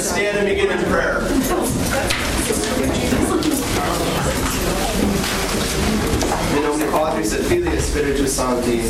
stand 0.00 0.38
and 0.38 0.48
begin 0.48 0.70
in 0.70 0.84
prayer. 0.86 1.20
In 6.56 6.62
nome 6.62 6.90
Patris 6.90 7.34
et 7.34 7.44
Filii 7.44 7.68
et 7.68 7.80
Spiritus 7.80 8.34
Sancti. 8.34 8.80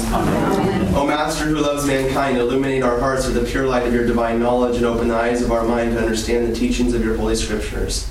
O 0.94 1.04
Master 1.06 1.46
who 1.46 1.56
loves 1.56 1.84
mankind, 1.86 2.38
illuminate 2.38 2.82
our 2.82 3.00
hearts 3.00 3.26
with 3.26 3.34
the 3.34 3.44
pure 3.44 3.66
light 3.66 3.86
of 3.86 3.92
your 3.92 4.06
divine 4.06 4.38
knowledge 4.38 4.76
and 4.76 4.86
open 4.86 5.08
the 5.08 5.16
eyes 5.16 5.42
of 5.42 5.50
our 5.50 5.64
mind 5.64 5.93
to 5.93 5.98
understand 6.00 6.46
the 6.46 6.54
teachings 6.54 6.95
of 6.95 7.04
your 7.04 7.16
holy 7.16 7.34
scriptures. 7.34 8.08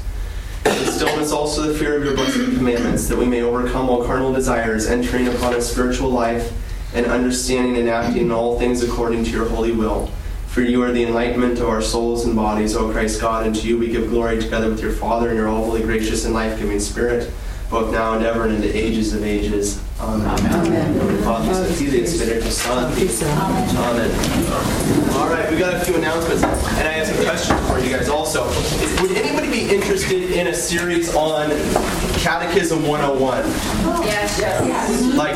Instill 0.66 1.08
in 1.10 1.20
us 1.20 1.32
also 1.32 1.64
the 1.64 1.80
fear 1.80 1.98
of 1.98 2.04
your 2.04 2.16
blessed 2.16 2.58
commandments, 2.58 3.08
that 3.08 3.18
we 3.18 3.26
may 3.26 3.42
overcome 3.42 3.90
all 3.90 4.04
carnal 4.04 4.34
desires, 4.34 4.88
entering 4.88 5.28
upon 5.30 5.54
a 5.54 5.62
spiritual 5.62 6.10
life 6.10 6.52
and 6.94 7.06
understanding 7.06 7.78
and 7.78 7.88
acting 7.90 8.24
in 8.24 8.32
all 8.32 8.60
things 8.60 8.84
according 8.84 9.24
to 9.24 9.32
your 9.32 9.48
holy 9.48 9.72
will. 9.72 10.12
For 10.50 10.62
you 10.62 10.82
are 10.82 10.92
the 10.92 11.04
enlightenment 11.04 11.60
of 11.60 11.70
our 11.70 11.82
souls 11.82 12.26
and 12.26 12.36
bodies, 12.36 12.76
O 12.76 12.92
Christ 12.92 13.22
God, 13.22 13.46
and 13.46 13.56
to 13.56 13.68
you 13.68 13.78
we 13.78 13.90
give 13.90 14.10
glory 14.10 14.42
together 14.42 14.68
with 14.68 14.82
your 14.82 14.92
Father 14.92 15.30
and 15.30 15.38
your 15.38 15.48
all 15.48 15.64
holy, 15.64 15.84
gracious, 15.84 16.26
and 16.26 16.34
life 16.34 16.58
giving 16.58 16.80
Spirit 16.80 17.32
both 17.70 17.92
now 17.92 18.14
and 18.16 18.26
ever 18.26 18.46
and 18.46 18.56
into 18.56 18.76
ages 18.76 19.14
of 19.14 19.24
ages. 19.24 19.80
Amen. 20.00 20.28
Amen. 20.28 20.66
Amen. 20.66 21.02
All 25.14 25.30
right, 25.30 25.52
we 25.52 25.58
got 25.60 25.76
a 25.76 25.80
few 25.86 25.96
announcements, 25.96 26.42
and 26.44 26.88
I 26.88 26.94
have 26.94 27.08
some 27.08 27.24
questions 27.24 27.70
for 27.70 27.78
you 27.80 27.96
guys 27.96 28.10
also. 28.10 28.48
Would 29.04 29.12
anybody 29.12 29.52
be 29.52 29.70
interested 29.74 30.32
in 30.32 30.48
a 30.48 30.54
series 30.54 31.14
on 31.14 31.52
Catechism 32.18 32.88
101? 32.88 33.46
Yes. 34.04 34.40
yes. 34.40 35.16
Like, 35.16 35.36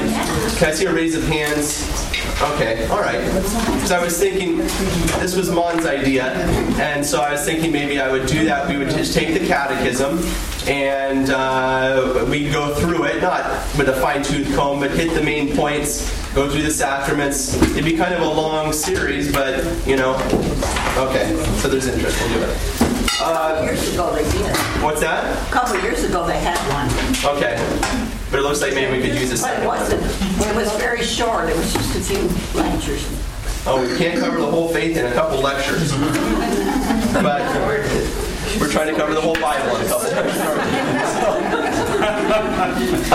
can 0.58 0.70
I 0.70 0.74
see 0.74 0.86
a 0.86 0.94
raise 0.94 1.14
of 1.14 1.24
hands? 1.26 2.03
Okay, 2.42 2.88
all 2.88 3.00
right. 3.00 3.24
Because 3.24 3.92
I 3.92 4.04
was 4.04 4.20
thinking, 4.20 4.58
this 4.58 5.36
was 5.36 5.50
Mon's 5.50 5.86
idea, 5.86 6.34
and 6.80 7.06
so 7.06 7.22
I 7.22 7.32
was 7.32 7.46
thinking 7.46 7.72
maybe 7.72 8.00
I 8.00 8.12
would 8.12 8.28
do 8.28 8.46
that. 8.46 8.68
We 8.68 8.78
would 8.78 8.90
just 8.90 9.14
take 9.14 9.40
the 9.40 9.46
catechism 9.46 10.20
and 10.68 11.30
uh, 11.30 12.26
we 12.30 12.50
go 12.50 12.74
through 12.76 13.06
it, 13.06 13.22
not 13.22 13.46
with 13.78 13.90
a 13.90 13.94
fine 14.02 14.24
tooth 14.24 14.54
comb, 14.56 14.80
but 14.80 14.92
hit 14.92 15.14
the 15.14 15.24
main 15.24 15.56
points, 15.56 16.10
go 16.34 16.50
through 16.50 16.64
the 16.64 16.72
sacraments. 16.72 17.56
It'd 17.72 17.86
be 17.86 17.98
kind 17.98 18.14
of 18.14 18.22
a 18.22 18.30
long 18.30 18.74
series, 18.74 19.32
but 19.32 19.64
you 19.88 19.96
know, 19.96 20.16
okay, 20.98 21.34
so 21.58 21.68
there's 21.68 21.88
interest. 21.88 22.20
We'll 22.22 22.40
do 22.40 22.46
it. 22.46 22.58
Uh, 23.22 23.26
a 23.26 23.56
couple 23.56 23.66
years 23.66 23.94
ago 23.94 24.16
they 24.16 24.24
did. 24.32 24.58
What's 24.84 25.02
that? 25.02 25.48
A 25.48 25.52
couple 25.52 25.80
years 25.82 26.04
ago 26.04 26.26
they 26.28 26.40
had 26.40 26.58
one. 26.72 26.90
Okay. 27.38 28.13
But 28.34 28.40
it 28.40 28.44
looks 28.46 28.62
like 28.64 28.74
maybe 28.74 28.98
we 28.98 29.08
could 29.08 29.16
use 29.16 29.30
this. 29.30 29.44
But 29.44 29.62
it 29.62 29.68
wasn't. 29.68 30.02
It 30.02 30.56
was 30.56 30.76
very 30.78 31.04
short. 31.04 31.50
It 31.50 31.56
was 31.56 31.72
just 31.72 31.96
a 31.96 32.02
few 32.02 32.60
lectures. 32.60 33.06
Oh, 33.68 33.88
we 33.88 33.96
can't 33.96 34.20
cover 34.20 34.40
the 34.40 34.50
whole 34.50 34.70
faith 34.70 34.98
in 34.98 35.06
a 35.06 35.14
couple 35.14 35.40
lectures. 35.40 35.92
but 37.14 37.42
we're 38.60 38.72
trying 38.72 38.88
to 38.88 38.96
cover 38.96 39.14
the 39.14 39.22
whole 39.22 39.36
Bible 39.36 39.76
in 39.76 39.86
a 39.86 39.88
couple 39.88 40.10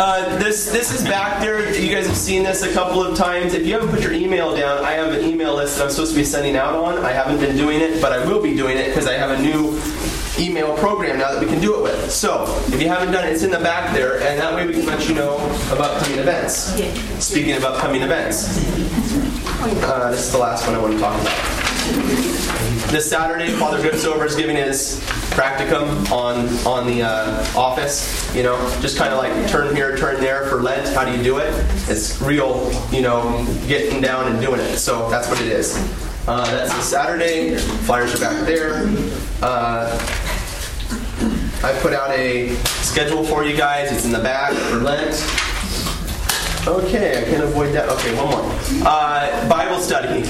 uh, 0.00 0.38
this 0.38 0.70
this 0.70 0.94
is 0.94 1.02
back 1.02 1.40
there. 1.40 1.76
You 1.76 1.92
guys 1.92 2.06
have 2.06 2.16
seen 2.16 2.44
this 2.44 2.62
a 2.62 2.72
couple 2.72 3.02
of 3.02 3.16
times. 3.16 3.54
If 3.54 3.66
you 3.66 3.72
haven't 3.72 3.88
put 3.88 4.02
your 4.02 4.12
email 4.12 4.54
down, 4.54 4.84
I 4.84 4.92
have 4.92 5.12
an 5.12 5.24
email 5.24 5.56
list 5.56 5.78
that 5.78 5.86
I'm 5.86 5.90
supposed 5.90 6.12
to 6.12 6.16
be 6.16 6.24
sending 6.24 6.54
out 6.54 6.76
on. 6.76 7.04
I 7.04 7.10
haven't 7.10 7.40
been 7.40 7.56
doing 7.56 7.80
it, 7.80 8.00
but 8.00 8.12
I 8.12 8.24
will 8.24 8.40
be 8.40 8.54
doing 8.54 8.76
it 8.76 8.86
because 8.86 9.08
I 9.08 9.14
have 9.14 9.36
a 9.36 9.42
new 9.42 9.80
email 10.38 10.76
program 10.76 11.18
now 11.18 11.32
that 11.32 11.40
we 11.40 11.46
can 11.46 11.60
do 11.60 11.76
it 11.76 11.82
with. 11.82 12.10
So, 12.10 12.44
if 12.68 12.80
you 12.80 12.88
haven't 12.88 13.12
done 13.12 13.26
it, 13.26 13.32
it's 13.32 13.42
in 13.42 13.50
the 13.50 13.58
back 13.58 13.94
there, 13.94 14.20
and 14.22 14.38
that 14.38 14.54
way 14.54 14.66
we 14.66 14.72
can 14.72 14.86
let 14.86 15.08
you 15.08 15.14
know 15.14 15.36
about 15.72 16.02
coming 16.02 16.18
events. 16.18 16.74
Speaking 17.24 17.52
of 17.54 17.64
upcoming 17.64 18.02
events, 18.02 18.58
uh, 19.60 20.10
this 20.10 20.26
is 20.26 20.32
the 20.32 20.38
last 20.38 20.66
one 20.66 20.76
I 20.76 20.78
want 20.80 20.94
to 20.94 21.00
talk 21.00 21.20
about. 21.20 21.58
This 22.90 23.10
Saturday, 23.10 23.50
Father 23.52 23.78
Gripsover 23.78 24.24
is 24.24 24.34
giving 24.34 24.56
his 24.56 25.00
practicum 25.30 26.10
on 26.10 26.48
on 26.66 26.86
the 26.86 27.02
uh, 27.02 27.44
office. 27.56 28.34
You 28.34 28.42
know, 28.42 28.56
just 28.80 28.96
kind 28.96 29.12
of 29.12 29.18
like 29.18 29.50
turn 29.50 29.74
here, 29.74 29.96
turn 29.96 30.20
there 30.20 30.46
for 30.46 30.62
Lent. 30.62 30.88
How 30.94 31.04
do 31.04 31.16
you 31.16 31.22
do 31.22 31.38
it? 31.38 31.52
It's 31.88 32.20
real, 32.22 32.72
you 32.90 33.02
know, 33.02 33.44
getting 33.66 34.00
down 34.00 34.32
and 34.32 34.40
doing 34.40 34.60
it. 34.60 34.78
So 34.78 35.08
that's 35.10 35.28
what 35.28 35.40
it 35.40 35.48
is. 35.48 35.76
Uh, 36.26 36.44
that's 36.50 36.74
a 36.74 36.82
Saturday. 36.82 37.56
Flyers 37.56 38.14
are 38.14 38.20
back 38.20 38.46
there. 38.46 38.86
Uh, 39.40 39.98
I 41.62 41.76
put 41.80 41.92
out 41.92 42.10
a 42.10 42.54
schedule 42.82 43.24
for 43.24 43.44
you 43.44 43.56
guys. 43.56 43.90
It's 43.90 44.04
in 44.04 44.12
the 44.12 44.20
back 44.20 44.52
for 44.52 44.76
Lent. 44.76 45.14
Okay, 46.68 47.20
I 47.20 47.24
can't 47.24 47.42
avoid 47.42 47.74
that. 47.74 47.88
Okay, 47.88 48.14
one 48.14 48.30
more. 48.30 48.58
Uh, 48.86 49.48
Bible 49.48 49.80
study. 49.80 50.22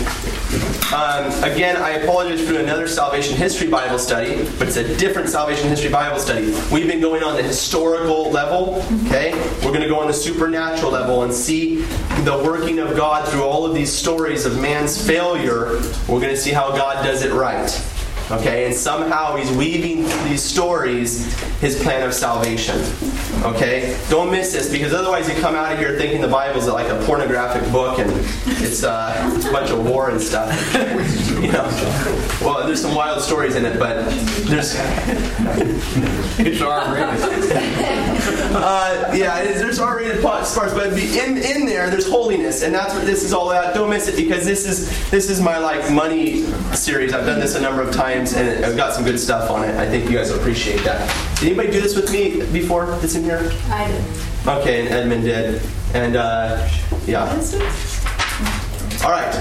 Um, 0.95 1.27
again, 1.45 1.77
I 1.77 1.99
apologize 2.03 2.41
for 2.49 2.59
another 2.59 2.89
salvation 2.89 3.37
history 3.37 3.69
Bible 3.69 3.99
study, 3.99 4.49
but 4.59 4.69
it's 4.69 4.79
a 4.79 4.97
different 4.97 5.29
salvation 5.29 5.69
history 5.69 5.91
Bible 5.91 6.19
study. 6.19 6.55
We've 6.73 6.87
been 6.87 7.03
going 7.03 7.23
on 7.23 7.37
the 7.37 7.43
historical 7.43 8.31
level, 8.31 8.83
okay? 9.07 9.35
We're 9.63 9.73
going 9.73 9.83
to 9.83 9.89
go 9.89 10.01
on 10.01 10.07
the 10.07 10.15
supernatural 10.15 10.93
level 10.93 11.25
and 11.25 11.33
see 11.33 11.83
the 12.25 12.41
working 12.43 12.79
of 12.79 12.97
God 12.97 13.29
through 13.29 13.45
all 13.45 13.67
of 13.67 13.75
these 13.75 13.93
stories 13.93 14.47
of 14.47 14.59
man's 14.63 15.07
failure. 15.07 15.73
We're 16.09 16.21
going 16.21 16.35
to 16.35 16.39
see 16.39 16.53
how 16.53 16.71
God 16.71 17.05
does 17.05 17.23
it 17.23 17.35
right. 17.35 17.69
Okay, 18.31 18.67
and 18.67 18.75
somehow 18.75 19.37
he's 19.37 19.51
weaving 19.53 20.03
these 20.29 20.43
stories 20.43 21.35
his 21.61 21.83
plan 21.83 22.07
of 22.07 22.15
salvation. 22.15 22.79
Okay, 23.43 23.99
don't 24.11 24.31
miss 24.31 24.53
this 24.53 24.71
because 24.71 24.93
otherwise 24.93 25.29
you 25.29 25.41
come 25.41 25.55
out 25.55 25.73
of 25.73 25.79
here 25.79 25.97
thinking 25.97 26.21
the 26.21 26.29
Bible's 26.29 26.69
like 26.69 26.89
a 26.89 27.03
pornographic 27.05 27.71
book 27.73 27.99
and 27.99 28.11
it's 28.63 28.85
uh, 28.85 29.43
a 29.49 29.53
bunch 29.53 29.71
of 29.71 29.89
war 29.89 30.11
and 30.11 30.21
stuff. 30.21 30.53
you 31.41 31.51
know, 31.51 31.65
well, 32.43 32.67
there's 32.67 32.83
some 32.83 32.95
wild 32.95 33.23
stories 33.23 33.57
in 33.57 33.65
it, 33.65 33.79
but 33.79 34.05
there's 34.47 34.75
it's 36.39 36.61
R-rated. 36.61 37.09
uh, 38.55 39.11
yeah, 39.15 39.43
there's 39.43 39.79
R-rated 39.79 40.23
parts, 40.23 40.55
but 40.55 40.93
in 40.93 41.39
in 41.39 41.67
there 41.67 41.91
there's 41.91 42.09
holiness, 42.09 42.63
and 42.63 42.75
that's 42.75 42.95
what 42.95 43.07
this 43.07 43.25
is 43.25 43.33
all 43.33 43.51
about. 43.51 43.75
Don't 43.75 43.91
miss 43.91 44.07
it 44.09 44.17
because 44.17 44.45
this 44.45 44.67
is 44.67 45.11
this 45.11 45.31
is 45.31 45.41
my 45.41 45.59
like 45.59 45.91
money 45.91 46.43
series. 46.75 47.13
I've 47.13 47.27
done 47.27 47.41
this 47.41 47.55
a 47.55 47.61
number 47.61 47.83
of 47.83 47.95
times 47.95 48.18
times, 48.19 48.35
and 48.35 48.65
I've 48.65 48.77
got 48.77 48.95
some 48.95 49.05
good 49.05 49.19
stuff 49.19 49.51
on 49.51 49.65
it. 49.65 49.75
I 49.77 49.89
think 49.89 50.11
you 50.11 50.17
guys 50.17 50.31
will 50.31 50.39
appreciate 50.39 50.83
that. 50.85 51.09
Did 51.39 51.47
anybody 51.47 51.71
do 51.71 51.81
this 51.81 51.97
with 51.97 52.13
me 52.13 52.45
before 52.53 52.87
that's 52.87 53.15
in 53.15 53.25
here? 53.25 53.51
I 53.71 53.89
did. 53.89 54.05
Okay, 54.47 54.81
and 54.81 54.89
Edmund 54.89 55.25
did. 55.25 55.63
And, 55.95 56.17
uh, 56.17 56.69
yeah. 57.07 57.25
All 59.05 59.11
right. 59.11 59.35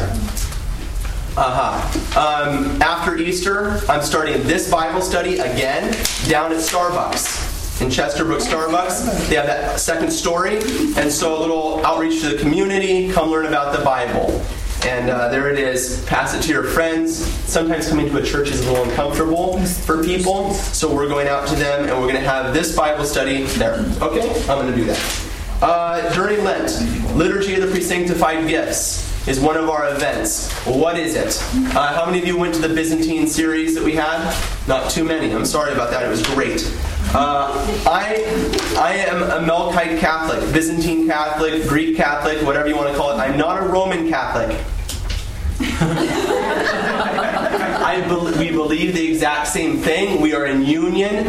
Uh-huh. 1.39 2.19
Um, 2.19 2.81
after 2.81 3.15
Easter, 3.17 3.79
I'm 3.89 4.01
starting 4.01 4.41
this 4.43 4.71
Bible 4.71 5.01
study 5.01 5.37
again 5.37 5.91
down 6.27 6.51
at 6.51 6.57
Starbucks 6.57 7.81
in 7.81 7.89
Chesterbrook 7.89 8.41
Starbucks. 8.41 9.29
They 9.29 9.35
have 9.35 9.45
that 9.45 9.79
second 9.79 10.09
story, 10.09 10.57
and 10.97 11.11
so 11.11 11.37
a 11.37 11.39
little 11.39 11.85
outreach 11.85 12.21
to 12.21 12.29
the 12.29 12.37
community. 12.39 13.11
Come 13.11 13.29
learn 13.29 13.45
about 13.45 13.77
the 13.77 13.83
Bible. 13.85 14.43
And 14.85 15.09
uh, 15.09 15.29
there 15.29 15.49
it 15.49 15.57
is. 15.57 16.05
Pass 16.05 16.33
it 16.33 16.41
to 16.43 16.49
your 16.49 16.63
friends. 16.63 17.17
Sometimes 17.17 17.89
coming 17.89 18.09
to 18.09 18.17
a 18.17 18.23
church 18.23 18.49
is 18.49 18.65
a 18.65 18.71
little 18.71 18.87
uncomfortable 18.87 19.59
for 19.63 20.03
people, 20.03 20.53
so 20.53 20.93
we're 20.93 21.09
going 21.09 21.27
out 21.27 21.47
to 21.47 21.55
them 21.55 21.83
and 21.89 21.91
we're 21.91 22.07
going 22.07 22.15
to 22.15 22.29
have 22.29 22.53
this 22.53 22.75
Bible 22.75 23.03
study 23.03 23.43
there. 23.43 23.79
Okay? 24.01 24.29
I'm 24.41 24.59
going 24.59 24.71
to 24.71 24.75
do 24.75 24.85
that. 24.85 25.23
Uh, 25.61 26.13
during 26.13 26.43
Lent, 26.43 26.69
Liturgy 27.15 27.55
of 27.55 27.61
the 27.61 27.67
Presanctified 27.67 28.47
Gifts 28.47 29.27
is 29.27 29.39
one 29.39 29.57
of 29.57 29.69
our 29.69 29.89
events. 29.93 30.53
What 30.63 30.97
is 30.97 31.15
it? 31.15 31.43
Uh, 31.75 31.93
how 31.93 32.05
many 32.05 32.19
of 32.19 32.25
you 32.25 32.37
went 32.37 32.53
to 32.55 32.61
the 32.61 32.73
Byzantine 32.73 33.27
series 33.27 33.75
that 33.75 33.83
we 33.83 33.93
had? 33.93 34.33
Not 34.67 34.91
too 34.91 35.03
many. 35.03 35.33
I'm 35.33 35.45
sorry 35.45 35.73
about 35.73 35.89
that. 35.89 36.03
It 36.03 36.09
was 36.09 36.21
great. 36.21 36.61
Uh, 37.19 37.49
I, 37.87 38.13
I 38.77 38.93
am 38.93 39.23
a 39.23 39.39
Melkite 39.51 39.97
Catholic, 39.99 40.53
Byzantine 40.53 41.07
Catholic, 41.07 41.67
Greek 41.67 41.97
Catholic, 41.97 42.45
whatever 42.45 42.67
you 42.67 42.75
want 42.75 42.91
to 42.91 42.95
call 42.95 43.09
it. 43.09 43.15
I'm 43.15 43.35
not 43.35 43.59
a 43.59 43.65
Roman 43.65 44.07
Catholic. 44.07 44.51
I 47.81 48.01
be- 48.07 48.37
we 48.37 48.51
believe 48.51 48.93
the 48.93 49.09
exact 49.09 49.47
same 49.47 49.79
thing. 49.79 50.21
We 50.21 50.35
are 50.35 50.45
in 50.45 50.63
union. 50.63 51.25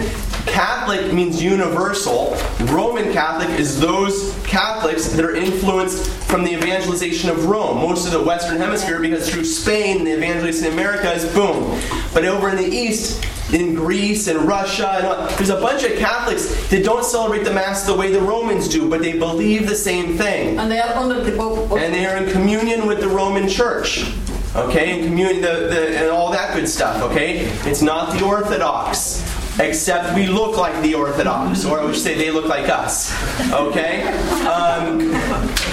Catholic 0.50 1.12
means 1.12 1.42
universal. 1.42 2.36
Roman 2.66 3.12
Catholic 3.12 3.48
is 3.58 3.80
those 3.80 4.36
Catholics 4.44 5.08
that 5.08 5.24
are 5.24 5.34
influenced 5.34 6.10
from 6.24 6.44
the 6.44 6.52
evangelization 6.52 7.30
of 7.30 7.46
Rome. 7.46 7.78
Most 7.78 8.06
of 8.06 8.12
the 8.12 8.22
Western 8.22 8.56
Hemisphere, 8.58 9.00
because 9.00 9.28
through 9.30 9.44
Spain, 9.44 10.04
the 10.04 10.16
evangelization 10.16 10.66
in 10.66 10.72
America 10.72 11.12
is 11.12 11.24
boom. 11.32 11.80
But 12.12 12.24
over 12.24 12.48
in 12.48 12.56
the 12.56 12.66
East, 12.66 13.24
in 13.52 13.74
Greece 13.74 14.26
and 14.28 14.40
Russia, 14.40 14.88
and 14.96 15.06
all, 15.06 15.26
there's 15.36 15.50
a 15.50 15.60
bunch 15.60 15.82
of 15.84 15.96
Catholics 15.98 16.68
that 16.68 16.84
don't 16.84 17.04
celebrate 17.04 17.44
the 17.44 17.52
Mass 17.52 17.86
the 17.86 17.94
way 17.94 18.10
the 18.10 18.20
Romans 18.20 18.68
do, 18.68 18.88
but 18.88 19.00
they 19.00 19.18
believe 19.18 19.68
the 19.68 19.74
same 19.74 20.18
thing. 20.18 20.58
And 20.58 20.70
they 20.70 20.80
are 20.80 20.94
under 20.96 21.22
the 21.22 21.36
Pope. 21.36 21.72
And 21.72 21.94
they 21.94 22.06
are 22.06 22.16
in 22.16 22.30
communion 22.30 22.86
with 22.86 23.00
the 23.00 23.08
Roman 23.08 23.48
Church. 23.48 24.12
Okay, 24.56 24.98
and 24.98 25.08
communion, 25.08 25.42
the, 25.42 25.68
the, 25.68 25.98
and 25.98 26.10
all 26.10 26.32
that 26.32 26.54
good 26.54 26.68
stuff. 26.68 27.02
Okay, 27.10 27.40
it's 27.64 27.82
not 27.82 28.18
the 28.18 28.24
Orthodox 28.24 29.37
except 29.58 30.14
we 30.14 30.26
look 30.26 30.56
like 30.56 30.80
the 30.82 30.94
Orthodox, 30.94 31.64
or 31.64 31.80
I 31.80 31.84
would 31.84 31.96
say 31.96 32.14
they 32.14 32.30
look 32.30 32.46
like 32.46 32.68
us. 32.68 33.12
Okay? 33.52 34.02
Um, 34.46 35.12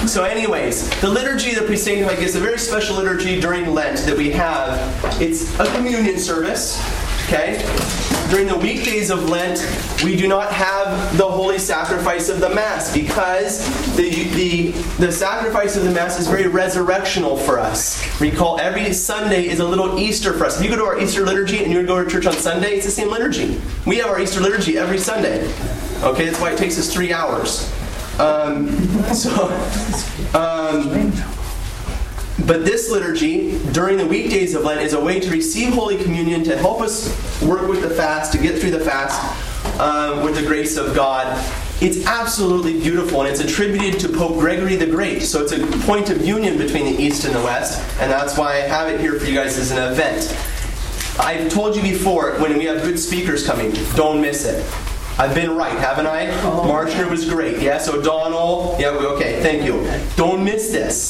so, 0.07 0.23
anyways, 0.23 0.89
the 1.01 1.09
liturgy 1.09 1.51
of 1.55 1.61
the 1.61 1.73
Presanctified 1.73 2.19
is 2.19 2.35
a 2.35 2.39
very 2.39 2.59
special 2.59 2.95
liturgy 2.95 3.39
during 3.39 3.73
Lent 3.73 3.99
that 3.99 4.17
we 4.17 4.31
have. 4.31 4.79
It's 5.21 5.57
a 5.59 5.65
communion 5.73 6.19
service. 6.19 6.79
Okay? 7.25 7.57
During 8.29 8.47
the 8.47 8.57
weekdays 8.57 9.09
of 9.09 9.29
Lent, 9.29 9.59
we 10.03 10.15
do 10.15 10.27
not 10.27 10.51
have 10.51 11.17
the 11.17 11.25
holy 11.25 11.57
sacrifice 11.57 12.29
of 12.29 12.39
the 12.39 12.49
Mass 12.49 12.93
because 12.93 13.65
the, 13.95 14.25
the, 14.35 14.71
the 14.99 15.11
sacrifice 15.11 15.75
of 15.75 15.83
the 15.83 15.91
Mass 15.91 16.19
is 16.19 16.27
very 16.27 16.43
resurrectional 16.43 17.39
for 17.39 17.59
us. 17.59 18.19
Recall, 18.21 18.59
every 18.59 18.93
Sunday 18.93 19.47
is 19.47 19.59
a 19.59 19.65
little 19.65 19.99
Easter 19.99 20.33
for 20.33 20.45
us. 20.45 20.59
If 20.59 20.65
you 20.65 20.69
go 20.69 20.77
to 20.77 20.85
our 20.85 20.99
Easter 20.99 21.25
liturgy 21.25 21.63
and 21.63 21.71
you 21.71 21.85
go 21.85 22.03
to 22.03 22.09
church 22.09 22.27
on 22.27 22.33
Sunday, 22.33 22.75
it's 22.75 22.85
the 22.85 22.91
same 22.91 23.09
liturgy. 23.09 23.59
We 23.87 23.97
have 23.97 24.09
our 24.09 24.19
Easter 24.19 24.39
liturgy 24.39 24.77
every 24.77 24.99
Sunday. 24.99 25.45
Okay, 26.03 26.25
that's 26.25 26.39
why 26.39 26.51
it 26.51 26.57
takes 26.57 26.77
us 26.77 26.93
three 26.93 27.11
hours. 27.11 27.71
Um, 28.19 28.69
so, 29.13 29.49
um, 30.33 31.11
but 32.43 32.65
this 32.65 32.91
liturgy 32.91 33.57
during 33.71 33.97
the 33.97 34.05
weekdays 34.05 34.55
of 34.55 34.63
Lent 34.63 34.81
is 34.81 34.93
a 34.93 34.99
way 34.99 35.19
to 35.19 35.31
receive 35.31 35.73
Holy 35.73 35.97
Communion 35.97 36.43
to 36.43 36.57
help 36.57 36.81
us 36.81 37.41
work 37.41 37.67
with 37.67 37.81
the 37.81 37.89
fast, 37.89 38.33
to 38.33 38.37
get 38.37 38.59
through 38.59 38.71
the 38.71 38.79
fast 38.79 39.21
um, 39.79 40.23
with 40.23 40.35
the 40.35 40.45
grace 40.45 40.75
of 40.77 40.93
God. 40.93 41.25
It's 41.81 42.05
absolutely 42.05 42.79
beautiful 42.79 43.21
and 43.21 43.29
it's 43.29 43.39
attributed 43.39 43.99
to 44.01 44.09
Pope 44.09 44.39
Gregory 44.39 44.75
the 44.75 44.85
Great. 44.85 45.21
So 45.21 45.43
it's 45.43 45.53
a 45.53 45.65
point 45.85 46.09
of 46.09 46.25
union 46.25 46.57
between 46.57 46.85
the 46.85 47.01
East 47.01 47.25
and 47.25 47.33
the 47.33 47.43
West, 47.43 47.81
and 47.99 48.11
that's 48.11 48.37
why 48.37 48.53
I 48.53 48.61
have 48.61 48.89
it 48.89 48.99
here 48.99 49.17
for 49.19 49.25
you 49.25 49.35
guys 49.35 49.57
as 49.57 49.71
an 49.71 49.91
event. 49.91 50.37
I've 51.19 51.49
told 51.51 51.75
you 51.75 51.81
before 51.81 52.33
when 52.39 52.57
we 52.57 52.65
have 52.65 52.81
good 52.83 52.99
speakers 52.99 53.45
coming, 53.45 53.71
don't 53.95 54.21
miss 54.21 54.45
it. 54.45 54.94
I've 55.17 55.33
been 55.33 55.55
right, 55.55 55.77
haven't 55.77 56.07
I? 56.07 56.25
Marshner 56.43 57.09
was 57.09 57.29
great. 57.29 57.61
Yes, 57.61 57.87
O'Donnell. 57.87 58.75
Yeah, 58.77 58.89
okay, 58.89 59.41
thank 59.41 59.63
you. 59.63 59.89
Don't 60.17 60.43
miss 60.43 60.71
this. 60.71 61.09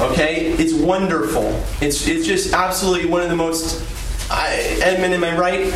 Okay? 0.00 0.52
It's 0.52 0.72
wonderful. 0.72 1.60
It's, 1.80 2.06
it's 2.06 2.24
just 2.24 2.54
absolutely 2.54 3.08
one 3.08 3.22
of 3.22 3.28
the 3.28 3.34
most. 3.34 3.82
I, 4.30 4.78
Edmund, 4.80 5.12
am 5.14 5.24
I 5.24 5.36
right? 5.36 5.72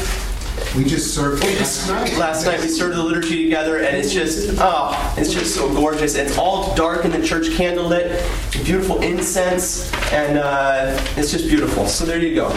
We 0.77 0.85
just 0.85 1.15
served 1.15 1.43
We 1.43 1.55
just 1.55 1.89
last 2.19 2.45
night 2.45 2.61
we 2.61 2.69
served 2.69 2.97
the 2.97 3.03
liturgy 3.03 3.45
together, 3.45 3.79
and 3.79 3.97
it's 3.97 4.13
just 4.13 4.57
oh, 4.61 5.15
it's 5.17 5.33
just 5.33 5.55
so 5.55 5.73
gorgeous. 5.75 6.15
It's 6.15 6.39
all 6.39 6.75
dark 6.77 7.05
in 7.05 7.11
the 7.11 7.23
church, 7.25 7.47
candlelit, 7.49 8.23
beautiful 8.65 9.01
incense, 9.01 9.93
and 10.13 10.39
uh, 10.39 10.97
it's 11.17 11.33
just 11.33 11.49
beautiful. 11.49 11.87
So 11.87 12.05
there 12.05 12.19
you 12.19 12.35
go. 12.35 12.49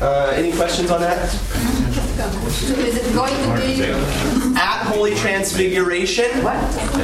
Uh, 0.00 0.32
any 0.36 0.52
questions 0.52 0.90
on 0.90 1.00
that? 1.00 2.07
Is 2.18 2.96
it 2.96 3.14
going 3.14 3.32
to 3.32 3.60
be, 3.64 4.56
At 4.56 4.82
Holy 4.86 5.14
Transfiguration. 5.14 6.42
what? 6.42 6.56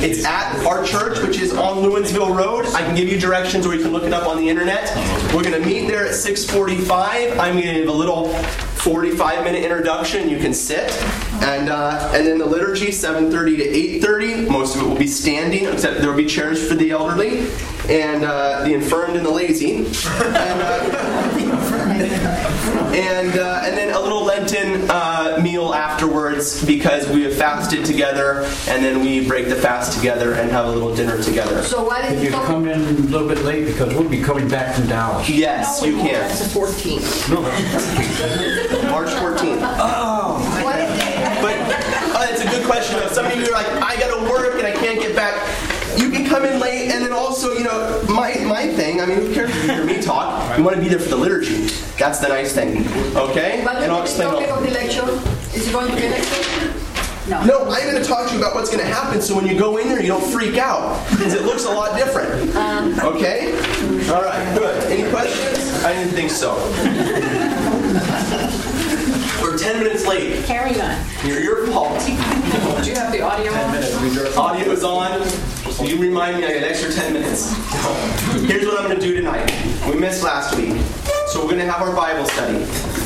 It's 0.03 0.25
at 0.25 0.67
our 0.67 0.85
church, 0.85 1.21
which 1.21 1.39
is 1.39 1.53
on 1.53 1.77
Lewinsville 1.85 2.37
Road. 2.37 2.67
I 2.75 2.81
can 2.81 2.97
give 2.97 3.09
you 3.09 3.21
directions, 3.21 3.65
or 3.65 3.77
you 3.77 3.83
can 3.83 3.93
look 3.93 4.03
it 4.03 4.13
up 4.13 4.27
on 4.27 4.39
the 4.39 4.49
internet. 4.49 4.93
We're 5.33 5.45
going 5.45 5.63
to 5.63 5.65
meet 5.65 5.87
there 5.87 6.05
at 6.05 6.15
6:45. 6.15 7.39
I'm 7.39 7.53
going 7.53 7.67
to 7.67 7.75
give 7.75 7.89
a 7.89 7.93
little 7.93 8.33
45 8.33 9.45
minute 9.45 9.63
introduction. 9.63 10.29
You 10.29 10.39
can 10.39 10.53
sit, 10.53 10.91
and 11.43 11.69
uh, 11.69 12.11
and 12.13 12.27
then 12.27 12.39
the 12.39 12.47
liturgy 12.47 12.89
7:30 12.89 13.57
to 13.59 13.65
8:30. 14.05 14.51
Most 14.51 14.75
of 14.75 14.83
it 14.83 14.89
will 14.89 14.99
be 14.99 15.07
standing, 15.07 15.67
except 15.67 16.01
there 16.01 16.11
will 16.11 16.17
be 16.17 16.27
chairs 16.27 16.67
for 16.67 16.75
the 16.75 16.91
elderly 16.91 17.47
and 17.89 18.25
uh, 18.25 18.65
the 18.65 18.75
infirmed 18.75 19.17
and 19.17 19.25
the 19.25 19.31
lazy. 19.31 19.77
And, 19.77 20.61
uh, 20.61 21.64
and 22.95 23.39
uh, 23.39 23.63
and 23.65 23.77
then 23.77 23.95
a 23.95 24.01
little 24.01 24.25
Lenten 24.25 24.91
uh, 24.91 25.39
meal 25.43 25.73
afterwards 25.75 26.65
because 26.65 27.09
we 27.09 27.23
have 27.23 27.35
fasted 27.35 27.85
together, 27.85 28.43
and 28.69 28.85
then 28.85 29.01
we 29.01 29.27
break 29.27 29.49
the 29.49 29.55
fast 29.55 29.97
together 29.97 30.35
and 30.35 30.51
have 30.51 30.67
a 30.67 30.71
little 30.71 30.95
dinner 30.95 31.23
together. 31.23 31.63
So 31.63 31.85
why 31.85 32.03
If 32.03 32.13
is 32.15 32.23
you 32.25 32.29
it 32.31 32.33
come 32.33 32.67
in 32.69 32.81
a 32.81 32.93
little 32.93 33.29
bit 33.29 33.45
late 33.45 33.67
because 33.67 33.95
we'll 33.95 34.09
be 34.09 34.23
coming 34.23 34.49
back 34.49 34.75
from 34.75 34.87
Dallas. 34.87 35.29
Yes, 35.29 35.83
you 35.85 35.97
can. 35.97 36.13
That's 36.13 36.53
the 36.53 36.59
14th. 36.61 37.31
March 38.91 39.09
14th. 39.09 40.63
What 40.63 40.79
is 40.81 40.91
it? 40.91 41.43
But 41.43 41.55
uh, 42.17 42.27
it's 42.31 42.43
a 42.43 42.49
good 42.51 42.65
question. 42.67 42.99
Though. 42.99 43.09
Some 43.09 43.27
of 43.27 43.37
you 43.37 43.45
are 43.47 43.53
like, 43.53 43.67
I 43.83 43.97
got 43.99 44.19
to 44.19 44.31
work 44.31 44.55
and 44.59 44.67
I 44.67 44.73
can't 44.73 45.01
get 45.01 45.15
back. 45.15 45.35
You 45.99 46.11
can 46.11 46.27
come 46.27 46.45
in 46.45 46.59
late, 46.59 46.91
and 46.91 47.05
then 47.05 47.13
also, 47.13 47.53
you 47.53 47.63
know, 47.63 48.03
my, 48.09 48.35
my 48.45 48.67
thing. 48.67 49.01
I 49.01 49.07
mean, 49.07 49.19
who 49.19 49.33
cares 49.33 49.51
if 49.51 49.65
you 49.65 49.73
hear 49.73 49.85
me 49.85 50.03
talk? 50.03 50.44
You 50.57 50.63
want 50.63 50.77
to 50.77 50.83
be 50.83 50.89
there 50.89 50.99
for 51.01 51.09
the 51.09 51.17
liturgy. 51.17 51.67
That's 51.99 52.19
the 52.21 52.29
nice 52.29 52.53
thing. 52.55 52.87
Okay? 53.17 53.61
And 53.61 53.69
I'll 53.93 54.03
explain 54.03 54.29
the 54.31 54.35
topic 54.37 54.51
all- 54.51 54.59
of 54.59 54.65
the 54.65 54.71
lecture, 54.73 55.09
is 55.57 55.69
it 55.69 55.73
going 55.73 55.89
to 55.91 55.97
be 55.97 56.07
a 56.07 56.11
lecture? 56.11 56.73
No. 57.29 57.43
No, 57.45 57.71
I'm 57.71 57.83
going 57.91 58.01
to 58.01 58.05
talk 58.05 58.29
to 58.29 58.35
you 58.35 58.39
about 58.39 58.55
what's 58.55 58.69
going 58.71 58.85
to 58.87 58.93
happen 58.93 59.21
so 59.23 59.35
when 59.35 59.47
you 59.47 59.59
go 59.59 59.79
in 59.79 59.89
there, 59.89 60.01
you 60.01 60.09
don't 60.09 60.31
freak 60.31 60.59
out. 60.59 61.03
Because 61.11 61.33
it 61.33 61.43
looks 61.43 61.65
a 61.65 61.71
lot 61.71 61.97
different. 61.97 62.55
Uh-huh. 62.55 63.11
Okay? 63.15 63.53
All 64.13 64.23
right, 64.23 64.55
good. 64.57 64.85
Any 64.93 65.11
questions? 65.11 65.83
I 65.85 65.95
didn't 65.95 66.13
think 66.13 66.31
so. 66.31 66.55
We're 69.43 69.57
10 69.59 69.83
minutes 69.83 70.07
late. 70.07 70.45
Carry 70.45 70.79
on. 70.81 71.05
You're 71.25 71.41
your 71.41 71.67
fault. 71.69 71.99
Do 72.05 72.13
you 72.91 72.95
have 72.97 73.11
the 73.11 73.23
audio 73.23 73.53
on? 73.53 74.37
Audio 74.39 74.71
is 74.73 74.85
on. 74.85 75.21
So 75.75 75.83
you 75.83 75.99
remind 75.99 76.37
me 76.37 76.45
I 76.45 76.53
got 76.53 76.59
an 76.59 76.65
extra 76.65 76.93
10 76.93 77.15
minutes. 77.15 77.53
Here's 78.47 78.65
what 78.65 78.81
I'm 78.81 78.87
going 78.87 79.01
to 79.01 79.05
do 79.05 79.17
tonight. 79.17 79.51
We 79.91 79.99
missed 79.99 80.23
last 80.23 80.57
week. 80.57 80.81
So 81.27 81.41
we're 81.41 81.51
going 81.51 81.67
to 81.67 81.69
have 81.69 81.83
our 81.83 81.93
Bible 81.93 82.25
study. 82.27 82.59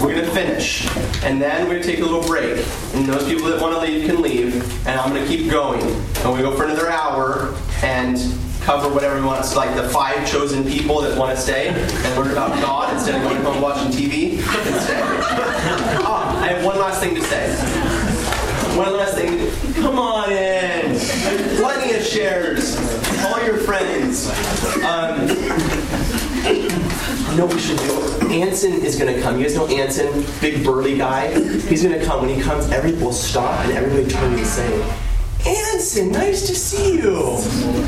We're 0.03 0.13
going 0.13 0.27
to 0.27 0.31
finish. 0.33 0.87
And 1.25 1.41
then 1.41 1.63
we're 1.63 1.77
going 1.77 1.83
to 1.83 1.89
take 1.89 2.01
a 2.01 2.05
little 2.05 2.21
break. 2.21 2.63
And 2.93 3.07
those 3.07 3.27
people 3.27 3.49
that 3.49 3.63
want 3.63 3.75
to 3.75 3.81
leave 3.81 4.05
can 4.05 4.21
leave. 4.21 4.87
And 4.87 5.01
I'm 5.01 5.15
going 5.15 5.27
to 5.27 5.29
keep 5.29 5.51
going. 5.51 5.81
And 5.81 6.35
we 6.35 6.41
go 6.41 6.55
for 6.55 6.65
another 6.65 6.91
hour 6.91 7.55
and 7.83 8.19
cover 8.61 8.93
whatever 8.93 9.19
we 9.19 9.25
want. 9.25 9.47
So 9.47 9.57
like 9.57 9.75
the 9.75 9.89
five 9.89 10.31
chosen 10.31 10.63
people 10.63 11.01
that 11.01 11.17
want 11.17 11.35
to 11.35 11.43
stay 11.43 11.69
and 11.69 12.17
learn 12.21 12.33
about 12.33 12.51
God 12.61 12.93
instead 12.93 13.15
of 13.15 13.23
going 13.23 13.43
home 13.43 13.63
watching 13.63 13.91
TV. 13.91 14.43
Stay. 14.83 15.01
Ah, 16.05 16.39
I 16.43 16.49
have 16.49 16.63
one 16.63 16.79
last 16.79 17.01
thing 17.01 17.15
to 17.15 17.23
say. 17.23 17.49
One 18.77 18.93
last 18.95 19.15
thing. 19.15 19.51
Come 19.73 19.99
on 19.99 20.31
in. 20.31 20.99
Plenty 21.89 22.03
of 22.03 22.07
shares. 22.07 22.77
All 23.25 23.43
your 23.43 23.57
friends. 23.57 24.29
Um, 24.85 25.27
you 26.47 27.37
know 27.39 27.47
what 27.47 27.55
we 27.55 27.61
should 27.61 27.79
do? 27.79 28.27
It. 28.27 28.43
Anson 28.43 28.73
is 28.73 28.99
going 28.99 29.15
to 29.15 29.23
come. 29.23 29.39
You 29.39 29.45
guys 29.45 29.55
know 29.55 29.67
Anson, 29.69 30.23
big 30.43 30.63
burly 30.63 30.99
guy. 30.99 31.33
He's 31.61 31.83
going 31.83 31.99
to 31.99 32.05
come. 32.05 32.27
When 32.27 32.29
he 32.37 32.43
comes, 32.43 32.71
everybody 32.71 33.03
will 33.03 33.15
stop 33.15 33.65
and 33.65 33.73
everybody 33.73 34.07
turn 34.07 34.35
and 34.35 34.47
say, 34.47 34.83
Anson, 35.47 36.13
nice 36.13 36.47
to 36.49 36.55
see 36.55 36.99
you. 36.99 37.17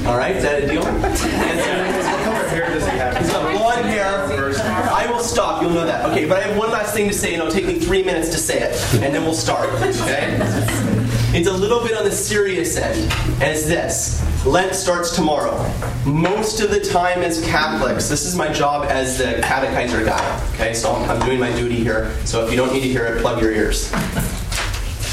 All 0.08 0.16
right, 0.16 0.34
is 0.34 0.44
that 0.44 0.62
a 0.62 0.66
deal? 0.66 0.82
Anson, 0.82 2.06
what 2.06 2.24
color 2.24 2.48
hair 2.48 2.68
does 2.70 2.84
he 2.84 2.96
have? 2.96 3.18
he's 3.18 3.30
got 3.30 3.52
blonde 3.54 3.84
hair. 3.84 4.54
I 4.90 5.10
will 5.10 5.20
stop. 5.20 5.60
You'll 5.60 5.72
know 5.72 5.84
that. 5.84 6.08
Okay, 6.08 6.24
but 6.24 6.38
I 6.38 6.46
have 6.46 6.56
one 6.56 6.70
last 6.70 6.94
thing 6.94 7.06
to 7.08 7.14
say, 7.14 7.34
and 7.34 7.42
it'll 7.42 7.52
take 7.52 7.66
me 7.66 7.78
three 7.78 8.02
minutes 8.02 8.30
to 8.30 8.38
say 8.38 8.62
it, 8.62 8.94
and 9.02 9.14
then 9.14 9.24
we'll 9.24 9.34
start. 9.34 9.68
Okay? 9.74 10.86
It's 11.32 11.46
a 11.46 11.52
little 11.52 11.80
bit 11.80 11.96
on 11.96 12.02
the 12.02 12.10
serious 12.10 12.76
end, 12.76 13.08
and 13.34 13.42
it's 13.44 13.64
this. 13.64 14.20
Lent 14.44 14.74
starts 14.74 15.14
tomorrow. 15.14 15.64
Most 16.04 16.58
of 16.58 16.70
the 16.70 16.80
time, 16.80 17.22
as 17.22 17.40
Catholics, 17.44 18.08
this 18.08 18.26
is 18.26 18.34
my 18.34 18.52
job 18.52 18.86
as 18.90 19.18
the 19.18 19.40
catechizer 19.40 20.04
guy. 20.04 20.50
Okay, 20.54 20.74
so 20.74 20.92
I'm, 20.92 21.24
doing 21.24 21.38
my 21.38 21.52
duty 21.52 21.76
here. 21.76 22.10
So 22.24 22.44
if 22.44 22.50
you 22.50 22.56
don't 22.56 22.72
need 22.72 22.80
to 22.80 22.88
hear 22.88 23.06
it, 23.06 23.22
plug 23.22 23.40
your 23.40 23.52
ears. 23.52 23.92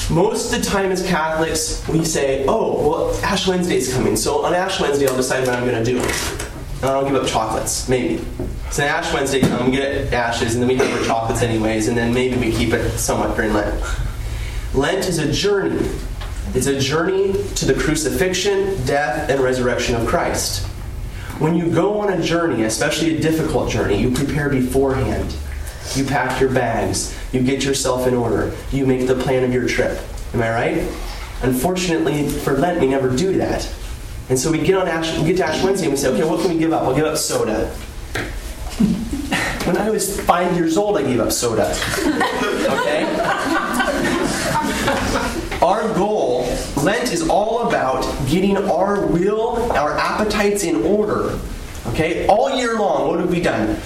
Most 0.09 0.51
of 0.51 0.59
the 0.59 0.65
time, 0.67 0.91
as 0.91 1.05
Catholics, 1.05 1.87
we 1.87 2.03
say, 2.03 2.43
"Oh, 2.47 2.89
well, 2.89 3.23
Ash 3.23 3.47
Wednesday's 3.47 3.93
coming, 3.93 4.15
so 4.15 4.43
on 4.43 4.55
Ash 4.55 4.79
Wednesday, 4.79 5.05
I'll 5.05 5.15
decide 5.15 5.45
what 5.45 5.55
I'm 5.55 5.67
going 5.67 5.83
to 5.83 5.85
do." 5.85 5.99
And 6.81 6.85
I'll 6.85 7.05
give 7.05 7.13
up 7.13 7.27
chocolates, 7.27 7.87
maybe. 7.87 8.25
So 8.71 8.83
Ash 8.83 9.13
Wednesday, 9.13 9.41
come 9.41 9.69
get 9.69 10.11
ashes, 10.11 10.55
and 10.55 10.63
then 10.63 10.67
we 10.67 10.77
have 10.77 10.99
our 10.99 11.05
chocolates 11.05 11.43
anyways, 11.43 11.87
and 11.87 11.95
then 11.95 12.11
maybe 12.11 12.37
we 12.37 12.51
keep 12.51 12.73
it 12.73 12.97
somewhat 12.97 13.35
during 13.35 13.53
Lent. 13.53 13.83
Lent 14.73 15.07
is 15.07 15.17
a 15.17 15.31
journey. 15.31 15.89
It's 16.53 16.67
a 16.67 16.79
journey 16.79 17.33
to 17.55 17.65
the 17.65 17.73
crucifixion, 17.73 18.85
death, 18.85 19.29
and 19.29 19.39
resurrection 19.39 19.95
of 19.95 20.07
Christ. 20.07 20.65
When 21.39 21.55
you 21.55 21.71
go 21.71 21.99
on 21.99 22.11
a 22.11 22.21
journey, 22.21 22.63
especially 22.63 23.17
a 23.17 23.19
difficult 23.19 23.69
journey, 23.69 24.01
you 24.01 24.11
prepare 24.11 24.49
beforehand. 24.49 25.35
You 25.95 26.03
pack 26.03 26.41
your 26.41 26.49
bags. 26.51 27.15
You 27.31 27.41
get 27.43 27.63
yourself 27.63 28.07
in 28.07 28.13
order. 28.13 28.55
You 28.71 28.85
make 28.85 29.07
the 29.07 29.15
plan 29.15 29.43
of 29.43 29.53
your 29.53 29.67
trip. 29.67 29.99
Am 30.33 30.41
I 30.41 30.49
right? 30.49 30.91
Unfortunately, 31.43 32.27
for 32.27 32.53
Lent, 32.53 32.81
we 32.81 32.87
never 32.87 33.15
do 33.15 33.37
that. 33.37 33.71
And 34.29 34.37
so 34.37 34.51
we 34.51 34.59
get 34.59 34.75
on 34.75 34.87
Ash, 34.87 35.17
we 35.19 35.27
get 35.27 35.37
to 35.37 35.45
Ash 35.45 35.63
Wednesday 35.63 35.85
and 35.85 35.93
we 35.93 35.97
say, 35.97 36.09
okay, 36.09 36.23
what 36.23 36.41
can 36.41 36.51
we 36.51 36.57
give 36.57 36.73
up? 36.73 36.83
I'll 36.83 36.95
give 36.95 37.05
up 37.05 37.17
soda. 37.17 37.73
When 39.67 39.75
I 39.75 39.89
was 39.89 40.17
five 40.21 40.55
years 40.55 40.77
old, 40.77 40.97
I 40.97 41.01
gave 41.01 41.19
up 41.19 41.31
soda. 41.31 41.75
Okay? 42.67 43.56
Our 45.67 45.93
goal, 45.95 46.47
Lent, 46.77 47.11
is 47.11 47.27
all 47.27 47.67
about 47.67 48.03
getting 48.29 48.55
our 48.55 49.05
will, 49.05 49.69
our 49.73 49.97
appetites 49.97 50.63
in 50.63 50.77
order. 50.77 51.37
Okay? 51.87 52.25
All 52.27 52.49
year 52.55 52.79
long, 52.79 53.09
what 53.09 53.19
have 53.19 53.29
we 53.29 53.41
done? 53.41 53.77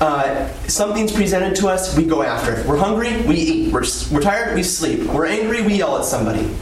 Uh, 0.00 0.48
something's 0.68 1.10
presented 1.10 1.56
to 1.56 1.66
us, 1.66 1.96
we 1.96 2.04
go 2.04 2.22
after 2.22 2.54
it. 2.54 2.64
We're 2.66 2.76
hungry, 2.76 3.20
we 3.22 3.34
eat. 3.34 3.72
We're, 3.72 3.82
we're 4.12 4.20
tired, 4.20 4.54
we 4.54 4.62
sleep. 4.62 5.08
We're 5.08 5.26
angry, 5.26 5.60
we 5.62 5.74
yell 5.74 5.98
at 5.98 6.04
somebody. 6.04 6.54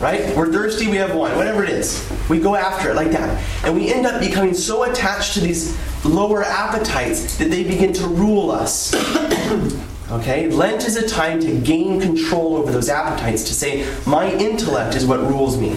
Right? 0.00 0.36
We're 0.36 0.50
thirsty, 0.50 0.88
we 0.88 0.96
have 0.96 1.14
wine. 1.14 1.36
Whatever 1.36 1.62
it 1.62 1.70
is, 1.70 2.04
we 2.28 2.40
go 2.40 2.56
after 2.56 2.90
it 2.90 2.96
like 2.96 3.12
that. 3.12 3.40
And 3.64 3.76
we 3.76 3.92
end 3.92 4.06
up 4.06 4.20
becoming 4.20 4.54
so 4.54 4.90
attached 4.90 5.34
to 5.34 5.40
these 5.40 5.78
lower 6.04 6.42
appetites 6.42 7.36
that 7.38 7.48
they 7.48 7.62
begin 7.62 7.92
to 7.92 8.08
rule 8.08 8.50
us. 8.50 8.92
Okay? 10.10 10.50
Lent 10.50 10.84
is 10.84 10.96
a 10.96 11.08
time 11.08 11.40
to 11.40 11.58
gain 11.60 12.00
control 12.00 12.56
over 12.56 12.72
those 12.72 12.88
appetites, 12.88 13.44
to 13.44 13.54
say, 13.54 13.88
my 14.06 14.32
intellect 14.32 14.94
is 14.96 15.06
what 15.06 15.20
rules 15.20 15.58
me. 15.58 15.76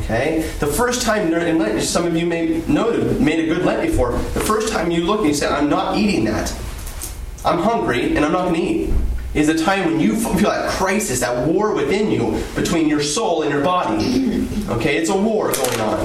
Okay? 0.00 0.40
The 0.58 0.66
first 0.66 1.02
time 1.02 1.30
during 1.30 1.58
Lent, 1.58 1.82
some 1.82 2.06
of 2.06 2.16
you 2.16 2.26
may 2.26 2.60
know 2.66 2.92
made 3.20 3.48
a 3.48 3.54
good 3.54 3.64
Lent 3.64 3.82
before. 3.82 4.12
The 4.12 4.40
first 4.40 4.72
time 4.72 4.90
you 4.90 5.04
look 5.04 5.20
and 5.20 5.28
you 5.28 5.34
say, 5.34 5.48
I'm 5.48 5.68
not 5.68 5.96
eating 5.96 6.24
that. 6.24 6.52
I'm 7.44 7.58
hungry 7.58 8.16
and 8.16 8.24
I'm 8.24 8.32
not 8.32 8.48
going 8.48 8.54
to 8.54 8.60
eat. 8.60 8.90
Is 9.34 9.50
a 9.50 9.64
time 9.64 9.84
when 9.84 10.00
you 10.00 10.16
feel 10.38 10.50
that 10.50 10.70
crisis, 10.70 11.20
that 11.20 11.46
war 11.46 11.74
within 11.74 12.10
you 12.10 12.42
between 12.54 12.88
your 12.88 13.02
soul 13.02 13.42
and 13.42 13.52
your 13.52 13.62
body. 13.62 14.48
Okay, 14.68 14.96
it's 14.96 15.10
a 15.10 15.16
war 15.16 15.52
going 15.52 15.80
on. 15.80 15.98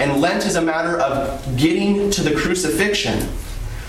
And 0.00 0.20
Lent 0.20 0.46
is 0.46 0.56
a 0.56 0.62
matter 0.62 0.98
of 0.98 1.56
getting 1.56 2.10
to 2.12 2.22
the 2.22 2.34
crucifixion 2.34 3.28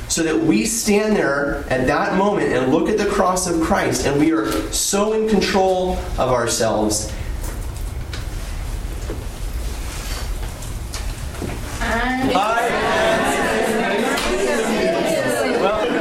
so 0.09 0.23
that 0.23 0.37
we 0.37 0.65
stand 0.65 1.15
there 1.15 1.63
at 1.69 1.85
that 1.85 2.17
moment 2.17 2.51
and 2.51 2.73
look 2.73 2.89
at 2.89 2.97
the 2.97 3.05
cross 3.05 3.47
of 3.47 3.61
Christ 3.61 4.07
and 4.07 4.19
we 4.19 4.31
are 4.31 4.51
so 4.73 5.13
in 5.13 5.29
control 5.29 5.97
of 6.17 6.31
ourselves. 6.31 7.13
Hi. 11.79 12.69
Welcome. 15.61 15.93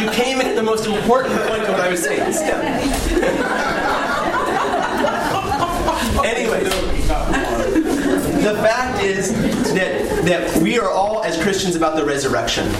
You 0.00 0.10
came 0.10 0.40
at 0.40 0.56
the 0.56 0.62
most 0.62 0.86
important 0.86 1.34
point 1.48 1.62
of 1.62 1.68
what 1.68 1.80
I 1.80 1.90
was 1.90 2.02
saying. 2.02 2.32
Step. 2.32 2.64
Anyways, 6.24 6.72
the 8.46 8.54
fact 8.62 9.02
is 9.02 9.32
that, 9.74 10.24
that 10.24 10.56
we 10.62 10.78
are 10.78 10.88
all, 10.88 11.24
as 11.24 11.40
Christians, 11.42 11.74
about 11.74 11.96
the 11.96 12.04
resurrection. 12.04 12.70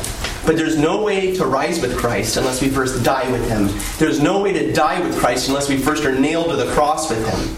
But 0.46 0.56
there's 0.56 0.78
no 0.78 1.02
way 1.02 1.34
to 1.34 1.44
rise 1.44 1.80
with 1.80 1.98
Christ 1.98 2.36
unless 2.36 2.62
we 2.62 2.68
first 2.68 3.02
die 3.02 3.28
with 3.32 3.48
Him. 3.48 3.68
There's 3.98 4.20
no 4.20 4.40
way 4.42 4.52
to 4.52 4.72
die 4.72 5.00
with 5.00 5.18
Christ 5.18 5.48
unless 5.48 5.68
we 5.68 5.76
first 5.76 6.04
are 6.04 6.16
nailed 6.16 6.50
to 6.50 6.56
the 6.56 6.70
cross 6.72 7.10
with 7.10 7.26
Him. 7.28 7.56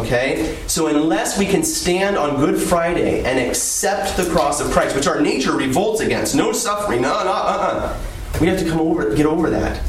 Okay? 0.00 0.56
So, 0.66 0.86
unless 0.86 1.38
we 1.38 1.44
can 1.44 1.62
stand 1.62 2.16
on 2.16 2.36
Good 2.36 2.58
Friday 2.58 3.22
and 3.24 3.38
accept 3.38 4.16
the 4.16 4.24
cross 4.30 4.62
of 4.62 4.70
Christ, 4.70 4.96
which 4.96 5.06
our 5.06 5.20
nature 5.20 5.52
revolts 5.52 6.00
against, 6.00 6.34
no 6.34 6.52
suffering, 6.52 7.02
no, 7.02 7.10
no, 7.24 7.30
uh 7.30 7.94
uh, 7.94 8.00
we 8.40 8.46
have 8.46 8.58
to 8.58 8.64
come 8.64 8.80
over, 8.80 9.14
get 9.14 9.26
over 9.26 9.50
that. 9.50 9.82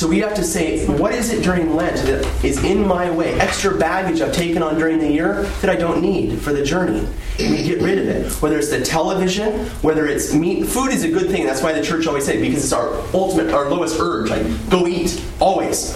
So 0.00 0.08
we 0.08 0.20
have 0.20 0.32
to 0.36 0.44
say, 0.44 0.86
what 0.86 1.12
is 1.12 1.30
it 1.30 1.44
during 1.44 1.76
Lent 1.76 1.94
that 2.06 2.24
is 2.42 2.64
in 2.64 2.86
my 2.86 3.10
way? 3.10 3.38
Extra 3.38 3.76
baggage 3.76 4.22
I've 4.22 4.32
taken 4.32 4.62
on 4.62 4.78
during 4.78 4.98
the 4.98 5.06
year 5.06 5.42
that 5.60 5.68
I 5.68 5.76
don't 5.76 6.00
need 6.00 6.38
for 6.38 6.54
the 6.54 6.64
journey. 6.64 7.06
We 7.38 7.62
get 7.64 7.82
rid 7.82 7.98
of 7.98 8.08
it. 8.08 8.32
Whether 8.40 8.58
it's 8.58 8.70
the 8.70 8.80
television, 8.80 9.66
whether 9.82 10.06
it's 10.06 10.32
meat. 10.32 10.64
Food 10.64 10.90
is 10.90 11.04
a 11.04 11.10
good 11.10 11.30
thing. 11.30 11.44
That's 11.44 11.62
why 11.62 11.74
the 11.74 11.82
church 11.82 12.06
always 12.06 12.24
says 12.24 12.40
because 12.40 12.64
it's 12.64 12.72
our 12.72 12.94
ultimate, 13.12 13.52
our 13.52 13.68
lowest 13.68 14.00
urge. 14.00 14.30
Like, 14.30 14.70
go 14.70 14.86
eat, 14.86 15.22
always. 15.38 15.94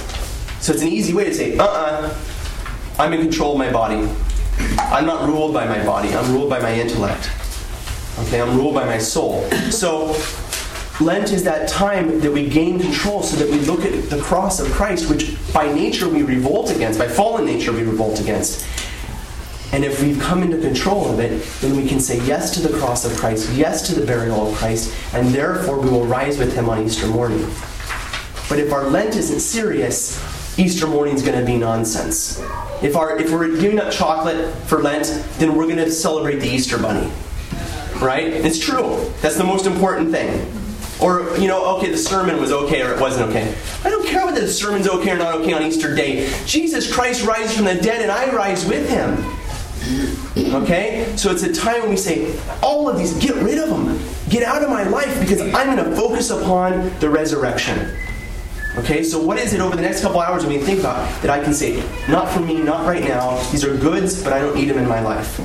So 0.61 0.75
it's 0.75 0.83
an 0.83 0.89
easy 0.89 1.15
way 1.15 1.25
to 1.25 1.33
say, 1.33 1.57
uh 1.57 1.65
uh-uh, 1.65 2.11
uh, 2.13 2.15
I'm 2.99 3.15
in 3.15 3.23
control 3.23 3.53
of 3.53 3.59
my 3.59 3.73
body. 3.73 4.07
I'm 4.81 5.07
not 5.07 5.27
ruled 5.27 5.55
by 5.55 5.67
my 5.67 5.83
body, 5.83 6.15
I'm 6.15 6.31
ruled 6.31 6.51
by 6.51 6.61
my 6.61 6.79
intellect. 6.79 7.31
Okay, 8.19 8.43
I'm 8.43 8.55
ruled 8.55 8.75
by 8.75 8.85
my 8.85 8.99
soul. 8.99 9.51
So 9.71 10.13
Lent 11.01 11.33
is 11.33 11.43
that 11.43 11.69
time 11.69 12.21
that 12.21 12.31
we 12.31 12.49
gain 12.49 12.79
control 12.79 13.23
so 13.23 13.37
that 13.37 13.51
we 13.51 13.59
look 13.67 13.85
at 13.85 14.11
the 14.11 14.21
cross 14.21 14.61
of 14.61 14.71
Christ, 14.73 15.11
which 15.11 15.37
by 15.53 15.73
nature 15.73 16.09
we 16.09 16.23
revolt 16.23 16.71
against, 16.71 17.01
by 17.01 17.09
fallen 17.09 17.45
nature 17.45 17.73
we 17.73 17.83
revolt 17.83 18.21
against. 18.21 18.65
And 19.73 19.85
if 19.85 20.01
we've 20.01 20.21
come 20.21 20.45
into 20.45 20.59
control 20.61 21.11
of 21.11 21.19
it, 21.19 21.43
then 21.61 21.77
we 21.77 21.89
can 21.89 21.99
say 21.99 22.25
yes 22.25 22.53
to 22.53 22.61
the 22.61 22.79
cross 22.79 23.05
of 23.05 23.17
Christ, 23.19 23.53
yes 23.55 23.85
to 23.89 23.99
the 23.99 24.07
burial 24.07 24.49
of 24.49 24.57
Christ, 24.57 24.95
and 25.13 25.35
therefore 25.35 25.81
we 25.81 25.91
will 25.91 26.07
rise 26.07 26.39
with 26.39 26.55
him 26.55 26.69
on 26.69 26.85
Easter 26.85 27.09
morning. 27.09 27.45
But 28.49 28.61
if 28.61 28.73
our 28.73 28.85
Lent 28.85 29.17
isn't 29.17 29.41
serious, 29.41 30.23
Easter 30.57 30.87
morning 30.87 31.17
is 31.17 31.23
going 31.23 31.39
to 31.41 31.45
be 31.45 31.57
nonsense. 31.57 32.41
If, 32.85 32.95
our, 32.95 33.19
if 33.19 33.33
we're 33.33 33.57
giving 33.57 33.81
up 33.81 33.91
chocolate 33.91 34.55
for 34.67 34.81
Lent, 34.81 35.07
then 35.39 35.57
we're 35.57 35.65
going 35.65 35.79
to 35.79 35.91
celebrate 35.91 36.37
the 36.37 36.49
Easter 36.49 36.79
bunny. 36.79 37.11
Right? 38.01 38.29
It's 38.29 38.61
true. 38.61 39.11
That's 39.23 39.37
the 39.37 39.45
most 39.45 39.67
important 39.67 40.13
thing. 40.13 40.64
Or, 41.05 41.37
you 41.37 41.49
know, 41.49 41.77
okay, 41.77 41.91
the 41.91 41.99
sermon 41.99 42.41
was 42.41 42.51
okay 42.51 42.81
or 42.81 42.95
it 42.95 42.99
wasn't 42.99 43.29
okay. 43.29 43.55
I 43.85 43.91
don't 43.91 44.07
care 44.07 44.25
whether 44.25 44.41
the 44.41 44.49
sermon's 44.49 44.89
okay 44.89 45.11
or 45.11 45.19
not 45.19 45.35
okay 45.35 45.53
on 45.53 45.63
Easter 45.63 45.95
Day. 45.95 46.33
Jesus 46.47 46.91
Christ 46.91 47.27
rises 47.27 47.55
from 47.55 47.67
the 47.67 47.75
dead 47.75 48.01
and 48.01 48.11
I 48.11 48.35
rise 48.35 48.65
with 48.65 48.89
him. 48.89 49.13
Okay? 50.63 51.13
So 51.17 51.31
it's 51.31 51.43
a 51.43 51.53
time 51.53 51.83
when 51.83 51.91
we 51.91 51.99
say, 51.99 52.35
all 52.63 52.89
of 52.89 52.97
these, 52.97 53.13
get 53.19 53.35
rid 53.35 53.59
of 53.59 53.69
them. 53.69 54.01
Get 54.31 54.45
out 54.45 54.63
of 54.63 54.71
my 54.71 54.85
life 54.85 55.21
because 55.21 55.43
I'm 55.43 55.77
going 55.77 55.77
to 55.77 55.95
focus 55.95 56.31
upon 56.31 56.91
the 57.01 57.11
resurrection. 57.11 57.95
Okay, 58.79 59.05
so 59.05 59.23
what 59.23 59.39
is 59.39 59.53
it 59.53 59.61
over 59.61 59.77
the 59.77 59.83
next 59.83 60.01
couple 60.01 60.21
hours 60.21 60.47
when 60.47 60.59
we 60.59 60.65
think 60.65 60.81
about 60.81 61.07
that 61.21 61.31
I 61.31 61.45
can 61.45 61.53
say, 61.53 61.85
not 62.09 62.31
for 62.31 62.41
me, 62.41 62.63
not 62.63 62.87
right 62.87 63.05
now. 63.05 63.37
These 63.53 63.63
are 63.63 63.77
goods, 63.77 64.25
but 64.25 64.33
I 64.33 64.41
don't 64.41 64.57
need 64.57 64.71
them 64.71 64.79
in 64.79 64.89
my 64.89 65.01
life 65.01 65.37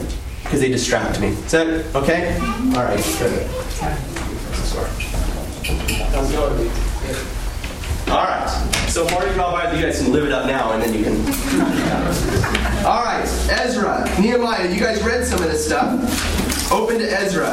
because 0.41 0.61
they 0.61 0.69
distract 0.69 1.19
me. 1.19 1.27
Is 1.27 1.51
that 1.51 1.67
okay? 1.95 2.39
All 2.75 2.85
right, 2.85 3.03
good. 3.19 5.08
All 8.09 8.23
right. 8.23 8.47
So 8.89 9.05
Mardi 9.09 9.33
Gras, 9.35 9.71
you 9.75 9.81
guys 9.83 10.01
can 10.01 10.11
live 10.11 10.25
it 10.25 10.31
up 10.31 10.47
now, 10.47 10.71
and 10.71 10.81
then 10.81 10.93
you 10.93 11.03
can. 11.03 11.15
All 12.85 13.03
right, 13.03 13.23
Ezra, 13.51 14.03
Nehemiah. 14.19 14.73
You 14.73 14.79
guys 14.79 15.03
read 15.03 15.25
some 15.27 15.43
of 15.43 15.49
this 15.49 15.65
stuff. 15.65 16.71
Open 16.71 16.97
to 16.97 17.05
Ezra. 17.05 17.45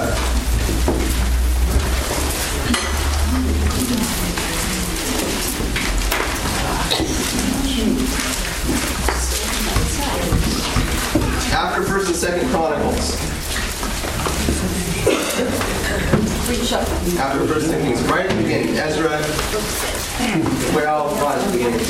After 11.53 11.83
First 11.83 12.09
and 12.09 12.17
Second 12.17 12.49
Chronicles. 12.51 13.17
After 16.47 17.45
First 17.49 17.73
and 17.73 17.83
Kings, 17.83 18.01
right 18.03 18.25
at 18.25 18.31
the 18.31 18.41
beginning, 18.41 18.77
Ezra. 18.77 19.11
Well, 20.77 21.09
right 21.17 21.37
at 21.37 21.45
the 21.45 21.53
beginning. 21.53 21.81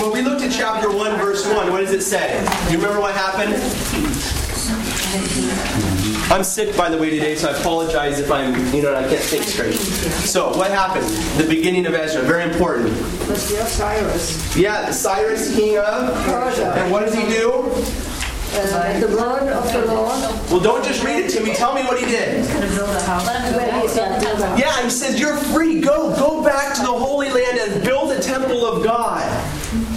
When 0.00 0.12
we 0.12 0.22
looked 0.22 0.42
at 0.42 0.52
chapter 0.52 0.88
1, 0.88 1.18
verse 1.18 1.44
1, 1.44 1.72
what 1.72 1.80
does 1.80 1.90
it 1.90 2.02
say? 2.02 2.38
Do 2.66 2.72
you 2.72 2.78
remember 2.78 3.00
what 3.00 3.16
happened? 3.16 3.54
I'm 6.32 6.44
sick, 6.44 6.76
by 6.76 6.88
the 6.90 6.96
way, 6.96 7.10
today, 7.10 7.34
so 7.34 7.48
I 7.48 7.58
apologize 7.58 8.20
if 8.20 8.30
I'm, 8.30 8.54
you 8.72 8.82
know, 8.82 8.94
I 8.94 9.02
can't 9.08 9.20
think 9.20 9.42
straight. 9.42 9.74
So, 9.74 10.56
what 10.56 10.70
happened? 10.70 11.06
The 11.42 11.48
beginning 11.48 11.86
of 11.86 11.94
Ezra, 11.94 12.22
very 12.22 12.48
important. 12.48 12.92
Let's 13.28 13.42
Cyrus. 13.42 14.56
Yeah, 14.56 14.92
Cyrus, 14.92 15.56
king 15.56 15.78
of 15.78 16.14
Persia. 16.26 16.72
And 16.74 16.92
what 16.92 17.04
does 17.04 17.14
he 17.16 17.26
do? 17.26 18.07
Uh, 18.54 18.98
the 18.98 19.08
blood 19.08 19.48
of 19.48 19.72
the 19.72 19.86
Lord. 19.94 20.20
Well, 20.50 20.60
don't 20.60 20.84
just 20.84 21.04
read 21.04 21.24
it 21.24 21.30
to 21.32 21.44
me. 21.44 21.54
Tell 21.54 21.74
me 21.74 21.82
what 21.82 22.00
he 22.00 22.06
did. 22.06 22.44
Yeah, 24.58 24.82
he 24.82 24.90
says, 24.90 25.20
You're 25.20 25.36
free. 25.36 25.80
Go. 25.80 26.14
Go 26.16 26.42
back 26.42 26.74
to 26.76 26.80
the 26.82 26.88
Holy 26.88 27.28
Land 27.30 27.58
and 27.58 27.84
build 27.84 28.10
a 28.12 28.20
temple 28.20 28.64
of 28.66 28.82
God. 28.82 29.22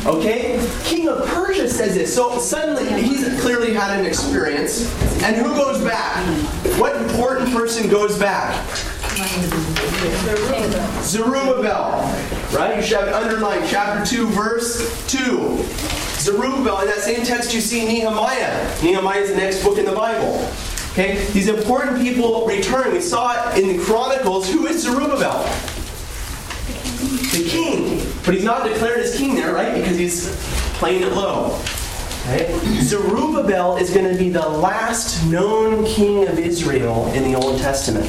Okay? 0.05 0.59
King 0.83 1.07
of 1.07 1.25
Persia 1.27 1.69
says 1.69 1.95
this. 1.95 2.13
So 2.13 2.39
suddenly, 2.39 3.01
he's 3.01 3.41
clearly 3.41 3.73
had 3.73 3.99
an 3.99 4.05
experience. 4.05 4.85
And 5.23 5.35
who 5.35 5.49
goes 5.55 5.81
back? 5.83 6.25
What 6.77 6.95
important 6.97 7.51
person 7.51 7.89
goes 7.89 8.17
back? 8.19 8.53
Zerubbabel. 11.03 12.01
Right? 12.53 12.75
You 12.75 12.81
should 12.81 12.97
have 12.99 13.07
it 13.07 13.13
underlined. 13.13 13.65
Chapter 13.69 14.05
2, 14.05 14.27
verse 14.29 15.07
2. 15.07 15.63
Zerubbabel, 16.21 16.81
in 16.81 16.87
that 16.87 16.99
same 16.99 17.23
text 17.25 17.51
you 17.51 17.61
see 17.61 17.83
Nehemiah. 17.83 18.83
Nehemiah 18.83 19.21
is 19.21 19.29
the 19.31 19.37
next 19.37 19.63
book 19.63 19.79
in 19.79 19.85
the 19.85 19.91
Bible. 19.91 20.47
Okay? 20.91 21.25
These 21.31 21.47
important 21.47 21.99
people 21.99 22.45
return. 22.45 22.93
We 22.93 23.01
saw 23.01 23.33
it 23.33 23.57
in 23.57 23.75
the 23.75 23.83
Chronicles. 23.83 24.47
Who 24.51 24.67
is 24.67 24.83
Zerubbabel? 24.83 25.43
The 27.31 27.45
king. 27.49 28.05
But 28.23 28.35
he's 28.35 28.43
not 28.43 28.67
declared 28.67 28.99
as 28.99 29.17
king 29.17 29.33
there, 29.33 29.51
right? 29.51 29.73
Because 29.73 29.97
he's 29.97 30.35
playing 30.77 31.01
it 31.01 31.13
low. 31.13 31.59
Okay? 32.25 32.55
Zerubbabel 32.81 33.77
is 33.77 33.91
going 33.91 34.11
to 34.11 34.15
be 34.15 34.29
the 34.29 34.47
last 34.47 35.25
known 35.25 35.85
king 35.85 36.27
of 36.27 36.37
Israel 36.37 37.07
in 37.13 37.23
the 37.23 37.33
Old 37.33 37.59
Testament. 37.59 38.05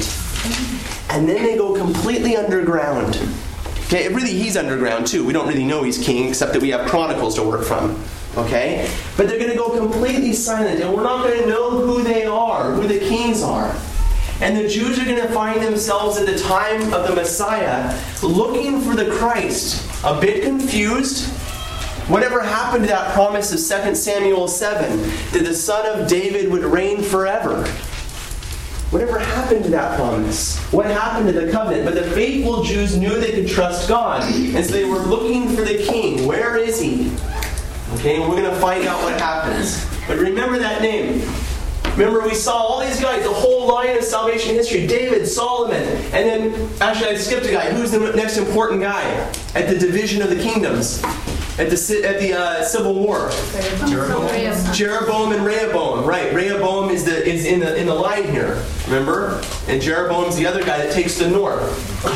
And 1.09 1.27
then 1.27 1.41
they 1.43 1.57
go 1.57 1.73
completely 1.73 2.37
underground. 2.37 3.15
Okay, 3.85 4.07
really, 4.07 4.33
he's 4.33 4.57
underground 4.57 5.07
too. 5.07 5.25
We 5.25 5.33
don't 5.33 5.47
really 5.47 5.65
know 5.65 5.83
he's 5.83 6.03
king, 6.03 6.29
except 6.29 6.53
that 6.53 6.61
we 6.61 6.69
have 6.69 6.89
chronicles 6.89 7.35
to 7.35 7.43
work 7.43 7.63
from. 7.63 8.01
Okay? 8.35 8.89
But 9.17 9.27
they're 9.27 9.37
going 9.37 9.51
to 9.51 9.57
go 9.57 9.77
completely 9.77 10.33
silent, 10.33 10.81
and 10.81 10.93
we're 10.93 11.03
not 11.03 11.27
going 11.27 11.41
to 11.43 11.47
know 11.47 11.69
who 11.69 12.01
they 12.01 12.25
are, 12.25 12.71
who 12.71 12.87
the 12.87 12.99
kings 12.99 13.43
are. 13.43 13.75
And 14.41 14.57
the 14.57 14.67
Jews 14.67 14.99
are 14.99 15.05
going 15.05 15.21
to 15.21 15.31
find 15.31 15.61
themselves 15.61 16.17
at 16.17 16.25
the 16.25 16.37
time 16.39 16.93
of 16.93 17.07
the 17.07 17.13
Messiah 17.13 17.97
looking 18.23 18.81
for 18.81 18.95
the 18.95 19.11
Christ, 19.11 19.87
a 20.03 20.19
bit 20.19 20.43
confused. 20.43 21.29
Whatever 22.09 22.41
happened 22.41 22.83
to 22.83 22.89
that 22.89 23.13
promise 23.13 23.51
of 23.53 23.85
2 23.85 23.95
Samuel 23.95 24.47
7 24.47 24.99
that 25.31 25.45
the 25.45 25.53
son 25.53 25.85
of 25.85 26.07
David 26.07 26.51
would 26.51 26.63
reign 26.63 27.01
forever? 27.01 27.63
Whatever 28.93 29.17
happened 29.17 29.63
to 29.63 29.71
that 29.71 29.97
promise? 29.97 30.59
What 30.71 30.85
happened 30.85 31.25
to 31.25 31.33
the 31.33 31.51
covenant? 31.51 31.83
But 31.83 31.95
the 31.95 32.03
faithful 32.11 32.63
Jews 32.63 32.95
knew 32.95 33.19
they 33.19 33.31
could 33.31 33.47
trust 33.47 33.89
God. 33.89 34.21
And 34.21 34.63
so 34.63 34.71
they 34.71 34.85
were 34.85 34.99
looking 34.99 35.49
for 35.49 35.63
the 35.63 35.83
king. 35.83 36.27
Where 36.27 36.57
is 36.57 36.79
he? 36.79 37.11
Okay, 37.95 38.21
and 38.21 38.29
we're 38.29 38.39
going 38.39 38.53
to 38.53 38.55
find 38.61 38.85
out 38.85 39.01
what 39.01 39.19
happens. 39.19 39.83
But 40.07 40.19
remember 40.19 40.59
that 40.59 40.83
name. 40.83 41.27
Remember, 41.93 42.21
we 42.21 42.35
saw 42.35 42.53
all 42.53 42.81
these 42.81 43.01
guys, 43.01 43.23
the 43.23 43.33
whole 43.33 43.67
line 43.67 43.97
of 43.97 44.03
salvation 44.03 44.53
history 44.53 44.85
David, 44.85 45.27
Solomon, 45.27 45.81
and 45.81 46.53
then, 46.53 46.69
actually, 46.79 47.09
I 47.09 47.15
skipped 47.15 47.47
a 47.47 47.51
guy. 47.51 47.71
Who's 47.73 47.89
the 47.89 48.13
next 48.15 48.37
important 48.37 48.79
guy 48.79 49.03
at 49.55 49.69
the 49.69 49.77
division 49.79 50.21
of 50.21 50.29
the 50.29 50.35
kingdoms? 50.35 51.01
At 51.59 51.69
the, 51.69 52.01
at 52.03 52.19
the 52.19 52.33
uh, 52.33 52.63
Civil 52.63 52.95
War? 52.95 53.29
Jeroboam. 53.87 54.73
Jeroboam 54.73 55.33
and 55.33 55.45
Rehoboam. 55.45 56.03
Right, 56.03 56.33
Rehoboam 56.33 56.89
is, 56.89 57.05
the, 57.05 57.23
is 57.23 57.45
in, 57.45 57.59
the, 57.59 57.75
in 57.75 57.85
the 57.85 57.93
line 57.93 58.27
here, 58.27 58.63
remember? 58.85 59.39
And 59.67 59.79
Jeroboam's 59.79 60.35
the 60.35 60.47
other 60.47 60.63
guy 60.63 60.79
that 60.79 60.91
takes 60.91 61.19
the 61.19 61.29
north. 61.29 61.61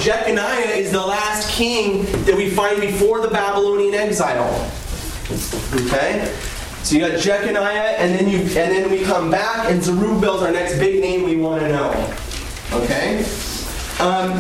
Jeconiah 0.03 0.75
is 0.75 0.91
the 0.91 1.05
last 1.05 1.51
king 1.51 2.05
that 2.25 2.35
we 2.35 2.49
find 2.49 2.81
before 2.81 3.21
the 3.21 3.27
Babylonian 3.27 3.93
exile. 3.93 4.71
Okay? 5.75 6.35
So 6.81 6.95
you 6.95 7.01
got 7.01 7.19
Jeconiah, 7.19 7.95
and 7.97 8.17
then 8.17 8.27
you 8.27 8.39
and 8.39 8.71
then 8.71 8.89
we 8.89 9.03
come 9.03 9.29
back, 9.29 9.69
and 9.69 9.83
Zerubbabel's 9.83 10.41
our 10.41 10.51
next 10.51 10.79
big 10.79 10.99
name 10.99 11.23
we 11.23 11.35
want 11.35 11.61
to 11.61 11.67
know. 11.67 11.91
Okay? 12.71 13.19
Um, 13.99 14.31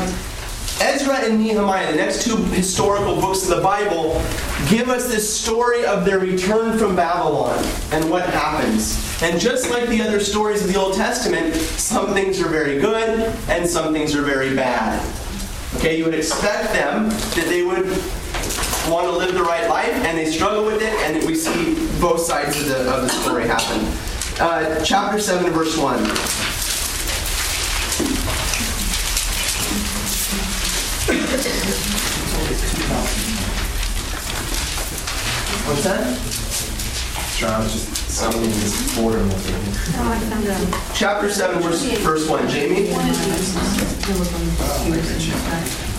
Ezra 0.79 1.15
and 1.15 1.39
Nehemiah, 1.39 1.91
the 1.91 1.97
next 1.97 2.23
two 2.23 2.35
historical 2.35 3.19
books 3.19 3.49
of 3.49 3.57
the 3.57 3.63
Bible, 3.63 4.21
give 4.69 4.89
us 4.89 5.09
this 5.09 5.27
story 5.27 5.85
of 5.85 6.05
their 6.05 6.19
return 6.19 6.77
from 6.77 6.95
Babylon 6.95 7.57
and 7.91 8.09
what 8.11 8.29
happens. 8.29 9.21
And 9.23 9.39
just 9.39 9.71
like 9.71 9.89
the 9.89 10.01
other 10.01 10.19
stories 10.19 10.63
of 10.63 10.71
the 10.71 10.79
Old 10.79 10.93
Testament, 10.93 11.55
some 11.55 12.13
things 12.13 12.39
are 12.41 12.47
very 12.47 12.79
good 12.79 13.33
and 13.49 13.67
some 13.67 13.91
things 13.91 14.15
are 14.15 14.21
very 14.21 14.55
bad. 14.55 15.03
Okay, 15.77 15.97
you 15.97 16.05
would 16.05 16.13
expect 16.13 16.73
them 16.73 17.09
that 17.09 17.45
they 17.47 17.63
would 17.63 17.87
want 18.87 19.05
to 19.05 19.11
live 19.11 19.33
the 19.33 19.43
right 19.43 19.67
life, 19.69 19.89
and 19.89 20.17
they 20.17 20.25
struggle 20.31 20.65
with 20.65 20.81
it, 20.81 20.93
and 21.01 21.25
we 21.25 21.35
see 21.35 21.75
both 21.99 22.21
sides 22.21 22.59
of 22.61 22.69
the, 22.69 22.89
of 22.89 23.01
the 23.01 23.09
story 23.09 23.45
happen. 23.45 23.85
Uh, 24.39 24.83
chapter 24.83 25.19
7, 25.19 25.51
verse 25.51 25.77
1. 25.77 26.56
What's 35.67 35.83
that? 35.85 36.17
Sorry, 37.37 37.53
I 37.53 37.59
was 37.59 37.71
just 37.71 37.87
something 38.09 38.41
this 38.41 38.93
boredom 38.93 39.29
with 39.29 39.47
it. 39.47 40.93
Chapter 40.93 41.29
7, 41.29 41.61
verse, 41.61 41.81
verse 41.99 42.27
1. 42.27 42.49
Jamie? 42.49 42.89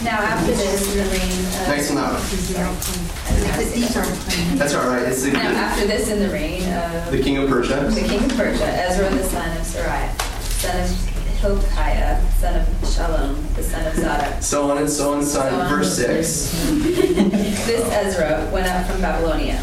Now 0.05 0.19
after 0.21 0.53
this, 0.53 0.93
in 0.93 0.99
the 0.99 1.05
reign 1.11 1.23
of... 1.23 1.55
Uh, 1.55 1.69
nice 1.69 1.88
and 1.88 1.97
loud. 1.97 2.21
That's 4.59 4.75
all 4.75 4.88
right. 4.88 5.05
It's 5.09 5.23
the, 5.23 5.33
Now 5.33 5.49
after 5.49 5.87
this, 5.87 6.09
in 6.11 6.19
the 6.19 6.29
reign 6.29 6.65
of 6.65 6.69
uh, 6.69 7.11
the 7.11 7.23
king 7.23 7.38
of 7.38 7.49
Persia. 7.49 7.88
the 7.95 8.07
king 8.07 8.25
of 8.25 8.37
Persia, 8.37 8.67
Ezra 8.67 9.09
the 9.09 9.25
son 9.25 9.57
of 9.57 9.62
Seraiah, 9.62 10.12
son 10.61 10.83
of 10.83 11.18
Hilkiah, 11.40 12.21
son 12.33 12.61
of 12.61 12.66
Shallum, 12.83 13.54
the 13.54 13.62
son 13.62 13.87
of 13.87 13.95
Zadok. 13.95 14.42
So 14.42 14.71
on 14.71 14.78
and 14.78 14.90
so 14.90 15.14
on, 15.14 15.25
so 15.25 15.40
on. 15.40 15.68
Verse 15.68 15.97
6. 15.97 16.52
This 17.68 17.92
Ezra 17.92 18.49
went 18.52 18.66
up 18.66 18.87
from 18.87 19.00
Babylonia. 19.00 19.62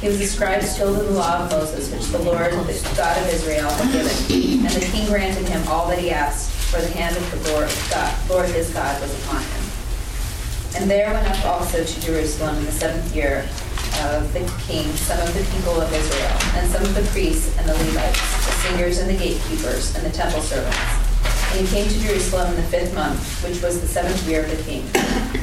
He 0.00 0.08
was 0.08 0.20
a 0.20 0.26
scribe 0.26 0.62
skilled 0.62 0.98
in 1.00 1.06
the 1.06 1.12
law 1.12 1.44
of 1.44 1.50
Moses, 1.50 1.92
which 1.92 2.06
the 2.08 2.18
Lord, 2.18 2.52
the 2.52 2.94
God 2.96 3.20
of 3.20 3.28
Israel, 3.34 3.68
had 3.68 3.92
given. 3.92 4.66
And 4.66 4.74
the 4.74 4.86
king 4.86 5.06
granted 5.08 5.48
him 5.48 5.66
all 5.68 5.88
that 5.88 5.98
he 5.98 6.10
asked, 6.10 6.50
for 6.70 6.80
the 6.80 6.88
hand 6.88 7.16
of 7.16 7.30
the 7.30 7.52
Lord, 7.52 7.68
God, 7.90 8.30
Lord 8.30 8.48
his 8.48 8.72
God 8.72 9.00
was 9.00 9.24
upon 9.24 9.42
him. 9.42 9.70
And 10.76 10.88
there 10.88 11.12
went 11.12 11.26
up 11.26 11.44
also 11.44 11.84
to 11.84 12.00
Jerusalem 12.00 12.56
in 12.58 12.66
the 12.66 12.72
seventh 12.72 13.14
year 13.14 13.48
of 14.06 14.32
the 14.32 14.40
king 14.66 14.86
some 14.96 15.20
of 15.20 15.32
the 15.34 15.44
people 15.56 15.80
of 15.80 15.92
Israel, 15.92 16.36
and 16.56 16.70
some 16.70 16.82
of 16.82 16.94
the 16.94 17.02
priests 17.10 17.56
and 17.58 17.68
the 17.68 17.74
Levites, 17.74 18.20
the 18.46 18.52
singers 18.64 18.98
and 18.98 19.10
the 19.10 19.18
gatekeepers, 19.18 19.94
and 19.94 20.04
the 20.06 20.10
temple 20.10 20.40
servants. 20.40 20.78
And 21.52 21.66
he 21.66 21.74
came 21.74 21.88
to 21.88 21.98
Jerusalem 21.98 22.54
in 22.54 22.56
the 22.56 22.68
fifth 22.68 22.94
month, 22.94 23.18
which 23.42 23.60
was 23.62 23.80
the 23.80 23.86
seventh 23.88 24.26
year 24.28 24.44
of 24.44 24.50
the 24.56 24.62
king. 24.62 24.86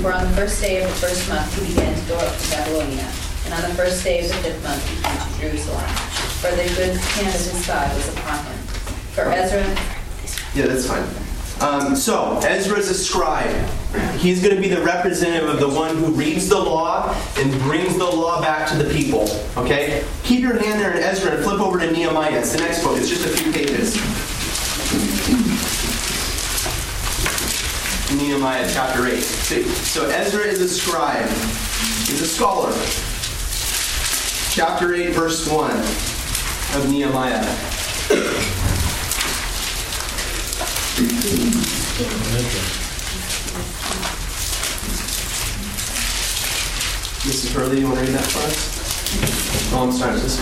For 0.01 0.13
on 0.13 0.23
the 0.23 0.35
first 0.35 0.61
day 0.61 0.81
of 0.81 0.89
the 0.89 0.95
first 0.95 1.27
month 1.27 1.51
he 1.59 1.73
began 1.73 1.93
to 1.93 2.07
go 2.07 2.17
up 2.17 2.37
to 2.37 2.49
Babylonia. 2.49 3.11
And 3.45 3.53
on 3.53 3.61
the 3.61 3.75
first 3.75 4.03
day 4.03 4.23
of 4.23 4.27
the 4.29 4.35
fifth 4.35 4.63
month 4.63 4.83
he 4.87 4.95
came 5.03 5.19
to 5.19 5.39
Jerusalem. 5.39 5.85
For 6.39 6.51
the 6.51 6.63
good 6.75 6.95
hand 6.95 7.35
of 7.35 7.41
his 7.41 7.67
God 7.67 7.93
was 7.95 8.07
upon 8.15 8.45
him. 8.45 8.57
For 9.11 9.23
Ezra 9.31 9.63
Yeah, 10.55 10.67
that's 10.67 10.87
fine. 10.87 11.26
Um, 11.61 11.95
so, 11.95 12.37
Ezra 12.43 12.77
is 12.77 12.89
a 12.89 12.93
scribe. 12.93 13.51
He's 14.17 14.43
going 14.43 14.55
to 14.55 14.61
be 14.61 14.67
the 14.67 14.81
representative 14.81 15.49
of 15.49 15.59
the 15.59 15.67
one 15.67 15.97
who 15.97 16.11
reads 16.11 16.49
the 16.49 16.59
law 16.59 17.15
and 17.37 17.51
brings 17.61 17.97
the 17.97 18.05
law 18.05 18.41
back 18.41 18.69
to 18.69 18.77
the 18.77 18.93
people. 18.93 19.27
Okay? 19.57 20.05
Keep 20.23 20.41
your 20.41 20.59
hand 20.59 20.79
there 20.79 20.91
in 20.91 21.01
Ezra 21.01 21.31
and 21.31 21.43
flip 21.43 21.59
over 21.59 21.79
to 21.79 21.91
Nehemiah. 21.91 22.39
It's 22.39 22.51
the 22.51 22.59
next 22.59 22.83
book. 22.83 22.97
It's 22.97 23.09
just 23.09 23.25
a 23.25 23.29
few 23.29 23.51
pages. 23.51 23.95
Nehemiah 28.15 28.69
chapter 28.71 29.07
8. 29.07 29.19
So, 29.19 30.07
Ezra 30.09 30.43
is 30.43 30.61
a 30.61 30.69
scribe, 30.69 31.27
he's 32.05 32.21
a 32.21 32.27
scholar. 32.27 32.71
Chapter 34.51 34.93
8, 34.93 35.09
verse 35.09 35.49
1 35.49 35.71
of 35.71 36.89
Nehemiah. 36.91 38.76
Mrs. 47.27 47.53
Hurley, 47.53 47.81
you 47.81 47.85
want 47.85 47.99
to 47.99 48.05
read 48.05 48.15
that 48.15 48.25
for 48.25 48.39
us? 48.39 49.73
Oh, 49.73 49.83
I'm 49.83 49.91
sorry. 49.91 50.19
This 50.19 50.39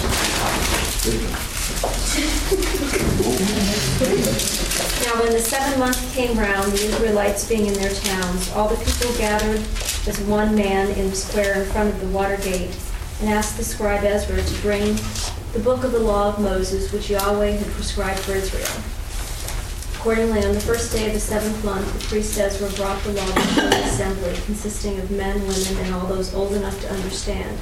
Now 5.06 5.22
when 5.22 5.34
the 5.34 5.42
seventh 5.42 5.78
month 5.78 6.14
came 6.16 6.40
round, 6.40 6.72
the 6.72 6.86
Israelites 6.86 7.46
being 7.50 7.66
in 7.66 7.74
their 7.74 7.94
towns, 7.94 8.50
all 8.54 8.70
the 8.70 8.78
people 8.78 9.14
gathered 9.18 9.60
as 10.08 10.22
one 10.22 10.56
man 10.56 10.90
in 10.92 11.10
the 11.10 11.16
square 11.18 11.62
in 11.62 11.68
front 11.72 11.94
of 11.94 12.00
the 12.00 12.08
water 12.08 12.38
gate, 12.38 12.74
and 13.20 13.30
asked 13.30 13.58
the 13.58 13.64
scribe 13.66 14.06
Ezra 14.06 14.42
to 14.42 14.62
bring 14.62 14.96
the 15.52 15.60
book 15.62 15.84
of 15.84 15.92
the 15.92 16.00
law 16.00 16.30
of 16.30 16.40
Moses, 16.40 16.94
which 16.94 17.10
Yahweh 17.10 17.58
had 17.58 17.68
prescribed 17.74 18.20
for 18.22 18.32
Israel. 18.32 18.95
Accordingly, 20.06 20.46
on 20.46 20.54
the 20.54 20.62
first 20.62 20.92
day 20.94 21.08
of 21.08 21.14
the 21.14 21.20
seventh 21.20 21.66
month, 21.66 21.92
the 21.92 22.06
priest 22.06 22.38
Ezra 22.38 22.70
brought 22.78 23.02
the 23.02 23.14
law 23.14 23.26
before 23.26 23.64
the 23.64 23.84
assembly, 23.86 24.36
consisting 24.46 25.00
of 25.00 25.10
men, 25.10 25.34
women, 25.48 25.78
and 25.80 25.96
all 25.96 26.06
those 26.06 26.32
old 26.36 26.54
enough 26.54 26.80
to 26.82 26.94
understand. 26.94 27.58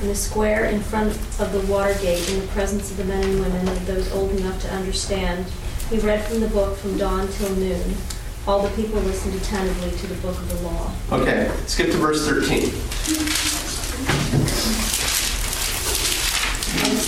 In 0.00 0.08
the 0.08 0.14
square 0.14 0.64
in 0.64 0.80
front 0.80 1.10
of 1.38 1.52
the 1.52 1.60
water 1.70 1.92
gate, 2.00 2.26
in 2.30 2.40
the 2.40 2.46
presence 2.46 2.90
of 2.90 2.96
the 2.96 3.04
men 3.04 3.22
and 3.22 3.40
women 3.40 3.68
of 3.68 3.86
those 3.86 4.10
old 4.14 4.30
enough 4.30 4.58
to 4.62 4.72
understand, 4.72 5.44
he 5.90 5.98
read 5.98 6.24
from 6.24 6.40
the 6.40 6.48
book 6.48 6.78
from 6.78 6.96
dawn 6.96 7.28
till 7.28 7.54
noon. 7.56 7.94
All 8.46 8.62
the 8.62 8.70
people 8.70 8.98
listened 9.02 9.34
attentively 9.34 9.90
to 9.90 10.06
the 10.06 10.14
book 10.22 10.38
of 10.38 10.48
the 10.48 10.66
law. 10.66 10.90
Okay, 11.12 11.52
skip 11.66 11.90
to 11.90 11.98
verse 11.98 12.26
13. 12.26 12.72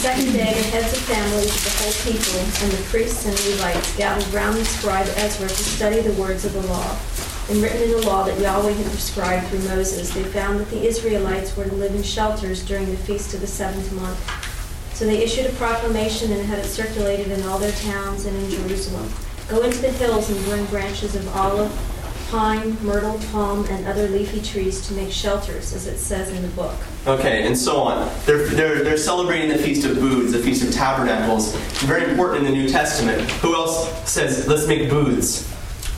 Second 0.05 0.35
day, 0.35 0.53
the 0.53 0.69
heads 0.69 0.93
of 0.93 1.03
families 1.05 1.47
of 1.47 1.65
the 1.65 1.71
whole 1.81 2.13
people 2.13 2.39
and 2.63 2.73
the 2.73 2.83
priests 2.91 3.25
and 3.25 3.33
Levites 3.49 3.97
gathered 3.97 4.35
round 4.35 4.59
the 4.59 4.65
scribe 4.67 5.07
Ezra 5.17 5.49
to 5.49 5.55
study 5.55 6.03
the 6.03 6.13
words 6.21 6.45
of 6.45 6.53
the 6.53 6.61
law. 6.67 6.95
And 7.49 7.63
written 7.63 7.81
in 7.81 7.91
the 7.91 8.07
law 8.07 8.23
that 8.25 8.39
Yahweh 8.39 8.73
had 8.73 8.85
prescribed 8.85 9.47
through 9.47 9.61
Moses, 9.61 10.13
they 10.13 10.23
found 10.25 10.61
that 10.61 10.69
the 10.69 10.87
Israelites 10.87 11.57
were 11.57 11.65
to 11.65 11.75
live 11.77 11.95
in 11.95 12.03
shelters 12.03 12.63
during 12.67 12.85
the 12.91 12.99
feast 12.99 13.33
of 13.33 13.41
the 13.41 13.47
seventh 13.47 13.91
month. 13.93 14.21
So 14.95 15.07
they 15.07 15.23
issued 15.23 15.47
a 15.47 15.55
proclamation 15.55 16.31
and 16.33 16.45
had 16.45 16.59
it 16.59 16.67
circulated 16.67 17.31
in 17.31 17.43
all 17.45 17.59
their 17.59 17.73
towns 17.73 18.27
and 18.27 18.37
in 18.37 18.51
Jerusalem. 18.51 19.11
Go 19.49 19.63
into 19.63 19.79
the 19.79 19.93
hills 19.93 20.29
and 20.29 20.45
bring 20.45 20.67
branches 20.67 21.17
of 21.17 21.27
olive, 21.35 21.73
pine, 22.31 22.77
myrtle, 22.83 23.19
palm, 23.33 23.65
and 23.67 23.87
other 23.87 24.09
leafy 24.09 24.41
trees 24.41 24.87
to 24.89 24.95
make 24.95 25.11
shelters, 25.11 25.73
as 25.73 25.87
it 25.87 25.99
says 25.99 26.31
in 26.31 26.43
the 26.43 26.49
book. 26.49 26.75
Okay, 27.07 27.47
and 27.47 27.57
so 27.57 27.83
on. 27.83 28.11
They're, 28.27 28.47
they're, 28.49 28.83
they're 28.83 28.97
celebrating 28.97 29.49
the 29.49 29.59
Feast 29.59 29.87
of 29.87 29.97
Booths, 29.97 30.33
the 30.33 30.39
Feast 30.39 30.65
of 30.65 30.73
Tabernacles. 30.73 31.55
Very 31.83 32.11
important 32.11 32.47
in 32.47 32.53
the 32.53 32.59
New 32.59 32.69
Testament. 32.69 33.21
Who 33.43 33.55
else 33.55 34.11
says, 34.11 34.49
let's 34.49 34.67
make 34.67 34.89
booths? 34.91 35.51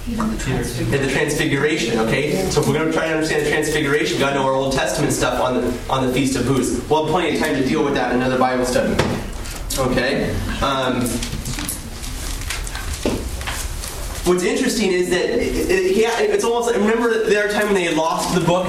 And 0.09 0.39
the 0.39 1.11
Transfiguration, 1.11 1.99
okay? 1.99 2.49
So 2.51 2.61
if 2.61 2.69
we're 2.69 2.75
going 2.75 2.87
to 2.87 2.93
try 2.93 3.09
to 3.09 3.15
understand 3.15 3.45
the 3.45 3.51
Transfiguration, 3.51 4.15
we've 4.15 4.21
got 4.21 4.31
to 4.31 4.37
know 4.37 4.47
our 4.47 4.53
Old 4.53 4.73
Testament 4.73 5.12
stuff 5.12 5.41
on 5.41 5.61
the, 5.61 5.93
on 5.93 6.07
the 6.07 6.12
Feast 6.12 6.37
of 6.37 6.47
Booths. 6.47 6.89
We'll 6.89 7.05
have 7.05 7.11
plenty 7.11 7.37
of 7.37 7.43
time 7.43 7.61
to 7.61 7.69
deal 7.69 7.85
with 7.85 7.95
that 7.95 8.12
in 8.12 8.19
another 8.19 8.39
Bible 8.39 8.65
study. 8.65 8.93
Okay? 9.77 10.31
Um, 10.62 11.09
what's 14.27 14.43
interesting 14.43 14.91
is 14.91 15.09
that 15.11 15.25
it, 15.25 15.71
it, 15.71 16.31
it's 16.31 16.45
almost 16.45 16.75
remember 16.75 17.25
the 17.25 17.39
other 17.39 17.53
time 17.53 17.67
when 17.67 17.75
they 17.75 17.95
lost 17.95 18.35
the 18.35 18.41
book, 18.41 18.67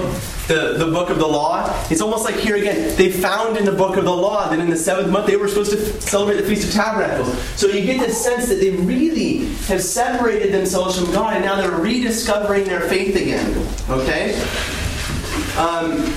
the, 0.48 0.76
the 0.78 0.86
book 0.92 1.10
of 1.10 1.18
the 1.18 1.28
law? 1.28 1.74
It's 1.90 2.02
almost 2.02 2.26
like 2.26 2.36
here 2.36 2.56
again, 2.56 2.96
they 2.96 3.12
found 3.12 3.58
in 3.58 3.66
the 3.66 3.72
book 3.72 3.98
of 3.98 4.06
the 4.06 4.16
law 4.16 4.50
that 4.50 4.60
in 4.60 4.70
the 4.70 4.78
seventh 4.78 5.10
month 5.10 5.26
they 5.26 5.36
were 5.36 5.48
supposed 5.48 5.72
to 5.72 6.02
celebrate 6.02 6.40
the 6.40 6.48
Feast 6.48 6.68
of 6.68 6.74
Tabernacles. 6.74 7.42
So 7.56 7.68
you 7.68 7.86
get 7.86 8.00
this 8.00 8.24
sense 8.24 8.48
that 8.50 8.56
they 8.56 8.70
really 8.72 9.46
have 9.66 9.82
separated 9.82 10.54
themselves 10.54 11.00
from 11.00 11.12
God 11.12 11.34
and 11.34 11.44
now 11.44 11.56
they're 11.60 11.72
rediscovering 11.72 12.66
their 12.66 12.82
faith 12.82 13.16
again. 13.16 13.50
Okay? 13.90 14.40
Um, 15.58 16.14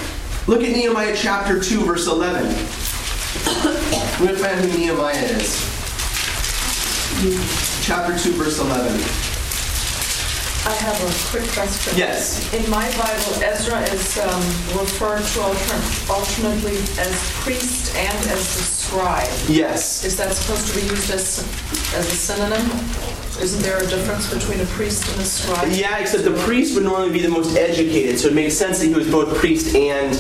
look 0.47 0.63
at 0.63 0.71
Nehemiah 0.77 1.17
chapter 1.17 1.59
2, 1.59 1.85
verse 1.85 2.07
11. 2.07 2.45
We're 4.21 4.27
going 4.27 4.37
to 4.37 4.45
find 4.45 4.61
who 4.61 4.79
Nehemiah 4.79 5.15
is. 5.15 5.67
Chapter 7.83 8.19
2, 8.19 8.33
verse 8.33 8.61
11. 8.61 9.30
I 10.67 10.75
have 10.75 11.01
a 11.01 11.31
quick 11.31 11.51
question. 11.53 11.97
Yes. 11.97 12.53
In 12.53 12.69
my 12.69 12.85
Bible, 12.93 13.43
Ezra 13.43 13.81
is 13.95 14.19
um, 14.19 14.43
referred 14.79 15.25
to 15.25 15.39
altern- 15.41 16.11
alternately 16.11 16.77
as 17.01 17.31
priest 17.41 17.97
and 17.97 18.17
as 18.29 18.45
the 18.57 18.63
scribe. 18.63 19.29
Yes. 19.49 20.05
Is 20.05 20.19
that 20.19 20.35
supposed 20.35 20.69
to 20.69 20.75
be 20.79 20.87
used 20.87 21.11
as, 21.11 21.39
as 21.95 22.07
a 22.07 22.17
synonym? 22.17 22.61
Isn't 23.41 23.63
there 23.63 23.79
a 23.79 23.87
difference 23.87 24.33
between 24.33 24.61
a 24.61 24.67
priest 24.67 25.11
and 25.11 25.23
a 25.23 25.25
scribe? 25.25 25.73
Yeah, 25.73 25.97
except 25.97 26.25
the 26.25 26.37
priest 26.45 26.75
would 26.75 26.85
normally 26.85 27.11
be 27.11 27.21
the 27.23 27.31
most 27.31 27.57
educated, 27.57 28.19
so 28.19 28.29
it 28.29 28.35
makes 28.35 28.55
sense 28.55 28.81
that 28.81 28.87
he 28.87 28.93
was 28.93 29.11
both 29.11 29.35
priest 29.39 29.75
and 29.75 30.15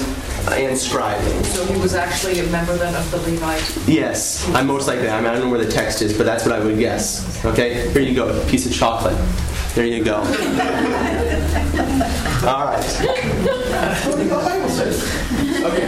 uh, 0.49 0.55
and 0.55 0.77
scribe. 0.79 1.21
So 1.45 1.67
he 1.67 1.79
was 1.79 1.95
actually 1.95 2.39
a 2.39 2.45
member 2.45 2.75
then 2.79 2.95
of 2.95 3.11
the 3.11 3.19
Levite. 3.19 3.87
Yes, 3.87 4.49
I'm 4.55 4.67
most 4.67 4.89
likely. 4.89 5.11
I, 5.11 5.21
mean, 5.21 5.29
I 5.29 5.33
don't 5.35 5.43
know 5.43 5.51
where 5.51 5.63
the 5.63 5.71
text 5.71 6.01
is, 6.01 6.17
but 6.17 6.25
that's 6.25 6.47
what 6.47 6.55
I 6.55 6.65
would 6.65 6.79
guess. 6.79 7.45
Okay, 7.45 7.91
here 7.93 8.01
you 8.01 8.15
go, 8.15 8.29
a 8.29 8.47
piece 8.47 8.65
of 8.65 8.73
chocolate. 8.73 9.19
There 9.75 9.87
you 9.87 10.03
go. 10.03 10.17
All 10.17 10.25
right. 12.65 12.83
That's 12.83 14.07
what 14.07 14.19
the 14.19 14.25
Bible 14.29 14.69
says. 14.69 15.03
Okay. 15.63 15.87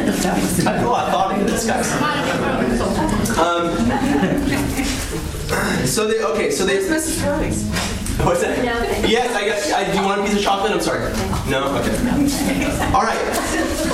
I 0.68 0.79
put 0.79 0.87
a 0.87 0.90
lot 0.90 1.07
of 1.07 1.12
thought 1.12 1.33
into 1.33 1.51
this, 1.51 1.66
guys. 1.66 1.90
Um, 3.38 3.75
so 5.85 6.07
they 6.07 6.23
okay. 6.23 6.51
So 6.51 6.64
they. 6.64 6.77
Where's 6.77 7.07
Mrs. 7.09 7.21
Hurley's? 7.23 7.64
What's 8.25 8.42
that? 8.42 8.64
No, 8.64 9.09
Yes, 9.09 9.35
I 9.35 9.49
got. 9.49 9.59
I, 9.73 9.90
do 9.90 9.99
you 9.99 10.05
want 10.05 10.21
a 10.21 10.25
piece 10.25 10.37
of 10.37 10.42
chocolate? 10.42 10.71
I'm 10.73 10.81
sorry. 10.81 11.12
No. 11.51 11.75
Okay. 11.79 11.97
All 12.95 13.03
right. 13.03 13.18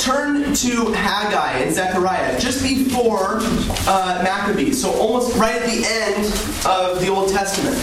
Turn 0.01 0.53
to 0.53 0.93
Haggai 0.93 1.61
and 1.61 1.75
Zechariah 1.75 2.39
just 2.39 2.63
before 2.63 3.39
uh, 3.89 4.21
Maccabees, 4.23 4.83
so 4.83 4.91
almost 4.93 5.35
right 5.39 5.55
at 5.55 5.67
the 5.67 5.83
end 5.87 6.27
of 6.67 7.01
the 7.01 7.09
Old 7.09 7.31
Testament. 7.31 7.77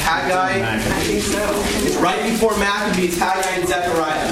Haggai. 0.00 0.58
It's 1.06 1.96
right 1.96 2.22
before 2.30 2.56
Maccabees, 2.58 3.18
Haggai 3.18 3.60
and 3.60 3.68
Zechariah. 3.68 4.28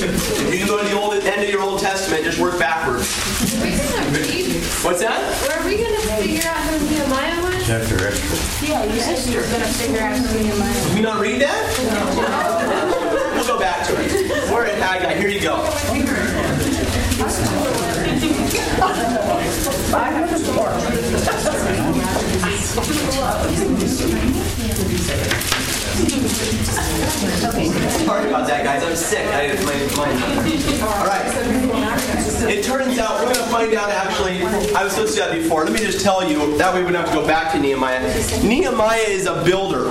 If 0.00 0.52
you 0.52 0.58
can 0.58 0.66
go 0.66 0.82
to 0.82 0.88
the 0.88 0.98
old 0.98 1.14
end 1.14 1.42
of 1.42 1.48
your 1.48 1.62
Old 1.62 1.80
Testament, 1.80 2.24
just 2.24 2.38
work 2.38 2.58
backwards. 2.58 3.08
We 3.62 3.70
can 3.70 4.12
read. 4.12 4.62
What's 4.82 5.00
that? 5.00 5.20
Are 5.50 5.64
we 5.64 5.76
going 5.76 5.94
to 5.94 6.00
figure 6.16 6.48
out 6.48 6.56
who 6.68 6.78
Nehemiah 6.86 7.42
was? 7.42 7.66
Chapter 7.66 8.06
extra. 8.06 8.68
Yeah, 8.68 8.84
your 8.84 9.02
sister's 9.02 9.50
going 9.50 9.62
to 9.62 9.68
figure 9.68 10.00
out 10.00 10.16
who 10.16 10.38
Nehemiah 10.38 10.84
Did 10.84 10.94
we 10.94 11.00
not 11.00 11.20
read 11.20 11.40
that? 11.42 11.58
We'll 13.34 13.46
go 13.46 13.58
back 13.58 13.86
to 13.86 13.92
it. 14.00 14.50
We're 14.50 14.66
at 14.66 14.78
Haggai. 14.78 15.14
Here 15.20 15.28
you 15.28 15.40
go. 15.40 15.56
Oh, 15.60 16.57
Sorry 28.06 28.28
about 28.28 28.46
that, 28.46 28.64
guys. 28.64 28.82
I'm 28.82 28.96
sick. 28.96 29.26
I, 29.26 29.48
my, 29.64 29.74
my, 29.96 30.08
all 30.86 31.06
right. 31.06 31.26
It 32.48 32.64
turns 32.64 32.98
out 32.98 33.18
we're 33.18 33.34
going 33.34 33.36
to 33.36 33.50
find 33.50 33.74
out. 33.74 33.90
Actually, 33.90 34.42
I 34.74 34.84
was 34.84 34.92
supposed 34.92 35.14
to 35.14 35.20
do 35.20 35.28
that 35.28 35.32
before. 35.42 35.64
Let 35.64 35.72
me 35.72 35.80
just 35.80 36.02
tell 36.02 36.28
you. 36.28 36.56
That 36.56 36.72
way 36.74 36.82
we 36.82 36.92
don't 36.92 37.04
have 37.04 37.12
to 37.12 37.20
go 37.20 37.26
back 37.26 37.52
to 37.52 37.58
Nehemiah. 37.58 38.00
Nehemiah 38.42 39.08
is 39.08 39.26
a 39.26 39.42
builder. 39.44 39.90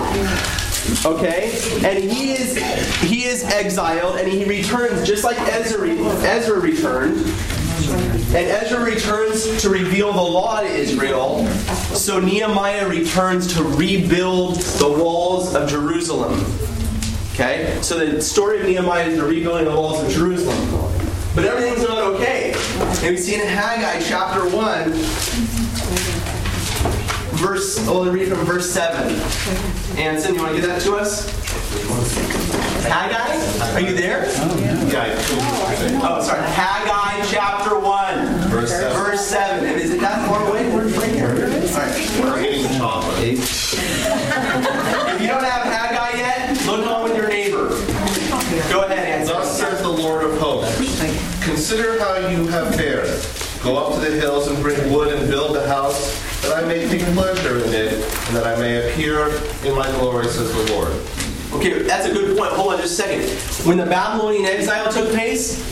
Okay, 1.06 1.52
and 1.84 2.02
he 2.02 2.32
is 2.32 2.56
he 3.02 3.26
is 3.26 3.44
exiled, 3.44 4.16
and 4.16 4.28
he 4.28 4.46
returns 4.46 5.06
just 5.06 5.24
like 5.26 5.38
Ezra 5.40 5.90
Ezra 5.90 6.60
returned. 6.60 7.18
And 8.28 8.46
Ezra 8.50 8.84
returns 8.84 9.62
to 9.62 9.70
reveal 9.70 10.12
the 10.12 10.22
law 10.22 10.60
to 10.60 10.68
Israel. 10.68 11.48
So 11.96 12.20
Nehemiah 12.20 12.88
returns 12.88 13.54
to 13.56 13.64
rebuild 13.64 14.56
the 14.56 14.90
walls 14.90 15.56
of 15.56 15.70
Jerusalem. 15.70 16.46
Okay? 17.34 17.80
So 17.82 18.06
the 18.06 18.22
story 18.22 18.60
of 18.60 18.66
Nehemiah 18.66 19.08
is 19.08 19.18
the 19.18 19.24
rebuilding 19.24 19.68
of 19.68 19.74
the 19.74 19.80
walls 19.80 20.04
of 20.04 20.12
Jerusalem. 20.12 20.58
But 21.36 21.46
everything's 21.46 21.88
not 21.88 22.00
okay. 22.00 22.54
And 23.06 23.16
we 23.16 23.18
see 23.18 23.36
in 23.36 23.48
Haggai 23.48 24.02
chapter 24.02 24.42
1, 24.50 24.92
verse, 27.38 27.80
we'll 27.88 28.12
read 28.12 28.28
from 28.28 28.40
verse 28.40 28.70
7. 28.70 29.14
Anson, 29.98 30.36
you 30.36 30.42
want 30.42 30.56
to 30.56 30.62
get 30.62 30.68
that 30.68 30.82
to 30.82 30.96
us? 30.96 32.37
Haggai? 32.90 33.74
Are 33.74 33.82
you 33.82 33.94
there? 33.96 34.24
Oh, 34.28 36.02
oh, 36.04 36.22
sorry. 36.24 36.42
Haggai 36.42 37.26
chapter 37.28 37.78
1, 37.80 38.50
Verse 38.50 38.70
seven. 38.72 38.98
verse 39.04 39.22
7. 39.26 39.66
And 39.66 39.80
is 39.82 39.92
it 39.94 40.00
that 40.02 40.28
far 40.28 40.48
away? 40.48 40.70
We're 40.74 40.88
right 40.88 41.12
here. 41.12 41.30
All 41.30 41.80
right. 41.80 42.20
We're 42.20 42.40
eating 42.44 42.64
the 42.64 42.78
chocolate. 42.78 43.38
If 45.18 45.22
you 45.24 45.28
don't 45.30 45.44
have 45.44 45.64
Haggai 45.64 46.18
yet, 46.20 46.66
look 46.68 46.86
on 46.86 47.04
with 47.04 47.16
your 47.18 47.28
neighbor. 47.28 47.70
Go 48.72 48.84
ahead, 48.84 49.00
Anson. 49.00 49.36
Thus 49.36 49.60
says 49.60 49.82
the 49.82 49.90
Lord 49.90 50.24
of 50.24 50.38
hosts, 50.40 50.78
consider 51.44 52.00
how 52.00 52.28
you 52.30 52.48
have 52.48 52.76
fared. 52.76 53.08
Go 53.64 53.76
up 53.78 53.96
to 53.96 54.00
the 54.00 54.16
hills 54.16 54.48
and 54.48 54.62
bring 54.62 54.92
wood 54.94 55.14
and 55.14 55.28
build 55.30 55.58
a 55.58 55.68
house, 55.68 56.14
that 56.44 56.64
I 56.64 56.68
may 56.68 56.88
take 56.88 57.02
pleasure 57.16 57.58
in 57.66 57.74
it, 57.74 57.94
and 57.94 58.36
that 58.38 58.46
I 58.46 58.56
may 58.60 58.88
appear 58.92 59.30
in 59.66 59.76
my 59.76 59.90
glory, 59.98 60.28
says 60.28 60.54
the 60.54 60.72
Lord. 60.74 60.92
Okay, 61.54 61.82
that's 61.84 62.06
a 62.06 62.14
good 62.14 62.38
point. 62.38 62.52
Hold 62.52 62.74
on 62.74 62.80
just 62.80 63.00
a 63.00 63.04
second. 63.04 63.30
When 63.66 63.78
the 63.78 63.86
Babylonian 63.86 64.46
exile 64.46 64.92
took 64.92 65.10
place, 65.10 65.66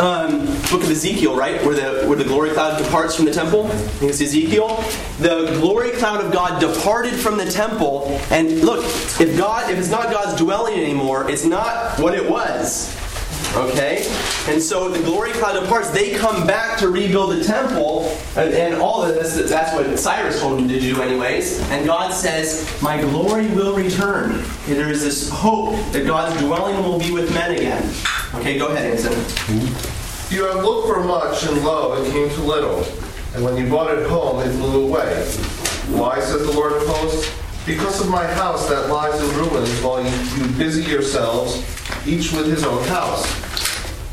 um, 0.00 0.46
book 0.70 0.82
of 0.82 0.90
Ezekiel, 0.90 1.36
right, 1.36 1.62
where 1.64 1.74
the 1.74 2.06
where 2.06 2.16
the 2.16 2.24
glory 2.24 2.50
cloud 2.50 2.82
departs 2.82 3.14
from 3.14 3.24
the 3.24 3.32
temple. 3.32 3.66
I 3.66 3.70
think 3.70 4.10
it's 4.10 4.20
Ezekiel. 4.20 4.82
The 5.18 5.56
glory 5.60 5.90
cloud 5.90 6.24
of 6.24 6.32
God 6.32 6.60
departed 6.60 7.14
from 7.14 7.36
the 7.36 7.50
temple, 7.50 8.06
and 8.30 8.62
look, 8.62 8.84
if 8.84 9.36
God, 9.36 9.70
if 9.70 9.78
it's 9.78 9.90
not 9.90 10.10
God's 10.10 10.40
dwelling 10.40 10.78
anymore, 10.78 11.30
it's 11.30 11.44
not 11.44 11.98
what 11.98 12.14
it 12.14 12.28
was. 12.28 12.96
Okay, 13.56 14.06
and 14.46 14.62
so 14.62 14.88
the 14.88 15.02
glory 15.02 15.32
cloud 15.32 15.60
departs. 15.60 15.90
They 15.90 16.14
come 16.14 16.46
back 16.46 16.78
to 16.78 16.88
rebuild 16.88 17.32
the 17.32 17.42
temple, 17.42 18.16
and, 18.36 18.54
and 18.54 18.74
all 18.74 19.02
of 19.02 19.12
this. 19.12 19.34
That's 19.50 19.74
what 19.74 19.98
Cyrus 19.98 20.40
told 20.40 20.60
them 20.60 20.68
to 20.68 20.78
do, 20.78 21.02
anyways. 21.02 21.60
And 21.70 21.84
God 21.84 22.12
says, 22.12 22.64
"My 22.80 23.00
glory 23.00 23.48
will 23.48 23.74
return." 23.74 24.44
And 24.68 24.76
there 24.76 24.88
is 24.88 25.02
this 25.02 25.28
hope 25.28 25.74
that 25.90 26.06
God's 26.06 26.40
dwelling 26.40 26.80
will 26.84 27.00
be 27.00 27.10
with 27.10 27.34
men 27.34 27.50
again. 27.50 27.82
Okay, 28.36 28.56
go 28.56 28.68
ahead, 28.68 28.92
Anson. 28.92 29.12
You 30.30 30.44
have 30.44 30.64
looked 30.64 30.86
for 30.86 31.02
much, 31.02 31.42
and 31.42 31.64
lo, 31.64 32.00
it 32.00 32.08
came 32.12 32.30
to 32.30 32.42
little. 32.42 32.84
And 33.34 33.44
when 33.44 33.56
you 33.56 33.66
brought 33.68 33.98
it 33.98 34.08
home, 34.08 34.40
it 34.40 34.52
blew 34.58 34.86
away. 34.86 35.24
Why, 35.88 36.20
says 36.20 36.46
the 36.46 36.52
Lord 36.52 36.72
of 36.72 36.86
hosts? 36.86 37.28
Because 37.70 38.00
of 38.00 38.08
my 38.10 38.26
house 38.26 38.68
that 38.68 38.88
lies 38.88 39.14
in 39.22 39.28
ruins, 39.36 39.80
while 39.80 40.02
you, 40.02 40.10
you 40.10 40.52
busy 40.58 40.82
yourselves, 40.90 41.54
each 42.04 42.32
with 42.32 42.46
his 42.46 42.64
own 42.64 42.82
house. 42.88 43.22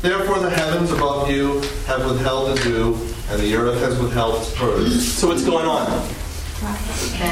Therefore 0.00 0.38
the 0.38 0.48
heavens 0.48 0.92
above 0.92 1.28
you 1.28 1.60
have 1.86 2.06
withheld 2.06 2.56
the 2.56 2.62
dew, 2.62 2.94
and 3.30 3.42
the 3.42 3.56
earth 3.56 3.80
has 3.80 3.98
withheld 3.98 4.36
its 4.36 4.54
produce. 4.54 5.12
So 5.12 5.26
what's 5.26 5.44
going 5.44 5.66
on? 5.66 5.88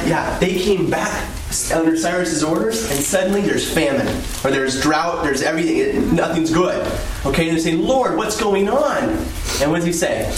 Yeah, 0.08 0.36
they 0.40 0.58
came 0.58 0.90
back 0.90 1.28
under 1.72 1.96
Cyrus's 1.96 2.42
orders, 2.42 2.90
and 2.90 2.98
suddenly 2.98 3.42
there's 3.42 3.72
famine, 3.72 4.08
or 4.42 4.50
there's 4.50 4.82
drought, 4.82 5.22
there's 5.22 5.42
everything. 5.42 6.12
Nothing's 6.16 6.50
good. 6.50 6.84
Okay, 7.24 7.50
and 7.50 7.56
they 7.56 7.62
say, 7.62 7.74
Lord, 7.74 8.16
what's 8.16 8.36
going 8.36 8.68
on? 8.68 9.10
And 9.60 9.70
what 9.70 9.76
does 9.76 9.84
he 9.84 9.92
say? 9.92 10.36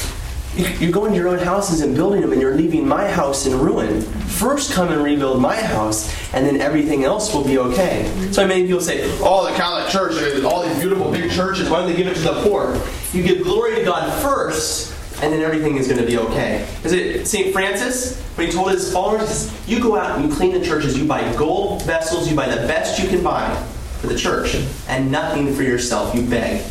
You're 0.58 0.90
going 0.90 1.12
to 1.12 1.16
your 1.16 1.28
own 1.28 1.38
houses 1.38 1.82
and 1.82 1.94
building 1.94 2.20
them, 2.20 2.32
and 2.32 2.40
you're 2.40 2.56
leaving 2.56 2.86
my 2.86 3.08
house 3.08 3.46
in 3.46 3.56
ruin. 3.58 4.02
First, 4.02 4.72
come 4.72 4.88
and 4.88 5.04
rebuild 5.04 5.40
my 5.40 5.54
house, 5.54 6.12
and 6.34 6.44
then 6.44 6.60
everything 6.60 7.04
else 7.04 7.32
will 7.32 7.44
be 7.44 7.58
okay. 7.58 8.10
So 8.32 8.44
many 8.44 8.64
people 8.66 8.80
say, 8.80 9.08
"Oh, 9.20 9.46
the 9.48 9.52
Catholic 9.52 9.88
Church, 9.88 10.42
all 10.44 10.66
these 10.66 10.78
beautiful 10.80 11.12
big 11.12 11.30
churches. 11.30 11.70
Why 11.70 11.78
don't 11.78 11.90
they 11.90 11.96
give 11.96 12.08
it 12.08 12.16
to 12.16 12.22
the 12.22 12.42
poor?" 12.42 12.76
You 13.12 13.22
give 13.22 13.44
glory 13.44 13.76
to 13.76 13.84
God 13.84 14.12
first, 14.20 14.92
and 15.22 15.32
then 15.32 15.42
everything 15.42 15.76
is 15.76 15.86
going 15.86 16.00
to 16.00 16.06
be 16.06 16.18
okay. 16.18 16.64
Is 16.82 16.92
it 16.92 17.28
St. 17.28 17.52
Francis 17.52 18.16
when 18.34 18.48
he 18.48 18.52
told 18.52 18.72
his 18.72 18.92
followers, 18.92 19.50
"You 19.68 19.78
go 19.78 19.96
out 19.96 20.18
and 20.18 20.28
you 20.28 20.34
clean 20.34 20.52
the 20.52 20.64
churches. 20.66 20.98
You 20.98 21.04
buy 21.04 21.22
gold 21.34 21.82
vessels. 21.82 22.28
You 22.28 22.34
buy 22.34 22.48
the 22.48 22.66
best 22.66 23.00
you 23.00 23.08
can 23.08 23.22
buy 23.22 23.56
for 24.00 24.08
the 24.08 24.16
church, 24.16 24.56
and 24.88 25.12
nothing 25.12 25.54
for 25.54 25.62
yourself. 25.62 26.14
You 26.16 26.22
beg." 26.22 26.62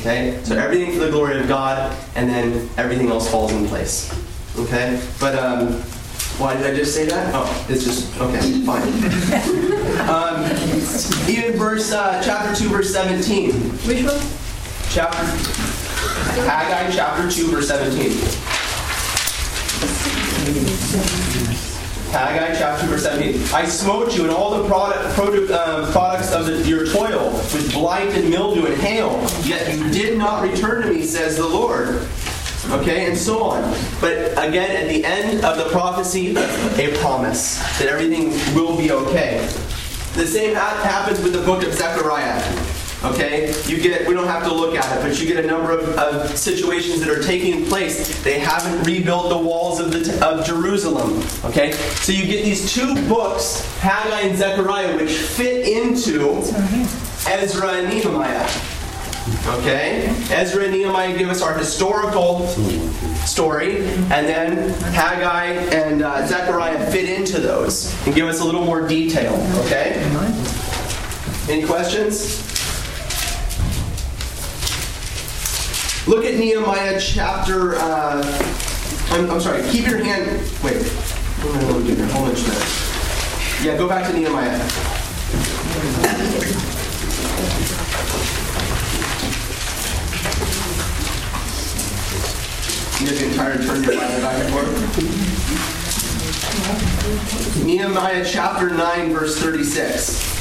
Okay? 0.00 0.40
So 0.44 0.56
everything 0.56 0.92
for 0.92 0.98
the 1.04 1.10
glory 1.10 1.40
of 1.40 1.48
God, 1.48 1.96
and 2.14 2.28
then 2.28 2.68
everything 2.76 3.08
else 3.08 3.30
falls 3.30 3.52
in 3.52 3.66
place. 3.66 4.12
Okay? 4.58 5.00
But, 5.20 5.36
um, 5.36 5.82
why 6.38 6.56
did 6.56 6.66
I 6.66 6.74
just 6.74 6.92
say 6.94 7.06
that? 7.06 7.32
Oh, 7.32 7.66
it's 7.68 7.84
just, 7.84 8.20
okay, 8.20 8.40
fine. 8.64 8.82
um, 10.10 10.44
even 11.28 11.56
verse, 11.56 11.92
uh, 11.92 12.20
chapter 12.24 12.54
2, 12.60 12.70
verse 12.70 12.92
17. 12.92 13.52
Which 13.52 14.04
one? 14.04 14.20
Chapter, 14.90 15.24
Haggai 16.42 16.90
chapter 16.90 17.30
2, 17.30 17.50
verse 17.52 17.68
17. 17.68 18.10
Haggai 22.14 22.56
chapter 22.56 22.86
verse 22.86 23.02
17. 23.02 23.52
I 23.52 23.66
smote 23.66 24.16
you 24.16 24.22
and 24.22 24.30
all 24.30 24.62
the 24.62 24.68
product, 24.68 25.02
produ- 25.16 25.50
um, 25.50 25.90
products 25.90 26.32
of 26.32 26.46
the, 26.46 26.62
your 26.62 26.86
toil 26.86 27.32
with 27.32 27.72
blight 27.72 28.08
and 28.14 28.30
mildew 28.30 28.66
and 28.66 28.76
hail, 28.76 29.20
yet 29.42 29.76
you 29.76 29.90
did 29.90 30.16
not 30.16 30.48
return 30.48 30.82
to 30.82 30.92
me, 30.92 31.02
says 31.02 31.36
the 31.36 31.48
Lord. 31.48 32.06
Okay, 32.70 33.08
and 33.08 33.18
so 33.18 33.42
on. 33.42 33.62
But 34.00 34.30
again, 34.32 34.70
at 34.70 34.88
the 34.88 35.04
end 35.04 35.44
of 35.44 35.58
the 35.58 35.68
prophecy, 35.70 36.36
a 36.36 36.96
promise 36.98 37.58
that 37.78 37.88
everything 37.88 38.30
will 38.54 38.78
be 38.78 38.92
okay. 38.92 39.44
The 40.14 40.24
same 40.24 40.54
happens 40.54 41.20
with 41.20 41.32
the 41.32 41.42
book 41.42 41.64
of 41.64 41.74
Zechariah. 41.74 42.40
Okay, 43.04 43.52
you 43.66 43.80
get. 43.82 44.08
We 44.08 44.14
don't 44.14 44.26
have 44.26 44.44
to 44.44 44.52
look 44.52 44.74
at 44.74 44.96
it, 44.96 45.02
but 45.02 45.20
you 45.20 45.26
get 45.26 45.44
a 45.44 45.46
number 45.46 45.72
of, 45.72 45.88
of 45.98 46.38
situations 46.38 47.00
that 47.00 47.10
are 47.10 47.22
taking 47.22 47.66
place. 47.66 48.22
They 48.22 48.38
haven't 48.38 48.82
rebuilt 48.84 49.28
the 49.28 49.36
walls 49.36 49.78
of 49.78 49.92
the 49.92 50.26
of 50.26 50.46
Jerusalem. 50.46 51.22
Okay, 51.44 51.72
so 51.72 52.12
you 52.12 52.24
get 52.24 52.44
these 52.44 52.72
two 52.72 52.94
books, 53.06 53.60
Haggai 53.80 54.20
and 54.20 54.38
Zechariah, 54.38 54.96
which 54.96 55.12
fit 55.12 55.68
into 55.68 56.38
Ezra 57.28 57.72
and 57.72 57.88
Nehemiah. 57.90 58.48
Okay, 59.58 60.06
Ezra 60.30 60.64
and 60.64 60.72
Nehemiah 60.72 61.16
give 61.18 61.28
us 61.28 61.42
our 61.42 61.56
historical 61.58 62.46
story, 63.26 63.84
and 63.84 64.26
then 64.26 64.70
Haggai 64.94 65.46
and 65.74 66.02
uh, 66.02 66.26
Zechariah 66.26 66.90
fit 66.90 67.08
into 67.10 67.38
those 67.38 67.94
and 68.06 68.14
give 68.14 68.28
us 68.28 68.40
a 68.40 68.44
little 68.44 68.64
more 68.64 68.88
detail. 68.88 69.34
Okay. 69.66 70.00
Any 71.50 71.66
questions? 71.66 72.53
Look 76.06 76.26
at 76.26 76.34
Nehemiah 76.34 77.00
chapter. 77.00 77.76
Uh, 77.76 78.22
I'm, 79.08 79.30
I'm 79.30 79.40
sorry. 79.40 79.62
Keep 79.70 79.86
your 79.86 80.04
hand. 80.04 80.26
Wait. 80.62 80.82
What 80.82 81.56
am 81.56 81.64
I 81.64 81.72
doing 81.82 81.96
here? 81.96 82.06
Hold 82.08 82.28
on 82.28 82.34
just 82.34 82.46
a 82.46 82.50
minute. 82.50 83.64
Yeah, 83.64 83.78
go 83.78 83.88
back 83.88 84.06
to 84.10 84.12
Nehemiah. 84.12 84.58
You 93.00 93.06
guys 93.08 93.18
getting 93.18 93.34
tired 93.34 93.60
of 93.60 93.66
turning 93.66 93.84
your 93.84 93.96
Bible 93.96 94.20
back 94.20 94.44
and 94.44 94.52
forth? 94.52 94.70
Nehemiah 97.64 98.24
chapter 98.26 98.68
9, 98.68 99.12
verse 99.14 99.40
36. 99.40 100.33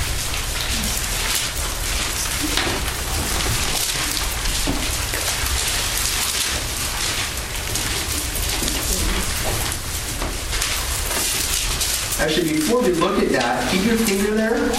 Actually, 12.20 12.54
before 12.54 12.82
we 12.82 12.92
look 12.94 13.20
at 13.20 13.30
that, 13.30 13.72
keep 13.72 13.86
your 13.86 13.98
finger 13.98 14.34
there. 14.36 14.54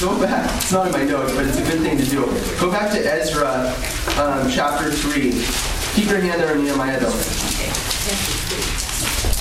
Go 0.00 0.18
back. 0.20 0.50
It's 0.56 0.72
not 0.72 0.86
in 0.86 0.92
my 0.92 1.04
notes, 1.04 1.34
but 1.34 1.46
it's 1.46 1.58
a 1.58 1.62
good 1.62 1.80
thing 1.80 1.98
to 1.98 2.04
do. 2.04 2.24
Go 2.58 2.70
back 2.70 2.90
to 2.92 2.98
Ezra 2.98 3.74
um, 4.18 4.50
chapter 4.50 4.90
3. 4.90 5.30
Keep 5.94 6.10
your 6.10 6.20
hand 6.20 6.40
there 6.40 6.56
in 6.56 6.64
Nehemiah, 6.64 6.98
though. 6.98 7.12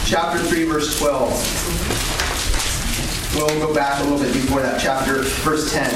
Chapter 0.06 0.43
3, 0.43 0.65
verse 0.65 1.00
12. 1.00 2.20
We'll 3.34 3.48
go 3.65 3.74
back 3.74 3.98
a 4.02 4.04
little 4.04 4.20
bit 4.20 4.34
before 4.34 4.62
that, 4.62 4.82
chapter, 4.82 5.22
verse 5.24 5.72
10. 5.72 5.89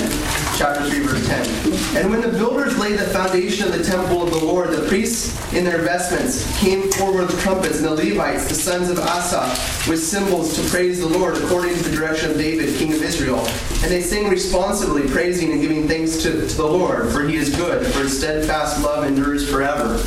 Chapter 0.58 0.89
3, 0.89 1.00
verse 1.02 1.28
10. 1.28 1.98
And 1.98 2.10
when 2.10 2.21
the 2.21 2.30
builders 2.30 2.78
laid 2.78 2.98
the 2.98 3.06
foundation 3.08 3.67
of 3.67 3.78
the 3.78 3.84
temple 3.84 4.24
of 4.24 4.32
the 4.32 4.38
Lord, 4.38 4.71
the 4.71 4.88
priests 4.88 5.36
in 5.54 5.65
their 5.65 5.80
vestments 5.80 6.45
came 6.62 6.89
forward 6.93 7.28
with 7.28 7.41
trumpets, 7.41 7.80
and 7.80 7.86
the 7.86 7.93
Levites, 7.93 8.48
the 8.48 8.56
sons 8.56 8.89
of 8.89 9.00
Asaph, 9.00 9.89
with 9.89 10.02
cymbals 10.02 10.56
to 10.56 10.69
praise 10.69 11.02
the 11.02 11.10
Lord 11.10 11.36
according 11.36 11.76
to 11.76 11.84
the 11.84 11.93
direction 11.93 12.32
of 12.32 12.38
David, 12.38 12.74
king 12.78 12.93
of 12.93 13.02
Israel. 13.02 13.39
And 13.84 13.91
they 13.91 14.02
sing 14.02 14.30
responsively, 14.30 15.06
praising 15.06 15.52
and 15.52 15.62
giving 15.62 15.89
thanks 15.89 16.24
to, 16.24 16.48
to 16.48 16.56
the 16.56 16.65
Lord, 16.65 17.12
for 17.12 17.28
he 17.28 17.36
is 17.36 17.54
good, 17.54 17.86
for 17.88 18.00
his 18.00 18.17
steadfast 18.17 18.82
love 18.82 19.04
endures 19.06 19.50
forever. 19.50 20.02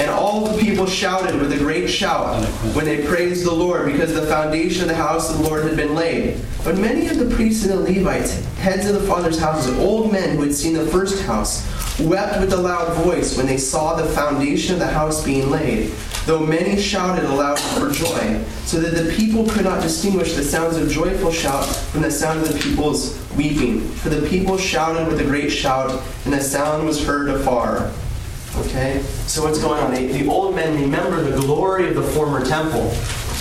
And 0.00 0.08
all 0.08 0.46
the 0.46 0.58
people 0.58 0.86
shouted 0.86 1.38
with 1.38 1.52
a 1.52 1.58
great 1.58 1.86
shout 1.86 2.42
when 2.74 2.86
they 2.86 3.06
praised 3.06 3.44
the 3.44 3.52
Lord, 3.52 3.84
because 3.84 4.14
the 4.14 4.26
foundation 4.26 4.80
of 4.80 4.88
the 4.88 4.94
house 4.94 5.30
of 5.30 5.36
the 5.36 5.44
Lord 5.44 5.64
had 5.64 5.76
been 5.76 5.94
laid. 5.94 6.40
But 6.64 6.78
many 6.78 7.08
of 7.08 7.18
the 7.18 7.34
priests 7.34 7.66
and 7.66 7.74
the 7.74 7.92
Levites, 7.92 8.42
heads 8.56 8.88
of 8.88 8.94
the 8.94 9.06
fathers' 9.06 9.38
houses, 9.38 9.78
old 9.78 10.10
men 10.10 10.36
who 10.36 10.42
had 10.42 10.54
seen 10.54 10.72
the 10.72 10.86
first 10.86 11.22
house, 11.24 11.68
wept 12.00 12.40
with 12.40 12.54
a 12.54 12.56
loud 12.56 12.94
voice 13.04 13.36
when 13.36 13.46
they 13.46 13.58
saw 13.58 13.94
the 13.94 14.08
foundation 14.14 14.72
of 14.72 14.78
the 14.78 14.86
house 14.86 15.22
being 15.22 15.50
laid, 15.50 15.90
though 16.24 16.40
many 16.40 16.80
shouted 16.80 17.26
aloud 17.26 17.58
for 17.58 17.90
joy, 17.90 18.42
so 18.64 18.80
that 18.80 18.94
the 18.94 19.12
people 19.12 19.46
could 19.50 19.64
not 19.64 19.82
distinguish 19.82 20.32
the 20.32 20.42
sounds 20.42 20.78
of 20.78 20.90
joyful 20.90 21.30
shout 21.30 21.66
from 21.66 22.00
the 22.00 22.10
sound 22.10 22.40
of 22.40 22.50
the 22.50 22.58
people's 22.58 23.18
weeping. 23.36 23.82
For 23.96 24.08
the 24.08 24.26
people 24.28 24.56
shouted 24.56 25.08
with 25.08 25.20
a 25.20 25.24
great 25.24 25.50
shout, 25.50 26.02
and 26.24 26.32
the 26.32 26.40
sound 26.40 26.86
was 26.86 27.04
heard 27.04 27.28
afar. 27.28 27.90
Okay? 28.56 29.02
So 29.26 29.44
what's 29.44 29.60
going 29.60 29.80
on? 29.80 29.94
The, 29.94 30.06
the 30.06 30.28
old 30.28 30.54
men 30.54 30.80
remember 30.80 31.22
the 31.22 31.40
glory 31.40 31.88
of 31.88 31.94
the 31.94 32.02
former 32.02 32.44
temple. 32.44 32.92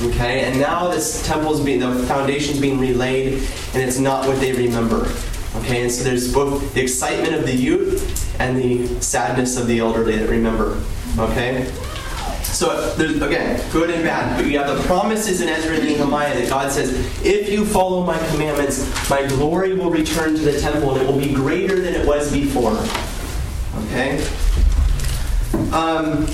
Okay? 0.02 0.42
And 0.42 0.60
now 0.60 0.88
this 0.88 1.26
temple 1.26 1.54
is 1.54 1.62
being, 1.62 1.80
the 1.80 2.04
foundation's 2.06 2.60
being 2.60 2.80
relaid, 2.80 3.34
and 3.74 3.84
it's 3.84 4.00
not 4.00 4.28
what 4.28 4.40
they 4.40 4.54
remember. 4.54 5.12
Okay? 5.56 5.84
And 5.84 5.92
so 5.92 6.04
there's 6.04 6.32
both 6.32 6.74
the 6.74 6.82
excitement 6.82 7.34
of 7.34 7.46
the 7.46 7.56
youth 7.56 8.40
and 8.40 8.58
the 8.58 8.88
sadness 9.02 9.58
of 9.58 9.68
the 9.68 9.80
elderly 9.80 10.18
that 10.18 10.30
remember. 10.30 10.82
Okay? 11.18 11.72
So 12.44 12.94
there's 12.96 13.22
again 13.22 13.64
good 13.72 13.90
and 13.90 14.04
bad, 14.04 14.36
but 14.36 14.46
you 14.46 14.58
have 14.60 14.76
the 14.76 14.84
promises 14.84 15.40
in 15.40 15.48
Ezra 15.48 15.76
and 15.76 15.86
Nehemiah 15.86 16.34
that 16.40 16.50
God 16.50 16.72
says, 16.72 16.92
if 17.24 17.50
you 17.50 17.66
follow 17.66 18.04
my 18.04 18.18
commandments, 18.30 19.10
my 19.10 19.26
glory 19.28 19.76
will 19.76 19.90
return 19.90 20.36
to 20.36 20.42
the 20.42 20.60
temple 20.60 20.92
and 20.92 21.02
it 21.02 21.08
will 21.08 21.20
be 21.20 21.34
greater 21.34 21.80
than 21.80 21.94
it 21.94 22.06
was 22.06 22.32
before. 22.34 22.78
Okay? 23.86 24.18
Um, 25.74 26.26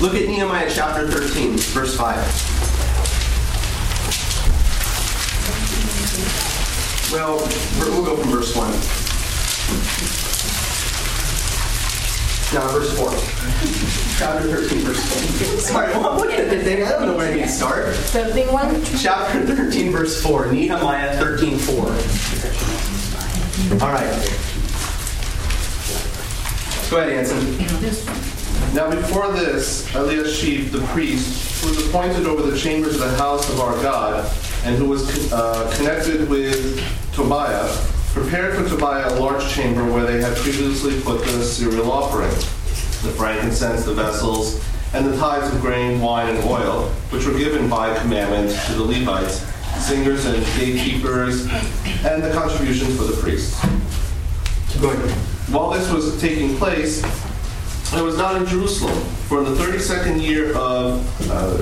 look 0.00 0.14
at 0.14 0.26
Nehemiah 0.28 0.70
chapter 0.70 1.08
13, 1.08 1.56
verse 1.58 1.96
5. 1.96 2.16
Well, 7.12 7.38
we'll 7.78 8.04
go 8.04 8.16
from 8.16 8.30
verse 8.30 8.54
1. 8.56 8.70
Now, 12.54 12.68
verse 12.68 12.96
4. 12.96 13.10
Chapter 14.18 14.48
13, 14.48 14.78
verse 14.80 15.02
4. 15.04 15.58
Sorry, 15.58 15.92
well, 15.92 16.10
I'm 16.10 16.18
looking 16.18 16.38
at 16.38 16.50
the 16.50 16.58
thing. 16.62 16.82
I 16.84 16.90
don't 16.90 17.06
know 17.06 17.16
where 17.16 17.30
I 17.32 17.34
need 17.34 17.42
to 17.42 17.48
start. 17.48 17.94
Something 17.94 18.52
one? 18.52 18.82
Chapter 18.98 19.44
13, 19.44 19.92
verse 19.92 20.22
4. 20.22 20.52
Nehemiah 20.52 21.16
13, 21.18 21.58
4. 21.58 21.76
All 23.82 23.92
right. 23.92 24.55
Go 26.90 26.98
ahead, 26.98 27.26
Anson. 27.26 27.58
Now 28.72 28.88
before 28.88 29.32
this, 29.32 29.92
Eliashib 29.94 30.70
the 30.70 30.86
priest, 30.86 31.62
who 31.62 31.70
was 31.70 31.88
appointed 31.88 32.26
over 32.26 32.48
the 32.48 32.56
chambers 32.56 32.94
of 32.94 33.00
the 33.00 33.16
house 33.16 33.50
of 33.50 33.58
our 33.58 33.74
God, 33.82 34.30
and 34.64 34.76
who 34.76 34.86
was 34.86 35.32
uh, 35.32 35.72
connected 35.76 36.28
with 36.28 36.80
Tobiah, 37.12 37.68
prepared 38.12 38.54
for 38.54 38.68
Tobiah 38.68 39.12
a 39.12 39.18
large 39.18 39.48
chamber 39.48 39.84
where 39.84 40.04
they 40.04 40.20
had 40.22 40.36
previously 40.36 41.00
put 41.00 41.24
the 41.24 41.42
cereal 41.42 41.90
offering, 41.90 42.30
the 42.30 43.12
frankincense, 43.16 43.84
the 43.84 43.94
vessels, 43.94 44.64
and 44.94 45.06
the 45.06 45.16
tithes 45.16 45.52
of 45.52 45.60
grain, 45.60 46.00
wine, 46.00 46.34
and 46.36 46.44
oil, 46.44 46.88
which 47.10 47.26
were 47.26 47.36
given 47.36 47.68
by 47.68 47.98
commandment 47.98 48.56
to 48.66 48.74
the 48.74 48.84
Levites, 48.84 49.40
singers 49.84 50.24
and 50.24 50.36
gatekeepers, 50.56 51.46
and 52.04 52.22
the 52.22 52.30
contributions 52.32 52.96
for 52.96 53.04
the 53.04 53.16
priests. 53.20 53.60
Go 54.80 54.90
ahead. 54.90 55.35
While 55.48 55.70
this 55.70 55.90
was 55.92 56.20
taking 56.20 56.56
place, 56.56 57.02
it 57.94 58.02
was 58.02 58.18
not 58.18 58.36
in 58.36 58.46
Jerusalem. 58.46 58.98
For 59.28 59.38
in 59.38 59.44
the 59.44 59.60
32nd 59.60 60.20
year 60.22 60.54
of 60.56 61.00
uh, 61.30 61.56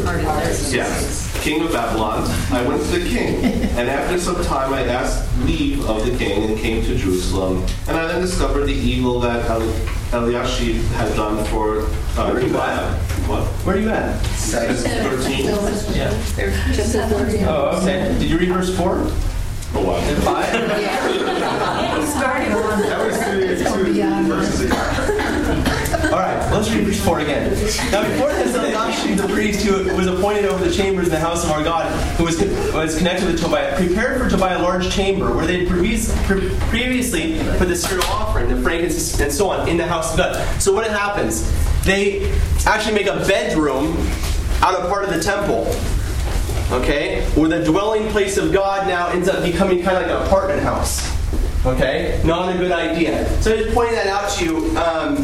yeah, 0.73 1.41
king 1.43 1.63
of 1.65 1.73
Babylon, 1.73 2.25
I 2.51 2.67
went 2.67 2.83
to 2.83 2.89
the 2.99 3.09
king. 3.09 3.45
And 3.45 3.89
after 3.91 4.19
some 4.19 4.43
time, 4.45 4.73
I 4.73 4.85
asked 4.87 5.29
leave 5.41 5.85
of 5.89 6.05
the 6.05 6.17
king 6.17 6.45
and 6.45 6.59
came 6.59 6.83
to 6.85 6.97
Jerusalem. 6.97 7.65
And 7.89 7.97
I 7.97 8.07
then 8.07 8.21
discovered 8.23 8.65
the 8.67 8.73
evil 8.75 9.21
that 9.21 9.49
El- 9.51 9.63
Eliashib 10.13 10.83
had 10.93 11.15
done 11.17 11.45
for 11.47 11.81
uh, 11.81 11.85
Where 12.31 12.37
are 12.37 12.41
you 12.41 12.49
Tobiah. 12.49 12.95
What? 13.27 13.45
Where 13.67 13.77
are 13.77 13.81
you 13.81 13.91
at? 13.91 14.23
It's 14.71 14.83
13. 14.85 15.45
Yeah. 15.95 16.11
Oh, 17.49 17.81
okay. 17.83 18.17
Did 18.19 18.31
you 18.31 18.39
read 18.39 18.49
verse 18.51 18.75
4? 18.77 19.11
Five? 20.23 20.53
That 22.75 23.07
was 23.07 23.19
two, 23.19 23.65
two 23.65 24.25
verses 24.27 24.61
ago. 24.63 24.75
All 26.15 26.21
right, 26.21 26.53
let's 26.53 26.71
read 26.71 26.85
verse 26.85 27.05
4 27.05 27.21
again. 27.21 27.51
Now, 27.91 28.03
before 28.09 28.33
this, 28.33 28.55
Elisha, 28.55 29.15
the 29.15 29.33
priest 29.33 29.65
who 29.65 29.95
was 29.97 30.07
appointed 30.07 30.45
over 30.45 30.65
the 30.65 30.73
chambers 30.73 31.07
in 31.07 31.13
the 31.13 31.19
house 31.19 31.45
of 31.45 31.51
our 31.51 31.63
God, 31.63 31.91
who 32.17 32.25
was, 32.25 32.41
was 32.73 32.97
connected 32.97 33.27
with 33.27 33.41
Tobiah, 33.41 33.77
prepared 33.77 34.21
for 34.21 34.29
Tobiah 34.29 34.59
a 34.59 34.63
large 34.63 34.91
chamber 34.91 35.35
where 35.35 35.47
they 35.47 35.65
had 35.65 35.69
previously 35.69 37.39
put 37.59 37.69
the 37.69 37.77
cereal 37.77 38.05
offering, 38.07 38.49
the 38.49 38.61
frankincense, 38.63 39.21
and 39.21 39.33
so 39.33 39.51
on 39.51 39.69
in 39.69 39.77
the 39.77 39.87
house 39.87 40.13
of 40.13 40.19
God. 40.19 40.63
So, 40.63 40.73
what 40.73 40.89
happens? 40.89 41.51
They 41.85 42.33
actually 42.67 42.95
make 42.95 43.07
a 43.07 43.17
bedroom 43.27 43.97
out 44.63 44.75
of 44.75 44.89
part 44.89 45.05
of 45.05 45.13
the 45.13 45.21
temple. 45.23 45.65
Okay? 46.73 47.25
Where 47.35 47.49
the 47.49 47.65
dwelling 47.65 48.09
place 48.09 48.37
of 48.37 48.53
God 48.53 48.87
now 48.87 49.09
ends 49.09 49.29
up 49.29 49.43
becoming 49.45 49.83
kind 49.83 49.97
of 49.97 50.03
like 50.03 50.11
an 50.11 50.27
apartment 50.27 50.63
house. 50.63 51.11
Okay? 51.67 52.21
Not 52.25 52.55
a 52.55 52.59
good 52.59 52.73
idea. 52.73 53.29
So 53.41 53.53
I 53.53 53.57
just 53.57 53.75
pointing 53.75 53.95
that 53.95 54.07
out 54.07 54.31
to 54.33 54.45
you. 54.45 54.79
Um, 54.79 55.17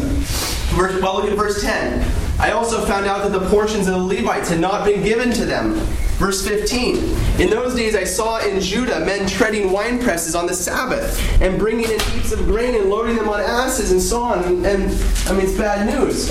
verse, 0.72 1.00
well, 1.03 1.16
look 1.16 1.31
at 1.31 1.37
verse 1.37 1.62
10. 1.62 2.05
I 2.40 2.53
also 2.53 2.85
found 2.87 3.07
out 3.07 3.22
that 3.22 3.38
the 3.38 3.46
portions 3.50 3.87
of 3.87 3.94
the 3.94 4.03
Levites 4.03 4.48
had 4.48 4.61
not 4.61 4.87
been 4.87 5.03
given 5.03 5.31
to 5.33 5.44
them. 5.44 5.74
Verse 6.20 6.46
15. 6.46 6.96
In 7.40 7.50
those 7.50 7.74
days 7.74 7.94
I 7.94 8.05
saw 8.05 8.38
in 8.38 8.61
Judah 8.61 9.00
men 9.00 9.26
treading 9.26 9.70
wine 9.72 9.98
presses 9.98 10.35
on 10.35 10.46
the 10.46 10.55
Sabbath 10.55 11.18
and 11.42 11.59
bringing 11.59 11.90
in 11.90 12.00
heaps 12.00 12.33
of 12.33 12.44
grain 12.46 12.74
and 12.74 12.88
loading 12.90 13.16
them 13.16 13.29
on 13.29 13.40
asses 13.40 13.92
and 13.92 14.00
so 14.00 14.22
on. 14.22 14.44
And, 14.44 14.66
and 14.66 14.83
I 15.26 15.33
mean, 15.33 15.46
it's 15.46 15.57
bad 15.57 15.87
news. 15.87 16.29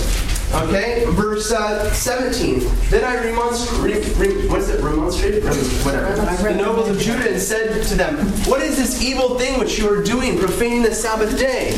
Okay, 0.52 1.06
verse 1.10 1.52
uh, 1.52 1.92
17. 1.94 2.62
Then 2.90 3.04
I 3.04 3.24
remonstrated, 3.24 4.18
re, 4.18 4.48
what 4.48 4.60
is 4.60 4.70
it, 4.70 4.82
remonstrated? 4.84 5.44
Rem- 5.44 5.56
Whatever. 5.86 6.16
The 6.42 6.56
nobles 6.56 6.90
of 6.90 6.98
Judah 6.98 7.30
and 7.32 7.40
said 7.40 7.86
to 7.86 7.96
them, 7.96 8.18
What 8.48 8.62
is 8.62 8.76
this 8.76 9.00
evil 9.04 9.38
thing 9.38 9.60
which 9.60 9.78
you 9.78 9.88
are 9.94 10.02
doing, 10.04 10.40
profaning 10.40 10.82
the 10.82 10.94
Sabbath 10.94 11.38
day? 11.38 11.70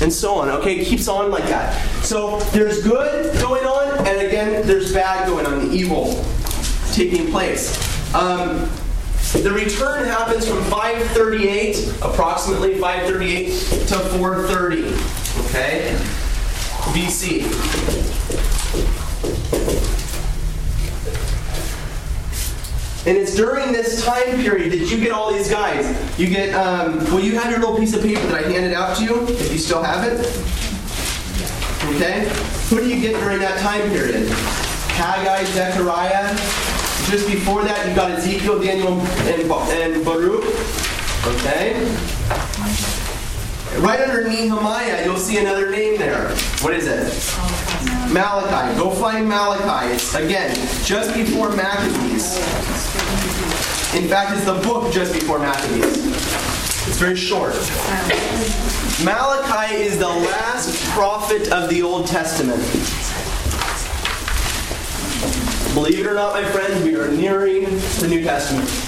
And 0.00 0.12
so 0.12 0.34
on. 0.36 0.48
Okay, 0.50 0.78
it 0.78 0.86
keeps 0.86 1.08
on 1.08 1.32
like 1.32 1.44
that. 1.44 1.74
So 2.04 2.38
there's 2.52 2.80
good 2.82 3.34
going 3.40 3.64
on, 3.64 4.06
and 4.06 4.20
again, 4.24 4.64
there's 4.66 4.92
bad 4.92 5.26
going 5.26 5.44
on, 5.46 5.68
the 5.68 5.74
evil 5.74 6.24
taking 6.92 7.30
place. 7.32 7.74
Um, 8.14 8.70
the 9.42 9.50
return 9.52 10.04
happens 10.06 10.46
from 10.48 10.62
538, 10.64 11.96
approximately 12.02 12.78
538 12.78 13.48
to 13.88 13.98
430. 14.18 14.94
Okay? 15.48 15.98
BC. 16.96 17.42
And 23.06 23.18
it's 23.18 23.36
during 23.36 23.70
this 23.70 24.02
time 24.02 24.36
period 24.36 24.72
that 24.72 24.90
you 24.90 24.98
get 24.98 25.12
all 25.12 25.30
these 25.30 25.50
guys. 25.50 25.86
You 26.18 26.28
get, 26.28 26.54
um, 26.54 27.04
well, 27.04 27.20
you 27.20 27.38
have 27.38 27.50
your 27.50 27.60
little 27.60 27.76
piece 27.76 27.94
of 27.94 28.02
paper 28.02 28.26
that 28.28 28.46
I 28.46 28.48
handed 28.50 28.72
out 28.72 28.96
to 28.96 29.04
you, 29.04 29.28
if 29.28 29.52
you 29.52 29.58
still 29.58 29.82
have 29.82 30.10
it. 30.10 30.20
Okay? 31.94 32.28
Who 32.70 32.80
do 32.80 32.88
you 32.88 33.00
get 33.00 33.20
during 33.20 33.40
that 33.40 33.60
time 33.60 33.82
period? 33.90 34.28
Haggai, 34.96 35.44
Zechariah. 35.44 36.34
Just 37.10 37.28
before 37.28 37.62
that, 37.62 37.86
you 37.86 37.94
got 37.94 38.10
Ezekiel, 38.12 38.58
Daniel, 38.58 38.98
and, 39.00 39.94
and 39.94 40.04
Baruch. 40.04 40.44
Okay? 41.26 43.05
Right 43.78 44.00
under 44.00 44.26
Nehemiah, 44.26 45.04
you'll 45.04 45.18
see 45.18 45.36
another 45.36 45.70
name 45.70 45.98
there. 45.98 46.30
What 46.62 46.72
is 46.72 46.86
it? 46.86 47.12
Malachi. 48.10 48.78
Go 48.78 48.90
find 48.90 49.28
Malachi. 49.28 49.92
It's, 49.92 50.14
again, 50.14 50.54
just 50.82 51.12
before 51.14 51.50
Maccabees. 51.54 52.38
In 53.94 54.08
fact, 54.08 54.32
it's 54.32 54.46
the 54.46 54.58
book 54.66 54.92
just 54.92 55.12
before 55.12 55.38
Maccabees. 55.38 56.06
It's 56.88 56.96
very 56.96 57.16
short. 57.16 57.52
Malachi 59.04 59.74
is 59.74 59.98
the 59.98 60.08
last 60.08 60.82
prophet 60.92 61.52
of 61.52 61.68
the 61.68 61.82
Old 61.82 62.06
Testament. 62.06 62.62
Believe 65.74 66.00
it 66.00 66.06
or 66.06 66.14
not, 66.14 66.32
my 66.32 66.44
friends, 66.50 66.82
we 66.82 66.96
are 66.96 67.08
nearing 67.08 67.64
the 67.64 68.06
New 68.08 68.22
Testament. 68.24 68.85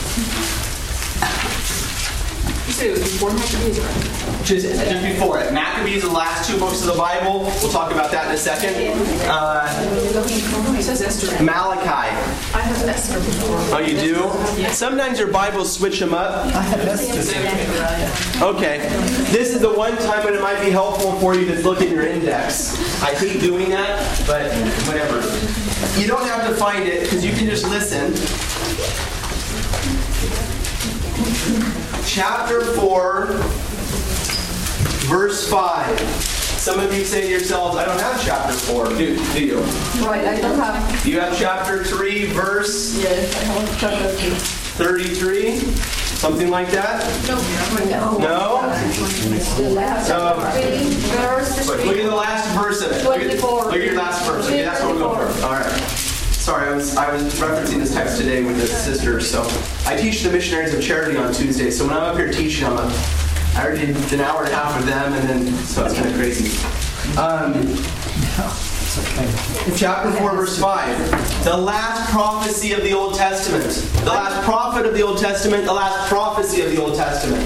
You 2.80 2.90
it 2.90 2.98
was 2.98 3.12
before 3.12 3.32
Maccabees, 3.32 3.80
right? 3.80 4.44
Just, 4.44 4.66
just 4.66 5.02
before 5.04 5.40
it. 5.40 5.52
Maccabees, 5.52 6.02
the 6.02 6.10
last 6.10 6.48
two 6.48 6.58
books 6.60 6.80
of 6.82 6.86
the 6.86 6.96
Bible. 6.96 7.40
We'll 7.60 7.72
talk 7.72 7.90
about 7.90 8.12
that 8.12 8.28
in 8.28 8.34
a 8.34 8.36
second. 8.36 8.76
Uh, 9.28 9.66
says 10.80 11.02
Esther. 11.02 11.42
Malachi. 11.42 11.88
I 11.88 12.60
have 12.60 12.88
Esther 12.88 13.18
before. 13.18 13.58
Oh, 13.76 13.78
you 13.80 13.98
do? 13.98 14.70
Sometimes 14.70 15.18
your 15.18 15.32
Bibles 15.32 15.72
switch 15.72 15.98
them 15.98 16.14
up. 16.14 16.46
Okay. 18.40 18.78
This 19.32 19.54
is 19.54 19.60
the 19.60 19.74
one 19.74 19.96
time 19.96 20.24
when 20.24 20.34
it 20.34 20.40
might 20.40 20.60
be 20.60 20.70
helpful 20.70 21.18
for 21.18 21.34
you 21.34 21.46
to 21.46 21.60
look 21.62 21.82
at 21.82 21.88
your 21.88 22.06
index. 22.06 23.02
I 23.02 23.12
hate 23.14 23.40
doing 23.40 23.70
that, 23.70 24.24
but 24.24 24.52
whatever. 24.86 25.20
You 26.00 26.06
don't 26.06 26.26
have 26.28 26.46
to 26.48 26.54
find 26.54 26.84
it 26.84 27.02
because 27.02 27.24
you 27.24 27.32
can 27.32 27.46
just 27.46 27.64
listen. 27.68 28.14
Chapter 32.08 32.64
4, 32.64 33.26
verse 35.08 35.48
5. 35.50 36.00
Some 36.00 36.80
of 36.80 36.92
you 36.94 37.04
say 37.04 37.20
to 37.20 37.28
yourselves, 37.28 37.76
I 37.76 37.84
don't 37.84 38.00
have 38.00 38.24
chapter 38.24 38.54
4. 38.54 38.86
Do, 38.96 39.16
do 39.34 39.44
you? 39.44 39.60
Right, 40.04 40.24
I 40.26 40.40
don't 40.40 40.58
have, 40.58 41.06
You 41.06 41.20
have 41.20 41.38
chapter 41.38 41.84
3, 41.84 42.24
verse 42.32 42.98
yes, 42.98 43.34
I 43.36 43.44
have 43.44 43.78
chapter 43.78 44.08
three. 44.16 44.30
33? 44.78 45.58
Something 46.18 46.48
like 46.50 46.70
that? 46.70 47.04
No. 47.28 48.18
No? 48.18 48.54
Last 49.74 50.10
Um. 50.10 50.38
Look 50.38 51.96
at 51.96 52.04
the 52.04 52.14
last 52.14 52.48
verse 52.56 52.80
of 52.82 52.90
it. 52.92 53.04
Look 53.04 53.18
at, 53.18 53.40
look 53.40 53.74
at 53.74 53.82
your 53.84 53.94
last 53.94 54.24
verse. 54.26 54.46
Okay, 54.46 54.62
that's 54.62 54.80
what 54.82 54.94
we're 54.94 55.00
going 55.00 55.32
for. 55.32 55.44
All 55.44 55.52
right. 55.52 55.97
Sorry, 56.48 56.66
I 56.66 56.74
was 56.74 56.96
I 56.96 57.12
was 57.12 57.22
referencing 57.34 57.80
this 57.80 57.92
text 57.92 58.16
today 58.16 58.42
with 58.42 58.58
the 58.58 58.66
sisters. 58.66 59.30
So 59.30 59.42
I 59.84 59.94
teach 59.98 60.22
the 60.22 60.30
missionaries 60.30 60.72
of 60.72 60.82
charity 60.82 61.18
on 61.18 61.30
Tuesday. 61.30 61.70
So 61.70 61.86
when 61.86 61.94
I'm 61.94 62.04
up 62.04 62.16
here 62.16 62.32
teaching, 62.32 62.64
I'm 62.64 62.78
a, 62.78 62.86
I 63.54 63.66
already 63.66 63.92
did 63.92 64.14
an 64.14 64.20
hour 64.22 64.44
and 64.44 64.52
a 64.54 64.56
half 64.56 64.74
with 64.74 64.86
them, 64.86 65.12
and 65.12 65.28
then 65.28 65.54
so 65.66 65.84
it's 65.84 65.94
kind 65.94 66.08
of 66.08 66.14
crazy. 66.14 66.48
Um, 67.18 67.52
Chapter 69.76 70.10
4, 70.12 70.36
verse 70.36 70.58
5. 70.58 71.44
The 71.44 71.54
last 71.54 72.10
prophecy 72.10 72.72
of 72.72 72.82
the 72.82 72.94
Old 72.94 73.14
Testament. 73.14 73.66
The 74.04 74.10
last 74.10 74.42
prophet 74.46 74.86
of 74.86 74.94
the 74.94 75.02
Old 75.02 75.18
Testament. 75.18 75.66
The 75.66 75.74
last 75.74 76.08
prophecy 76.08 76.62
of 76.62 76.70
the 76.70 76.82
Old 76.82 76.96
Testament. 76.96 77.44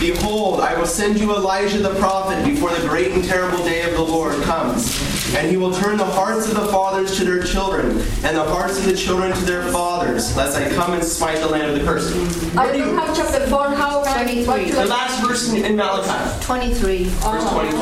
Behold, 0.00 0.60
I 0.60 0.78
will 0.78 0.86
send 0.86 1.20
you 1.20 1.36
Elijah 1.36 1.76
the 1.76 1.94
prophet 1.96 2.42
before 2.42 2.70
the 2.74 2.88
great 2.88 3.12
and 3.12 3.22
terrible 3.22 3.62
day 3.62 3.82
of 3.82 3.92
the 3.92 4.02
Lord 4.02 4.34
comes. 4.44 4.98
And 5.34 5.50
he 5.50 5.58
will 5.58 5.74
turn 5.74 5.98
the 5.98 6.06
hearts 6.06 6.48
of 6.48 6.54
the 6.54 6.68
fathers 6.68 7.18
to 7.18 7.24
their 7.24 7.42
children, 7.42 7.98
and 8.24 8.34
the 8.34 8.44
hearts 8.44 8.78
of 8.78 8.86
the 8.86 8.94
children 8.94 9.30
to 9.36 9.44
their 9.44 9.62
fathers, 9.70 10.34
lest 10.38 10.56
I 10.56 10.70
come 10.70 10.94
and 10.94 11.04
smite 11.04 11.40
the 11.40 11.48
land 11.48 11.70
of 11.70 11.78
the 11.78 11.84
cursed. 11.84 12.14
I 12.56 12.64
Where 12.64 12.72
do 12.72 12.78
don't 12.78 12.88
you, 12.88 12.96
have 12.96 13.14
chapter 13.14 13.46
four, 13.48 13.74
how, 13.74 14.00
what 14.00 14.26
do 14.26 14.72
the 14.72 14.86
last 14.86 15.22
verse 15.22 15.52
in, 15.52 15.62
in 15.66 15.76
Malachi. 15.76 16.44
23. 16.46 17.04
Verse 17.04 17.50
23. 17.50 17.80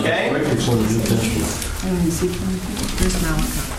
Okay? 0.00 0.30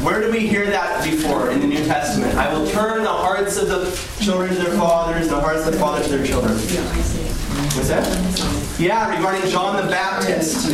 Where 0.02 0.20
do 0.20 0.32
we 0.32 0.48
hear 0.48 0.66
that 0.66 1.04
before 1.04 1.52
in 1.52 1.60
the 1.60 1.68
New 1.68 1.86
Testament? 1.86 2.34
I 2.36 2.52
will 2.52 2.68
turn 2.72 3.04
the 3.04 3.10
hearts 3.10 3.56
of 3.56 3.68
the 3.68 4.24
children 4.24 4.50
to 4.50 4.56
their 4.56 4.76
fathers, 4.76 5.30
the 5.30 5.40
hearts 5.40 5.68
of 5.68 5.74
the 5.74 5.80
fathers 5.80 6.08
to 6.08 6.18
their 6.18 6.26
children. 6.26 6.54
What's 6.54 7.90
that? 7.90 8.80
Yeah, 8.80 9.16
regarding 9.16 9.48
John 9.52 9.76
the 9.76 9.92
Baptist. 9.92 10.72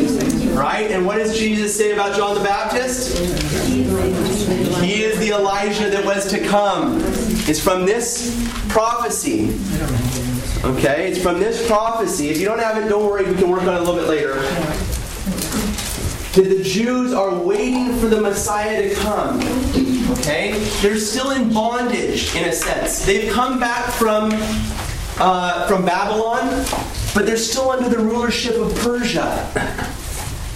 Right? 0.55 0.91
And 0.91 1.05
what 1.05 1.17
does 1.17 1.37
Jesus 1.37 1.77
say 1.77 1.91
about 1.91 2.15
John 2.15 2.35
the 2.35 2.43
Baptist? 2.43 3.17
He 4.81 5.03
is 5.03 5.19
the 5.19 5.31
Elijah 5.31 5.89
that 5.89 6.05
was 6.05 6.29
to 6.31 6.39
come. 6.39 7.01
It's 7.49 7.61
from 7.61 7.85
this 7.85 8.33
prophecy. 8.69 9.57
Okay? 10.63 11.11
It's 11.11 11.21
from 11.21 11.41
this 11.41 11.67
prophecy. 11.67 12.29
If 12.29 12.39
you 12.39 12.45
don't 12.45 12.59
have 12.59 12.81
it, 12.81 12.87
don't 12.87 13.05
worry, 13.05 13.29
we 13.29 13.35
can 13.35 13.49
work 13.49 13.63
on 13.63 13.73
it 13.73 13.81
a 13.81 13.83
little 13.83 13.95
bit 13.95 14.07
later 14.07 14.96
that 16.37 16.55
the 16.55 16.61
Jews 16.61 17.13
are 17.13 17.33
waiting 17.33 17.97
for 17.97 18.05
the 18.05 18.21
Messiah 18.21 18.87
to 18.87 18.95
come. 18.95 19.39
Okay? 20.19 20.53
They're 20.83 20.99
still 20.99 21.31
in 21.31 21.51
bondage, 21.51 22.35
in 22.35 22.47
a 22.47 22.53
sense. 22.53 23.03
They've 23.03 23.33
come 23.33 23.59
back 23.59 23.91
from, 23.93 24.29
uh, 25.17 25.67
from 25.67 25.83
Babylon, 25.83 26.63
but 27.15 27.25
they're 27.25 27.37
still 27.37 27.71
under 27.71 27.89
the 27.89 27.97
rulership 27.97 28.55
of 28.55 28.75
Persia. 28.75 29.49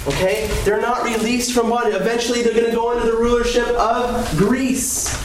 Okay? 0.07 0.51
They're 0.65 0.81
not 0.81 1.03
released 1.03 1.51
from 1.51 1.71
bondage. 1.71 1.95
Eventually, 1.95 2.43
they're 2.43 2.53
going 2.53 2.69
to 2.69 2.75
go 2.75 2.91
under 2.91 3.09
the 3.09 3.17
rulership 3.17 3.67
of 3.69 4.37
Greece. 4.37 5.17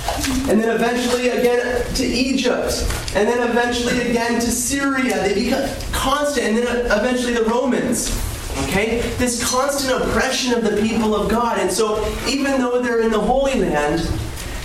And 0.49 0.59
then 0.59 0.75
eventually 0.75 1.29
again 1.29 1.85
to 1.97 2.05
Egypt. 2.07 2.83
And 3.15 3.29
then 3.29 3.47
eventually 3.47 4.09
again 4.09 4.41
to 4.41 4.51
Syria. 4.51 5.21
They 5.21 5.35
become 5.35 5.69
constant. 5.93 6.47
And 6.47 6.57
then 6.57 6.87
eventually 6.87 7.35
the 7.35 7.45
Romans. 7.45 8.36
Okay? 8.65 9.01
This 9.19 9.43
constant 9.49 10.03
oppression 10.03 10.55
of 10.55 10.65
the 10.65 10.81
people 10.81 11.15
of 11.15 11.31
God. 11.31 11.59
And 11.59 11.71
so, 11.71 12.07
even 12.29 12.61
though 12.61 12.81
they're 12.81 13.03
in 13.03 13.11
the 13.11 13.21
Holy 13.21 13.55
Land, 13.55 14.01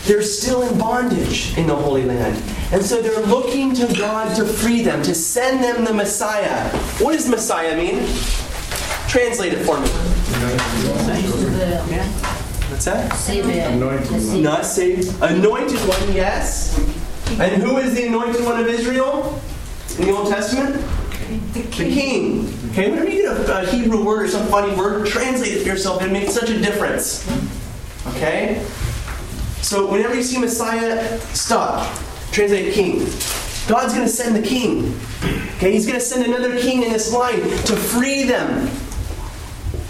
they're 0.06 0.24
still 0.24 0.64
in 0.64 0.78
bondage 0.80 1.58
in 1.58 1.68
the 1.68 1.76
Holy 1.76 2.06
Land. 2.06 2.42
And 2.72 2.84
so 2.84 3.02
they're 3.02 3.22
looking 3.26 3.74
to 3.76 3.94
God 3.98 4.36
to 4.36 4.46
free 4.46 4.82
them, 4.82 5.04
to 5.04 5.14
send 5.14 5.64
them 5.64 5.86
the 5.86 5.94
Messiah. 5.94 6.70
What 7.00 7.14
does 7.14 7.28
Messiah 7.28 7.76
mean? 7.76 8.08
Translate 9.08 9.54
it 9.54 9.64
for 9.66 9.80
me. 9.80 9.88
What's 12.70 12.86
that? 12.86 13.12
Anointed 13.74 14.42
Not 14.42 14.66
saved. 14.66 15.22
Anointed 15.22 15.80
one, 15.80 16.14
yes. 16.14 16.78
And 17.40 17.62
who 17.62 17.78
is 17.78 17.94
the 17.94 18.08
anointed 18.08 18.44
one 18.44 18.60
of 18.60 18.68
Israel 18.68 19.40
in 20.00 20.06
the 20.06 20.12
Old 20.16 20.30
Testament? 20.30 20.84
The 21.54 21.64
king. 21.72 22.48
Okay, 22.72 22.90
whenever 22.90 23.10
you 23.10 23.24
get 23.24 23.50
a, 23.50 23.62
a 23.62 23.66
Hebrew 23.68 24.04
word 24.04 24.26
or 24.26 24.28
some 24.28 24.48
funny 24.48 24.76
word, 24.76 25.08
translate 25.08 25.54
it 25.54 25.62
for 25.64 25.68
yourself. 25.68 26.02
It 26.02 26.12
makes 26.12 26.34
such 26.34 26.50
a 26.50 26.60
difference. 26.60 27.28
Okay? 28.08 28.66
So 29.62 29.92
whenever 29.92 30.16
you 30.16 30.24
see 30.24 30.38
Messiah, 30.40 31.20
stop. 31.34 31.94
Translate 32.32 32.74
king. 32.74 33.00
God's 33.68 33.94
going 33.94 34.06
to 34.06 34.12
send 34.12 34.36
the 34.36 34.42
king. 34.42 34.98
Okay, 35.58 35.72
he's 35.72 35.86
going 35.86 36.00
to 36.00 36.04
send 36.04 36.26
another 36.26 36.60
king 36.60 36.84
in 36.84 36.92
this 36.92 37.14
line 37.14 37.42
to 37.42 37.76
free 37.76 38.24
them. 38.24 38.70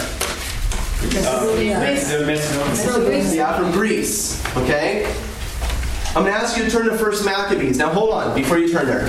The 0.99 2.25
Macedonians. 2.25 3.33
Yeah, 3.33 3.57
from 3.57 3.71
Greece. 3.71 4.45
Okay? 4.57 5.05
I'm 6.09 6.23
going 6.23 6.33
to 6.33 6.39
ask 6.39 6.57
you 6.57 6.65
to 6.65 6.69
turn 6.69 6.87
to 6.87 6.97
First 6.97 7.23
Maccabees. 7.23 7.77
Now 7.77 7.89
hold 7.89 8.13
on 8.13 8.35
before 8.35 8.57
you 8.57 8.69
turn 8.69 8.87
there. 8.87 9.07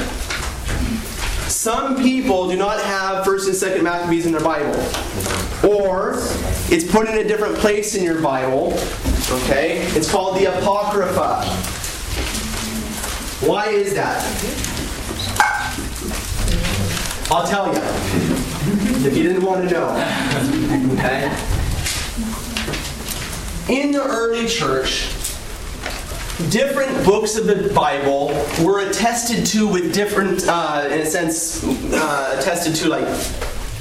Some 1.48 1.96
people 1.96 2.48
do 2.48 2.56
not 2.56 2.80
have 2.80 3.24
First 3.24 3.48
and 3.48 3.56
Second 3.56 3.82
Maccabees 3.82 4.24
in 4.24 4.32
their 4.32 4.40
Bible, 4.40 4.78
or 5.68 6.14
it's 6.70 6.84
put 6.90 7.08
in 7.08 7.18
a 7.18 7.24
different 7.24 7.56
place 7.56 7.96
in 7.96 8.04
your 8.04 8.20
Bible. 8.22 8.72
Okay, 9.30 9.82
it's 9.96 10.10
called 10.10 10.36
the 10.38 10.46
Apocrypha. 10.46 11.44
Why 13.46 13.66
is 13.68 13.94
that? 13.94 14.22
I'll 17.30 17.46
tell 17.46 17.74
you. 17.74 18.39
If 19.02 19.16
you 19.16 19.22
didn't 19.22 19.44
want 19.44 19.66
to 19.66 19.74
know. 19.74 19.88
Okay? 20.98 21.24
In 23.70 23.92
the 23.92 24.02
early 24.02 24.46
church, 24.46 25.08
different 26.50 27.04
books 27.06 27.36
of 27.36 27.46
the 27.46 27.72
Bible 27.74 28.28
were 28.62 28.80
attested 28.86 29.46
to 29.46 29.66
with 29.66 29.94
different, 29.94 30.46
uh, 30.46 30.86
in 30.90 31.00
a 31.00 31.06
sense, 31.06 31.64
uh, 31.64 32.36
attested 32.38 32.74
to 32.76 32.88
like, 32.90 33.08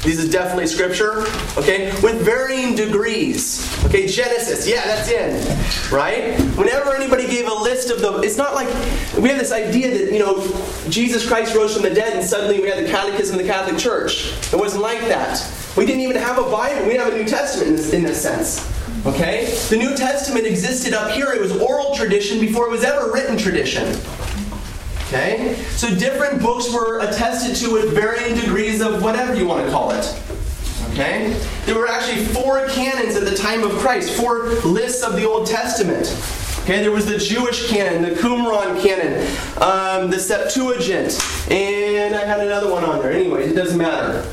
this 0.02 0.18
is 0.18 0.32
definitely 0.32 0.66
scripture, 0.68 1.26
okay, 1.58 1.92
with 2.02 2.22
varying 2.22 2.74
degrees. 2.74 3.68
Okay, 3.86 4.08
Genesis, 4.08 4.68
yeah, 4.68 4.86
that's 4.86 5.10
in, 5.10 5.94
right? 5.94 6.40
Whenever 6.56 6.96
anybody 6.96 7.28
gave 7.28 7.48
a 7.48 7.54
list 7.54 7.90
of 7.90 8.00
the, 8.00 8.22
it's 8.22 8.38
not 8.38 8.54
like 8.54 8.68
we 9.18 9.28
have 9.28 9.38
this 9.38 9.52
idea 9.52 9.90
that, 9.90 10.14
you 10.14 10.20
know, 10.20 10.40
Jesus 10.90 11.28
Christ 11.28 11.54
rose 11.54 11.74
from 11.74 11.84
the 11.84 11.94
dead 11.94 12.14
and 12.14 12.26
suddenly 12.26 12.62
we 12.62 12.70
had 12.70 12.86
the 12.86 12.90
catechism 12.90 13.38
of 13.38 13.46
the 13.46 13.52
Catholic 13.52 13.78
Church. 13.78 14.34
It 14.54 14.58
wasn't 14.58 14.84
like 14.84 15.02
that. 15.02 15.46
We 15.76 15.86
didn't 15.86 16.02
even 16.02 16.16
have 16.16 16.38
a 16.38 16.50
Bible, 16.50 16.84
we 16.84 16.92
didn't 16.92 17.04
have 17.04 17.14
a 17.14 17.18
New 17.18 17.28
Testament 17.28 17.70
in 17.70 17.76
this, 17.76 17.94
in 17.94 18.04
this 18.04 18.22
sense. 18.22 18.72
Okay? 19.06 19.54
The 19.70 19.78
New 19.78 19.96
Testament 19.96 20.46
existed 20.46 20.94
up 20.94 21.12
here. 21.12 21.32
It 21.34 21.42
was 21.42 21.52
oral 21.58 21.94
tradition 21.96 22.40
before 22.40 22.68
it 22.68 22.72
was 22.72 22.84
ever 22.84 23.12
written 23.12 23.38
tradition. 23.38 23.84
Okay? 25.10 25.56
So 25.72 25.94
different 25.94 26.42
books 26.42 26.72
were 26.72 27.00
attested 27.00 27.56
to 27.58 27.74
with 27.74 27.94
varying 27.94 28.36
degrees 28.36 28.80
of 28.80 29.02
whatever 29.02 29.36
you 29.36 29.48
want 29.48 29.66
to 29.66 29.72
call 29.72 29.92
it. 29.92 30.06
Okay? 30.92 31.36
There 31.66 31.76
were 31.76 31.88
actually 31.88 32.26
four 32.26 32.68
canons 32.68 33.16
at 33.16 33.26
the 33.26 33.36
time 33.36 33.64
of 33.64 33.72
Christ, 33.80 34.16
four 34.16 34.50
lists 34.66 35.04
of 35.04 35.16
the 35.16 35.28
Old 35.28 35.48
Testament. 35.48 36.08
Okay, 36.62 36.82
there 36.82 36.92
was 36.92 37.08
the 37.08 37.18
Jewish 37.18 37.68
canon, 37.68 38.04
the 38.04 38.12
Qumran 38.12 38.80
canon, 38.80 39.26
um, 39.60 40.12
the 40.12 40.20
Septuagint, 40.20 41.20
and 41.50 42.14
I 42.16 42.26
had 42.26 42.42
another 42.42 42.72
one 42.72 42.84
on 42.84 43.00
there. 43.00 43.12
Anyways, 43.12 43.52
it 43.52 43.56
doesn't 43.56 43.78
matter. 43.78 44.24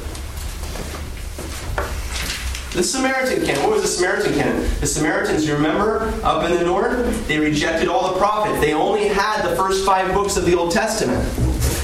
The 2.77 2.83
Samaritan 2.83 3.43
canon. 3.43 3.63
What 3.63 3.73
was 3.73 3.81
the 3.81 3.89
Samaritan 3.89 4.35
canon? 4.35 4.71
The 4.81 4.87
Samaritans, 4.87 5.47
you 5.49 5.55
remember, 5.55 6.13
up 6.23 6.45
in 6.45 6.55
the 6.59 6.63
north, 6.63 7.27
they 7.27 7.39
rejected 7.39 7.89
all 7.89 8.13
the 8.13 8.19
prophets. 8.19 8.61
They 8.61 8.75
only 8.75 9.09
had 9.09 9.41
the 9.49 9.57
first 9.57 9.87
five 9.87 10.13
books 10.13 10.37
of 10.37 10.45
the 10.45 10.55
Old 10.55 10.73
Testament. 10.73 11.27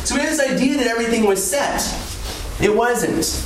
So 0.05 0.15
we 0.15 0.21
have 0.21 0.29
this 0.29 0.41
idea 0.41 0.77
that 0.77 0.87
everything 0.89 1.25
was 1.25 1.43
set. 1.43 1.81
It 2.61 2.77
wasn't. 2.77 3.43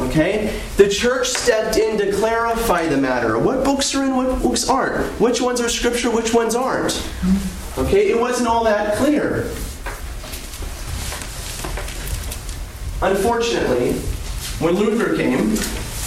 Okay? 0.00 0.60
The 0.76 0.88
church 0.88 1.26
stepped 1.26 1.76
in 1.76 1.98
to 1.98 2.12
clarify 2.12 2.86
the 2.86 2.98
matter. 2.98 3.36
What 3.36 3.64
books 3.64 3.92
are 3.96 4.04
in, 4.04 4.14
what 4.14 4.40
books 4.40 4.68
aren't? 4.68 5.04
Which 5.20 5.40
ones 5.40 5.60
are 5.60 5.68
scripture, 5.68 6.08
which 6.08 6.32
ones 6.32 6.54
aren't? 6.54 7.04
Okay? 7.78 8.10
It 8.12 8.20
wasn't 8.20 8.46
all 8.46 8.62
that 8.62 8.94
clear. 8.94 9.50
Unfortunately, 13.02 13.94
when 14.60 14.76
Luther 14.76 15.16
came, 15.16 15.56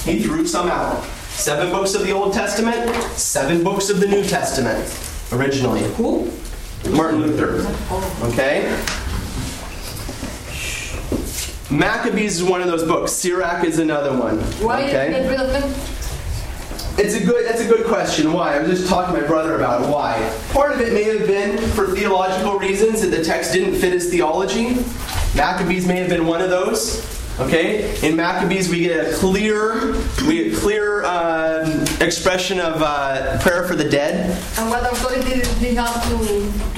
he 0.08 0.24
threw 0.24 0.47
some 0.47 0.70
out. 0.70 1.03
Seven 1.30 1.70
books 1.70 1.93
of 1.93 2.03
the 2.03 2.12
Old 2.12 2.34
Testament, 2.34 2.95
seven 3.14 3.64
books 3.64 3.89
of 3.89 3.99
the 3.99 4.08
New 4.08 4.24
Testament, 4.24 4.80
originally. 5.32 5.84
Who? 5.93 6.32
Martin 6.91 7.22
Luther. 7.22 7.68
Okay? 8.28 8.72
Maccabees 11.70 12.39
is 12.39 12.43
one 12.43 12.62
of 12.62 12.68
those 12.68 12.84
books. 12.86 13.12
Sirach 13.12 13.66
is 13.66 13.80
another 13.80 14.18
one. 14.18 14.39
Why 14.64 14.82
did 14.82 14.95
okay? 14.95 15.12
get 15.12 15.30
rid 15.30 15.39
of 15.39 15.51
them? 15.51 15.64
It's 16.97 17.14
a 17.14 17.24
good. 17.24 17.45
That's 17.45 17.62
a 17.62 17.68
good 17.68 17.86
question. 17.86 18.34
Why? 18.34 18.55
I 18.55 18.60
was 18.60 18.80
just 18.80 18.89
talking 18.89 19.14
to 19.14 19.22
my 19.22 19.28
brother 19.28 19.55
about 19.55 19.84
it. 19.84 19.89
Why? 19.89 20.34
Part 20.51 20.72
of 20.72 20.82
it 20.82 20.93
may 20.93 21.03
have 21.03 21.28
been 21.28 21.58
for 21.72 21.88
theological 21.88 22.58
reasons 22.58 23.01
that 23.01 23.10
the 23.10 23.24
text 23.24 23.53
didn't 23.53 23.76
fit 23.80 23.93
his 23.93 24.10
theology. 24.10 24.78
Maccabees 25.36 25.86
may 25.86 25.97
have 25.97 26.10
been 26.10 26.26
one 26.26 26.41
of 26.41 26.49
those. 26.49 27.16
Okay. 27.39 27.95
In 28.07 28.15
Maccabees, 28.15 28.67
we 28.69 28.79
get 28.79 29.13
a 29.13 29.13
clear, 29.15 29.93
we 30.27 30.45
get 30.49 30.55
clear 30.57 31.05
um, 31.05 31.83
expression 32.01 32.59
of 32.59 32.81
uh, 32.81 33.38
prayer 33.41 33.67
for 33.67 33.75
the 33.75 33.88
dead. 33.88 34.31
And 34.57 34.69
what 34.71 34.81
authority 34.91 35.29
did 35.41 35.45
he 35.45 35.75
have 35.75 36.01
to, 36.09 36.17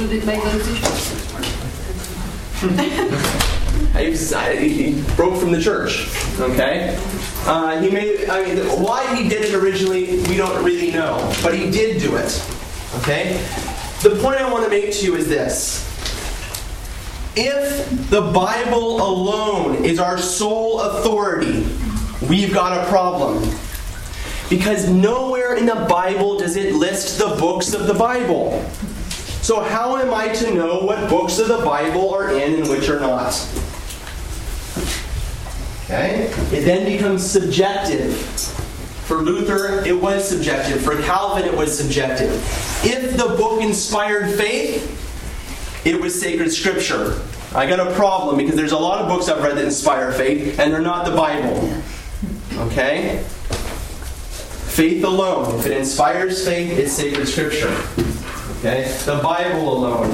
to 0.07 0.25
make 0.25 0.43
the 0.43 0.51
decision? 0.51 0.85
He, 3.97 4.09
was- 4.11 4.31
I- 4.33 4.55
he 4.55 5.01
broke 5.15 5.39
from 5.39 5.51
the 5.51 5.59
church. 5.59 6.07
Okay. 6.39 6.95
Uh, 7.45 7.81
he 7.81 7.89
made. 7.89 8.29
I 8.29 8.43
mean, 8.43 8.57
why 8.81 9.13
he 9.15 9.27
did 9.27 9.41
it 9.43 9.53
originally, 9.55 10.21
we 10.27 10.37
don't 10.37 10.63
really 10.63 10.91
know, 10.91 11.33
but 11.41 11.55
he 11.55 11.71
did 11.71 11.99
do 12.01 12.15
it. 12.15 12.43
Okay. 12.99 13.33
The 14.03 14.11
point 14.21 14.37
I 14.39 14.49
want 14.51 14.63
to 14.65 14.69
make 14.69 14.91
to 14.93 15.03
you 15.05 15.15
is 15.15 15.27
this. 15.27 15.88
If 17.35 18.09
the 18.09 18.21
Bible 18.21 19.01
alone 19.01 19.85
is 19.85 19.99
our 19.99 20.17
sole 20.17 20.81
authority, 20.81 21.65
we've 22.27 22.53
got 22.53 22.85
a 22.85 22.89
problem. 22.89 23.43
Because 24.49 24.89
nowhere 24.89 25.55
in 25.55 25.67
the 25.67 25.85
Bible 25.87 26.39
does 26.39 26.55
it 26.55 26.73
list 26.73 27.19
the 27.19 27.35
books 27.39 27.73
of 27.73 27.85
the 27.85 27.93
Bible. 27.93 28.63
So, 29.41 29.61
how 29.61 29.97
am 29.97 30.13
I 30.13 30.29
to 30.29 30.53
know 30.53 30.79
what 30.79 31.09
books 31.09 31.39
of 31.39 31.47
the 31.47 31.59
Bible 31.59 32.13
are 32.13 32.31
in 32.31 32.55
and 32.55 32.69
which 32.69 32.89
are 32.89 32.99
not? 32.99 33.33
Okay? 35.85 36.31
It 36.51 36.65
then 36.65 36.85
becomes 36.85 37.25
subjective. 37.25 38.15
For 39.05 39.17
Luther, 39.17 39.83
it 39.85 39.99
was 39.99 40.27
subjective. 40.27 40.81
For 40.81 41.01
Calvin, 41.01 41.45
it 41.45 41.55
was 41.55 41.75
subjective. 41.75 42.31
If 42.83 43.17
the 43.17 43.35
book 43.37 43.61
inspired 43.61 44.35
faith, 44.35 44.98
it 45.85 45.99
was 45.99 46.19
sacred 46.19 46.51
scripture. 46.51 47.21
I 47.55 47.65
got 47.67 47.79
a 47.79 47.93
problem 47.95 48.37
because 48.37 48.55
there's 48.55 48.73
a 48.73 48.77
lot 48.77 49.01
of 49.01 49.07
books 49.07 49.27
I've 49.27 49.41
read 49.41 49.57
that 49.57 49.65
inspire 49.65 50.11
faith, 50.11 50.59
and 50.59 50.71
they're 50.71 50.81
not 50.81 51.05
the 51.05 51.15
Bible. 51.15 51.81
Okay? 52.67 53.23
Faith 54.67 55.03
alone. 55.03 55.59
If 55.59 55.65
it 55.65 55.77
inspires 55.77 56.45
faith, 56.45 56.77
it's 56.77 56.91
sacred 56.91 57.27
scripture. 57.27 57.75
Okay? 58.59 58.91
The 59.05 59.19
Bible 59.23 59.77
alone. 59.77 60.09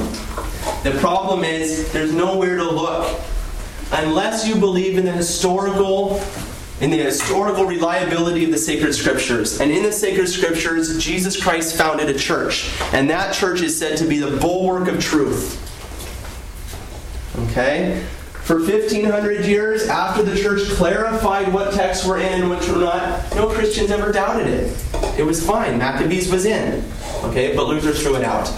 The 0.83 0.97
problem 0.99 1.43
is 1.43 1.91
there's 1.91 2.13
nowhere 2.13 2.55
to 2.57 2.63
look. 2.63 3.19
Unless 3.91 4.47
you 4.47 4.55
believe 4.55 4.97
in 4.97 5.05
the 5.05 5.11
historical 5.11 6.19
in 6.81 6.89
the 6.89 6.97
historical 6.97 7.65
reliability 7.65 8.43
of 8.43 8.51
the 8.51 8.57
sacred 8.57 8.93
scriptures. 8.93 9.61
And 9.61 9.71
in 9.71 9.83
the 9.83 9.91
sacred 9.91 10.27
scriptures, 10.27 10.97
Jesus 11.03 11.41
Christ 11.41 11.77
founded 11.77 12.09
a 12.09 12.19
church. 12.19 12.69
And 12.93 13.09
that 13.09 13.33
church 13.33 13.61
is 13.61 13.77
said 13.77 13.97
to 13.99 14.05
be 14.05 14.17
the 14.17 14.37
bulwark 14.37 14.89
of 14.89 15.01
truth. 15.01 15.61
Okay? 17.49 18.05
For 18.43 18.59
1500 18.59 19.45
years, 19.45 19.87
after 19.87 20.21
the 20.21 20.39
church 20.39 20.69
clarified 20.71 21.51
what 21.51 21.73
texts 21.73 22.05
were 22.05 22.19
in 22.19 22.41
and 22.41 22.49
which 22.49 22.67
were 22.67 22.77
not, 22.77 23.33
no 23.35 23.47
Christians 23.47 23.89
ever 23.89 24.11
doubted 24.11 24.47
it. 24.47 24.85
It 25.17 25.23
was 25.23 25.45
fine. 25.45 25.77
Maccabees 25.77 26.31
was 26.31 26.45
in. 26.45 26.83
Okay? 27.23 27.55
But 27.55 27.67
Luther 27.67 27.93
threw 27.93 28.17
it 28.17 28.23
out. 28.23 28.49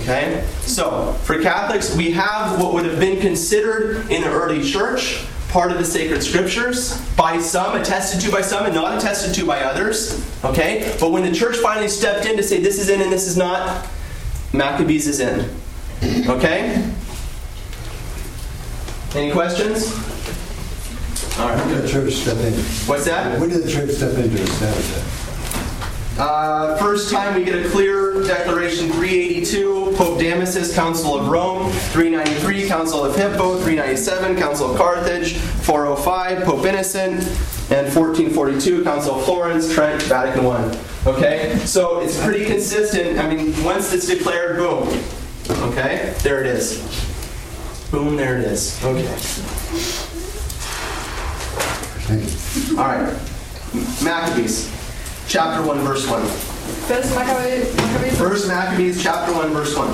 Okay? 0.00 0.44
So, 0.62 1.12
for 1.22 1.40
Catholics, 1.40 1.96
we 1.96 2.10
have 2.10 2.60
what 2.60 2.74
would 2.74 2.84
have 2.84 2.98
been 2.98 3.20
considered 3.20 4.10
in 4.10 4.22
the 4.22 4.30
early 4.30 4.68
church 4.68 5.24
part 5.52 5.70
of 5.70 5.76
the 5.78 5.84
sacred 5.84 6.22
scriptures 6.22 6.98
by 7.14 7.38
some, 7.38 7.78
attested 7.78 8.20
to 8.22 8.30
by 8.32 8.40
some, 8.40 8.64
and 8.64 8.74
not 8.74 8.98
attested 8.98 9.34
to 9.34 9.46
by 9.46 9.60
others. 9.60 10.26
Okay? 10.44 10.96
But 10.98 11.12
when 11.12 11.22
the 11.22 11.32
church 11.32 11.56
finally 11.58 11.88
stepped 11.88 12.26
in 12.26 12.36
to 12.38 12.42
say 12.42 12.60
this 12.60 12.78
is 12.78 12.88
in 12.88 13.02
and 13.02 13.12
this 13.12 13.28
is 13.28 13.36
not, 13.36 13.86
Maccabees 14.54 15.06
is 15.06 15.20
in. 15.20 15.48
Okay? 16.28 16.90
Any 19.14 19.30
questions? 19.30 19.92
All 21.38 21.48
right, 21.48 21.58
When 21.58 21.74
did 21.74 21.82
the 21.82 21.88
church 21.88 22.14
step 22.14 22.38
in? 22.38 22.52
What's 22.88 23.04
that? 23.04 23.38
When 23.38 23.50
did 23.50 23.62
the 23.62 23.70
church 23.70 23.90
step 23.90 24.16
in 24.16 24.30
to 24.30 24.42
establish 24.42 24.88
that? 24.88 25.21
Uh, 26.18 26.76
first 26.76 27.10
time 27.10 27.34
we 27.34 27.42
get 27.44 27.54
a 27.54 27.68
clear 27.70 28.22
declaration 28.24 28.90
382, 28.92 29.94
Pope 29.96 30.20
Damasus, 30.20 30.74
Council 30.74 31.18
of 31.18 31.28
Rome, 31.28 31.70
393, 31.70 32.68
Council 32.68 33.04
of 33.04 33.16
Hippo, 33.16 33.56
397, 33.56 34.36
Council 34.36 34.70
of 34.70 34.76
Carthage, 34.76 35.34
405, 35.34 36.44
Pope 36.44 36.66
Innocent, 36.66 37.22
and 37.70 37.86
1442, 37.94 38.84
Council 38.84 39.14
of 39.14 39.24
Florence, 39.24 39.72
Trent, 39.72 40.02
Vatican 40.02 40.44
I. 40.44 40.78
Okay? 41.06 41.56
So 41.64 42.00
it's 42.00 42.22
pretty 42.22 42.44
consistent. 42.44 43.18
I 43.18 43.34
mean, 43.34 43.64
once 43.64 43.92
it's 43.94 44.06
declared, 44.06 44.58
boom. 44.58 44.88
Okay? 45.70 46.14
There 46.18 46.40
it 46.40 46.46
is. 46.46 46.78
Boom, 47.90 48.16
there 48.16 48.38
it 48.38 48.44
is. 48.44 48.82
Okay. 48.84 49.06
All 52.72 52.84
right. 52.84 53.18
Maccabees, 54.02 54.70
chapter 55.32 55.66
1, 55.66 55.78
verse 55.78 56.06
1. 56.06 56.22
First 56.26 57.14
Maccabees, 57.14 57.74
Maccabees 57.74 58.18
First 58.18 58.48
Maccabees 58.48 59.02
chapter 59.02 59.32
1 59.32 59.48
verse 59.54 59.74
1. 59.74 59.88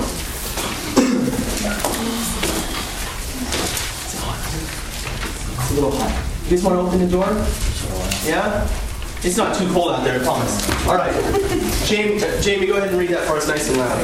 It's 5.55 5.71
a 5.71 5.73
little 5.75 5.91
hot. 5.91 6.11
You 6.43 6.49
guys 6.49 6.63
want 6.65 6.75
to 6.75 6.81
open 6.81 6.99
the 6.99 7.07
door? 7.07 7.27
Yeah? 8.27 8.67
It's 9.23 9.37
not 9.37 9.55
too 9.55 9.71
cold 9.71 9.91
out 9.93 10.03
there, 10.03 10.19
I 10.19 10.23
promise. 10.25 10.69
All 10.85 10.97
right. 10.97 11.15
Jamie, 11.85 12.21
uh, 12.21 12.41
Jamie, 12.41 12.67
go 12.67 12.75
ahead 12.75 12.89
and 12.89 12.97
read 12.97 13.11
that 13.11 13.25
for 13.25 13.37
us 13.37 13.47
nice 13.47 13.69
and 13.69 13.77
loud. 13.77 13.97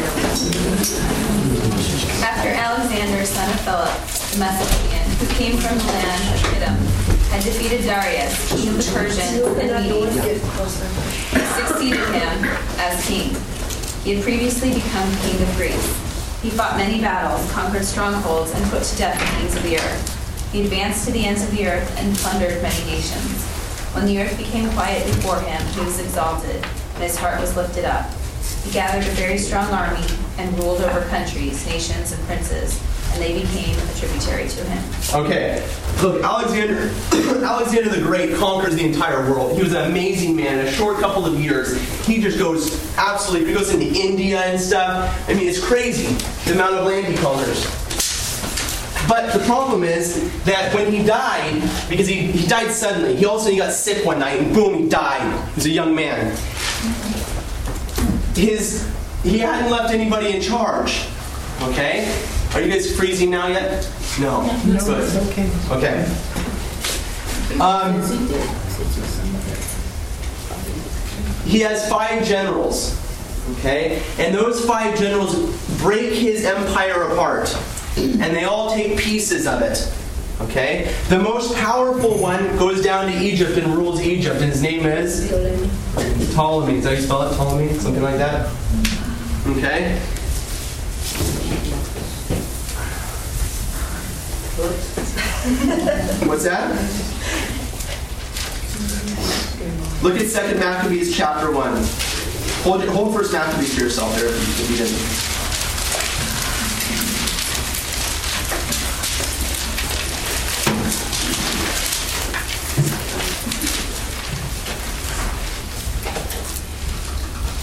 After 2.24 2.48
Alexander, 2.48 3.26
son 3.26 3.50
of 3.50 3.60
Philip, 3.60 3.92
the 4.32 4.40
Macedonian, 4.40 5.04
who 5.20 5.28
came 5.36 5.58
from 5.58 5.78
the 5.80 5.84
land 5.84 6.34
of 6.34 6.40
Kittim, 6.48 7.05
had 7.36 7.44
defeated 7.44 7.84
Darius, 7.84 8.48
king 8.48 8.70
of 8.70 8.78
the 8.78 8.92
Persians 8.96 9.44
and 9.60 9.92
Medes, 9.92 10.42
succeeded 11.68 12.00
him 12.16 12.46
as 12.80 13.06
king. 13.06 13.36
He 14.04 14.16
had 14.16 14.24
previously 14.24 14.74
become 14.74 15.12
king 15.18 15.42
of 15.42 15.54
Greece. 15.58 16.42
He 16.42 16.50
fought 16.50 16.78
many 16.78 17.02
battles, 17.02 17.52
conquered 17.52 17.84
strongholds, 17.84 18.54
and 18.54 18.64
put 18.72 18.84
to 18.84 18.98
death 18.98 19.20
the 19.20 19.38
kings 19.38 19.54
of 19.54 19.64
the 19.64 19.76
earth. 19.76 20.52
He 20.54 20.64
advanced 20.64 21.06
to 21.08 21.12
the 21.12 21.26
ends 21.26 21.44
of 21.44 21.52
the 21.52 21.68
earth 21.68 22.00
and 22.00 22.16
plundered 22.16 22.62
many 22.62 22.86
nations. 22.86 23.44
When 23.92 24.06
the 24.06 24.22
earth 24.22 24.38
became 24.38 24.72
quiet 24.72 25.06
before 25.06 25.42
him, 25.42 25.62
he 25.74 25.82
was 25.82 26.00
exalted, 26.00 26.64
and 26.94 27.04
his 27.04 27.18
heart 27.18 27.42
was 27.42 27.58
lifted 27.58 27.84
up. 27.84 28.10
He 28.64 28.72
gathered 28.72 29.06
a 29.06 29.16
very 29.16 29.40
strong 29.40 29.68
army 29.74 30.08
and 30.38 30.58
ruled 30.58 30.80
over 30.80 31.02
countries, 31.10 31.68
nations, 31.68 32.14
and 32.14 32.24
princes, 32.28 32.80
and 33.16 33.24
they 33.24 33.42
became 33.42 33.78
a 33.78 33.94
tributary 33.96 34.48
to 34.50 34.64
him. 34.66 34.84
Okay. 35.14 35.66
Look, 36.02 36.22
Alexander 36.22 36.92
Alexander 37.46 37.90
the 37.90 38.02
Great 38.02 38.36
conquers 38.36 38.76
the 38.76 38.86
entire 38.86 39.30
world. 39.32 39.56
He 39.56 39.64
was 39.64 39.74
an 39.74 39.90
amazing 39.90 40.36
man. 40.36 40.60
In 40.60 40.66
a 40.66 40.72
short 40.72 41.00
couple 41.00 41.26
of 41.26 41.40
years, 41.40 41.80
he 42.06 42.22
just 42.22 42.38
goes 42.38 42.94
absolutely, 42.98 43.50
he 43.50 43.54
goes 43.54 43.74
into 43.74 43.88
India 43.88 44.42
and 44.42 44.60
stuff. 44.60 45.30
I 45.30 45.34
mean, 45.34 45.48
it's 45.48 45.64
crazy 45.64 46.14
the 46.46 46.54
amount 46.54 46.76
of 46.76 46.86
land 46.86 47.08
he 47.08 47.16
conquers. 47.16 47.66
But 49.08 49.32
the 49.34 49.46
problem 49.46 49.84
is 49.84 50.44
that 50.46 50.74
when 50.74 50.92
he 50.92 51.04
died, 51.04 51.62
because 51.88 52.08
he, 52.08 52.24
he 52.32 52.48
died 52.48 52.72
suddenly, 52.72 53.16
he 53.16 53.26
also 53.26 53.52
he 53.52 53.58
got 53.58 53.72
sick 53.72 54.04
one 54.06 54.20
night 54.20 54.40
and 54.40 54.54
boom, 54.54 54.84
he 54.84 54.90
died. 54.90 55.48
He's 55.54 55.68
a 55.68 55.70
young 55.70 55.96
man. 55.96 56.36
His 58.36 58.92
he 59.24 59.40
hadn't 59.40 59.72
left 59.72 59.94
anybody 59.94 60.36
in 60.36 60.42
charge. 60.42 61.08
Okay? 61.62 62.14
Are 62.56 62.62
you 62.62 62.72
guys 62.72 62.96
freezing 62.96 63.32
now 63.32 63.48
yet? 63.48 63.86
No. 64.18 64.50
Good. 64.64 65.14
okay. 65.28 65.52
Okay. 65.72 66.06
Um, 67.60 68.02
he 71.44 71.60
has 71.60 71.90
five 71.90 72.24
generals. 72.26 72.98
Okay? 73.58 74.02
And 74.18 74.34
those 74.34 74.64
five 74.64 74.98
generals 74.98 75.36
break 75.80 76.14
his 76.14 76.46
empire 76.46 77.04
apart. 77.12 77.54
And 77.98 78.34
they 78.34 78.46
all 78.46 78.74
take 78.74 78.98
pieces 79.00 79.48
of 79.48 79.62
it. 79.62 79.94
Okay? 80.40 80.96
The 81.10 81.20
most 81.20 81.56
powerful 81.58 82.18
one 82.18 82.58
goes 82.58 82.82
down 82.82 83.12
to 83.12 83.18
Egypt 83.18 83.58
and 83.58 83.76
rules 83.76 84.02
Egypt, 84.02 84.38
and 84.38 84.46
his 84.46 84.62
name 84.62 84.86
is 84.86 85.30
Ptolemy. 86.34 86.78
Is 86.78 86.86
that 86.86 86.92
how 86.92 86.96
you 86.96 87.02
spell 87.02 87.22
it? 87.24 87.36
Ptolemy? 87.36 87.74
Something 87.80 88.04
like 88.04 88.18
that? 88.18 88.50
Okay? 89.46 90.02
What's 96.26 96.46
that? 96.46 96.72
Look 100.02 100.16
at 100.18 100.28
Second 100.28 100.60
Maccabees 100.62 101.14
chapter 101.14 101.52
one. 101.52 101.76
Hold, 102.64 102.82
it- 102.82 102.88
hold 102.90 103.14
First 103.14 103.34
Maccabees 103.34 103.76
for 103.76 103.82
yourself 103.82 104.16
there 104.16 104.28
if 104.28 104.70
you 104.72 104.78
didn't. 104.78 104.96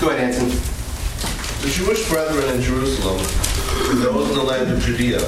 Go 0.00 0.10
ahead, 0.10 0.34
Anson. 0.34 0.48
The 1.62 1.68
Jewish 1.70 2.08
brethren 2.08 2.56
in 2.56 2.60
Jerusalem, 2.60 3.18
those 4.02 4.30
in 4.30 4.34
the 4.36 4.42
land 4.42 4.70
of 4.72 4.80
Judea, 4.80 5.20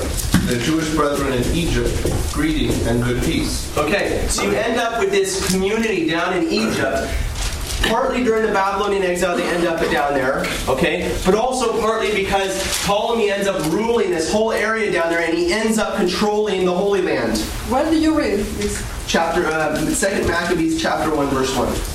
the 0.46 0.58
Jewish 0.58 0.94
brethren 0.94 1.32
in 1.32 1.42
Egypt, 1.54 1.90
greeting 2.32 2.70
and 2.86 3.02
good 3.02 3.22
peace. 3.22 3.74
Okay, 3.78 4.26
so 4.28 4.42
you 4.42 4.54
end 4.54 4.78
up 4.78 5.00
with 5.00 5.10
this 5.10 5.50
community 5.50 6.06
down 6.06 6.36
in 6.36 6.50
Egypt. 6.50 7.10
Partly 7.84 8.24
during 8.24 8.46
the 8.46 8.52
Babylonian 8.52 9.02
exile, 9.02 9.36
they 9.36 9.48
end 9.48 9.66
up 9.66 9.80
down 9.90 10.14
there, 10.14 10.44
okay? 10.68 11.14
But 11.24 11.34
also 11.34 11.80
partly 11.80 12.14
because 12.14 12.62
Ptolemy 12.84 13.30
ends 13.30 13.46
up 13.46 13.62
ruling 13.72 14.10
this 14.10 14.30
whole 14.30 14.52
area 14.52 14.90
down 14.90 15.10
there 15.10 15.20
and 15.20 15.36
he 15.36 15.52
ends 15.52 15.78
up 15.78 15.96
controlling 15.96 16.64
the 16.64 16.74
Holy 16.74 17.02
Land. 17.02 17.38
Where 17.70 17.88
do 17.90 17.98
you 17.98 18.16
read 18.16 18.40
this? 18.40 18.82
Chapter, 19.06 19.46
uh, 19.46 19.78
2 19.78 20.26
Maccabees, 20.26 20.80
chapter 20.80 21.14
1, 21.14 21.28
verse 21.28 21.54
1. 21.56 21.93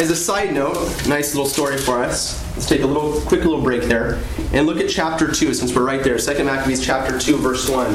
As 0.00 0.08
a 0.08 0.16
side 0.16 0.54
note, 0.54 0.78
nice 1.06 1.34
little 1.34 1.44
story 1.44 1.76
for 1.76 2.02
us. 2.02 2.42
Let's 2.56 2.66
take 2.66 2.80
a 2.80 2.86
little 2.86 3.20
quick 3.20 3.44
little 3.44 3.60
break 3.60 3.82
there 3.82 4.18
and 4.54 4.66
look 4.66 4.78
at 4.78 4.88
chapter 4.88 5.30
2 5.30 5.52
since 5.52 5.74
we're 5.74 5.84
right 5.84 6.02
there. 6.02 6.16
2 6.16 6.42
Maccabees 6.42 6.82
chapter 6.82 7.18
2 7.18 7.36
verse 7.36 7.68
1. 7.68 7.92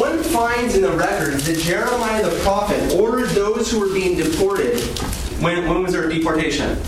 one 0.00 0.22
finds 0.22 0.76
in 0.76 0.80
the 0.80 0.92
records 0.92 1.44
that 1.44 1.58
Jeremiah 1.58 2.24
the 2.24 2.34
prophet 2.40 2.94
ordered 2.94 3.28
those 3.30 3.70
who 3.70 3.80
were 3.80 3.92
being 3.92 4.16
deported. 4.16 4.78
When, 5.42 5.68
when 5.68 5.82
was 5.82 5.92
their 5.92 6.08
deportation? 6.08 6.78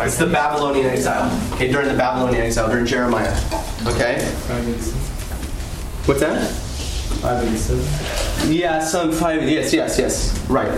It's 0.00 0.18
the 0.18 0.26
Babylonian 0.26 0.86
exile. 0.86 1.30
Okay, 1.52 1.70
during 1.70 1.86
the 1.86 1.94
Babylonian 1.94 2.42
exile, 2.42 2.68
during 2.68 2.86
Jeremiah. 2.86 3.30
Okay? 3.86 4.24
What's 6.06 6.18
that? 6.18 6.63
Five 7.24 7.42
eighty-seven. 7.42 8.52
Yeah, 8.52 8.84
some 8.84 9.10
five. 9.10 9.48
Yes, 9.48 9.72
yes, 9.72 9.98
yes. 9.98 10.38
Right. 10.46 10.70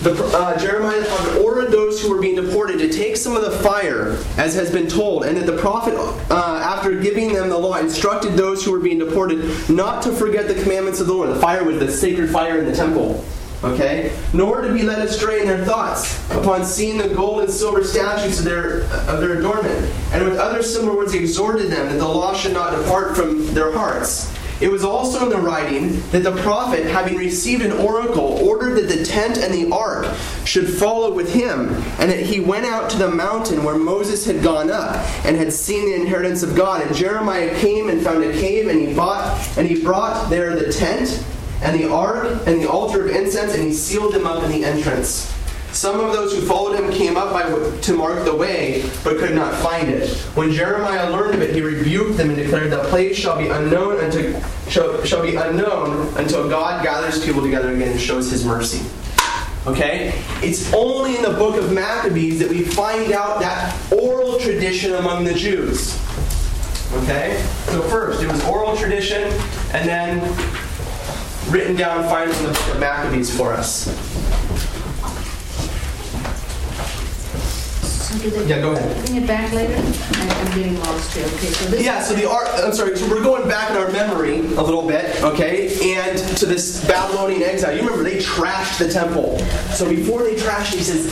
The, 0.00 0.14
uh, 0.34 0.58
Jeremiah 0.58 0.98
the 0.98 1.06
prophet 1.08 1.42
ordered 1.42 1.70
those 1.70 2.00
who 2.00 2.08
were 2.08 2.22
being 2.22 2.36
deported 2.36 2.78
to 2.78 2.88
take 2.90 3.18
some 3.18 3.36
of 3.36 3.42
the 3.42 3.50
fire, 3.50 4.16
as 4.38 4.54
has 4.54 4.72
been 4.72 4.88
told, 4.88 5.26
and 5.26 5.36
that 5.36 5.44
the 5.44 5.58
prophet, 5.58 5.92
uh, 6.30 6.34
after 6.34 6.98
giving 6.98 7.34
them 7.34 7.50
the 7.50 7.58
law, 7.58 7.76
instructed 7.76 8.32
those 8.32 8.64
who 8.64 8.72
were 8.72 8.78
being 8.78 8.98
deported 8.98 9.68
not 9.68 10.02
to 10.04 10.12
forget 10.12 10.48
the 10.48 10.54
commandments 10.54 11.00
of 11.00 11.06
the 11.06 11.12
Lord. 11.12 11.28
The 11.28 11.38
fire 11.38 11.64
was 11.64 11.78
the 11.78 11.92
sacred 11.92 12.30
fire 12.30 12.58
in 12.58 12.64
the 12.64 12.74
temple. 12.74 13.22
Okay? 13.62 14.16
Nor 14.32 14.62
to 14.62 14.72
be 14.72 14.84
led 14.84 15.06
astray 15.06 15.42
in 15.42 15.46
their 15.46 15.66
thoughts 15.66 16.18
upon 16.30 16.64
seeing 16.64 16.96
the 16.96 17.08
gold 17.08 17.42
and 17.42 17.50
silver 17.50 17.84
statues 17.84 18.38
of 18.38 18.46
their, 18.46 18.84
of 19.06 19.20
their 19.20 19.38
adornment. 19.38 19.92
And 20.12 20.24
with 20.24 20.38
other 20.38 20.62
similar 20.62 20.96
words, 20.96 21.12
he 21.12 21.18
exhorted 21.18 21.70
them 21.70 21.90
that 21.90 21.98
the 21.98 22.08
law 22.08 22.32
should 22.32 22.54
not 22.54 22.74
depart 22.74 23.14
from 23.14 23.52
their 23.52 23.70
hearts. 23.70 24.34
It 24.60 24.70
was 24.70 24.84
also 24.84 25.24
in 25.24 25.30
the 25.30 25.38
writing 25.38 26.02
that 26.10 26.22
the 26.22 26.36
prophet, 26.42 26.84
having 26.84 27.16
received 27.16 27.62
an 27.62 27.72
oracle, 27.72 28.38
ordered 28.46 28.74
that 28.74 28.94
the 28.94 29.04
tent 29.04 29.38
and 29.38 29.54
the 29.54 29.74
ark 29.74 30.06
should 30.44 30.68
follow 30.68 31.12
with 31.12 31.32
him, 31.32 31.70
and 31.98 32.10
that 32.10 32.20
he 32.20 32.40
went 32.40 32.66
out 32.66 32.90
to 32.90 32.98
the 32.98 33.10
mountain 33.10 33.64
where 33.64 33.76
Moses 33.76 34.26
had 34.26 34.42
gone 34.42 34.70
up 34.70 34.96
and 35.24 35.36
had 35.36 35.52
seen 35.52 35.86
the 35.86 35.94
inheritance 35.94 36.42
of 36.42 36.54
God. 36.54 36.82
And 36.82 36.94
Jeremiah 36.94 37.58
came 37.58 37.88
and 37.88 38.02
found 38.02 38.22
a 38.22 38.32
cave, 38.32 38.68
and 38.68 38.78
he 38.78 38.94
bought 38.94 39.40
and 39.56 39.66
he 39.66 39.82
brought 39.82 40.28
there 40.28 40.54
the 40.54 40.70
tent 40.72 41.24
and 41.62 41.78
the 41.78 41.90
ark 41.90 42.42
and 42.46 42.60
the 42.60 42.70
altar 42.70 43.06
of 43.06 43.14
incense, 43.14 43.54
and 43.54 43.64
he 43.64 43.72
sealed 43.72 44.12
them 44.12 44.26
up 44.26 44.42
in 44.44 44.50
the 44.50 44.64
entrance. 44.64 45.34
Some 45.72 46.00
of 46.00 46.12
those 46.12 46.34
who 46.34 46.40
followed 46.42 46.78
him 46.78 46.90
came 46.92 47.16
up 47.16 47.32
by, 47.32 47.48
to 47.80 47.92
mark 47.94 48.24
the 48.24 48.34
way, 48.34 48.84
but 49.04 49.18
could 49.18 49.34
not 49.34 49.54
find 49.54 49.88
it. 49.88 50.08
When 50.34 50.52
Jeremiah 50.52 51.10
learned 51.10 51.36
of 51.36 51.42
it, 51.42 51.54
he 51.54 51.60
rebuked 51.62 52.16
them 52.16 52.28
and 52.28 52.36
declared, 52.36 52.70
"The 52.70 52.84
place 52.84 53.16
shall 53.16 53.38
be 53.38 53.48
unknown 53.48 53.98
unto 53.98 54.34
shall, 54.68 55.02
shall 55.04 55.22
be 55.22 55.36
unknown 55.36 56.12
until 56.16 56.48
God 56.48 56.82
gathers 56.82 57.24
people 57.24 57.40
together 57.40 57.72
again 57.72 57.92
and 57.92 58.00
shows 58.00 58.30
His 58.30 58.44
mercy." 58.44 58.82
Okay, 59.66 60.12
it's 60.42 60.72
only 60.72 61.16
in 61.16 61.22
the 61.22 61.30
book 61.30 61.56
of 61.56 61.70
Maccabees 61.72 62.38
that 62.40 62.48
we 62.48 62.62
find 62.62 63.12
out 63.12 63.40
that 63.40 63.74
oral 63.92 64.38
tradition 64.38 64.94
among 64.94 65.24
the 65.24 65.34
Jews. 65.34 65.96
Okay, 67.02 67.40
so 67.66 67.80
first 67.82 68.22
it 68.22 68.28
was 68.30 68.42
oral 68.44 68.76
tradition, 68.76 69.32
and 69.72 69.88
then 69.88 70.20
written 71.50 71.76
down 71.76 72.04
finally 72.04 72.36
in 72.38 72.44
the 72.44 72.52
book 72.52 72.68
of 72.68 72.80
Maccabees 72.80 73.34
for 73.34 73.52
us. 73.52 73.88
Yeah, 78.46 78.60
go 78.60 78.72
ahead. 78.72 79.06
Bring 79.06 79.22
it 79.22 79.26
back 79.26 79.52
later? 79.52 79.74
I- 79.76 80.40
I'm 80.40 80.56
getting 80.56 80.78
lost 80.80 81.14
here. 81.14 81.26
Okay, 81.26 81.46
so 81.46 81.70
this. 81.70 81.84
Yeah, 81.84 82.02
so 82.02 82.14
the 82.14 82.28
art, 82.28 82.48
I'm 82.54 82.72
sorry, 82.72 82.96
so 82.96 83.08
we're 83.08 83.22
going 83.22 83.48
back 83.48 83.70
in 83.70 83.76
our 83.76 83.90
memory 83.92 84.40
a 84.40 84.62
little 84.62 84.86
bit, 84.86 85.22
okay? 85.22 85.68
And 85.96 86.18
to 86.38 86.46
this 86.46 86.84
Babylonian 86.86 87.42
exile. 87.42 87.72
You 87.76 87.82
remember 87.82 88.02
they 88.02 88.18
trashed 88.18 88.78
the 88.78 88.92
temple. 88.92 89.38
So 89.74 89.88
before 89.88 90.24
they 90.24 90.34
trashed 90.34 90.72
it, 90.72 90.78
he 90.78 90.84
says, 90.84 91.06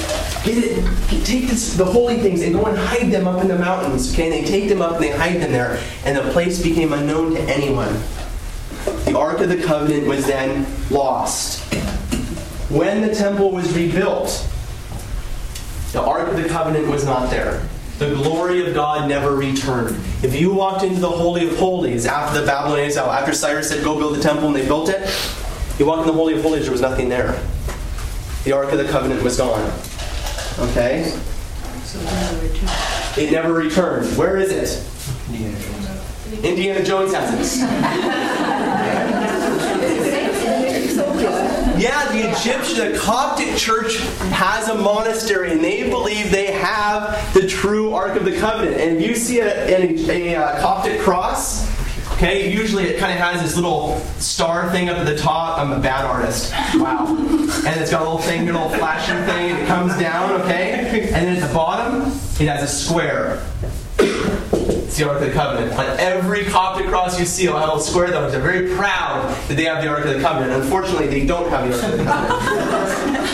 get 0.44 0.59
it, 0.59 1.24
take 1.24 1.46
this, 1.49 1.74
the 1.74 1.84
holy 1.84 2.18
things 2.18 2.42
and 2.42 2.53
go 2.53 2.66
and 2.66 2.76
hide 2.76 3.12
them 3.12 3.28
up 3.28 3.40
in 3.42 3.49
the 3.49 3.59
mountains, 3.59 4.12
okay? 4.12 4.24
And 4.24 4.32
they 4.32 4.51
take 4.51 4.68
them 4.68 4.82
up 4.82 4.94
and 4.94 5.05
they 5.05 5.11
hide 5.11 5.40
them 5.40 5.53
there. 5.53 5.80
And 6.05 6.16
the 6.16 6.32
place 6.32 6.61
became 6.61 6.92
unknown 6.92 7.34
to 7.34 7.40
anyone. 7.42 7.92
The 9.05 9.16
Ark 9.16 9.38
of 9.38 9.51
the 9.51 9.62
Covenant 9.62 10.09
was 10.09 10.26
then 10.26 10.66
lost. 10.90 11.62
When 12.70 13.03
the 13.07 13.14
temple 13.14 13.53
was 13.53 13.72
rebuilt, 13.74 14.46
the 15.99 16.05
Ark 16.05 16.28
of 16.28 16.36
the 16.40 16.49
Covenant 16.49 16.86
was 16.86 17.05
not 17.05 17.28
there. 17.28 17.66
The 17.99 18.14
glory 18.14 18.64
of 18.64 18.72
God 18.72 19.09
never 19.09 19.34
returned. 19.34 19.96
If 20.22 20.32
you 20.32 20.55
walked 20.55 20.84
into 20.84 21.01
the 21.01 21.11
Holy 21.11 21.49
of 21.49 21.57
Holies 21.57 22.07
after 22.07 22.40
the 22.40 22.46
Babylonian 22.46 22.86
exile, 22.86 23.11
after 23.11 23.32
Cyrus 23.32 23.68
said, 23.68 23.82
go 23.82 23.99
build 23.99 24.14
the 24.14 24.22
temple, 24.22 24.46
and 24.46 24.55
they 24.55 24.64
built 24.64 24.90
it, 24.90 25.01
you 25.76 25.86
walked 25.86 26.03
in 26.03 26.07
the 26.07 26.12
Holy 26.12 26.34
of 26.34 26.42
Holies, 26.42 26.62
there 26.62 26.70
was 26.70 26.80
nothing 26.80 27.09
there. 27.09 27.42
The 28.44 28.53
Ark 28.53 28.70
of 28.70 28.78
the 28.78 28.84
Covenant 28.84 29.24
was 29.24 29.38
gone. 29.38 29.72
Okay? 30.61 31.12
It 33.16 33.32
never 33.32 33.53
returned. 33.53 34.16
Where 34.16 34.36
is 34.36 34.53
it? 34.53 34.80
Indiana 36.44 36.84
Jones 36.84 37.12
has 37.12 37.61
it. 37.61 39.05
Yeah, 41.79 42.11
the 42.11 42.29
Egyptian, 42.29 42.93
the 42.93 42.99
Coptic 42.99 43.57
church 43.57 43.99
has 44.33 44.68
a 44.68 44.74
monastery, 44.74 45.53
and 45.53 45.62
they 45.62 45.89
believe 45.89 46.33
they 46.33 46.51
have 46.51 47.33
the 47.35 47.47
true 47.47 47.95
Ark 47.95 48.16
of 48.16 48.24
the 48.24 48.37
Covenant. 48.37 48.81
And 48.81 48.97
if 48.97 49.09
you 49.09 49.14
see 49.14 49.39
a, 49.39 49.68
a, 49.68 50.35
a, 50.35 50.37
uh, 50.37 50.61
Coptic 50.61 50.99
cross, 51.01 51.68
okay, 52.14 52.53
usually 52.53 52.85
it 52.85 52.99
kind 52.99 53.12
of 53.12 53.18
has 53.18 53.43
this 53.43 53.55
little 53.55 54.01
star 54.18 54.72
thing 54.72 54.89
up 54.89 54.97
at 54.97 55.07
the 55.07 55.16
top. 55.16 55.61
I'm 55.61 55.70
a 55.70 55.79
bad 55.79 56.05
artist. 56.05 56.53
Wow. 56.74 57.07
And 57.16 57.81
it's 57.81 57.93
got 57.93 58.01
a 58.01 58.05
little 58.05 58.18
thing, 58.18 58.49
a 58.49 58.53
little 58.53 58.70
flashing 58.70 59.24
thing, 59.24 59.53
and 59.53 59.61
it 59.61 59.66
comes 59.68 59.97
down, 59.99 60.33
okay? 60.41 60.72
And 60.72 61.14
then 61.14 61.37
at 61.37 61.47
the 61.47 61.55
bottom, 61.55 62.11
it 62.41 62.49
has 62.49 62.64
a 62.64 62.66
square. 62.66 63.41
It's 64.89 64.97
the 64.97 65.07
Ark 65.07 65.20
of 65.20 65.26
the 65.28 65.34
Covenant. 65.34 65.70
On 65.74 65.84
every 66.01 66.47
Coptic 66.47 66.86
cross 66.86 67.20
you 67.20 67.26
see, 67.26 67.45
it'll 67.45 67.59
have 67.59 67.68
a 67.68 67.72
little 67.72 67.84
square 67.84 68.11
though. 68.11 68.30
They're 68.30 68.41
very 68.41 68.74
proud 68.74 69.28
that 69.47 69.55
they 69.55 69.64
have 69.64 69.82
the 69.82 69.89
Ark 69.89 70.07
of 70.07 70.14
the 70.14 70.20
Covenant. 70.20 70.62
Unfortunately, 70.62 71.09
they 71.09 71.26
don't 71.26 71.51
have 71.51 71.68
the 71.68 71.74
Ark 71.74 71.93
of 71.93 71.99
the 71.99 72.05
Covenant. 72.05 73.28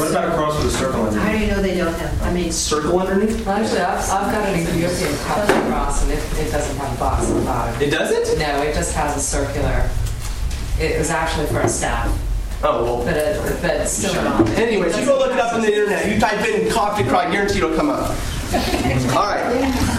What 0.00 0.10
about 0.10 0.32
a 0.32 0.34
cross 0.34 0.56
with 0.64 0.72
a 0.74 0.78
circle 0.78 1.02
underneath? 1.02 1.22
How 1.26 1.32
do 1.32 1.38
you 1.38 1.46
know 1.48 1.60
they 1.60 1.76
don't 1.76 1.92
have, 1.92 2.22
I 2.22 2.32
mean, 2.32 2.50
Circle 2.52 2.98
underneath? 2.98 3.46
Actually, 3.46 3.80
I've, 3.80 3.98
I've 3.98 4.32
got 4.32 4.48
an 4.48 4.60
Ethiopian 4.60 5.14
Coptic 5.26 5.56
cross, 5.68 6.02
and 6.04 6.12
it, 6.12 6.24
it 6.38 6.50
doesn't 6.50 6.76
have 6.78 6.96
a 6.96 6.98
box 6.98 7.28
on 7.30 7.38
the 7.40 7.44
bottom. 7.44 7.82
It 7.82 7.90
doesn't? 7.90 8.38
No, 8.38 8.62
it 8.62 8.74
just 8.74 8.94
has 8.94 9.14
a 9.14 9.20
circular. 9.20 9.90
It 10.80 10.98
was 10.98 11.10
actually 11.10 11.48
for 11.48 11.60
a 11.60 11.68
staff, 11.68 12.08
Oh, 12.62 12.82
well. 12.84 13.04
but 13.04 13.14
it, 13.18 13.60
but 13.60 13.76
it's 13.76 13.90
still 13.92 14.14
not. 14.24 14.48
Anyways, 14.50 14.98
you 14.98 15.04
go 15.04 15.18
look 15.18 15.32
it 15.32 15.38
up 15.38 15.52
on 15.52 15.60
the 15.60 15.68
internet. 15.70 16.10
You 16.10 16.18
type 16.18 16.42
in 16.48 16.70
Coptic 16.70 17.08
cross, 17.08 17.26
I 17.26 17.30
guarantee 17.30 17.58
it'll 17.58 17.76
come 17.76 17.90
up. 17.90 18.08
All 19.16 19.26
right. 19.26 19.95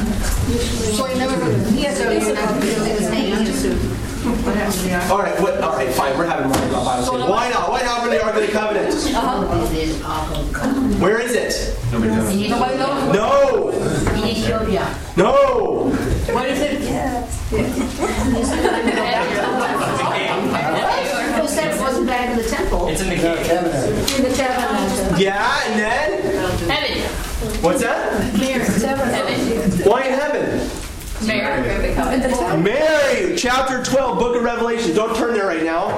So 0.47 1.07
you 1.07 1.15
never, 1.17 1.35
he 1.71 1.83
has 1.83 1.99
a, 1.99 2.11
it's 2.15 2.27
not, 2.27 2.63
his 2.63 3.09
name 3.09 3.33
is 3.33 3.97
what 4.27 4.55
happened 4.55 4.73
to 4.73 4.79
the 4.83 4.93
ark? 4.95 5.09
All 5.09 5.19
right. 5.19 5.39
What, 5.41 5.61
all 5.61 5.71
right. 5.73 5.89
Fine. 5.89 6.17
We're 6.17 6.25
having 6.25 6.47
more 6.47 6.57
about 6.57 6.83
Bible 6.85 7.03
study. 7.05 7.23
Why 7.31 7.49
not? 7.49 7.69
What 7.69 7.81
happened 7.81 8.11
to 8.11 8.17
the 8.17 8.23
Ark 8.25 8.35
of 8.35 8.41
the 8.45 8.51
Covenant? 8.51 8.93
Where 11.01 11.19
is 11.21 11.31
it? 11.33 11.77
Nobody 11.91 12.11
knows. 12.11 12.35
Nobody 12.49 12.77
knows? 12.77 13.13
No. 13.13 13.69
In 14.15 14.23
Ethiopia. 14.27 14.85
No. 15.15 15.91
What 16.33 16.49
is 16.49 16.59
it? 16.59 16.81
Who 21.37 21.47
said 21.47 21.73
it 21.75 21.79
wasn't 21.79 22.07
back 22.07 22.29
in 22.31 22.37
the 22.37 22.43
temple? 22.43 22.87
It's 22.87 23.01
in 23.01 23.09
the 23.09 23.15
cave. 23.15 23.39
In 24.17 24.23
the 24.23 24.31
tabernacle. 24.35 25.19
Yeah, 25.19 25.61
and 25.67 25.79
then 25.79 26.21
Heaven. 26.69 26.97
what's 27.63 27.81
that? 27.81 28.36
Here, 29.77 29.85
tabernacle. 29.85 29.91
Why 29.91 30.03
in 30.03 30.13
heaven? 30.13 30.69
Mary 31.25 31.95
of. 31.95 32.63
Mary, 32.63 33.35
chapter 33.35 33.83
12, 33.83 34.19
book 34.19 34.35
of 34.35 34.43
Revelation. 34.43 34.95
Don't 34.95 35.15
turn 35.15 35.33
there 35.33 35.47
right 35.47 35.63
now. 35.63 35.89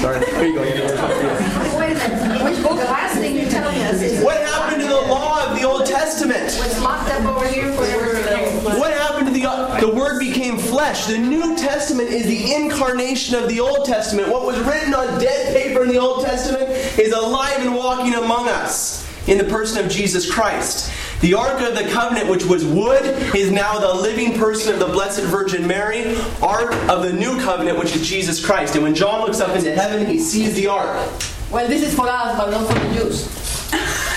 Sorry. 0.00 0.24
Here 0.26 0.44
you 0.44 0.54
go. 0.54 0.60
Wait 0.62 1.92
a 1.92 1.94
minute, 1.94 2.44
which 2.44 2.62
book, 2.62 2.76
the 2.78 2.84
last 2.84 3.16
thing 3.18 3.36
you're 3.36 3.48
telling 3.48 3.80
us 3.82 4.02
is 4.02 4.24
What 4.24 4.38
happened 4.38 4.82
to 4.82 4.88
the 4.88 4.94
law 4.94 5.48
of 5.48 5.56
the 5.58 5.64
Old 5.66 5.86
Testament? 5.86 6.42
what's 6.42 6.80
locked 6.80 7.10
up 7.10 7.24
over 7.24 7.46
here 7.46 7.72
for 7.72 7.84
everything. 7.84 8.64
What 8.64 8.92
happened 8.92 9.28
to 9.28 9.32
the 9.32 9.46
uh, 9.48 9.80
the 9.80 9.94
Word 9.94 10.18
became 10.18 10.58
flesh? 10.58 11.06
The 11.06 11.18
New 11.18 11.56
Testament 11.56 12.08
is 12.10 12.26
the 12.26 12.54
incarnation 12.54 13.36
of 13.36 13.48
the 13.48 13.60
Old 13.60 13.84
Testament. 13.84 14.28
What 14.28 14.44
was 14.44 14.58
written 14.60 14.94
on 14.94 15.20
dead 15.20 15.54
paper 15.56 15.82
in 15.82 15.88
the 15.88 15.98
Old 15.98 16.24
Testament 16.24 16.68
is 16.98 17.12
alive 17.12 17.58
and 17.60 17.74
walking 17.74 18.14
among 18.14 18.48
us 18.48 19.03
in 19.26 19.38
the 19.38 19.44
person 19.44 19.84
of 19.84 19.90
Jesus 19.90 20.30
Christ. 20.30 20.92
The 21.20 21.34
Ark 21.34 21.60
of 21.60 21.74
the 21.74 21.90
Covenant, 21.90 22.28
which 22.28 22.44
was 22.44 22.64
wood, 22.64 23.04
is 23.34 23.50
now 23.50 23.78
the 23.78 23.94
living 23.94 24.38
person 24.38 24.74
of 24.74 24.78
the 24.78 24.86
Blessed 24.86 25.22
Virgin 25.22 25.66
Mary. 25.66 26.16
Ark 26.42 26.74
of 26.88 27.02
the 27.02 27.12
New 27.12 27.40
Covenant, 27.40 27.78
which 27.78 27.96
is 27.96 28.06
Jesus 28.06 28.44
Christ. 28.44 28.74
And 28.74 28.82
when 28.82 28.94
John 28.94 29.20
looks 29.22 29.40
up 29.40 29.56
into 29.56 29.74
heaven, 29.74 30.06
he 30.06 30.18
sees 30.18 30.54
the 30.54 30.66
Ark. 30.66 31.10
Well, 31.50 31.68
this 31.68 31.82
is 31.82 31.94
for 31.94 32.08
us, 32.08 32.36
but 32.36 32.50
not 32.50 32.66
for 32.66 32.78
the 32.78 32.94
Jews. 32.94 33.24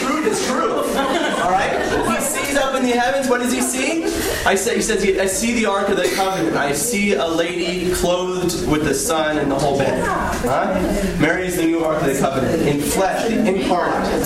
Truth 0.00 0.26
is 0.26 0.46
truth. 0.46 0.96
All 0.96 1.50
right. 1.50 1.76
He 2.08 2.20
sees 2.20 2.56
up 2.56 2.74
in 2.74 2.75
the 2.86 2.98
heavens. 2.98 3.28
What 3.28 3.40
does 3.40 3.52
he 3.52 3.60
see? 3.60 4.04
I 4.46 4.54
say, 4.54 4.76
he 4.76 4.82
says, 4.82 5.02
I 5.18 5.26
see 5.26 5.54
the 5.54 5.66
ark 5.66 5.88
of 5.88 5.96
the 5.96 6.08
covenant. 6.14 6.56
I 6.56 6.72
see 6.72 7.14
a 7.14 7.26
lady 7.26 7.92
clothed 7.94 8.68
with 8.68 8.84
the 8.84 8.94
sun 8.94 9.38
and 9.38 9.50
the 9.50 9.58
whole 9.58 9.78
bit. 9.78 9.92
Huh? 10.04 10.74
Mary 11.20 11.46
is 11.46 11.56
the 11.56 11.64
new 11.64 11.84
ark 11.84 12.02
of 12.02 12.08
the 12.08 12.18
covenant 12.18 12.62
in 12.62 12.80
flesh, 12.80 13.28
the 13.28 13.38
incarnate. 13.46 14.22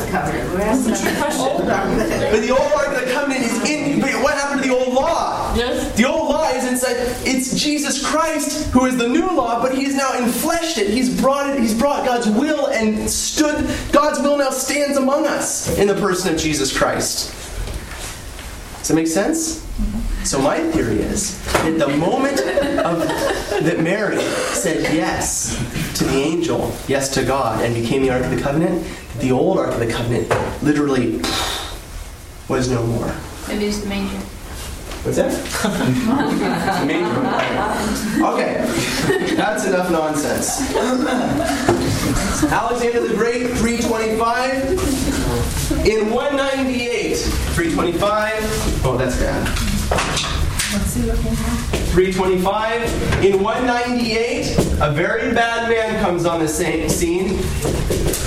But 2.30 2.40
the 2.40 2.50
old 2.50 2.72
ark 2.72 2.88
of 2.88 3.04
the 3.04 3.12
covenant 3.12 3.42
is 3.42 3.70
in. 3.70 4.00
But 4.00 4.10
what 4.22 4.34
happened 4.34 4.62
to 4.62 4.68
the 4.68 4.74
old 4.74 4.92
law? 4.94 5.54
Yes. 5.54 5.96
The 5.96 6.08
old 6.08 6.28
law 6.28 6.48
is 6.50 6.66
inside. 6.66 6.96
it's 7.26 7.54
Jesus 7.60 8.04
Christ 8.04 8.70
who 8.70 8.86
is 8.86 8.96
the 8.96 9.08
new 9.08 9.26
law, 9.26 9.60
but 9.60 9.74
he's 9.74 9.94
now 9.94 10.10
enfleshed 10.12 10.78
it. 10.78 10.88
He's 10.88 11.20
brought 11.20 11.50
it, 11.50 11.60
he's 11.60 11.74
brought 11.74 12.04
God's 12.04 12.28
will 12.28 12.68
and 12.68 13.10
stood, 13.10 13.68
God's 13.92 14.20
will 14.20 14.38
now 14.38 14.50
stands 14.50 14.96
among 14.96 15.26
us 15.26 15.76
in 15.78 15.88
the 15.88 15.94
person 15.94 16.34
of 16.34 16.40
Jesus 16.40 16.76
Christ. 16.76 17.34
Does 18.90 18.96
that 18.96 19.02
make 19.02 19.06
sense? 19.06 19.62
So 20.28 20.42
my 20.42 20.58
theory 20.72 20.98
is 20.98 21.40
that 21.62 21.78
the 21.78 21.86
moment 21.96 22.40
of, 22.40 22.98
that 23.62 23.78
Mary 23.78 24.20
said 24.20 24.92
yes 24.92 25.56
to 25.96 26.02
the 26.02 26.16
angel, 26.16 26.74
yes 26.88 27.08
to 27.14 27.24
God, 27.24 27.64
and 27.64 27.72
became 27.72 28.02
the 28.02 28.10
Ark 28.10 28.24
of 28.24 28.32
the 28.32 28.40
Covenant, 28.42 28.84
the 29.20 29.30
old 29.30 29.60
Ark 29.60 29.74
of 29.74 29.78
the 29.78 29.86
Covenant 29.86 30.28
literally 30.64 31.20
was 32.48 32.68
no 32.68 32.84
more. 32.84 33.14
Maybe 33.46 33.66
it's 33.66 33.78
the 33.78 33.86
manger. 33.88 34.16
What's 35.04 35.18
that? 35.18 35.30
Manger. 36.84 37.20
Okay, 38.26 38.64
that's 39.36 39.66
enough 39.66 39.88
nonsense. 39.92 40.60
Alexander 42.52 43.06
the 43.06 43.14
Great, 43.14 43.50
325. 43.50 45.59
In 45.84 46.10
198, 46.10 47.16
325. 47.16 48.84
Oh, 48.84 48.96
that's 48.98 49.16
bad. 49.16 49.48
325. 51.88 53.24
In 53.24 53.42
198, 53.42 54.58
a 54.82 54.92
very 54.92 55.32
bad 55.32 55.70
man 55.70 56.02
comes 56.02 56.26
on 56.26 56.38
the 56.38 56.48
same 56.48 56.88
scene. 56.90 57.38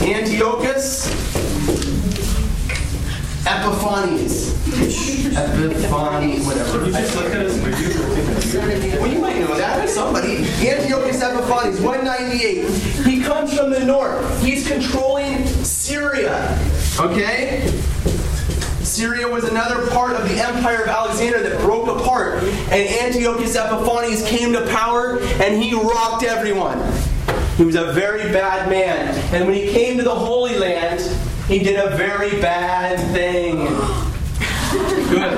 Antiochus 0.01 1.07
Epiphanes. 3.45 4.53
Epiphanes, 5.37 6.45
whatever. 6.47 6.79
Well, 8.99 9.07
you 9.07 9.19
might 9.19 9.37
know 9.37 9.55
that. 9.55 9.87
Somebody. 9.89 10.37
Antiochus 10.67 11.21
Epiphanes, 11.21 11.79
198. 11.81 12.67
He 13.05 13.21
comes 13.21 13.53
from 13.55 13.69
the 13.69 13.85
north. 13.85 14.43
He's 14.43 14.67
controlling 14.67 15.45
Syria. 15.45 16.57
Okay? 16.99 17.67
Syria 18.83 19.27
was 19.27 19.45
another 19.45 19.87
part 19.89 20.11
of 20.11 20.29
the 20.29 20.35
empire 20.35 20.83
of 20.83 20.87
Alexander 20.87 21.41
that 21.41 21.59
broke 21.61 21.87
apart. 21.87 22.43
And 22.43 22.87
Antiochus 23.05 23.55
Epiphanes 23.55 24.23
came 24.27 24.53
to 24.53 24.67
power 24.67 25.19
and 25.41 25.61
he 25.61 25.73
rocked 25.73 26.23
everyone. 26.23 26.77
He 27.57 27.63
was 27.65 27.75
a 27.75 27.91
very 27.93 28.31
bad 28.31 28.69
man. 28.69 29.15
And 29.33 29.47
when 29.47 29.55
he 29.55 29.71
came 29.71 29.97
to 29.97 30.03
the 30.03 30.13
Holy 30.13 30.57
Land, 30.57 31.01
he 31.47 31.59
did 31.59 31.79
a 31.79 31.95
very 31.97 32.39
bad 32.39 32.99
thing. 33.13 33.65
Good. 35.09 35.33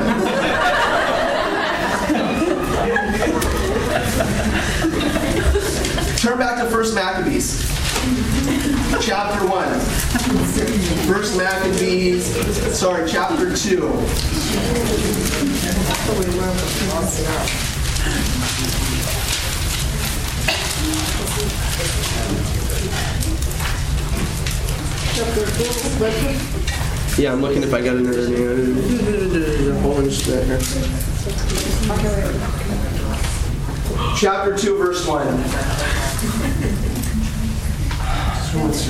Turn 6.20 6.38
back 6.40 6.58
to 6.64 6.70
First 6.70 6.96
Maccabees, 6.96 7.68
chapter 9.02 9.46
1. 9.48 10.15
First 11.08 11.38
Maccabees, 11.38 12.26
sorry, 12.76 13.08
chapter 13.08 13.56
2. 13.56 13.78
Yeah, 27.22 27.34
I'm 27.34 27.42
looking 27.42 27.62
if 27.62 27.72
I 27.72 27.82
got 27.82 27.98
another 27.98 28.28
bunch 29.84 30.24
there. 30.24 30.60
Chapter 34.18 34.58
2, 34.58 34.78
verse 34.78 35.06
1. 35.08 35.26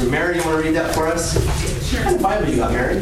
Mary, 0.09 0.37
you 0.37 0.43
want 0.43 0.61
to 0.61 0.63
read 0.63 0.75
that 0.75 0.93
for 0.95 1.07
us? 1.07 1.74
What 1.85 2.01
kind 2.01 2.15
of 2.15 2.21
Bible 2.21 2.49
you 2.49 2.57
got, 2.57 2.71
Mary? 2.71 2.97
A 2.97 2.99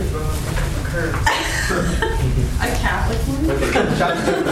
Catholic 2.84 3.18
one? 3.30 3.50
Okay, 3.52 3.86
chapter 3.98 4.44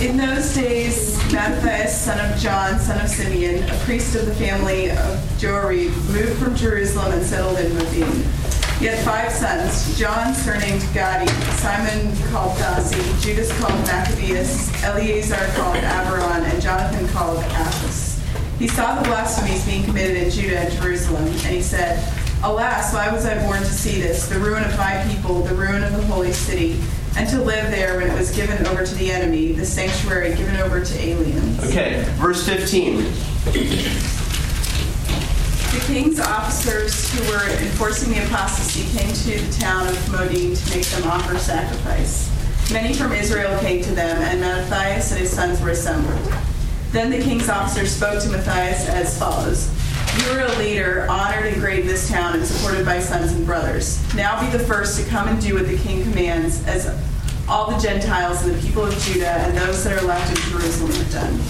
2. 0.00 0.06
In 0.08 0.16
those 0.16 0.54
days, 0.54 1.18
Mattathias, 1.30 2.00
son 2.00 2.18
of 2.18 2.38
John, 2.38 2.78
son 2.80 3.00
of 3.04 3.08
Simeon, 3.10 3.68
a 3.68 3.74
priest 3.84 4.14
of 4.14 4.24
the 4.24 4.34
family 4.34 4.90
of 4.90 5.18
Joarib, 5.38 5.94
moved 6.08 6.38
from 6.42 6.56
Jerusalem 6.56 7.12
and 7.12 7.22
settled 7.24 7.58
in 7.58 7.74
Modin. 7.74 8.24
He 8.78 8.86
had 8.86 8.98
five 9.04 9.30
sons, 9.30 9.96
John 9.98 10.34
surnamed 10.34 10.82
Gadi, 10.94 11.30
Simon 11.58 12.16
called 12.32 12.56
Dasi, 12.56 13.02
Judas 13.22 13.52
called 13.60 13.78
Maccabeus, 13.86 14.72
Eleazar 14.82 15.52
called 15.54 15.76
Aberon, 15.76 16.44
and 16.46 16.62
Jonathan 16.62 17.06
called 17.08 17.38
Athos. 17.38 17.91
He 18.62 18.68
saw 18.68 18.94
the 18.94 19.02
blasphemies 19.08 19.66
being 19.66 19.82
committed 19.82 20.16
in 20.16 20.30
Judah 20.30 20.60
and 20.60 20.72
Jerusalem, 20.72 21.24
and 21.26 21.40
he 21.40 21.60
said, 21.60 21.98
Alas, 22.44 22.94
why 22.94 23.10
was 23.10 23.26
I 23.26 23.44
born 23.44 23.58
to 23.58 23.66
see 23.66 24.00
this, 24.00 24.28
the 24.28 24.38
ruin 24.38 24.62
of 24.62 24.78
my 24.78 25.04
people, 25.08 25.42
the 25.42 25.56
ruin 25.56 25.82
of 25.82 25.92
the 25.96 26.02
holy 26.04 26.32
city, 26.32 26.80
and 27.16 27.28
to 27.30 27.42
live 27.42 27.72
there 27.72 27.98
when 27.98 28.08
it 28.08 28.16
was 28.16 28.30
given 28.30 28.64
over 28.68 28.86
to 28.86 28.94
the 28.94 29.10
enemy, 29.10 29.50
the 29.50 29.66
sanctuary 29.66 30.36
given 30.36 30.54
over 30.58 30.80
to 30.80 31.00
aliens? 31.00 31.58
Okay, 31.64 32.04
verse 32.18 32.46
15. 32.46 32.98
The 35.72 35.82
king's 35.88 36.20
officers 36.20 37.12
who 37.14 37.32
were 37.32 37.44
enforcing 37.64 38.12
the 38.12 38.24
apostasy 38.26 38.84
came 38.96 39.12
to 39.12 39.44
the 39.44 39.52
town 39.58 39.88
of 39.88 40.12
Modin 40.12 40.54
to 40.54 40.70
make 40.70 40.86
them 40.86 41.10
offer 41.10 41.36
sacrifice. 41.36 42.30
Many 42.72 42.94
from 42.94 43.10
Israel 43.10 43.58
came 43.58 43.82
to 43.82 43.92
them, 43.92 44.22
and 44.22 44.40
Mattathias 44.40 45.10
and 45.10 45.20
his 45.20 45.32
sons 45.32 45.60
were 45.60 45.70
assembled. 45.70 46.32
Then 46.92 47.10
the 47.10 47.18
king's 47.18 47.48
officers 47.48 47.90
spoke 47.90 48.22
to 48.22 48.28
Matthias 48.28 48.86
as 48.86 49.18
follows 49.18 49.70
You 50.18 50.32
are 50.32 50.44
a 50.44 50.58
leader, 50.58 51.06
honored 51.08 51.46
and 51.46 51.58
great 51.58 51.80
in 51.80 51.86
this 51.86 52.06
town, 52.06 52.34
and 52.34 52.44
supported 52.44 52.84
by 52.84 53.00
sons 53.00 53.32
and 53.32 53.46
brothers. 53.46 53.98
Now 54.14 54.38
be 54.38 54.54
the 54.54 54.62
first 54.62 55.00
to 55.00 55.08
come 55.08 55.26
and 55.26 55.40
do 55.40 55.54
what 55.54 55.66
the 55.66 55.78
king 55.78 56.02
commands, 56.02 56.62
as 56.66 56.94
all 57.48 57.70
the 57.70 57.78
Gentiles 57.78 58.44
and 58.44 58.54
the 58.54 58.60
people 58.60 58.84
of 58.84 58.94
Judah 58.98 59.26
and 59.26 59.56
those 59.56 59.82
that 59.84 60.02
are 60.02 60.06
left 60.06 60.28
in 60.30 60.52
Jerusalem 60.52 60.92
have 60.92 61.12
done. 61.12 61.40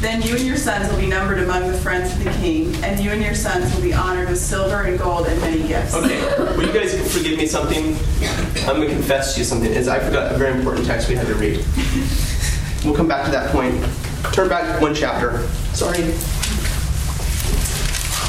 Then 0.00 0.22
you 0.22 0.34
and 0.34 0.46
your 0.46 0.56
sons 0.56 0.90
will 0.90 0.98
be 0.98 1.06
numbered 1.06 1.40
among 1.40 1.70
the 1.70 1.76
friends 1.76 2.10
of 2.16 2.24
the 2.24 2.30
king, 2.40 2.74
and 2.82 2.98
you 2.98 3.10
and 3.10 3.22
your 3.22 3.34
sons 3.34 3.74
will 3.74 3.82
be 3.82 3.92
honored 3.92 4.30
with 4.30 4.38
silver 4.38 4.84
and 4.84 4.98
gold 4.98 5.26
and 5.26 5.38
many 5.42 5.68
gifts. 5.68 5.94
Okay, 5.94 6.22
will 6.56 6.66
you 6.66 6.72
guys 6.72 6.94
forgive 7.14 7.36
me 7.36 7.46
something? 7.46 7.94
I'm 8.66 8.76
going 8.76 8.88
to 8.88 8.94
confess 8.94 9.34
to 9.34 9.40
you 9.40 9.44
something. 9.44 9.70
Is 9.70 9.88
I 9.88 9.98
forgot 9.98 10.34
a 10.34 10.38
very 10.38 10.58
important 10.58 10.86
text 10.86 11.10
we 11.10 11.16
had 11.16 11.26
to 11.26 11.34
read. 11.34 11.62
We'll 12.82 12.96
come 12.96 13.08
back 13.08 13.26
to 13.26 13.30
that 13.30 13.52
point. 13.52 13.84
Turn 14.32 14.48
back 14.48 14.80
one 14.80 14.94
chapter. 14.94 15.46
Sorry. 15.72 16.12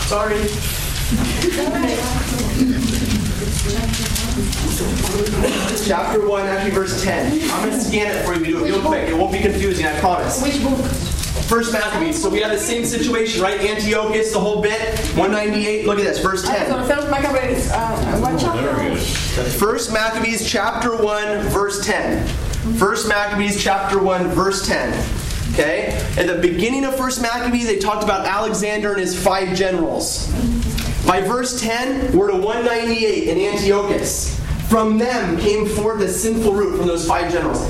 Sorry. 0.07 0.47
Chapter 5.85 6.27
1, 6.27 6.45
actually 6.47 6.71
verse 6.71 7.03
10. 7.03 7.49
I'm 7.51 7.69
going 7.69 7.71
to 7.71 7.79
scan 7.79 8.15
it 8.15 8.25
for 8.25 8.33
you. 8.33 8.39
We 8.39 8.47
do 8.47 8.65
it 8.65 8.71
real 8.71 8.81
quick. 8.81 9.09
It 9.09 9.15
won't 9.15 9.31
be 9.31 9.39
confusing, 9.39 9.85
I 9.85 9.99
promise. 9.99 10.41
Which 10.41 10.63
book? 10.63 10.79
First 11.47 11.73
Maccabees. 11.73 12.21
So 12.21 12.29
we 12.29 12.39
have 12.41 12.51
the 12.51 12.57
same 12.57 12.85
situation, 12.85 13.41
right? 13.41 13.59
Antiochus, 13.59 14.31
the 14.31 14.39
whole 14.39 14.61
bit. 14.61 14.97
198. 15.15 15.85
Look 15.85 15.99
at 15.99 16.05
this, 16.05 16.19
verse 16.19 16.47
10. 16.47 16.67
So 16.67 16.83
first 16.83 17.09
Maccabees, 17.09 17.69
uh, 17.71 18.17
what 18.19 18.39
chapter? 18.39 18.95
First 19.57 19.93
Maccabees 19.93 20.49
chapter 20.49 20.95
1 20.95 21.39
verse 21.49 21.85
10. 21.85 22.27
First 22.77 23.07
Maccabees 23.07 23.61
chapter 23.61 24.01
1 24.01 24.27
verse 24.29 24.67
10. 24.67 24.91
Okay? 25.53 25.91
At 26.17 26.27
the 26.27 26.39
beginning 26.41 26.85
of 26.85 26.95
First 26.95 27.21
Maccabees 27.21 27.65
they 27.65 27.79
talked 27.79 28.03
about 28.03 28.25
Alexander 28.25 28.91
and 28.91 28.99
his 28.99 29.21
five 29.21 29.55
generals. 29.55 30.31
By 31.05 31.21
verse 31.21 31.59
10, 31.59 32.15
we're 32.15 32.31
to 32.31 32.37
198 32.37 33.27
in 33.27 33.53
Antiochus. 33.53 34.39
From 34.69 34.97
them 34.97 35.37
came 35.37 35.65
forth 35.65 36.01
a 36.01 36.07
sinful 36.07 36.53
root 36.53 36.77
from 36.77 36.87
those 36.87 37.07
five 37.07 37.31
generals. 37.31 37.61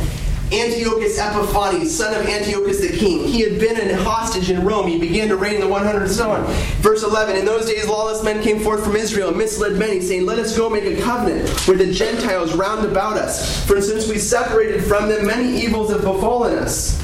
Antiochus 0.51 1.17
Epiphanes, 1.17 1.95
son 1.95 2.13
of 2.13 2.27
Antiochus 2.27 2.81
the 2.81 2.95
king. 2.95 3.25
He 3.25 3.39
had 3.39 3.57
been 3.57 3.89
a 3.89 3.95
hostage 4.03 4.49
in 4.49 4.65
Rome. 4.65 4.85
He 4.85 4.99
began 4.99 5.29
to 5.29 5.37
reign 5.37 5.55
in 5.55 5.61
the 5.61 5.67
100 5.67 6.01
and 6.01 6.11
so 6.11 6.29
on. 6.29 6.45
Verse 6.81 7.03
11 7.03 7.37
In 7.37 7.45
those 7.45 7.65
days, 7.67 7.87
lawless 7.87 8.21
men 8.21 8.43
came 8.43 8.59
forth 8.59 8.83
from 8.83 8.97
Israel 8.97 9.29
and 9.29 9.37
misled 9.37 9.79
many, 9.79 10.01
saying, 10.01 10.25
Let 10.25 10.39
us 10.39 10.55
go 10.57 10.69
make 10.69 10.83
a 10.83 11.01
covenant 11.01 11.43
with 11.67 11.77
the 11.77 11.91
Gentiles 11.93 12.53
round 12.53 12.85
about 12.85 13.17
us. 13.17 13.65
For 13.65 13.81
since 13.81 14.09
we 14.09 14.17
separated 14.17 14.83
from 14.83 15.07
them, 15.07 15.25
many 15.25 15.61
evils 15.61 15.89
have 15.89 16.01
befallen 16.01 16.57
us. 16.57 17.01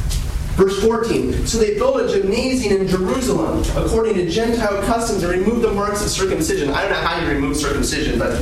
Verse 0.58 0.82
14. 0.84 1.46
So 1.46 1.60
they 1.60 1.76
built 1.76 2.02
a 2.02 2.08
gymnasium 2.12 2.82
in 2.82 2.88
Jerusalem 2.88 3.64
according 3.78 4.16
to 4.16 4.28
Gentile 4.28 4.82
customs 4.86 5.22
and 5.22 5.32
removed 5.32 5.62
the 5.62 5.72
marks 5.72 6.04
of 6.04 6.10
circumcision. 6.10 6.72
I 6.72 6.82
don't 6.82 6.94
know 6.94 7.08
how 7.08 7.22
you 7.22 7.28
remove 7.30 7.56
circumcision, 7.56 8.18
but. 8.18 8.42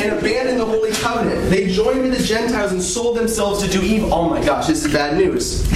and 0.00 0.16
abandoned 0.16 0.60
the 0.60 0.64
Holy 0.64 0.92
Covenant. 0.92 1.50
They 1.50 1.72
joined 1.72 2.02
with 2.02 2.16
the 2.16 2.22
Gentiles 2.22 2.70
and 2.70 2.80
sold 2.80 3.16
themselves 3.16 3.64
to 3.64 3.68
do 3.68 3.82
evil. 3.82 4.14
Oh 4.14 4.30
my 4.30 4.40
gosh, 4.44 4.68
this 4.68 4.84
is 4.84 4.92
bad 4.92 5.16
news. 5.16 5.62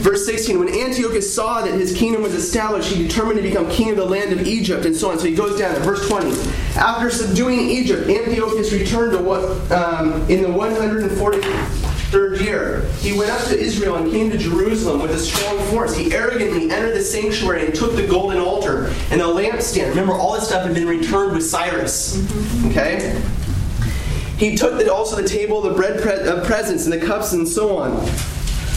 Verse 0.00 0.24
16. 0.24 0.58
When 0.58 0.68
Antiochus 0.68 1.34
saw 1.34 1.60
that 1.60 1.74
his 1.74 1.94
kingdom 1.94 2.22
was 2.22 2.32
established, 2.32 2.90
he 2.90 3.06
determined 3.06 3.36
to 3.36 3.42
become 3.42 3.68
king 3.68 3.90
of 3.90 3.96
the 3.96 4.06
land 4.06 4.32
of 4.32 4.46
Egypt 4.46 4.86
and 4.86 4.96
so 4.96 5.10
on. 5.10 5.18
So 5.18 5.26
he 5.26 5.34
goes 5.34 5.58
down 5.58 5.74
to 5.74 5.80
verse 5.80 6.08
20. 6.08 6.30
After 6.74 7.10
subduing 7.10 7.68
Egypt, 7.68 8.08
Antiochus 8.08 8.72
returned 8.72 9.12
to 9.12 9.18
what 9.18 9.42
um, 9.70 10.22
in 10.30 10.40
the 10.40 10.48
143rd 12.10 12.40
year. 12.40 12.82
He 13.00 13.16
went 13.16 13.30
up 13.30 13.46
to 13.48 13.58
Israel 13.58 13.96
and 13.96 14.10
came 14.10 14.30
to 14.30 14.38
Jerusalem 14.38 15.02
with 15.02 15.10
a 15.12 15.18
strong 15.18 15.58
force. 15.66 15.96
He 15.96 16.12
arrogantly 16.12 16.70
entered 16.70 16.94
the 16.94 17.02
sanctuary 17.02 17.66
and 17.66 17.74
took 17.74 17.96
the 17.96 18.06
golden 18.06 18.38
altar 18.38 18.86
and 19.10 19.20
the 19.20 19.24
lampstand. 19.24 19.90
Remember, 19.90 20.12
all 20.12 20.34
this 20.34 20.48
stuff 20.48 20.64
had 20.64 20.74
been 20.74 20.88
returned 20.88 21.32
with 21.32 21.44
Cyrus. 21.44 22.24
Okay? 22.66 23.20
He 24.36 24.56
took 24.56 24.78
the, 24.78 24.92
also 24.92 25.20
the 25.20 25.28
table, 25.28 25.60
the 25.60 25.74
bread 25.74 26.00
pre- 26.00 26.12
uh, 26.12 26.44
presence, 26.44 26.86
and 26.86 26.92
the 26.92 27.04
cups, 27.04 27.32
and 27.32 27.46
so 27.46 27.76
on, 27.76 27.90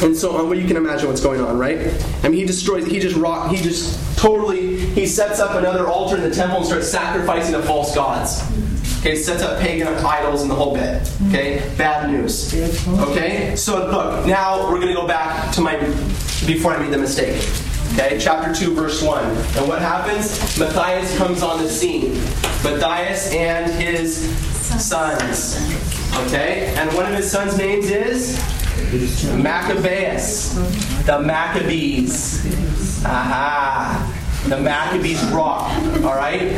and 0.01 0.15
so 0.15 0.35
on. 0.35 0.49
Well, 0.49 0.57
you 0.57 0.67
can 0.67 0.75
imagine 0.75 1.07
what's 1.07 1.21
going 1.21 1.39
on, 1.39 1.59
right? 1.59 1.77
I 2.23 2.29
mean, 2.29 2.39
he 2.39 2.45
destroys. 2.45 2.87
He 2.87 2.99
just 2.99 3.15
rock. 3.15 3.51
He 3.51 3.61
just 3.61 4.17
totally. 4.17 4.77
He 4.77 5.05
sets 5.05 5.39
up 5.39 5.55
another 5.55 5.87
altar 5.87 6.17
in 6.17 6.23
the 6.23 6.33
temple 6.33 6.57
and 6.57 6.65
starts 6.65 6.89
sacrificing 6.89 7.53
to 7.53 7.61
false 7.61 7.93
gods. 7.93 8.41
Okay, 9.01 9.15
sets 9.15 9.41
up 9.41 9.59
pagan 9.59 9.87
idols 9.87 10.43
and 10.43 10.51
the 10.51 10.53
whole 10.53 10.75
bit. 10.75 11.11
Okay, 11.29 11.67
bad 11.75 12.07
news. 12.07 12.53
Okay, 12.99 13.55
so 13.55 13.87
look. 13.87 14.27
Now 14.27 14.69
we're 14.69 14.75
going 14.79 14.89
to 14.89 14.93
go 14.93 15.07
back 15.07 15.51
to 15.53 15.61
my 15.61 15.75
before 16.45 16.73
I 16.73 16.77
made 16.77 16.93
the 16.93 16.99
mistake. 16.99 17.41
Okay, 17.93 18.19
chapter 18.19 18.53
2, 18.53 18.75
verse 18.75 19.01
1. 19.01 19.25
And 19.25 19.67
what 19.67 19.81
happens? 19.81 20.59
Matthias 20.59 21.17
comes 21.17 21.41
on 21.41 21.63
the 21.63 21.67
scene. 21.67 22.13
Matthias 22.63 23.33
and 23.33 23.71
his 23.71 24.29
sons. 24.79 25.57
Okay, 26.27 26.71
and 26.77 26.93
one 26.93 27.07
of 27.07 27.15
his 27.17 27.31
sons' 27.31 27.57
names 27.57 27.89
is 27.89 28.37
Maccabeus. 29.35 30.53
The 31.07 31.19
Maccabees. 31.19 33.03
Aha. 33.03 34.45
The 34.47 34.59
Maccabees 34.59 35.23
rock. 35.31 35.71
All 36.03 36.15
right? 36.15 36.51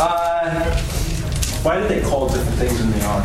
Uh, 0.00 0.97
Why 1.62 1.80
do 1.80 1.88
they 1.88 2.00
call 2.00 2.28
different 2.28 2.58
things 2.58 2.78
than 2.78 2.90
they 2.92 3.02
are? 3.04 3.22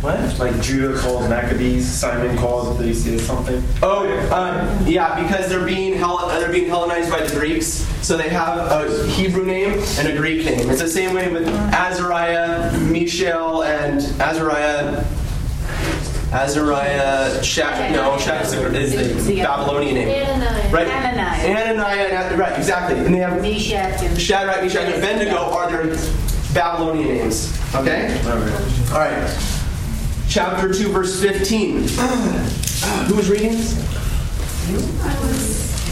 what? 0.00 0.38
Like 0.38 0.60
Judah 0.62 0.98
calls 0.98 1.28
Maccabees, 1.28 1.86
Simon 1.86 2.36
calls 2.38 2.78
they 2.78 2.94
say 2.94 3.18
something. 3.18 3.62
Oh, 3.82 4.06
um, 4.32 4.86
yeah, 4.86 5.20
because 5.22 5.48
they're 5.50 5.64
being 5.66 5.94
Hell- 5.94 6.26
they're 6.28 6.50
being 6.50 6.68
Hellenized 6.68 7.10
by 7.10 7.20
the 7.22 7.38
Greeks, 7.38 7.86
so 8.00 8.16
they 8.16 8.30
have 8.30 8.56
a 8.58 9.06
Hebrew 9.08 9.44
name 9.44 9.72
and 9.98 10.08
a 10.08 10.16
Greek 10.16 10.46
name. 10.46 10.70
It's 10.70 10.80
the 10.80 10.88
same 10.88 11.14
way 11.14 11.30
with 11.30 11.46
Azariah, 11.74 12.72
Mishael, 12.78 13.62
and 13.64 14.00
Azariah. 14.20 15.04
Azariah, 16.32 17.42
Shak, 17.42 17.90
no, 17.90 18.16
Shak 18.16 18.44
is 18.44 18.52
the, 18.52 18.76
is 18.76 19.26
Babylonian 19.26 19.96
name. 19.96 20.08
Ananias. 20.08 20.72
Right? 20.72 20.86
Ananias. 20.86 21.44
Ananiah, 21.44 22.38
right, 22.38 22.56
exactly. 22.56 23.00
And 23.00 23.12
they 23.12 23.18
have 23.18 23.42
Meshach 23.42 24.00
and 24.02 24.18
Shadrach, 24.18 24.62
Meshach, 24.62 24.84
and 24.84 24.94
Abednego 24.94 25.36
are 25.38 25.68
their 25.68 25.96
Babylonian 26.52 27.08
names. 27.08 27.56
Okay? 27.74 28.20
All 28.26 28.98
right. 28.98 29.56
Chapter 30.28 30.72
2, 30.72 30.90
verse 30.90 31.20
15. 31.20 31.76
Who 33.06 33.14
was 33.14 33.30
reading? 33.30 33.56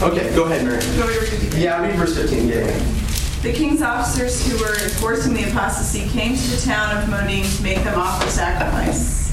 Okay, 0.01 0.33
go 0.35 0.45
ahead, 0.45 0.65
Mary. 0.65 0.83
You 0.83 0.99
want 0.99 1.09
me 1.09 1.15
to 1.15 1.21
read 1.21 1.53
it? 1.53 1.57
Yeah, 1.57 1.81
read 1.81 1.95
verse 1.95 2.15
15. 2.15 2.47
Yeah, 2.47 2.55
yeah. 2.55 2.95
The 3.41 3.53
king's 3.53 3.81
officers 3.81 4.45
who 4.45 4.57
were 4.57 4.73
enforcing 4.83 5.33
the 5.33 5.49
apostasy 5.49 6.09
came 6.09 6.35
to 6.35 6.47
the 6.49 6.61
town 6.61 6.97
of 6.97 7.09
Modin 7.09 7.43
to 7.43 7.63
make 7.63 7.83
them 7.83 7.97
offer 7.97 8.29
sacrifice. 8.29 9.29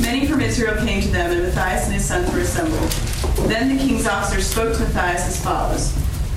Many 0.00 0.26
from 0.26 0.40
Israel 0.40 0.76
came 0.84 1.02
to 1.02 1.08
them, 1.08 1.32
and 1.32 1.42
Matthias 1.42 1.84
and 1.84 1.94
his 1.94 2.04
sons 2.04 2.32
were 2.32 2.40
assembled. 2.40 2.90
Then 3.48 3.76
the 3.76 3.82
king's 3.82 4.06
officers 4.06 4.46
spoke 4.46 4.74
to 4.76 4.80
Matthias 4.80 5.26
as 5.26 5.42
follows 5.42 5.92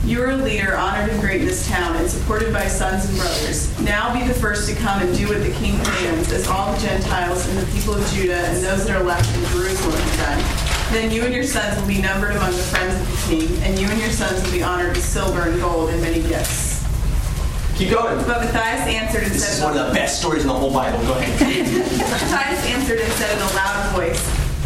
You 0.06 0.22
are 0.22 0.30
a 0.30 0.36
leader, 0.38 0.78
honored 0.78 1.10
and 1.10 1.20
great 1.20 1.41
in 1.41 1.47
this 1.47 1.68
town, 1.68 1.95
and 1.95 2.08
supported 2.08 2.53
by 2.53 2.68
sons 2.68 3.10
and 3.10 3.18
brothers. 3.18 3.80
Now 3.80 4.14
be 4.14 4.22
the 4.28 4.36
first 4.36 4.70
to 4.70 4.76
come 4.76 5.01
and 5.01 5.18
do 5.18 5.28
what 5.28 5.41
the 5.41 5.51
king 5.53 5.82
commands, 5.82 6.32
as 6.32 6.47
all 6.47 6.72
the 6.72 6.80
Gentiles 6.80 7.47
and 7.49 7.58
the 7.58 7.66
people 7.74 7.95
of 7.95 8.08
Judah 8.14 8.38
and 8.38 8.64
those 8.64 8.86
that 8.86 8.95
are 8.95 9.03
left 9.03 9.36
in 9.36 9.43
Jerusalem 9.45 9.99
have 9.99 10.18
done. 10.18 10.93
Then 10.93 11.10
you 11.10 11.24
and 11.24 11.34
your 11.34 11.43
sons 11.43 11.82
will 11.82 11.88
be 11.88 12.03
numbered 12.03 12.36
among 12.36 12.51
the 12.51 12.58
friends 12.70 12.93
of 12.93 13.10
the 13.10 13.36
king, 13.36 13.64
and 13.64 13.80
you 13.80 13.88
and 13.88 13.99
your 13.99 14.12
sons 14.12 14.43
will 14.43 14.51
be 14.51 14.62
honored 14.62 14.95
with 14.95 15.03
silver 15.03 15.49
and 15.49 15.60
gold 15.60 15.89
and 15.89 15.99
many 16.03 16.22
gifts. 16.22 16.86
Keep 17.76 17.89
going. 17.89 18.16
But 18.28 18.45
Matthias 18.45 18.86
answered 18.86 19.24
and 19.24 19.32
This 19.32 19.58
is 19.58 19.64
one 19.64 19.76
of 19.76 19.88
the 19.88 19.93
best 19.93 20.20
stories 20.20 20.43
in 20.43 20.49
the 20.49 20.53
whole 20.53 20.72
Bible. 20.72 20.99
Go 20.99 21.14
ahead. 21.14 21.66
Matthias 21.97 22.64
answered 22.68 22.99
and 22.99 23.12
said 23.14 23.36
in 23.36 23.41
a 23.41 23.53
loud 23.56 23.95
voice, 23.95 24.22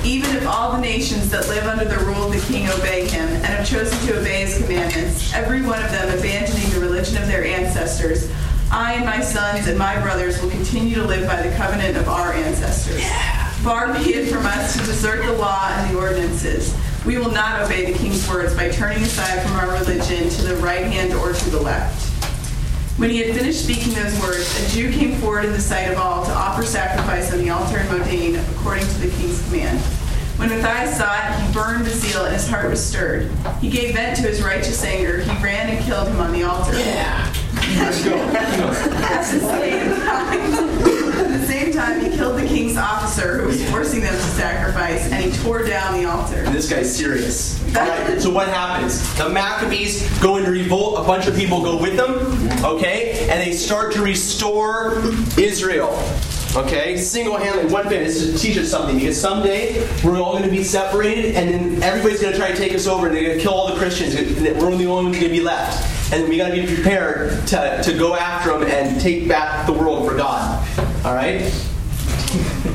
Even 0.05 0.33
if 0.35 0.47
all 0.47 0.71
the 0.71 0.81
nations 0.81 1.29
that 1.29 1.47
live 1.49 1.65
under 1.65 1.85
the 1.85 1.97
rule 2.05 2.23
of 2.23 2.31
the 2.31 2.39
king 2.51 2.69
obey 2.69 3.07
him 3.07 3.27
and 3.27 3.45
have 3.45 3.67
chosen 3.67 3.97
to 4.07 4.19
obey 4.19 4.45
his 4.45 4.57
commandments, 4.57 5.33
every 5.33 5.61
one 5.61 5.83
of 5.83 5.91
them 5.91 6.17
abandoning 6.17 6.69
the 6.71 6.79
religion 6.79 7.21
of 7.21 7.27
their 7.27 7.43
ancestors, 7.43 8.31
I 8.71 8.93
and 8.93 9.05
my 9.05 9.19
sons 9.21 9.67
and 9.67 9.77
my 9.77 9.99
brothers 10.01 10.41
will 10.41 10.49
continue 10.51 10.95
to 10.95 11.03
live 11.03 11.27
by 11.27 11.41
the 11.41 11.53
covenant 11.57 11.97
of 11.97 12.07
our 12.07 12.33
ancestors. 12.33 13.03
Far 13.63 13.93
be 13.93 14.13
it 14.13 14.31
from 14.31 14.45
us 14.45 14.73
to 14.73 14.79
desert 14.79 15.25
the 15.25 15.33
law 15.33 15.67
and 15.69 15.93
the 15.93 15.99
ordinances. 15.99 16.73
We 17.05 17.17
will 17.17 17.31
not 17.31 17.61
obey 17.61 17.91
the 17.91 17.97
king's 17.97 18.27
words 18.29 18.55
by 18.55 18.69
turning 18.69 19.03
aside 19.03 19.41
from 19.41 19.55
our 19.57 19.71
religion 19.71 20.29
to 20.29 20.41
the 20.43 20.55
right 20.57 20.85
hand 20.85 21.13
or 21.13 21.33
to 21.33 21.49
the 21.49 21.59
left. 21.59 21.68
When 22.99 23.09
he 23.09 23.19
had 23.19 23.33
finished 23.33 23.63
speaking 23.63 23.93
those 23.93 24.19
words, 24.19 24.61
a 24.61 24.69
Jew 24.75 24.91
came 24.91 25.15
forward 25.19 25.45
in 25.45 25.53
the 25.53 25.61
sight 25.61 25.89
of 25.89 25.97
all 25.97 26.25
to 26.25 26.33
offer 26.33 26.63
sacrifice 26.63 27.31
on 27.31 27.39
the 27.39 27.49
altar 27.49 27.79
in 27.79 27.87
Modin 27.87 28.35
according 28.35 28.85
to 28.85 28.93
the 28.99 29.07
king's 29.07 29.41
command. 29.45 29.79
When 30.37 30.49
Matthias 30.49 30.97
saw 30.97 31.15
it, 31.15 31.39
he 31.39 31.53
burned 31.53 31.85
with 31.85 31.95
zeal 31.95 32.25
and 32.25 32.33
his 32.33 32.45
heart 32.49 32.69
was 32.69 32.85
stirred. 32.85 33.31
He 33.61 33.69
gave 33.69 33.95
vent 33.95 34.17
to 34.17 34.23
his 34.23 34.43
righteous 34.43 34.83
anger. 34.83 35.19
He 35.19 35.31
ran 35.41 35.69
and 35.69 35.85
killed 35.85 36.09
him 36.09 36.19
on 36.19 36.33
the 36.33 36.43
altar. 36.43 36.77
Yeah. 36.77 37.33
Let's 37.77 38.03
go. 38.03 38.15
At 38.17 39.31
the 39.31 39.39
same 39.39 40.01
time, 40.01 40.41
at 40.41 40.49
the 40.49 40.83
same 40.83 40.88
time, 41.79 42.01
he 42.01 42.09
killed 42.09 42.37
the 42.37 42.45
king's 42.45 42.77
officer 42.77 43.37
who 43.37 43.47
was 43.47 43.69
forcing 43.69 44.01
them 44.01 44.13
to 44.13 44.21
sacrifice, 44.21 45.09
and 45.11 45.23
he 45.23 45.31
tore 45.41 45.63
down 45.63 45.93
the 45.93 46.05
altar. 46.05 46.43
This 46.51 46.69
guy's 46.69 46.93
serious. 46.93 47.63
All 47.77 47.87
right, 47.87 48.21
so 48.21 48.29
what 48.29 48.49
happens? 48.49 49.17
The 49.17 49.29
Maccabees 49.29 50.19
go 50.19 50.37
into 50.37 50.51
revolt. 50.51 50.99
A 50.99 51.03
bunch 51.03 51.27
of 51.27 51.35
people 51.35 51.61
go 51.61 51.81
with 51.81 51.95
them, 51.95 52.65
okay? 52.65 53.29
And 53.29 53.41
they 53.41 53.53
start 53.53 53.93
to 53.93 54.01
restore 54.01 54.97
Israel. 55.37 55.91
Okay, 56.55 56.97
single-handedly, 56.97 57.71
one 57.71 57.87
thing. 57.87 58.03
This 58.03 58.21
is 58.21 58.33
to 58.33 58.39
teach 58.39 58.57
us 58.57 58.69
something 58.69 58.97
because 58.97 59.19
someday 59.19 59.87
we're 60.03 60.19
all 60.19 60.31
going 60.31 60.43
to 60.43 60.49
be 60.49 60.63
separated, 60.63 61.35
and 61.35 61.49
then 61.49 61.83
everybody's 61.83 62.21
going 62.21 62.33
to 62.33 62.39
try 62.39 62.51
to 62.51 62.57
take 62.57 62.73
us 62.73 62.87
over, 62.87 63.07
and 63.07 63.15
they're 63.15 63.23
going 63.23 63.37
to 63.37 63.41
kill 63.41 63.53
all 63.53 63.71
the 63.71 63.79
Christians. 63.79 64.15
and 64.15 64.43
We're 64.59 64.75
the 64.75 64.85
only 64.85 64.87
ones 64.87 65.15
going 65.15 65.23
to 65.23 65.29
be 65.29 65.41
left, 65.41 66.11
and 66.11 66.27
we 66.27 66.37
got 66.37 66.49
to 66.49 66.55
be 66.55 66.65
prepared 66.65 67.47
to, 67.47 67.81
to 67.83 67.97
go 67.97 68.15
after 68.15 68.57
them 68.57 68.63
and 68.63 68.99
take 68.99 69.27
back 69.27 69.67
the 69.67 69.73
world 69.73 70.09
for 70.09 70.17
God. 70.17 70.67
All 71.05 71.13
right. 71.13 71.68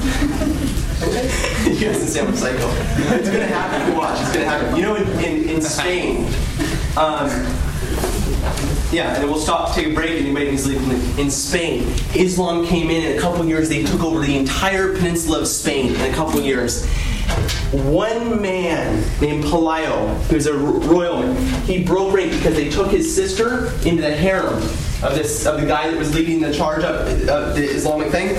you 1.65 1.81
guys 1.81 1.99
can 1.99 2.07
say 2.07 2.21
I'm 2.21 2.37
psycho. 2.37 2.69
It's 3.15 3.31
gonna 3.31 3.47
happen. 3.47 3.97
Watch. 3.97 4.21
It's 4.21 4.33
gonna 4.33 4.45
happen. 4.45 4.77
You 4.77 4.83
know, 4.83 4.97
in, 4.97 5.09
in, 5.21 5.49
in 5.49 5.63
Spain, 5.63 6.27
um, 6.99 7.31
yeah, 8.93 9.19
and 9.19 9.25
we'll 9.25 9.41
stop, 9.41 9.71
to 9.71 9.75
take 9.75 9.93
a 9.93 9.95
break, 9.95 10.21
anybody 10.21 10.51
needs 10.51 10.65
to 10.65 10.79
leave. 10.79 11.19
In 11.19 11.31
Spain, 11.31 11.89
Islam 12.15 12.67
came 12.67 12.91
in. 12.91 13.03
In 13.03 13.19
a 13.19 13.21
couple 13.21 13.45
years, 13.47 13.71
they 13.71 13.83
took 13.83 14.03
over 14.03 14.21
the 14.21 14.37
entire 14.37 14.95
peninsula 14.95 15.41
of 15.41 15.49
Spain. 15.49 15.95
In 15.95 16.13
a 16.13 16.15
couple 16.15 16.41
years, 16.43 16.87
one 17.73 18.43
man 18.43 19.03
named 19.23 19.45
Pelayo, 19.45 20.15
who's 20.25 20.47
a 20.47 20.55
royal 20.55 21.23
man, 21.23 21.63
he 21.63 21.83
broke 21.83 22.15
rank 22.15 22.33
because 22.33 22.55
they 22.55 22.69
took 22.69 22.91
his 22.91 23.13
sister 23.13 23.73
into 23.89 24.03
the 24.03 24.15
harem 24.15 24.63
of 25.03 25.15
this 25.15 25.47
of 25.47 25.61
the 25.61 25.67
guy 25.67 25.91
that 25.91 25.99
was 25.99 26.15
leading 26.15 26.41
the 26.41 26.53
charge 26.53 26.85
of, 26.85 27.29
of 27.29 27.57
the 27.57 27.65
Islamic 27.65 28.13
thing 28.13 28.37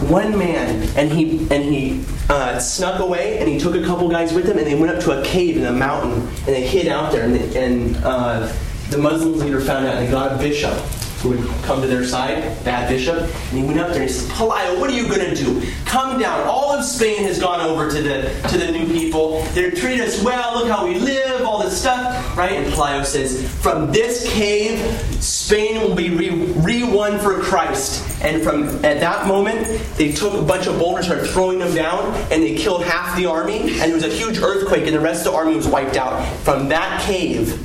one 0.00 0.36
man 0.36 0.88
and 0.96 1.10
he 1.10 1.38
and 1.50 1.64
he 1.64 2.04
uh, 2.28 2.58
snuck 2.58 3.00
away 3.00 3.38
and 3.38 3.48
he 3.48 3.58
took 3.58 3.74
a 3.74 3.82
couple 3.84 4.08
guys 4.08 4.32
with 4.32 4.46
him 4.46 4.58
and 4.58 4.66
they 4.66 4.74
went 4.74 4.94
up 4.94 5.02
to 5.04 5.20
a 5.20 5.24
cave 5.24 5.56
in 5.56 5.64
a 5.64 5.72
mountain 5.72 6.12
and 6.12 6.46
they 6.46 6.66
hid 6.66 6.88
out 6.88 7.12
there 7.12 7.24
and, 7.24 7.36
and 7.56 7.96
uh, 8.04 8.52
the 8.90 8.98
Muslim 8.98 9.38
leader 9.38 9.60
found 9.60 9.86
out 9.86 9.96
and 9.96 10.06
they 10.06 10.10
got 10.10 10.32
a 10.32 10.38
bishop 10.38 10.74
who 11.22 11.30
would 11.30 11.48
come 11.62 11.80
to 11.80 11.86
their 11.86 12.04
side, 12.04 12.42
bad 12.64 12.88
bishop, 12.88 13.18
and 13.18 13.58
he 13.58 13.62
went 13.62 13.78
up 13.78 13.88
there 13.88 14.02
and 14.02 14.10
he 14.10 14.16
said, 14.16 14.30
Pelayo, 14.32 14.80
what 14.80 14.90
are 14.90 14.94
you 14.94 15.06
going 15.06 15.20
to 15.20 15.34
do? 15.34 15.62
Come 15.84 16.18
down. 16.18 16.46
All 16.48 16.72
of 16.72 16.84
Spain 16.84 17.22
has 17.24 17.38
gone 17.38 17.60
over 17.60 17.90
to 17.90 18.02
the 18.02 18.22
to 18.48 18.58
the 18.58 18.70
new 18.72 18.86
people. 18.86 19.42
They're 19.52 19.70
treating 19.70 20.00
us 20.00 20.22
well. 20.22 20.58
Look 20.58 20.68
how 20.68 20.86
we 20.86 20.98
live. 20.98 21.42
All 21.42 21.62
this 21.62 21.78
stuff, 21.80 22.36
right? 22.36 22.52
And 22.52 22.72
Pelayo 22.72 23.04
says, 23.04 23.48
from 23.60 23.92
this 23.92 24.30
cave, 24.32 24.78
Spain 25.22 25.80
will 25.80 25.94
be 25.94 26.10
re- 26.10 26.30
re-won 26.30 27.18
for 27.18 27.40
Christ. 27.40 28.02
And 28.22 28.42
from 28.42 28.84
at 28.84 29.00
that 29.00 29.26
moment, 29.26 29.66
they 29.96 30.12
took 30.12 30.34
a 30.34 30.42
bunch 30.42 30.66
of 30.66 30.78
boulders, 30.78 31.06
started 31.06 31.28
throwing 31.28 31.58
them 31.58 31.74
down, 31.74 32.14
and 32.32 32.42
they 32.42 32.54
killed 32.56 32.84
half 32.84 33.16
the 33.16 33.26
army. 33.26 33.60
And 33.60 33.80
there 33.80 33.94
was 33.94 34.04
a 34.04 34.08
huge 34.08 34.38
earthquake, 34.38 34.86
and 34.86 34.94
the 34.94 35.00
rest 35.00 35.26
of 35.26 35.32
the 35.32 35.38
army 35.38 35.54
was 35.54 35.68
wiped 35.68 35.96
out. 35.96 36.24
From 36.38 36.68
that 36.68 37.02
cave, 37.02 37.60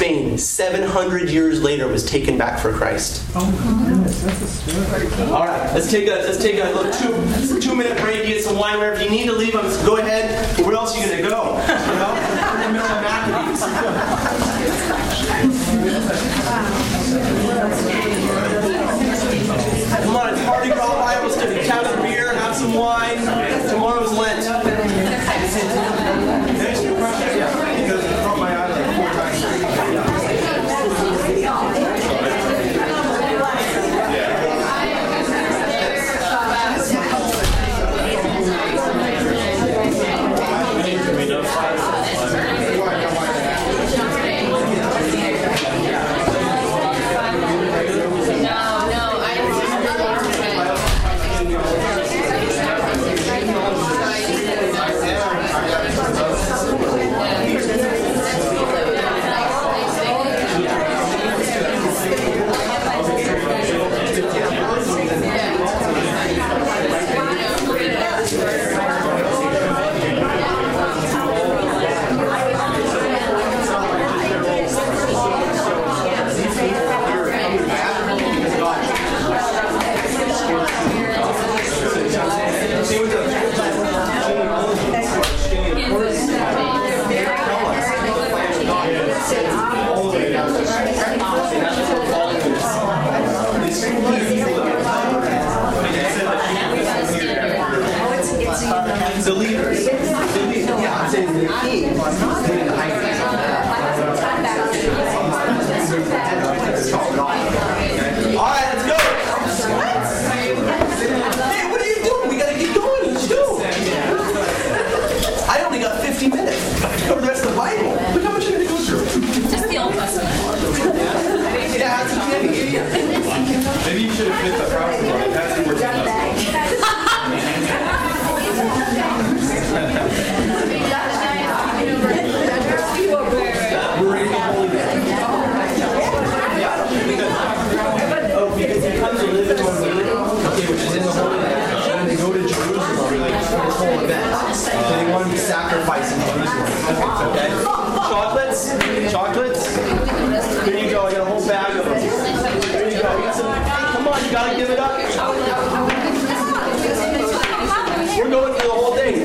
Spain, 0.00 0.38
700 0.38 1.28
years 1.28 1.62
later, 1.62 1.86
was 1.86 2.02
taken 2.06 2.38
back 2.38 2.58
for 2.58 2.72
Christ. 2.72 3.22
All 3.36 3.42
right, 5.44 5.70
let's 5.74 5.90
take 5.90 6.08
a 6.08 6.12
let's 6.24 6.38
take 6.38 6.58
a 6.58 6.64
little 6.70 6.90
two 6.90 7.60
two 7.60 7.74
minute 7.76 7.98
break. 7.98 8.26
Get 8.26 8.42
some 8.42 8.56
wine. 8.56 8.78
Wherever 8.78 9.04
you 9.04 9.10
need 9.10 9.26
to 9.26 9.34
leave 9.34 9.52
them, 9.52 9.66
go 9.84 9.98
ahead. 9.98 10.56
But 10.56 10.64
where 10.64 10.74
else 10.74 10.96
are 10.96 11.00
you 11.04 11.10
gonna 11.10 11.28
go? 11.28 11.60
You 11.60 11.66
know, 12.00 12.16
in 12.54 12.60
the 12.62 12.68
middle 12.72 12.88
of 12.88 13.02
Maccabees. 13.04 13.60
Come 20.02 20.16
on, 20.16 20.32
it's 20.32 20.42
Mardi 20.46 20.70
Gras 20.70 20.94
Bible 20.94 21.28
study. 21.28 21.56
Have 21.68 21.86
some 21.86 22.00
beer, 22.00 22.32
have 22.36 22.56
some 22.56 22.72
wine. 22.72 23.18
Tomorrow's 23.68 24.16
Lent. 24.16 25.99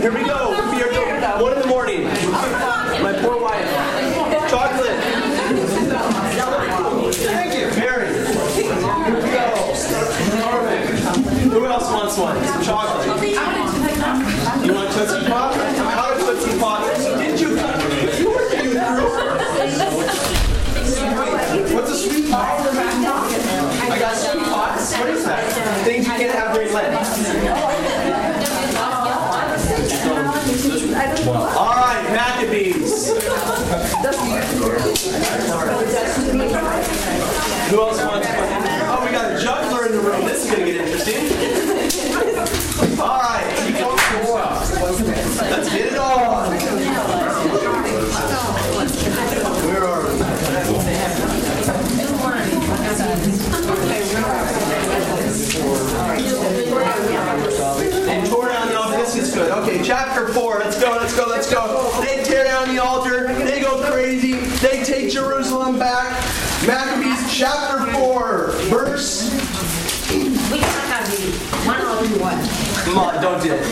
Here 0.05 0.13
we 0.13 0.23
go. 0.23 0.51
We'll 0.51 0.69
be 0.69 0.77
one 1.43 1.53
in 1.53 1.59
the 1.61 1.67
morning. 1.67 2.03
My 2.03 3.11
poor 3.23 3.41
wife. 3.41 3.67
Chocolate. 4.51 4.99
Thank 7.25 7.53
you. 7.57 7.65
Mary. 7.79 8.13
Here 8.53 8.69
we 9.15 9.31
go. 9.31 9.49
Who 11.49 11.65
else 11.65 11.89
wants 11.89 12.17
one? 12.19 12.37
Some 12.45 12.63
chocolate. 12.63 13.07
You 14.63 14.73
want 14.75 14.93
Tootsie 14.93 15.25
Pop? 15.27 15.55
How 15.55 16.13
are 16.13 16.19
Tootsie 16.19 16.59
Pop? 16.59 16.85
Didn't 16.97 17.41
you? 17.41 17.49
You 18.19 18.29
were 18.29 18.45
you 18.61 18.73
through. 18.77 19.09
What's 21.73 21.89
a 21.89 21.97
sweet 21.97 22.29
pot? 22.29 22.59
I 23.89 23.97
got 23.97 24.15
sweet 24.15 24.43
pots. 24.43 24.95
What 24.99 25.09
is 25.09 25.25
that? 25.25 25.83
Things 25.83 26.05
you 26.05 26.13
can't 26.13 26.35
have 26.35 26.53
during 26.53 26.71
Lent. 26.73 27.64
All 31.57 31.73
right, 31.73 32.03
Maccabees. 32.11 33.07
Who 33.07 33.15
else 37.81 38.03
wants 38.03 38.27
one? 38.27 38.49
Oh, 38.87 39.01
we 39.05 39.11
got 39.11 39.31
a 39.31 39.39
juggler 39.41 39.85
in 39.85 39.93
the 39.93 40.01
room. 40.01 40.25
This 40.25 40.43
is 40.43 40.51
going 40.51 40.65
to 40.65 40.71
get 40.73 40.81
interesting. 40.81 41.31
All 42.99 43.19
right, 43.19 43.47
let's 45.49 45.69
get 45.73 45.93
it 45.93 45.97
on. 45.97 46.51
Where 49.65 49.83
are 49.85 50.01
we? 50.03 50.09
And 58.09 58.27
tore 58.27 58.49
down 58.49 58.67
the 58.67 58.75
altar. 58.77 58.97
This 58.97 59.15
is 59.15 59.33
good. 59.33 59.51
Okay, 59.51 59.74
chapter 59.85 60.27
4. 60.29 60.59
Let's 60.59 60.81
go, 60.81 60.97
let's 60.99 61.15
go, 61.15 61.27
let's 61.27 61.51
go. 61.51 62.01
They 62.01 62.23
tear 62.23 62.45
down 62.45 62.73
the 62.73 62.81
altar. 62.83 63.27
They 63.27 63.61
go 63.61 63.83
crazy. 63.91 64.33
They 64.33 64.83
take 64.83 65.11
Jerusalem 65.11 65.77
back. 65.77 66.11
Maccabees 66.65 67.31
chapter 67.31 67.91
4, 67.93 68.47
verse. 68.69 69.29
We 70.11 70.59
gotta 70.59 70.87
have 70.89 71.05
the 71.11 71.31
one 71.67 71.81
or 71.81 72.01
two 72.07 72.19
one. 72.19 72.41
Come 72.83 72.97
on, 72.97 73.21
don't 73.21 73.43
do 73.43 73.53
it. 73.53 73.63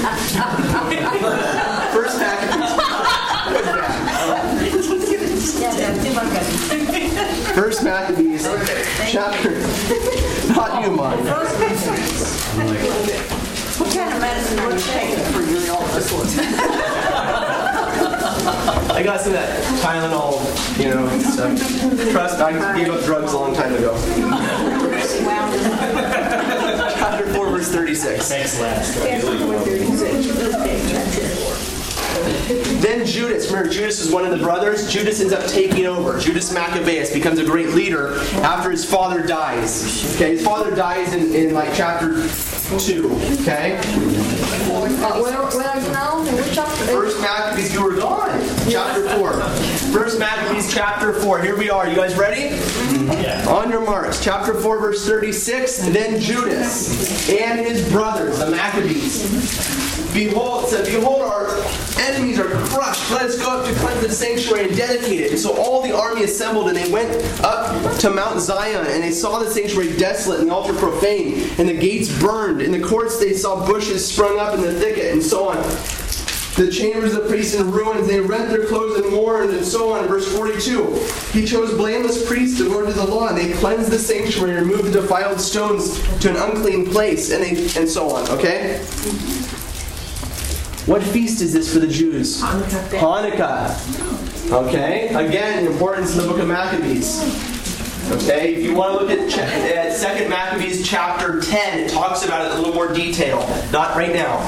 First 1.93 2.19
Maccabees. 2.19 2.73
First 7.55 7.83
Maccabees, 7.83 8.43
chapter. 9.11 9.59
Not 10.53 10.83
you, 10.83 10.91
Mom. 10.91 11.17
What 13.93 14.09
kind 14.09 14.15
of 14.15 14.21
medicine 14.21 14.57
are 14.57 14.71
you 14.73 14.79
taking 14.79 15.23
for 15.31 15.41
your 15.43 15.61
illness? 15.67 16.11
I 18.89 19.03
got 19.03 19.21
some 19.21 19.33
of 19.33 19.39
that 19.39 19.63
Tylenol, 19.83 20.41
you 20.79 20.89
know, 20.89 21.07
stuff. 21.19 22.11
Trust, 22.11 22.39
I 22.41 22.75
gave 22.75 22.89
up 22.91 23.03
drugs 23.05 23.33
a 23.33 23.37
long 23.37 23.53
time 23.53 23.75
ago. 23.75 23.95
Chapter 26.97 27.33
4, 27.35 27.49
verse 27.51 27.69
36. 27.71 28.27
Thanks, 28.27 28.59
last. 28.59 28.97
Then 32.47 32.81
then 32.81 33.05
Judas, 33.05 33.47
remember 33.49 33.69
Judas 33.69 33.99
is 34.01 34.11
one 34.11 34.25
of 34.25 34.31
the 34.31 34.43
brothers. 34.43 34.91
Judas 34.91 35.21
ends 35.21 35.33
up 35.33 35.47
taking 35.47 35.85
over. 35.85 36.19
Judas 36.19 36.53
Maccabeus 36.53 37.13
becomes 37.13 37.39
a 37.39 37.45
great 37.45 37.69
leader 37.69 38.17
after 38.43 38.69
his 38.71 38.83
father 38.89 39.25
dies. 39.25 40.15
Okay, 40.15 40.33
his 40.33 40.45
father 40.45 40.75
dies 40.75 41.13
in, 41.13 41.33
in 41.33 41.53
like 41.53 41.73
chapter 41.73 42.09
two. 42.79 43.11
Okay, 43.41 43.79
Uh, 44.73 45.21
where, 45.21 45.33
where 45.33 45.67
are 45.67 45.79
you 45.79 45.91
now? 45.91 46.19
In 46.25 46.35
which 46.35 46.53
chapter? 46.53 46.85
First 46.85 47.21
Maccabees, 47.21 47.73
you 47.73 47.83
were 47.83 47.95
gone. 47.95 48.39
Chapter 48.69 49.07
four. 49.09 49.33
First 49.91 50.17
Maccabees, 50.19 50.73
chapter 50.73 51.13
four. 51.13 51.41
Here 51.41 51.57
we 51.57 51.69
are. 51.69 51.87
You 51.87 51.95
guys 51.95 52.15
ready? 52.15 52.55
Yeah. 53.21 53.45
On 53.49 53.69
your 53.69 53.85
marks. 53.85 54.23
Chapter 54.23 54.53
four, 54.53 54.79
verse 54.79 55.05
thirty-six. 55.05 55.77
Then 55.89 56.19
Judas 56.19 57.29
and 57.29 57.59
his 57.59 57.89
brothers, 57.91 58.39
the 58.39 58.49
Maccabees. 58.51 60.11
Behold, 60.13 60.69
said, 60.69 60.85
behold, 60.85 61.21
our 61.23 61.47
enemies 61.97 62.39
are 62.39 62.49
crushed. 62.49 63.11
Let 63.11 63.23
us 63.23 63.37
go 63.39 63.59
up 63.59 63.65
to 63.65 63.73
cleanse 63.79 64.01
the 64.01 64.11
sanctuary 64.11 64.69
and 64.69 64.77
dedicate 64.77 65.21
it. 65.21 65.31
And 65.31 65.39
so 65.39 65.55
all 65.55 65.81
the 65.81 65.95
army 65.95 66.23
assembled, 66.23 66.67
and 66.67 66.77
they 66.77 66.91
went 66.91 67.11
up 67.43 67.97
to 67.99 68.09
Mount 68.09 68.39
Zion, 68.39 68.85
and 68.87 69.03
they 69.03 69.11
saw 69.11 69.39
the 69.39 69.49
sanctuary 69.49 69.95
desolate 69.97 70.39
and 70.39 70.49
the 70.49 70.53
altar 70.53 70.73
profane, 70.73 71.49
and 71.57 71.67
the 71.67 71.73
gates 71.73 72.09
burned. 72.19 72.61
In 72.61 72.71
the 72.71 72.81
courts 72.81 73.19
they 73.19 73.33
saw 73.33 73.65
bushes 73.65 74.05
sprung 74.05 74.39
up 74.39 74.53
in 74.55 74.61
the 74.61 74.73
thicket, 74.73 75.11
and 75.11 75.21
so 75.21 75.49
on. 75.49 75.57
The 76.55 76.69
chambers 76.69 77.15
of 77.15 77.23
the 77.23 77.29
priests 77.29 77.55
in 77.55 77.71
ruins, 77.71 78.07
they 78.07 78.19
rent 78.19 78.49
their 78.49 78.67
clothes 78.67 78.99
and 78.99 79.11
mourned, 79.11 79.49
and 79.49 79.65
so 79.65 79.93
on. 79.93 80.07
Verse 80.07 80.31
42. 80.35 80.93
He 81.31 81.47
chose 81.47 81.73
blameless 81.73 82.27
priests 82.27 82.59
devoted 82.59 82.89
to 82.89 82.93
the 82.93 83.07
law, 83.07 83.29
and 83.29 83.37
they 83.37 83.53
cleansed 83.53 83.89
the 83.89 83.97
sanctuary 83.97 84.53
removed 84.61 84.85
the 84.85 85.01
defiled 85.01 85.41
stones 85.41 85.99
to 86.19 86.29
an 86.29 86.35
unclean 86.35 86.85
place, 86.85 87.31
and, 87.31 87.43
they, 87.43 87.79
and 87.79 87.89
so 87.89 88.11
on. 88.11 88.29
Okay? 88.29 88.85
What 90.85 91.01
feast 91.01 91.41
is 91.41 91.53
this 91.53 91.71
for 91.71 91.79
the 91.79 91.87
Jews? 91.87 92.41
Hanukkah. 92.41 93.71
Okay? 94.51 95.07
Again, 95.13 95.65
importance 95.65 96.13
in 96.13 96.21
the 96.21 96.27
book 96.27 96.39
of 96.39 96.47
Maccabees. 96.49 97.21
Okay, 98.11 98.55
if 98.55 98.63
you 98.63 98.75
want 98.75 98.99
to 98.99 99.05
look 99.05 99.17
at, 99.17 99.39
at 99.39 99.93
Second 99.93 100.29
Maccabees 100.29 100.85
chapter 100.85 101.39
10, 101.39 101.79
it 101.79 101.89
talks 101.89 102.25
about 102.25 102.45
it 102.45 102.51
in 102.51 102.57
a 102.57 102.59
little 102.59 102.75
more 102.75 102.93
detail. 102.93 103.39
Not 103.71 103.95
right 103.95 104.13
now. 104.13 104.39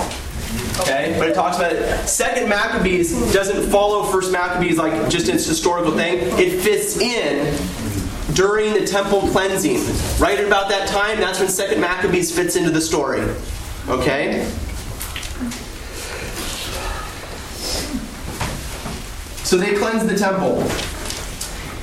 Okay, 0.82 1.16
but 1.18 1.30
it 1.30 1.36
talks 1.36 1.56
about 1.56 1.72
it. 1.72 2.06
Second 2.06 2.50
Maccabees 2.50 3.14
doesn't 3.32 3.72
follow 3.72 4.04
First 4.04 4.34
Maccabees 4.34 4.78
like 4.78 5.10
just 5.10 5.30
its 5.30 5.46
historical 5.46 5.94
thing. 5.94 6.18
It 6.38 6.62
fits 6.62 6.98
in 6.98 7.58
during 8.34 8.74
the 8.74 8.86
temple 8.86 9.22
cleansing. 9.22 9.78
Right 10.22 10.46
about 10.46 10.68
that 10.68 10.90
time, 10.90 11.22
that's 11.22 11.40
when 11.40 11.48
Second 11.48 11.80
Maccabees 11.80 12.36
fits 12.36 12.58
into 12.58 12.72
the 12.72 12.82
story. 12.82 13.22
Okay? 13.88 14.52
So 19.46 19.58
they 19.58 19.76
cleanse 19.76 20.08
the 20.08 20.18
temple. 20.18 20.64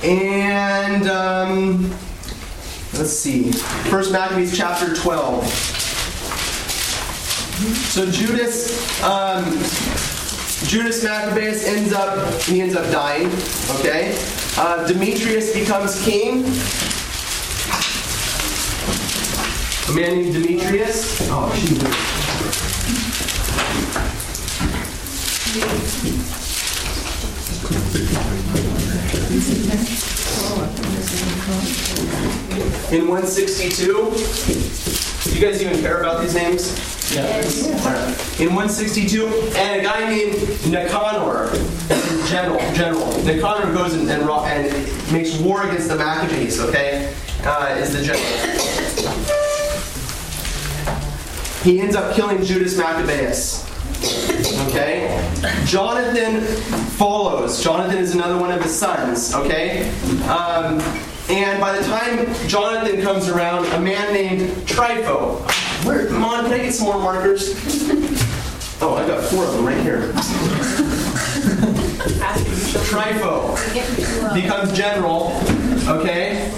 And 0.03 1.09
um, 1.09 1.91
let's 2.95 3.13
see. 3.13 3.53
First 3.89 4.11
Maccabees 4.11 4.57
chapter 4.59 4.97
12. 4.97 5.47
So 7.93 8.11
Judas, 8.11 9.01
um, 9.05 9.45
Judas 10.69 11.05
Maccabeus 11.05 11.65
ends 11.65 11.93
up 11.93 12.43
he 12.43 12.61
ends 12.61 12.75
up 12.75 12.91
dying. 12.91 13.29
Okay, 13.79 14.19
uh, 14.59 14.85
Demetrius 14.89 15.55
becomes 15.55 16.05
king. 16.05 16.45
A 19.89 19.93
man 19.95 20.21
named 20.21 20.35
Demetrius. 20.35 21.29
Oh, 21.31 21.55
she. 26.35 26.42
In 32.93 33.09
162, 33.09 33.87
do 35.25 35.35
you 35.35 35.41
guys 35.41 35.63
even 35.63 35.81
care 35.81 36.01
about 36.01 36.21
these 36.21 36.35
names? 36.35 36.69
Yes. 37.15 37.65
In 38.39 38.55
162, 38.55 39.27
and 39.57 39.81
a 39.81 39.83
guy 39.83 40.11
named 40.11 40.35
Nicanor, 40.67 41.51
general, 42.29 42.61
general. 42.75 43.25
Nicanor 43.25 43.73
goes 43.73 43.95
and, 43.95 44.11
and, 44.11 44.29
and 44.29 45.13
makes 45.13 45.39
war 45.39 45.67
against 45.67 45.89
the 45.89 45.97
Maccabees. 45.97 46.61
Okay, 46.61 47.15
uh, 47.45 47.75
is 47.79 47.95
the 47.95 48.03
general. 48.03 48.23
He 51.63 51.81
ends 51.81 51.97
up 51.97 52.15
killing 52.15 52.45
Judas 52.45 52.77
Maccabeus. 52.77 53.72
Okay? 54.69 55.19
Jonathan 55.65 56.41
follows. 56.93 57.63
Jonathan 57.63 57.99
is 57.99 58.15
another 58.15 58.39
one 58.39 58.51
of 58.51 58.63
his 58.63 58.77
sons. 58.77 59.35
Okay? 59.35 59.89
Um, 60.25 60.81
and 61.29 61.61
by 61.61 61.79
the 61.79 61.85
time 61.85 62.27
Jonathan 62.49 63.03
comes 63.03 63.29
around, 63.29 63.67
a 63.67 63.81
man 63.81 64.13
named 64.13 64.51
Trypho. 64.67 65.41
Where, 65.87 66.11
Mon, 66.11 66.45
can 66.45 66.53
I 66.53 66.59
get 66.59 66.75
some 66.75 66.87
more 66.87 66.99
markers? 66.99 67.55
Oh, 68.81 68.97
I've 68.97 69.07
got 69.07 69.23
four 69.25 69.45
of 69.45 69.53
them 69.55 69.65
right 69.65 69.81
here. 69.81 70.13
Trypho 72.91 74.35
becomes 74.35 74.73
general. 74.73 75.33
Okay? 75.89 76.51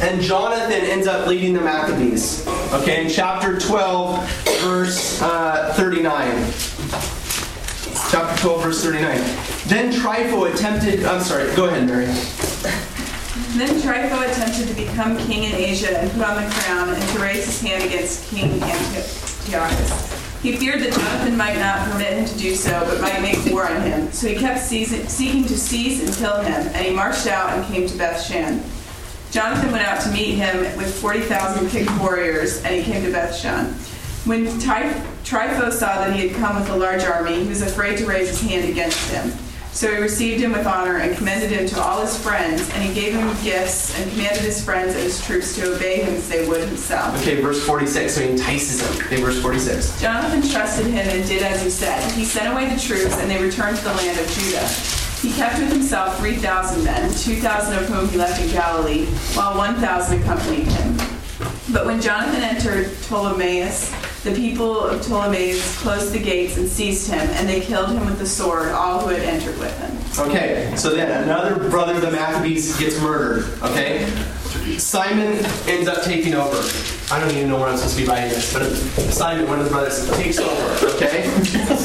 And 0.00 0.22
Jonathan 0.22 0.72
ends 0.72 1.06
up 1.06 1.26
leading 1.26 1.52
the 1.52 1.60
Maccabees. 1.60 2.46
Okay, 2.72 3.04
in 3.04 3.10
chapter 3.10 3.58
12, 3.58 4.44
verse 4.62 5.20
uh, 5.20 5.74
39. 5.76 6.52
Chapter 8.10 8.40
12, 8.40 8.62
verse 8.62 8.82
39. 8.82 9.18
Then 9.66 9.92
Trypho 9.92 10.52
attempted. 10.52 11.04
I'm 11.04 11.20
sorry, 11.20 11.54
go 11.54 11.66
ahead, 11.66 11.86
Mary. 11.86 12.06
Then 13.58 13.78
Trypho 13.80 14.30
attempted 14.30 14.68
to 14.68 14.74
become 14.74 15.18
king 15.18 15.44
in 15.44 15.52
Asia 15.52 15.98
and 15.98 16.10
put 16.12 16.22
on 16.22 16.42
the 16.42 16.50
crown 16.50 16.88
and 16.88 17.08
to 17.10 17.18
raise 17.18 17.44
his 17.44 17.60
hand 17.60 17.84
against 17.84 18.30
King 18.30 18.52
Antiochus. 18.62 20.40
He 20.42 20.56
feared 20.56 20.80
that 20.80 20.94
Jonathan 20.94 21.36
might 21.36 21.58
not 21.58 21.90
permit 21.90 22.14
him 22.14 22.24
to 22.24 22.38
do 22.38 22.54
so, 22.54 22.70
but 22.86 23.02
might 23.02 23.20
make 23.20 23.44
war 23.52 23.68
on 23.68 23.82
him. 23.82 24.10
So 24.12 24.28
he 24.28 24.36
kept 24.36 24.60
seizing, 24.60 25.06
seeking 25.06 25.44
to 25.44 25.58
seize 25.58 26.02
and 26.02 26.16
kill 26.16 26.40
him, 26.40 26.66
and 26.68 26.86
he 26.86 26.94
marched 26.94 27.26
out 27.26 27.50
and 27.50 27.66
came 27.66 27.86
to 27.86 27.98
Beth 27.98 28.24
Shan. 28.24 28.62
Jonathan 29.30 29.70
went 29.70 29.86
out 29.86 30.00
to 30.02 30.10
meet 30.10 30.34
him 30.34 30.58
with 30.76 30.92
40,000 31.00 31.70
picked 31.70 31.90
warriors, 32.00 32.62
and 32.64 32.74
he 32.74 32.82
came 32.82 33.02
to 33.04 33.12
Beth 33.12 33.34
Shan. 33.36 33.66
When 34.24 34.58
Ty- 34.58 34.92
Trypho 35.24 35.72
saw 35.72 36.04
that 36.04 36.14
he 36.14 36.28
had 36.28 36.36
come 36.36 36.58
with 36.60 36.68
a 36.68 36.76
large 36.76 37.04
army, 37.04 37.42
he 37.42 37.48
was 37.48 37.62
afraid 37.62 37.96
to 37.98 38.06
raise 38.06 38.28
his 38.28 38.42
hand 38.50 38.68
against 38.68 39.10
him. 39.10 39.32
So 39.72 39.88
he 39.94 40.02
received 40.02 40.42
him 40.42 40.50
with 40.50 40.66
honor 40.66 40.96
and 40.98 41.16
commended 41.16 41.50
him 41.50 41.64
to 41.68 41.80
all 41.80 42.00
his 42.00 42.18
friends, 42.20 42.68
and 42.74 42.82
he 42.82 42.92
gave 42.92 43.14
him 43.14 43.28
gifts 43.44 43.96
and 43.98 44.10
commanded 44.10 44.42
his 44.42 44.62
friends 44.64 44.94
and 44.96 45.04
his 45.04 45.24
troops 45.24 45.54
to 45.54 45.76
obey 45.76 46.02
him 46.02 46.14
as 46.14 46.28
they 46.28 46.46
would 46.48 46.60
himself. 46.66 47.16
Okay, 47.20 47.40
verse 47.40 47.64
46. 47.64 48.12
So 48.16 48.20
he 48.22 48.30
entices 48.30 48.80
him. 48.82 49.06
Okay, 49.06 49.22
verse 49.22 49.40
46. 49.40 50.00
Jonathan 50.00 50.42
trusted 50.50 50.86
him 50.86 51.08
and 51.08 51.26
did 51.28 51.44
as 51.44 51.62
he 51.62 51.70
said. 51.70 52.02
He 52.12 52.24
sent 52.24 52.52
away 52.52 52.68
the 52.74 52.80
troops, 52.80 53.16
and 53.18 53.30
they 53.30 53.40
returned 53.40 53.76
to 53.76 53.84
the 53.84 53.94
land 53.94 54.18
of 54.18 54.26
Judah. 54.32 54.68
He 55.20 55.30
kept 55.32 55.58
with 55.58 55.70
himself 55.70 56.18
3,000 56.18 56.82
men, 56.82 57.10
2,000 57.14 57.78
of 57.78 57.88
whom 57.88 58.08
he 58.08 58.16
left 58.16 58.40
in 58.40 58.50
Galilee, 58.52 59.04
while 59.34 59.56
1,000 59.58 60.22
accompanied 60.22 60.66
him. 60.66 60.96
But 61.72 61.84
when 61.84 62.00
Jonathan 62.00 62.42
entered 62.42 62.86
Ptolemais, 62.86 64.22
the 64.22 64.32
people 64.32 64.80
of 64.80 65.00
Ptolemais 65.02 65.60
closed 65.78 66.12
the 66.12 66.18
gates 66.18 66.56
and 66.56 66.66
seized 66.66 67.10
him, 67.10 67.20
and 67.20 67.46
they 67.46 67.60
killed 67.60 67.90
him 67.90 68.04
with 68.06 68.18
the 68.18 68.26
sword, 68.26 68.68
all 68.68 69.00
who 69.00 69.10
had 69.10 69.22
entered 69.22 69.58
with 69.58 69.78
him. 69.78 70.26
Okay, 70.26 70.72
so 70.74 70.90
then 70.90 71.22
another 71.24 71.68
brother 71.68 71.94
of 71.94 72.00
the 72.00 72.10
Maccabees 72.10 72.78
gets 72.78 72.98
murdered. 73.00 73.44
Okay, 73.62 74.06
Simon 74.78 75.44
ends 75.66 75.86
up 75.86 76.02
taking 76.02 76.34
over. 76.34 76.56
I 77.12 77.20
don't 77.20 77.30
even 77.30 77.48
know 77.48 77.58
where 77.58 77.68
I'm 77.68 77.76
supposed 77.76 77.96
to 77.98 78.02
be 78.02 78.08
writing 78.08 78.30
this, 78.30 78.52
but 78.52 78.70
Simon, 79.12 79.46
one 79.48 79.58
of 79.58 79.66
the 79.66 79.70
brothers, 79.70 80.10
takes 80.16 80.38
over. 80.38 80.86
Okay, 80.96 81.30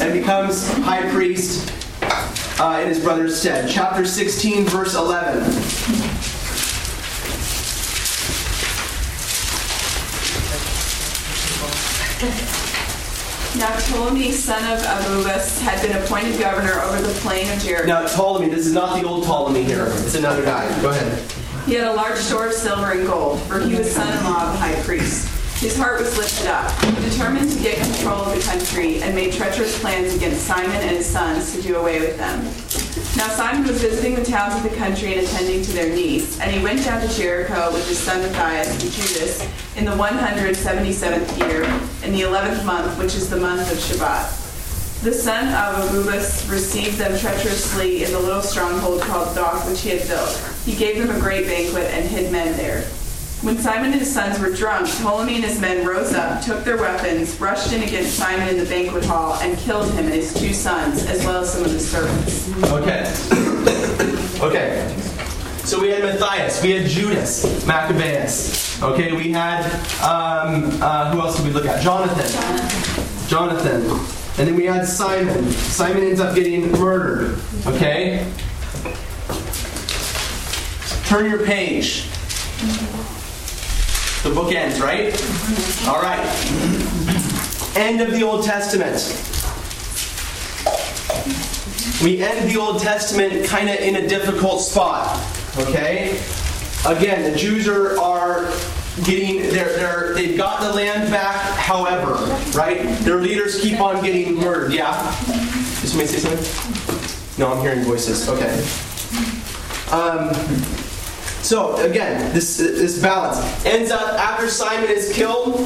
and 0.00 0.12
becomes 0.12 0.70
high 0.78 1.10
priest 1.10 1.70
uh, 2.58 2.80
in 2.82 2.88
his 2.88 3.00
brother's 3.00 3.38
stead. 3.38 3.70
Chapter 3.70 4.04
16, 4.04 4.66
verse 4.66 4.94
11. 4.94 5.40
Now 13.58 13.74
Ptolemy, 13.78 14.32
son 14.32 14.62
of 14.70 14.84
Abubus, 14.84 15.60
had 15.60 15.80
been 15.80 15.96
appointed 16.02 16.38
governor 16.38 16.80
over 16.82 17.00
the 17.00 17.12
plain 17.20 17.50
of 17.50 17.58
Jericho. 17.60 17.86
Now 17.86 18.06
Ptolemy, 18.06 18.50
this 18.50 18.66
is 18.66 18.72
not 18.72 19.00
the 19.00 19.06
old 19.06 19.24
Ptolemy 19.24 19.64
here. 19.64 19.86
It's 19.88 20.14
another 20.14 20.44
guy. 20.44 20.68
Go 20.82 20.90
ahead. 20.90 21.32
He 21.64 21.74
had 21.74 21.88
a 21.88 21.94
large 21.94 22.18
store 22.18 22.48
of 22.48 22.52
silver 22.52 22.92
and 22.92 23.06
gold, 23.06 23.40
for 23.42 23.60
he 23.60 23.74
was 23.74 23.90
son-in-law 23.90 24.46
of 24.46 24.52
the 24.52 24.58
high 24.58 24.82
priest. 24.82 25.35
His 25.56 25.74
heart 25.74 25.98
was 25.98 26.18
lifted 26.18 26.48
up. 26.48 26.70
He 26.84 27.08
determined 27.08 27.50
to 27.50 27.58
get 27.62 27.78
control 27.78 28.20
of 28.20 28.36
the 28.36 28.42
country 28.42 29.02
and 29.02 29.14
made 29.14 29.32
treacherous 29.32 29.80
plans 29.80 30.14
against 30.14 30.46
Simon 30.46 30.70
and 30.70 30.90
his 30.90 31.06
sons 31.06 31.54
to 31.56 31.62
do 31.62 31.76
away 31.76 31.98
with 31.98 32.18
them. 32.18 32.44
Now 33.16 33.28
Simon 33.34 33.66
was 33.66 33.80
visiting 33.80 34.16
the 34.16 34.24
towns 34.24 34.54
of 34.54 34.70
the 34.70 34.76
country 34.76 35.14
and 35.14 35.26
attending 35.26 35.62
to 35.62 35.72
their 35.72 35.88
needs, 35.88 36.38
and 36.40 36.50
he 36.50 36.62
went 36.62 36.84
down 36.84 37.00
to 37.00 37.08
Jericho 37.16 37.72
with 37.72 37.88
his 37.88 37.98
son 37.98 38.20
Matthias 38.20 38.70
and 38.70 38.92
Judas 38.92 39.40
in 39.76 39.86
the 39.86 39.92
177th 39.92 41.38
year, 41.38 41.62
in 42.04 42.12
the 42.12 42.20
11th 42.20 42.62
month, 42.66 42.98
which 42.98 43.14
is 43.14 43.30
the 43.30 43.40
month 43.40 43.72
of 43.72 43.78
Shebat. 43.78 44.44
The 45.02 45.14
son 45.14 45.48
of 45.48 45.88
Abubus 45.88 46.46
received 46.50 46.98
them 46.98 47.18
treacherously 47.18 48.04
in 48.04 48.12
the 48.12 48.18
little 48.18 48.42
stronghold 48.42 49.00
called 49.00 49.34
Dok, 49.34 49.66
which 49.66 49.80
he 49.80 49.90
had 49.90 50.06
built. 50.06 50.36
He 50.66 50.76
gave 50.76 50.98
them 50.98 51.16
a 51.16 51.18
great 51.18 51.46
banquet 51.46 51.90
and 51.92 52.06
hid 52.06 52.30
men 52.30 52.54
there. 52.58 52.86
When 53.42 53.58
Simon 53.58 53.92
and 53.92 54.00
his 54.00 54.12
sons 54.12 54.40
were 54.40 54.50
drunk, 54.50 54.88
Ptolemy 54.88 55.36
and 55.36 55.44
his 55.44 55.60
men 55.60 55.86
rose 55.86 56.14
up, 56.14 56.42
took 56.42 56.64
their 56.64 56.78
weapons, 56.78 57.38
rushed 57.38 57.72
in 57.72 57.82
against 57.82 58.14
Simon 58.14 58.48
in 58.48 58.56
the 58.56 58.64
banquet 58.64 59.04
hall, 59.04 59.34
and 59.40 59.56
killed 59.58 59.92
him 59.92 60.06
and 60.06 60.14
his 60.14 60.32
two 60.32 60.54
sons, 60.54 61.04
as 61.06 61.24
well 61.24 61.42
as 61.42 61.52
some 61.52 61.62
of 61.64 61.70
his 61.70 61.88
servants. 61.88 62.50
Okay. 62.72 63.12
Okay. 64.36 64.94
So 65.64 65.80
we 65.80 65.88
had 65.88 66.02
Matthias, 66.02 66.62
we 66.62 66.72
had 66.72 66.86
Judas, 66.86 67.66
Maccabeus. 67.66 68.82
Okay, 68.82 69.12
we 69.12 69.32
had 69.32 69.64
um, 70.02 70.70
uh, 70.82 71.10
who 71.10 71.20
else 71.20 71.38
did 71.38 71.46
we 71.46 71.52
look 71.52 71.64
at? 71.64 71.82
Jonathan. 71.82 73.28
Jonathan. 73.28 73.82
And 74.38 74.46
then 74.46 74.54
we 74.54 74.66
had 74.66 74.86
Simon. 74.86 75.50
Simon 75.50 76.04
ends 76.04 76.20
up 76.20 76.34
getting 76.34 76.70
murdered. 76.72 77.38
Okay? 77.66 78.30
Turn 81.06 81.24
your 81.24 81.44
page. 81.46 82.06
The 84.26 84.34
book 84.34 84.52
ends, 84.52 84.80
right? 84.80 85.14
All 85.86 86.02
right. 86.02 86.18
End 87.76 88.00
of 88.00 88.10
the 88.10 88.24
Old 88.24 88.44
Testament. 88.44 88.96
We 92.02 92.20
end 92.20 92.50
the 92.50 92.58
Old 92.58 92.82
Testament 92.82 93.46
kind 93.46 93.68
of 93.68 93.76
in 93.76 93.94
a 93.94 94.08
difficult 94.08 94.62
spot. 94.62 95.16
Okay? 95.58 96.20
Again, 96.84 97.30
the 97.30 97.38
Jews 97.38 97.68
are, 97.68 97.96
are 98.00 98.50
getting 99.04 99.42
they're, 99.42 99.76
they're 99.76 100.14
they've 100.14 100.36
got 100.36 100.60
the 100.60 100.74
land 100.74 101.08
back, 101.12 101.36
however, 101.56 102.14
right? 102.58 102.82
Their 103.02 103.18
leaders 103.18 103.60
keep 103.60 103.80
on 103.80 104.02
getting 104.02 104.34
murdered. 104.34 104.72
Yeah? 104.72 105.08
Did 105.26 105.88
somebody 105.88 106.08
say 106.08 106.18
something? 106.18 107.38
No, 107.38 107.52
I'm 107.52 107.60
hearing 107.60 107.84
voices. 107.84 108.28
Okay. 108.28 108.50
Um, 109.92 110.34
so 111.46 111.76
again, 111.76 112.34
this 112.34 112.56
this 112.56 113.00
balance 113.00 113.38
ends 113.64 113.92
up 113.92 114.14
after 114.14 114.48
Simon 114.48 114.90
is 114.90 115.12
killed. 115.12 115.60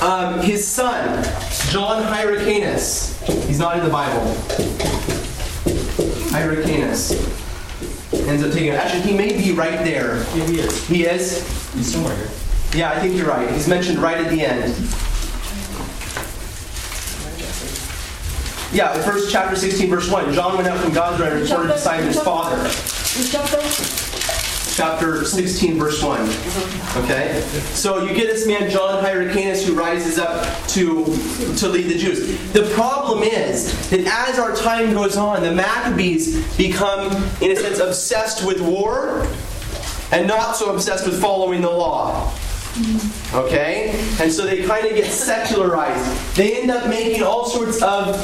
Um, 0.00 0.40
his 0.40 0.66
son, 0.66 1.22
John 1.70 2.02
Hyrcanus, 2.02 3.20
he's 3.46 3.58
not 3.58 3.76
in 3.76 3.84
the 3.84 3.90
Bible. 3.90 4.24
Hyrcanus 6.32 7.12
ends 8.26 8.42
up 8.42 8.52
taking 8.52 8.68
it. 8.68 8.74
Actually, 8.74 9.02
he 9.02 9.16
may 9.16 9.36
be 9.36 9.52
right 9.52 9.84
there. 9.84 10.16
Yeah, 10.34 10.46
he 10.46 10.58
is. 10.60 10.88
He 10.88 11.04
is. 11.04 11.72
He's 11.74 11.92
somewhere 11.92 12.16
here. 12.16 12.30
Yeah, 12.74 12.90
I 12.90 13.00
think 13.00 13.16
you're 13.16 13.28
right. 13.28 13.50
He's 13.50 13.68
mentioned 13.68 13.98
right 13.98 14.18
at 14.18 14.30
the 14.30 14.42
end. 14.42 14.72
Yeah, 18.72 18.96
the 18.96 19.02
first 19.02 19.30
chapter 19.30 19.56
16, 19.56 19.88
verse 19.88 20.10
1. 20.10 20.32
John 20.32 20.56
went 20.56 20.68
out 20.68 20.78
from 20.78 20.92
God's 20.92 21.20
right 21.20 21.32
and 21.32 21.42
reported 21.42 21.68
to 21.68 21.78
Simon 21.78 22.06
his 22.06 22.20
father. 22.20 22.56
Chapter 24.76 25.24
16, 25.24 25.78
verse 25.78 26.02
1. 26.02 26.20
Okay? 27.02 27.40
So 27.72 28.04
you 28.04 28.14
get 28.14 28.26
this 28.26 28.46
man, 28.46 28.68
John 28.68 29.02
Hyrcanus, 29.02 29.66
who 29.66 29.72
rises 29.74 30.18
up 30.18 30.44
to, 30.68 31.06
to 31.56 31.68
lead 31.70 31.88
the 31.88 31.96
Jews. 31.96 32.52
The 32.52 32.70
problem 32.74 33.22
is 33.22 33.88
that 33.88 34.00
as 34.00 34.38
our 34.38 34.54
time 34.54 34.92
goes 34.92 35.16
on, 35.16 35.42
the 35.42 35.54
Maccabees 35.54 36.58
become, 36.58 37.10
in 37.40 37.52
a 37.52 37.56
sense, 37.56 37.78
obsessed 37.78 38.46
with 38.46 38.60
war 38.60 39.26
and 40.12 40.28
not 40.28 40.56
so 40.56 40.74
obsessed 40.74 41.06
with 41.06 41.22
following 41.22 41.62
the 41.62 41.70
law. 41.70 42.30
Okay? 43.32 43.92
And 44.20 44.30
so 44.30 44.44
they 44.44 44.66
kind 44.66 44.86
of 44.86 44.94
get 44.94 45.10
secularized. 45.10 46.36
They 46.36 46.60
end 46.60 46.70
up 46.70 46.86
making 46.90 47.22
all 47.22 47.46
sorts 47.46 47.80
of 47.80 48.14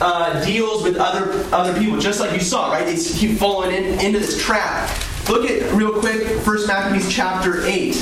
uh, 0.00 0.42
deals 0.46 0.82
with 0.82 0.96
other 0.96 1.44
other 1.52 1.78
people, 1.78 1.98
just 1.98 2.20
like 2.20 2.32
you 2.32 2.40
saw, 2.40 2.72
right? 2.72 2.86
They 2.86 2.96
keep 2.96 3.36
falling 3.36 3.74
in, 3.74 4.00
into 4.00 4.20
this 4.20 4.42
trap. 4.42 4.88
Look 5.28 5.50
at 5.50 5.72
real 5.74 5.92
quick, 6.00 6.26
First 6.40 6.66
Maccabees 6.66 7.12
chapter 7.12 7.66
eight. 7.66 7.96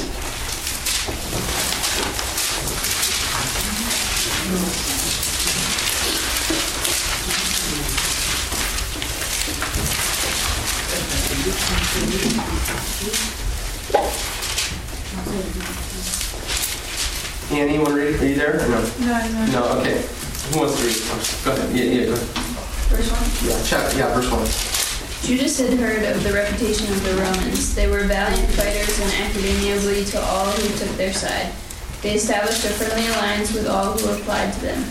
Annie, 17.51 17.74
you 17.74 17.81
want 17.81 17.89
to 17.89 17.97
read? 17.97 18.20
Are 18.20 18.27
you 18.27 18.35
there? 18.36 18.57
Or 18.57 18.69
no? 18.69 18.81
No, 19.01 19.28
no. 19.32 19.47
No. 19.47 19.81
Okay. 19.81 20.05
Who 20.53 20.61
wants 20.61 20.78
to 20.78 20.86
read? 20.86 21.44
Go 21.44 21.53
ahead. 21.53 21.77
Yeah, 21.77 21.85
yeah. 21.85 22.07
Go 22.07 22.12
ahead. 22.12 22.28
First 22.28 23.11
one. 23.11 23.51
Yeah. 23.51 23.62
Chapter. 23.65 23.98
Yeah. 23.98 24.15
Verse 24.15 24.31
one. 24.31 24.86
Judas 25.22 25.59
had 25.59 25.78
heard 25.78 26.05
of 26.05 26.22
the 26.22 26.32
reputation 26.32 26.86
of 26.93 27.02
the 27.02 27.14
Romans. 27.14 27.74
They 27.74 27.90
were 27.90 28.05
valiant 28.05 28.48
fighters 28.51 29.01
and 29.01 29.12
acted 29.14 29.44
amiably 29.44 30.05
to 30.05 30.20
all 30.20 30.47
who 30.52 30.78
took 30.78 30.97
their 30.97 31.12
side. 31.12 31.52
They 32.02 32.14
established 32.14 32.64
a 32.64 32.68
friendly 32.68 33.06
alliance 33.09 33.52
with 33.52 33.66
all 33.66 33.98
who 33.98 34.14
applied 34.14 34.52
to 34.52 34.60
them. 34.60 34.84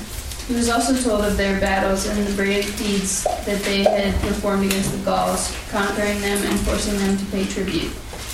He 0.48 0.54
was 0.54 0.70
also 0.70 0.96
told 0.96 1.24
of 1.24 1.38
their 1.38 1.60
battles 1.62 2.06
and 2.06 2.28
the 2.28 2.36
brave 2.36 2.78
deeds 2.78 3.24
that 3.24 3.62
they 3.64 3.84
had 3.84 4.14
performed 4.22 4.66
against 4.66 4.92
the 4.92 4.98
Gauls, 5.06 5.56
conquering 5.72 6.20
them 6.20 6.44
and 6.46 6.60
forcing 6.62 6.98
them 7.00 7.18
to 7.18 7.26
pay 7.26 7.46
tribute. 7.46 7.92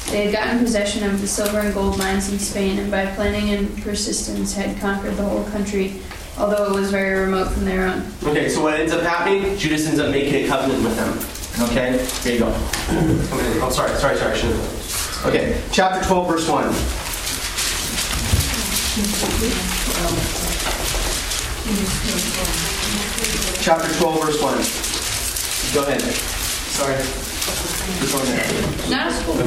They 0.09 0.26
had 0.26 0.34
gotten 0.34 0.59
possession 0.59 1.03
of 1.09 1.22
the 1.22 1.27
silver 1.27 1.59
and 1.59 1.73
gold 1.73 1.97
mines 1.97 2.31
in 2.34 2.39
Spain, 2.39 2.80
and 2.80 2.89
by 2.89 3.05
planning 3.13 3.51
and 3.51 3.81
persistence 3.84 4.53
had 4.53 4.77
conquered 4.80 5.15
the 5.15 5.23
whole 5.23 5.43
country, 5.51 6.01
although 6.38 6.65
it 6.65 6.73
was 6.73 6.89
very 6.89 7.19
remote 7.19 7.51
from 7.51 7.63
their 7.63 7.88
own. 7.88 8.11
Okay. 8.23 8.49
So 8.49 8.61
what 8.63 8.80
ends 8.80 8.91
up 8.91 9.03
happening? 9.03 9.55
Judas 9.57 9.85
ends 9.88 9.99
up 9.99 10.11
making 10.11 10.45
a 10.45 10.47
covenant 10.47 10.84
with 10.84 10.95
them. 10.97 11.40
Okay. 11.60 12.06
Here 12.23 12.34
you 12.34 12.40
go. 12.40 12.48
In. 12.48 13.19
Oh, 13.61 13.69
sorry. 13.72 13.95
Sorry. 13.98 14.18
Sorry. 14.18 14.32
I 14.32 14.36
should 14.36 14.52
have. 14.52 15.26
Okay. 15.28 15.61
Chapter 15.72 16.03
twelve, 16.07 16.28
verse 16.28 16.48
one. 16.48 16.73
Chapter 23.61 23.94
12, 23.94 24.26
verse 24.26 24.41
1. 24.41 25.73
Go 25.73 25.88
ahead. 25.88 26.02
Sorry. 26.02 27.31
This 27.41 28.13
one 28.13 28.26
there. 28.26 28.89
Not 28.89 29.07
a 29.07 29.13
school. 29.13 29.41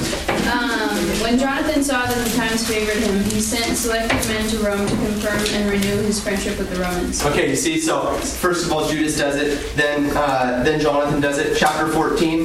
Um, 0.50 0.98
when 1.22 1.38
Jonathan 1.38 1.82
saw 1.82 2.04
that 2.06 2.26
the 2.26 2.36
times 2.36 2.66
favored 2.66 2.96
him, 2.96 3.22
he 3.24 3.40
sent 3.40 3.76
selected 3.76 4.26
men 4.28 4.48
to 4.50 4.58
Rome 4.58 4.86
to 4.86 4.96
confirm 4.96 5.38
and 5.54 5.70
renew 5.70 6.02
his 6.02 6.20
friendship 6.20 6.58
with 6.58 6.70
the 6.70 6.80
Romans. 6.80 7.24
Okay, 7.24 7.50
you 7.50 7.56
see, 7.56 7.78
so 7.78 8.16
first 8.16 8.66
of 8.66 8.72
all, 8.72 8.88
Judas 8.88 9.16
does 9.16 9.36
it, 9.36 9.76
then 9.76 10.10
uh, 10.16 10.62
then 10.64 10.80
Jonathan 10.80 11.20
does 11.20 11.38
it. 11.38 11.56
Chapter 11.56 11.86
14. 11.88 12.38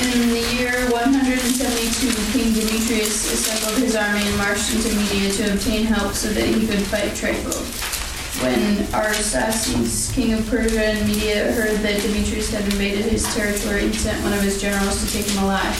In 0.00 0.30
the 0.30 0.40
year 0.56 0.88
172, 0.90 2.32
King 2.32 2.54
Demetrius 2.54 3.32
assembled 3.32 3.78
his 3.82 3.94
army 3.94 4.22
and 4.22 4.36
marched 4.38 4.74
into 4.74 4.88
Media 4.96 5.30
to 5.32 5.52
obtain 5.52 5.84
help 5.84 6.14
so 6.14 6.32
that 6.32 6.46
he 6.46 6.66
could 6.66 6.80
fight 6.86 7.10
Trypho. 7.12 7.89
When 8.40 8.76
Arsaces, 8.94 10.14
king 10.14 10.32
of 10.32 10.48
Persia 10.48 10.82
and 10.82 11.06
Media, 11.06 11.52
heard 11.52 11.76
that 11.80 12.00
Demetrius 12.00 12.50
had 12.50 12.64
invaded 12.64 13.04
his 13.04 13.22
territory, 13.34 13.88
he 13.88 13.92
sent 13.92 14.22
one 14.24 14.32
of 14.32 14.40
his 14.40 14.60
generals 14.60 15.04
to 15.04 15.12
take 15.12 15.26
him 15.26 15.44
alive. 15.44 15.76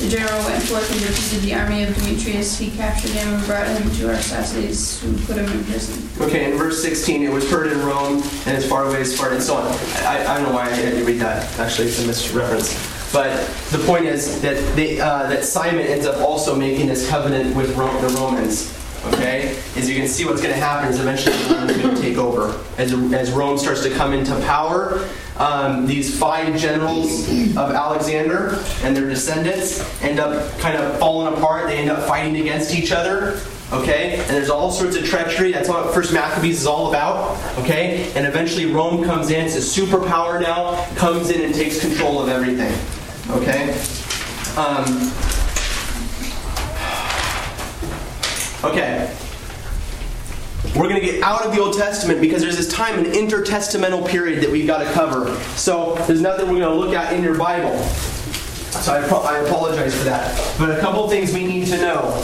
The 0.00 0.08
general 0.08 0.42
went 0.44 0.60
forth 0.64 0.90
and 0.90 1.00
defeated 1.00 1.44
the 1.44 1.54
army 1.54 1.84
of 1.84 1.94
Demetrius. 1.94 2.58
He 2.58 2.72
captured 2.72 3.12
him 3.12 3.32
and 3.34 3.46
brought 3.46 3.68
him 3.68 3.82
to 3.84 4.08
Arsaces, 4.08 4.98
who 4.98 5.16
put 5.24 5.36
him 5.36 5.46
in 5.56 5.64
prison. 5.66 6.08
Okay, 6.20 6.50
in 6.50 6.58
verse 6.58 6.82
16, 6.82 7.22
it 7.22 7.30
was 7.30 7.48
heard 7.48 7.70
in 7.70 7.78
Rome 7.86 8.22
and 8.46 8.56
as 8.56 8.68
far 8.68 8.86
away 8.86 9.02
as 9.02 9.14
Sparta 9.14 9.36
and 9.36 9.44
so 9.44 9.54
on. 9.54 9.66
I, 10.04 10.26
I 10.26 10.34
don't 10.34 10.48
know 10.48 10.52
why 10.52 10.64
I 10.64 10.70
had 10.70 10.94
to 10.94 11.04
read 11.04 11.20
that. 11.20 11.46
Actually, 11.60 11.88
it's 11.88 12.02
a 12.02 12.06
misreference. 12.08 12.74
But 13.12 13.46
the 13.70 13.78
point 13.86 14.06
is 14.06 14.42
that 14.42 14.56
they, 14.74 14.98
uh, 15.00 15.28
that 15.28 15.44
Simon 15.44 15.86
ends 15.86 16.06
up 16.06 16.20
also 16.20 16.56
making 16.56 16.88
this 16.88 17.08
covenant 17.08 17.54
with 17.54 17.76
Ro- 17.76 18.00
the 18.00 18.08
Romans. 18.14 18.72
Okay, 19.12 19.56
as 19.76 19.88
you 19.88 19.96
can 19.96 20.08
see, 20.08 20.24
what's 20.24 20.40
going 20.40 20.54
to 20.54 20.60
happen 20.60 20.88
is 20.90 20.98
eventually 20.98 21.36
Rome 21.54 21.68
is 21.68 21.76
going 21.76 21.94
to 21.94 22.00
take 22.00 22.16
over 22.16 22.58
as, 22.78 22.92
as 23.12 23.30
Rome 23.32 23.58
starts 23.58 23.82
to 23.82 23.90
come 23.90 24.14
into 24.14 24.34
power. 24.40 25.06
Um, 25.36 25.86
these 25.86 26.18
five 26.18 26.56
generals 26.56 27.28
of 27.28 27.72
Alexander 27.72 28.58
and 28.82 28.96
their 28.96 29.08
descendants 29.08 29.80
end 30.02 30.20
up 30.20 30.58
kind 30.58 30.76
of 30.76 30.98
falling 30.98 31.34
apart. 31.34 31.66
They 31.66 31.78
end 31.78 31.90
up 31.90 32.06
fighting 32.08 32.36
against 32.36 32.74
each 32.74 32.92
other. 32.92 33.40
Okay, 33.72 34.20
and 34.20 34.30
there's 34.30 34.50
all 34.50 34.70
sorts 34.70 34.96
of 34.96 35.04
treachery. 35.04 35.50
That's 35.50 35.68
what 35.68 35.92
First 35.92 36.12
Maccabees 36.12 36.60
is 36.60 36.66
all 36.66 36.88
about. 36.88 37.36
Okay, 37.58 38.10
and 38.14 38.26
eventually 38.26 38.66
Rome 38.66 39.02
comes 39.04 39.30
in. 39.30 39.44
It's 39.44 39.56
a 39.56 39.80
superpower 39.80 40.40
now. 40.40 40.84
Comes 40.94 41.30
in 41.30 41.42
and 41.42 41.54
takes 41.54 41.80
control 41.80 42.22
of 42.22 42.28
everything. 42.28 42.72
Okay. 43.36 43.70
Um, 44.56 44.84
okay. 48.70 49.14
We're 50.74 50.88
going 50.88 51.00
to 51.00 51.06
get 51.06 51.22
out 51.22 51.44
of 51.44 51.54
the 51.54 51.60
Old 51.60 51.76
Testament 51.76 52.20
because 52.20 52.42
there's 52.42 52.56
this 52.56 52.72
time, 52.72 52.98
an 52.98 53.12
intertestamental 53.12 54.08
period 54.08 54.42
that 54.42 54.50
we've 54.50 54.66
got 54.66 54.78
to 54.78 54.90
cover. 54.92 55.34
So 55.56 55.94
there's 56.06 56.20
nothing 56.20 56.46
we're 56.48 56.58
going 56.58 56.74
to 56.74 56.74
look 56.74 56.94
at 56.94 57.12
in 57.12 57.22
your 57.22 57.36
Bible. 57.36 57.78
So 57.78 58.92
I, 58.92 59.06
pro- 59.06 59.22
I 59.22 59.38
apologize 59.38 59.96
for 59.96 60.04
that. 60.04 60.56
But 60.58 60.76
a 60.76 60.80
couple 60.80 61.08
things 61.08 61.32
we 61.32 61.46
need 61.46 61.66
to 61.68 61.76
know. 61.76 62.22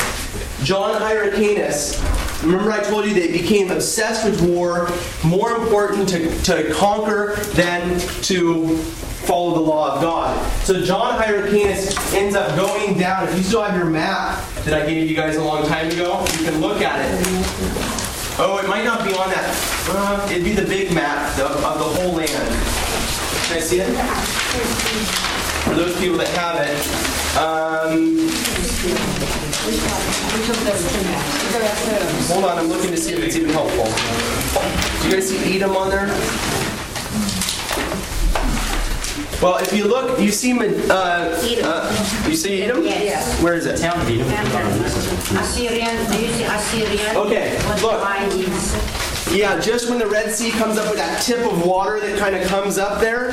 John 0.63 1.01
Hyrcanus 1.01 2.01
Remember, 2.43 2.73
I 2.73 2.83
told 2.83 3.05
you 3.05 3.13
they 3.13 3.31
became 3.31 3.71
obsessed 3.71 4.25
with 4.25 4.41
war, 4.41 4.89
more 5.23 5.57
important 5.57 6.09
to, 6.09 6.43
to 6.45 6.73
conquer 6.73 7.35
than 7.53 8.01
to 8.23 8.79
follow 9.27 9.55
the 9.55 9.61
law 9.61 9.95
of 9.95 10.01
God. 10.01 10.51
So 10.65 10.83
John 10.83 11.21
Hyrcanus 11.21 12.15
ends 12.15 12.35
up 12.35 12.57
going 12.57 12.99
down. 12.99 13.29
If 13.29 13.37
you 13.37 13.43
still 13.43 13.63
have 13.63 13.77
your 13.77 13.85
map 13.85 14.43
that 14.65 14.73
I 14.73 14.87
gave 14.87 15.09
you 15.09 15.15
guys 15.15 15.37
a 15.37 15.45
long 15.45 15.67
time 15.67 15.91
ago, 15.91 16.25
you 16.39 16.45
can 16.45 16.61
look 16.61 16.81
at 16.81 16.99
it. 16.99 17.21
Oh, 18.39 18.59
it 18.63 18.67
might 18.67 18.85
not 18.85 19.05
be 19.05 19.13
on 19.13 19.29
that. 19.29 19.55
Uh, 19.91 20.27
it'd 20.31 20.43
be 20.43 20.53
the 20.53 20.67
big 20.67 20.95
map 20.95 21.39
of, 21.39 21.63
of 21.63 21.79
the 21.79 21.85
whole 21.85 22.13
land. 22.13 22.31
Can 23.49 23.59
I 23.59 23.61
see 23.61 23.81
it? 23.81 23.93
For 25.65 25.75
those 25.75 25.95
people 26.01 26.17
that 26.17 26.29
have 26.29 26.57
it. 26.65 26.81
Um, 27.37 28.31
hold 32.29 32.45
on, 32.45 32.59
I'm 32.59 32.69
looking 32.69 32.91
to 32.91 32.97
see 32.97 33.13
if 33.13 33.23
it's 33.23 33.37
even 33.37 33.51
helpful. 33.51 33.85
Do 35.03 35.09
you 35.09 35.15
guys 35.15 35.29
see 35.29 35.57
Edom 35.57 35.77
on 35.77 35.91
there? 35.91 36.07
Well, 39.43 39.57
if 39.57 39.73
you 39.73 39.85
look, 39.87 40.21
you 40.21 40.31
see, 40.31 40.53
uh, 40.53 40.93
uh, 40.93 42.27
you 42.29 42.37
see 42.37 42.63
Edom? 42.63 42.85
Yes. 42.85 43.41
Where 43.43 43.55
is 43.55 43.67
it? 43.67 43.79
Town 43.79 43.99
of 44.01 44.09
Edom. 44.09 44.29
Assyrian, 45.39 45.97
do 46.11 46.21
you 46.21 46.33
see 46.33 46.45
Assyrian? 46.45 47.17
Okay, 47.17 47.59
look. 47.83 48.01
Yeah, 49.33 49.61
just 49.61 49.89
when 49.89 49.99
the 49.99 50.07
Red 50.07 50.35
Sea 50.35 50.51
comes 50.51 50.77
up 50.77 50.89
with 50.89 50.99
that 50.99 51.23
tip 51.23 51.47
of 51.51 51.65
water 51.65 52.01
that 52.01 52.19
kind 52.19 52.35
of 52.35 52.47
comes 52.49 52.79
up 52.79 53.01
there. 53.01 53.29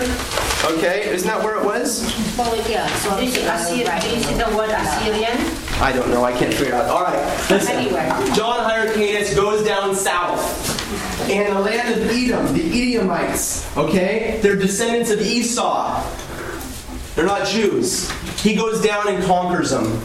Okay, 0.65 1.09
isn't 1.09 1.27
that 1.27 1.43
where 1.43 1.55
it 1.57 1.65
was? 1.65 2.03
Oh, 2.37 2.53
yeah, 2.69 2.87
so 2.97 3.17
do 3.17 3.25
you 3.25 3.31
see 3.31 3.41
Assyrian, 3.41 3.99
do 4.01 4.09
you 4.09 4.23
see 4.23 4.33
the 4.35 4.55
word 4.55 4.69
Assyrian? 4.69 5.66
I 5.79 5.91
don't 5.91 6.09
know. 6.09 6.23
I 6.23 6.31
can't 6.31 6.53
figure 6.53 6.73
it 6.73 6.73
out. 6.73 6.85
All 6.85 7.03
right, 7.03 7.49
listen. 7.49 7.75
Anyway. 7.75 8.07
John 8.35 8.69
Hyrcanus 8.69 9.35
goes 9.35 9.65
down 9.65 9.95
south. 9.95 10.73
And 11.29 11.55
the 11.55 11.59
land 11.59 12.01
of 12.01 12.09
Edom, 12.09 12.53
the 12.53 12.95
Edomites, 12.95 13.75
okay? 13.77 14.39
They're 14.41 14.55
descendants 14.55 15.11
of 15.11 15.19
Esau. 15.21 16.03
They're 17.15 17.25
not 17.25 17.47
Jews. 17.47 18.09
He 18.41 18.55
goes 18.55 18.81
down 18.81 19.07
and 19.07 19.23
conquers 19.23 19.71
them. 19.71 20.01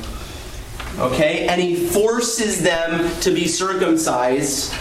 Okay? 0.99 1.47
And 1.47 1.61
he 1.61 1.86
forces 1.89 2.62
them 2.62 3.11
to 3.20 3.31
be 3.32 3.47
circumcised 3.47 4.74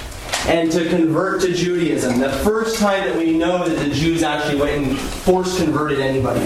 and 0.48 0.72
to 0.72 0.90
convert 0.90 1.42
to 1.42 1.54
Judaism. 1.54 2.20
The 2.20 2.32
first 2.32 2.80
time 2.80 3.08
that 3.08 3.16
we 3.16 3.38
know 3.38 3.68
that 3.68 3.76
the 3.76 3.94
Jews 3.94 4.24
actually 4.24 4.60
went 4.60 4.88
and 4.88 4.98
force 4.98 5.58
converted 5.58 6.00
anybody. 6.00 6.46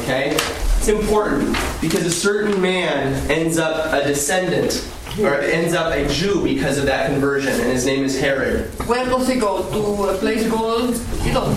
Okay? 0.00 0.30
It's 0.32 0.88
important 0.88 1.56
because 1.80 2.04
a 2.04 2.10
certain 2.10 2.60
man 2.60 3.14
ends 3.30 3.58
up 3.58 3.92
a 3.92 4.06
descendant 4.06 4.88
or 5.20 5.34
ends 5.40 5.74
up 5.74 5.92
a 5.92 6.08
Jew 6.08 6.42
because 6.42 6.78
of 6.78 6.86
that 6.86 7.10
conversion, 7.10 7.52
and 7.52 7.70
his 7.70 7.84
name 7.84 8.04
is 8.04 8.18
Herod. 8.18 8.70
Where 8.88 9.04
does 9.04 9.28
he 9.28 9.38
go? 9.38 9.62
To 9.70 10.04
a 10.10 10.16
place 10.16 10.48
called 10.48 10.94
Edom. 11.20 11.54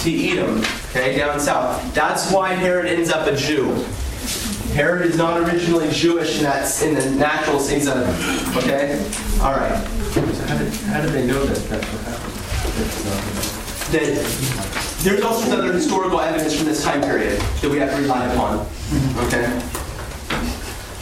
To 0.00 0.10
Edom, 0.10 0.64
okay, 0.90 1.16
down 1.18 1.38
south. 1.38 1.94
That's 1.94 2.32
why 2.32 2.54
Herod 2.54 2.86
ends 2.86 3.10
up 3.10 3.26
a 3.26 3.36
Jew. 3.36 3.72
Herod 4.72 5.06
is 5.06 5.16
not 5.16 5.40
originally 5.40 5.90
Jewish 5.90 6.38
in 6.38 6.44
that 6.44 6.82
in 6.82 6.94
the 6.94 7.10
natural 7.16 7.60
sense 7.60 7.86
of 7.86 7.98
it. 7.98 8.64
okay. 8.64 8.98
All 9.40 9.52
right. 9.52 9.84
So 10.12 10.20
how 10.46 10.58
did, 10.58 10.72
how 10.74 11.00
did 11.00 11.10
they 11.12 11.26
know 11.26 11.44
that 11.44 11.68
that's 11.68 11.86
what 11.86 12.02
happened? 12.04 12.34
That 13.92 14.87
there's 15.00 15.22
also 15.22 15.50
other 15.56 15.72
historical 15.72 16.20
evidence 16.20 16.54
from 16.56 16.66
this 16.66 16.82
time 16.82 17.00
period 17.00 17.40
that 17.40 17.70
we 17.70 17.78
have 17.78 17.90
to 17.90 17.96
rely 18.02 18.26
upon. 18.26 18.66
Okay. 19.26 19.46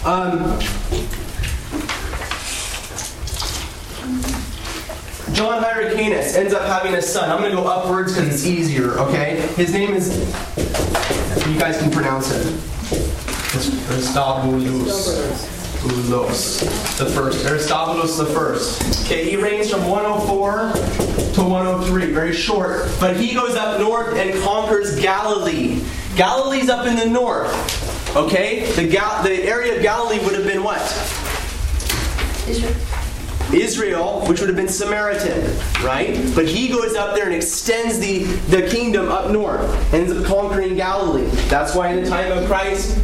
Um, 0.04 0.60
John 5.32 5.62
Hyrcanus 5.62 6.34
ends 6.34 6.54
up 6.54 6.66
having 6.66 6.94
a 6.94 7.02
son. 7.02 7.30
I'm 7.30 7.38
going 7.38 7.50
to 7.50 7.56
go 7.56 7.66
upwards 7.66 8.14
because 8.14 8.32
it's 8.32 8.46
easier, 8.46 8.98
okay? 9.00 9.40
His 9.56 9.72
name 9.72 9.94
is, 9.94 10.16
you 11.46 11.58
guys 11.58 11.78
can 11.78 11.90
pronounce 11.90 12.30
it. 12.30 12.46
Aristobulus. 13.90 15.46
The 16.98 17.06
first. 17.06 17.44
Aristobulus 17.46 18.16
the 18.18 18.26
first. 18.26 19.04
Okay, 19.04 19.28
he 19.28 19.36
reigns 19.36 19.70
from 19.70 19.86
104 19.86 20.72
to 21.36 21.44
103. 21.44 22.12
Very 22.12 22.32
short. 22.32 22.88
But 22.98 23.16
he 23.16 23.34
goes 23.34 23.54
up 23.54 23.78
north 23.78 24.16
and 24.16 24.42
conquers 24.42 24.98
Galilee. 24.98 25.82
Galilee's 26.16 26.68
up 26.68 26.86
in 26.86 26.96
the 26.96 27.06
north. 27.06 28.16
Okay? 28.16 28.70
The, 28.72 28.88
Gal- 28.88 29.22
the 29.22 29.42
area 29.44 29.76
of 29.76 29.82
Galilee 29.82 30.18
would 30.24 30.34
have 30.34 30.46
been 30.46 30.62
what? 30.62 30.80
Israel, 33.52 34.24
which 34.26 34.40
would 34.40 34.48
have 34.48 34.56
been 34.56 34.68
Samaritan, 34.68 35.56
right? 35.84 36.16
But 36.34 36.46
he 36.46 36.68
goes 36.68 36.96
up 36.96 37.14
there 37.14 37.26
and 37.26 37.34
extends 37.34 37.98
the, 37.98 38.24
the 38.48 38.68
kingdom 38.68 39.08
up 39.10 39.30
north, 39.30 39.94
ends 39.94 40.12
up 40.12 40.24
conquering 40.24 40.74
Galilee. 40.74 41.26
That's 41.48 41.74
why 41.74 41.92
in 41.92 42.02
the 42.02 42.10
time 42.10 42.36
of 42.36 42.46
Christ, 42.48 42.98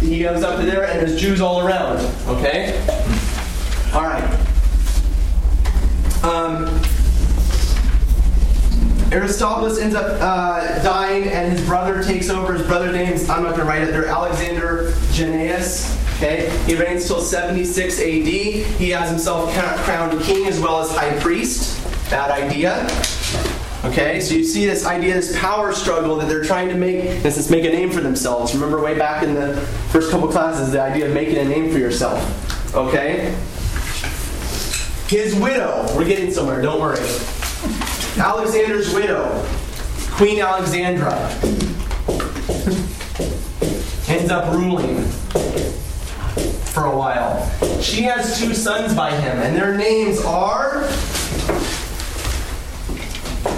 he 0.00 0.22
goes 0.22 0.42
up 0.42 0.60
to 0.60 0.66
there 0.66 0.84
and 0.84 1.00
there's 1.00 1.20
Jews 1.20 1.40
all 1.40 1.66
around, 1.66 1.98
okay? 2.28 2.80
All 3.92 4.04
right. 4.04 4.24
Um, 6.24 6.80
Aristobulus 9.14 9.78
ends 9.78 9.94
up 9.94 10.20
uh, 10.20 10.82
dying, 10.82 11.28
and 11.28 11.52
his 11.52 11.64
brother 11.64 12.02
takes 12.02 12.28
over. 12.28 12.54
His 12.54 12.66
brother 12.66 12.90
name's, 12.90 13.28
I'm 13.30 13.44
not 13.44 13.50
going 13.50 13.60
to 13.60 13.66
write 13.66 13.82
it 13.82 13.92
there, 13.92 14.06
Alexander 14.06 14.92
Jannaeus. 15.12 15.94
Okay? 16.16 16.50
He 16.66 16.74
reigns 16.74 17.06
till 17.06 17.20
76 17.20 18.00
AD. 18.00 18.04
He 18.06 18.90
has 18.90 19.08
himself 19.10 19.52
crowned 19.84 20.20
king 20.22 20.46
as 20.46 20.58
well 20.60 20.80
as 20.80 20.90
high 20.90 21.16
priest. 21.20 21.80
Bad 22.10 22.30
idea. 22.32 22.88
Okay, 23.84 24.20
so 24.20 24.34
you 24.34 24.44
see 24.44 24.66
this 24.66 24.84
idea, 24.84 25.14
this 25.14 25.38
power 25.38 25.72
struggle 25.72 26.16
that 26.16 26.26
they're 26.26 26.42
trying 26.42 26.68
to 26.70 26.74
make, 26.74 27.22
this 27.22 27.36
is 27.36 27.50
make 27.50 27.64
a 27.64 27.68
name 27.68 27.90
for 27.90 28.00
themselves. 28.00 28.54
Remember 28.54 28.82
way 28.82 28.98
back 28.98 29.22
in 29.22 29.34
the 29.34 29.56
first 29.90 30.10
couple 30.10 30.26
classes, 30.26 30.72
the 30.72 30.80
idea 30.80 31.06
of 31.06 31.14
making 31.14 31.36
a 31.36 31.44
name 31.44 31.70
for 31.70 31.78
yourself. 31.78 32.74
Okay? 32.74 33.36
His 35.06 35.36
widow, 35.36 35.86
we're 35.94 36.06
getting 36.06 36.32
somewhere, 36.32 36.62
don't 36.62 36.80
worry. 36.80 36.98
Alexander's 38.16 38.94
widow, 38.94 39.44
Queen 40.12 40.40
Alexandra, 40.40 41.14
ends 44.08 44.30
up 44.30 44.52
ruling 44.54 45.02
for 46.72 46.84
a 46.86 46.96
while. 46.96 47.50
She 47.80 48.02
has 48.02 48.38
two 48.38 48.54
sons 48.54 48.94
by 48.94 49.10
him, 49.10 49.38
and 49.38 49.56
their 49.56 49.76
names 49.76 50.20
are. 50.24 50.84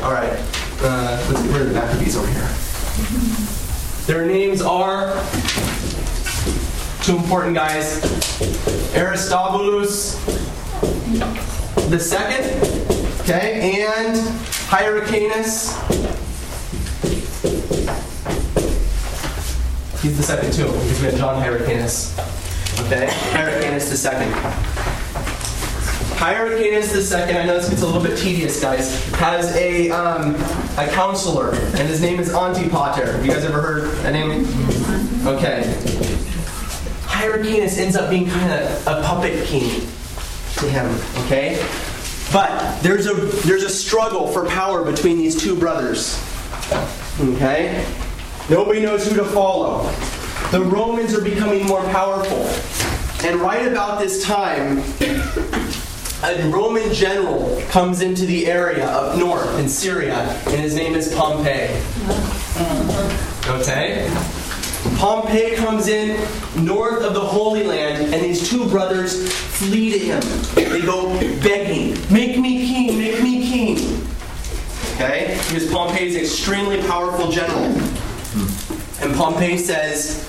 All 0.03 0.12
right, 0.12 0.39
uh, 0.83 1.27
let's 1.28 1.43
get 1.43 1.53
rid 1.53 1.62
of 1.62 1.69
the 1.69 1.74
back 1.74 1.93
of 1.93 1.99
these 1.99 2.16
over 2.16 2.27
here. 2.27 2.49
Their 4.07 4.27
names 4.27 4.62
are 4.62 5.12
two 7.03 7.16
important 7.16 7.55
guys: 7.55 8.03
Aristobulus 8.95 10.16
the 11.89 12.01
second, 12.01 12.95
okay, 13.28 13.85
and 13.85 14.16
Hyrcanus. 14.69 15.74
He's 20.01 20.16
the 20.16 20.23
second 20.23 20.53
too, 20.53 20.66
because 20.66 21.01
we 21.01 21.07
have 21.07 21.16
John 21.16 21.43
Hyrcanus. 21.43 22.16
Okay, 22.86 23.09
Hyrcanus 23.32 23.90
the 23.90 23.97
second. 23.97 24.32
Hyrcanus 26.19 26.93
the 26.93 27.03
second, 27.03 27.36
I 27.36 27.44
know 27.47 27.57
this 27.57 27.69
gets 27.69 27.82
a 27.82 27.86
little 27.86 28.03
bit 28.03 28.16
tedious, 28.16 28.61
guys, 28.61 29.05
has 29.15 29.55
a 29.57 29.90
um, 29.90 30.36
a 30.78 30.89
counselor, 30.93 31.51
and 31.51 31.89
his 31.89 32.01
name 32.01 32.20
is 32.20 32.32
Antipater. 32.32 33.12
Have 33.12 33.27
you 33.27 33.32
guys 33.32 33.44
ever 33.44 33.61
heard 33.61 33.90
that 34.05 34.12
name? 34.12 34.47
Okay. 35.27 35.62
Hyrcanus 37.07 37.78
ends 37.78 37.97
up 37.97 38.09
being 38.09 38.28
kind 38.28 38.53
of 38.53 38.86
a 38.86 39.03
puppet 39.03 39.44
king 39.47 39.81
to 40.59 40.70
him, 40.70 40.86
okay? 41.24 41.57
But 42.32 42.81
there's 42.81 43.07
a 43.07 43.15
there's 43.47 43.62
a 43.62 43.70
struggle 43.70 44.28
for 44.28 44.47
power 44.47 44.85
between 44.85 45.19
these 45.19 45.40
two 45.40 45.57
brothers. 45.57 46.20
Okay? 47.20 47.86
Nobody 48.51 48.81
knows 48.81 49.09
who 49.09 49.16
to 49.16 49.24
follow. 49.24 49.90
The 50.51 50.61
Romans 50.61 51.15
are 51.15 51.23
becoming 51.23 51.66
more 51.66 51.82
powerful. 51.85 52.47
And 53.27 53.40
right 53.40 53.66
about 53.66 53.98
this 53.98 54.23
time, 54.24 54.78
a 56.23 56.51
Roman 56.51 56.93
general 56.93 57.61
comes 57.69 58.01
into 58.01 58.27
the 58.27 58.47
area 58.47 58.86
up 58.86 59.19
north 59.19 59.59
in 59.59 59.69
Syria, 59.69 60.15
and 60.47 60.61
his 60.61 60.74
name 60.74 60.94
is 60.94 61.15
Pompey. 61.15 61.70
Okay? 63.48 64.09
Pompey 64.97 65.55
comes 65.56 65.89
in 65.89 66.16
north 66.64 67.02
of 67.02 67.12
the 67.12 67.20
Holy 67.20 67.64
Land, 67.64 68.14
and 68.14 68.24
these 68.24 68.48
two 68.48 68.66
brothers 68.68 69.31
flee 69.32 69.90
to 69.90 69.98
him. 69.98 70.20
They 70.55 70.81
go 70.81 71.18
begging, 71.43 71.90
Make 72.12 72.39
me 72.39 72.66
king, 72.66 72.98
make 72.98 73.23
me 73.23 73.47
king. 73.47 74.06
Okay? 74.94 75.39
Because 75.48 75.70
Pompey 75.70 76.06
is 76.06 76.14
an 76.14 76.23
extremely 76.23 76.81
powerful 76.89 77.31
general. 77.31 77.64
And 79.02 79.14
Pompey 79.14 79.59
says, 79.59 80.24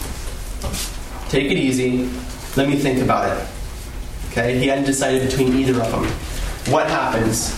Take 1.29 1.49
it 1.49 1.57
easy, 1.57 2.09
let 2.57 2.67
me 2.67 2.75
think 2.75 3.01
about 3.01 3.37
it. 3.37 3.47
Okay, 4.31 4.57
he 4.59 4.67
hadn't 4.67 4.85
decided 4.85 5.29
between 5.29 5.53
either 5.53 5.81
of 5.81 5.91
them. 5.91 6.03
What 6.71 6.87
happens? 6.89 7.55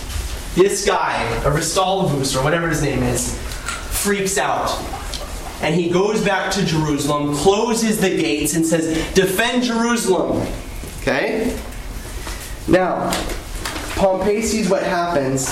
This 0.54 0.86
guy, 0.86 1.24
Aristolabus, 1.44 2.36
or 2.36 2.44
whatever 2.44 2.68
his 2.68 2.82
name 2.82 3.02
is, 3.02 3.36
freaks 4.02 4.38
out. 4.38 4.68
And 5.62 5.74
he 5.74 5.90
goes 5.90 6.24
back 6.24 6.50
to 6.52 6.64
Jerusalem, 6.64 7.34
closes 7.36 8.00
the 8.00 8.10
gates, 8.10 8.54
and 8.54 8.64
says, 8.64 8.86
Defend 9.14 9.62
Jerusalem. 9.62 10.46
Okay? 11.00 11.58
Now, 12.66 13.10
Pompey 13.96 14.42
sees 14.42 14.70
what 14.70 14.82
happens, 14.82 15.48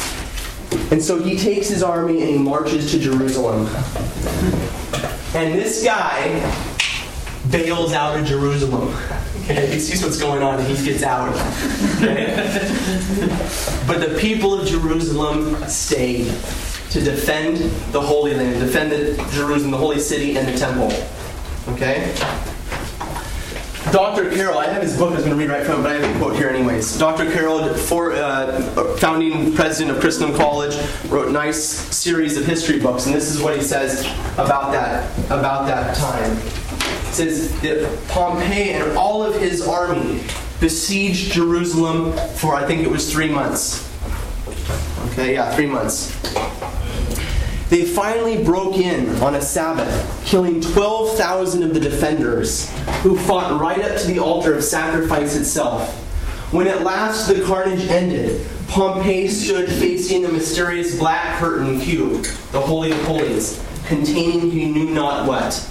and 0.91 1.03
so 1.03 1.23
he 1.23 1.37
takes 1.37 1.69
his 1.69 1.83
army 1.83 2.23
and 2.23 2.31
he 2.31 2.39
marches 2.39 2.91
to 2.93 2.99
Jerusalem. 2.99 3.67
And 5.35 5.55
this 5.55 5.85
guy 5.85 6.41
bails 7.51 7.93
out 7.93 8.19
of 8.19 8.27
Jerusalem. 8.27 8.95
Okay, 9.43 9.67
he 9.73 9.79
sees 9.79 10.03
what's 10.03 10.19
going 10.19 10.43
on 10.43 10.59
and 10.59 10.77
he 10.77 10.85
gets 10.85 11.03
out. 11.03 11.31
Okay? 11.97 12.35
but 13.87 14.01
the 14.01 14.17
people 14.19 14.59
of 14.59 14.67
Jerusalem 14.67 15.63
stayed 15.69 16.27
to 16.91 17.01
defend 17.01 17.59
the 17.93 18.01
Holy 18.01 18.35
Land, 18.35 18.61
defend 18.61 18.93
the 18.93 19.15
Jerusalem, 19.33 19.71
the 19.71 19.77
holy 19.77 19.99
city, 19.99 20.37
and 20.37 20.49
the 20.49 20.59
temple. 20.59 20.91
Okay? 21.75 22.15
Dr. 23.93 24.31
Carroll, 24.31 24.59
I 24.59 24.67
have 24.67 24.83
his 24.83 24.99
book 24.99 25.13
I 25.13 25.15
was 25.15 25.25
going 25.25 25.37
to 25.39 25.43
read 25.43 25.51
right 25.51 25.65
from 25.65 25.83
but 25.83 25.93
I 25.93 25.95
have 25.95 26.17
a 26.17 26.19
quote 26.19 26.37
here 26.37 26.51
anyways. 26.51 26.99
Dr. 26.99 27.31
Carroll, 27.33 27.73
for, 27.73 28.13
uh, 28.13 28.97
founding 28.99 29.55
president 29.55 29.97
of 29.97 30.03
Christendom 30.03 30.37
College, 30.37 30.77
wrote 31.09 31.29
a 31.29 31.33
nice 31.33 31.59
series 31.59 32.37
of 32.37 32.45
history 32.45 32.79
books, 32.81 33.07
and 33.07 33.15
this 33.15 33.35
is 33.35 33.41
what 33.41 33.57
he 33.57 33.63
says 33.63 34.05
about 34.35 34.73
that, 34.73 35.11
about 35.27 35.67
that 35.67 35.97
time. 35.97 36.33
It 36.33 37.15
says 37.15 37.59
that 37.63 38.09
Pompey 38.09 38.73
and 38.73 38.97
all 38.97 39.23
of 39.23 39.41
his 39.41 39.67
army 39.67 40.23
besieged 40.61 41.33
Jerusalem 41.33 42.13
for, 42.35 42.55
I 42.55 42.67
think 42.67 42.83
it 42.83 42.91
was 42.91 43.11
three 43.11 43.31
months. 43.31 43.89
Okay, 45.13 45.35
yeah, 45.35 45.55
three 45.55 45.67
months. 45.67 46.15
They 47.71 47.85
finally 47.85 48.43
broke 48.43 48.77
in 48.77 49.15
on 49.23 49.35
a 49.35 49.43
Sabbath, 49.43 50.25
killing 50.25 50.61
12,000 50.61 51.63
of 51.63 51.75
the 51.75 51.81
defenders, 51.81 52.71
who 53.03 53.17
fought 53.19 53.61
right 53.61 53.81
up 53.83 53.99
to 53.99 54.07
the 54.07 54.19
altar 54.19 54.55
of 54.55 54.65
sacrifice 54.65 55.37
itself. 55.37 55.95
When 56.51 56.67
at 56.67 56.83
last 56.83 57.29
the 57.29 57.43
carnage 57.45 57.87
ended, 57.89 58.47
Pompey 58.69 59.29
stood 59.29 59.69
facing 59.69 60.23
the 60.23 60.29
mysterious 60.31 60.99
black 60.99 61.39
curtain 61.39 61.79
cube, 61.79 62.25
the 62.53 62.61
Holy 62.61 62.93
of 62.93 63.03
Holies, 63.05 63.63
containing 63.87 64.51
he 64.51 64.67
knew 64.67 64.91
not 64.91 65.29
what. 65.29 65.69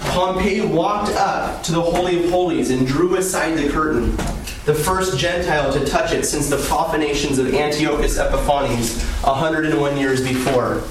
Pompey 0.00 0.62
walked 0.62 1.10
up 1.10 1.62
to 1.64 1.72
the 1.72 1.82
Holy 1.82 2.24
of 2.24 2.30
Holies 2.30 2.70
and 2.70 2.86
drew 2.86 3.16
aside 3.16 3.58
the 3.58 3.68
curtain, 3.68 4.16
the 4.64 4.74
first 4.74 5.18
Gentile 5.18 5.72
to 5.72 5.84
touch 5.84 6.12
it 6.12 6.24
since 6.24 6.48
the 6.48 6.56
profanations 6.56 7.38
of 7.38 7.52
Antiochus 7.52 8.18
Epiphanes 8.18 9.02
101 9.22 9.96
years 9.96 10.26
before. 10.26 10.82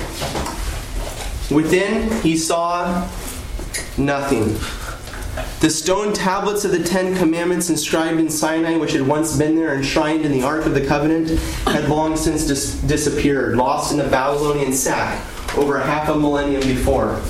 Within, 1.54 2.12
he 2.22 2.38
saw 2.38 3.10
nothing. 3.98 4.58
The 5.62 5.70
stone 5.70 6.14
tablets 6.14 6.66
of 6.66 6.72
the 6.72 6.84
Ten 6.84 7.16
Commandments 7.16 7.70
inscribed 7.70 8.20
in 8.20 8.30
Sinai, 8.30 8.78
which 8.78 8.92
had 8.92 9.08
once 9.08 9.36
been 9.36 9.56
there 9.56 9.74
enshrined 9.74 10.26
in 10.26 10.32
the 10.32 10.44
Ark 10.44 10.66
of 10.66 10.76
the 10.76 10.86
Covenant, 10.86 11.30
had 11.66 11.90
long 11.90 12.16
since 12.16 12.46
dis- 12.46 12.76
disappeared, 12.82 13.56
lost 13.56 13.94
in 13.94 14.00
a 14.00 14.08
Babylonian 14.08 14.74
sack 14.74 15.20
over 15.58 15.78
a 15.78 15.84
half 15.84 16.10
a 16.10 16.16
millennium 16.16 16.62
before. 16.62 17.22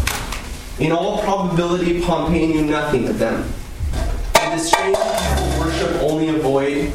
In 0.80 0.92
all 0.92 1.22
probability, 1.22 2.02
Pompey 2.02 2.48
knew 2.48 2.64
nothing 2.64 3.08
of 3.08 3.20
them. 3.20 3.44
Did 4.34 4.54
the 4.54 4.58
strange 4.58 4.98
only 6.24 6.40
a 6.40 6.42
void? 6.42 6.94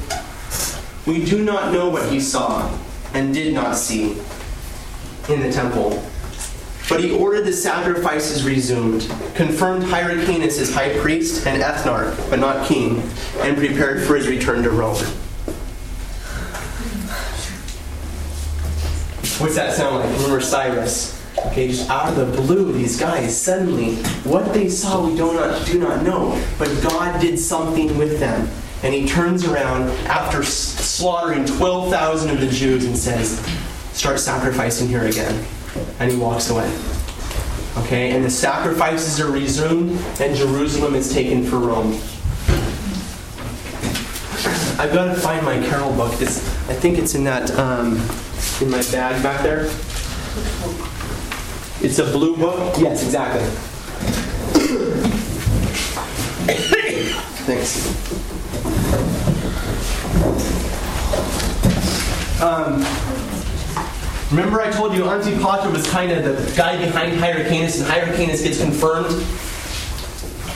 We 1.06 1.24
do 1.24 1.44
not 1.44 1.72
know 1.72 1.88
what 1.88 2.10
he 2.10 2.20
saw 2.20 2.70
and 3.14 3.32
did 3.32 3.54
not 3.54 3.76
see 3.76 4.12
in 5.28 5.40
the 5.40 5.52
temple. 5.52 6.02
But 6.88 7.00
he 7.00 7.10
ordered 7.10 7.44
the 7.44 7.52
sacrifices 7.52 8.44
resumed, 8.44 9.12
confirmed 9.34 9.84
Hyrcanus 9.84 10.58
as 10.58 10.72
high 10.72 10.98
priest 11.00 11.46
and 11.46 11.62
ethnarch, 11.62 12.30
but 12.30 12.38
not 12.38 12.66
king, 12.66 13.02
and 13.40 13.56
prepared 13.56 14.06
for 14.06 14.16
his 14.16 14.26
return 14.26 14.62
to 14.62 14.70
Rome. 14.70 14.96
What's 19.38 19.54
that 19.54 19.74
sound 19.74 19.96
like? 19.96 20.12
Remember 20.16 20.40
Cyrus? 20.40 21.14
Okay, 21.46 21.68
just 21.68 21.88
out 21.88 22.16
of 22.16 22.16
the 22.16 22.42
blue, 22.42 22.72
these 22.72 22.98
guys 22.98 23.40
suddenly, 23.40 23.96
what 24.24 24.52
they 24.52 24.68
saw 24.68 25.06
we 25.06 25.14
do 25.14 25.32
not, 25.34 25.64
do 25.66 25.78
not 25.78 26.02
know, 26.02 26.42
but 26.58 26.68
God 26.82 27.20
did 27.20 27.38
something 27.38 27.96
with 27.96 28.18
them. 28.18 28.48
And 28.82 28.94
he 28.94 29.06
turns 29.06 29.44
around 29.44 29.90
after 30.06 30.42
slaughtering 30.44 31.44
12,000 31.44 32.30
of 32.30 32.40
the 32.40 32.46
Jews 32.46 32.84
and 32.84 32.96
says, 32.96 33.38
Start 33.92 34.20
sacrificing 34.20 34.86
here 34.88 35.04
again. 35.04 35.44
And 35.98 36.10
he 36.10 36.16
walks 36.16 36.50
away. 36.50 36.72
Okay, 37.78 38.10
and 38.10 38.24
the 38.24 38.30
sacrifices 38.30 39.20
are 39.20 39.30
resumed, 39.30 40.00
and 40.20 40.36
Jerusalem 40.36 40.94
is 40.94 41.12
taken 41.12 41.44
for 41.44 41.58
Rome. 41.58 41.92
I've 44.80 44.92
got 44.92 45.12
to 45.12 45.20
find 45.20 45.44
my 45.44 45.58
Carroll 45.68 45.92
book. 45.94 46.12
It's, 46.20 46.38
I 46.68 46.74
think 46.74 46.98
it's 46.98 47.16
in 47.16 47.24
that, 47.24 47.50
um, 47.52 47.94
in 48.60 48.70
my 48.70 48.82
bag 48.92 49.20
back 49.22 49.42
there. 49.42 49.64
It's 51.80 51.98
a 51.98 52.04
blue 52.04 52.36
book? 52.36 52.76
Yes, 52.78 53.04
exactly. 53.04 53.44
Thanks. 57.44 58.37
Um, 62.40 62.84
remember 64.30 64.60
I 64.60 64.70
told 64.70 64.94
you 64.94 65.08
Antipater 65.08 65.70
was 65.70 65.88
kind 65.90 66.12
of 66.12 66.24
the 66.24 66.56
guy 66.56 66.76
behind 66.76 67.18
Hyrcanus, 67.18 67.80
and 67.80 67.90
Hyrcanus 67.90 68.42
gets 68.42 68.60
confirmed? 68.60 69.10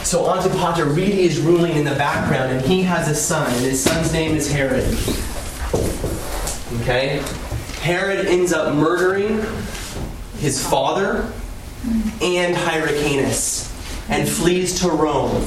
So 0.05 0.32
Antipater 0.32 0.84
really 0.84 1.22
is 1.22 1.40
ruling 1.40 1.76
in 1.76 1.84
the 1.84 1.94
background, 1.94 2.52
and 2.52 2.64
he 2.64 2.82
has 2.82 3.09
a 3.09 3.14
son, 3.14 3.52
and 3.52 3.64
his 3.64 3.82
son's 3.82 4.12
name 4.12 4.36
is 4.36 4.51
Herod. 4.51 4.84
Okay? 6.82 7.22
Herod 7.80 8.26
ends 8.26 8.52
up 8.52 8.74
murdering 8.74 9.44
his 10.39 10.64
father 10.64 11.32
and 12.20 12.55
Hyrcanus 12.55 13.72
and 14.09 14.28
flees 14.28 14.80
to 14.80 14.89
Rome 14.89 15.44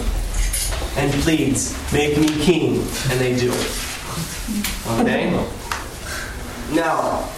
and 0.98 1.12
pleads, 1.22 1.74
Make 1.94 2.18
me 2.18 2.28
king. 2.44 2.80
And 3.10 3.20
they 3.20 3.36
do. 3.36 3.54
Okay? 5.00 5.32
Now, 6.74 7.30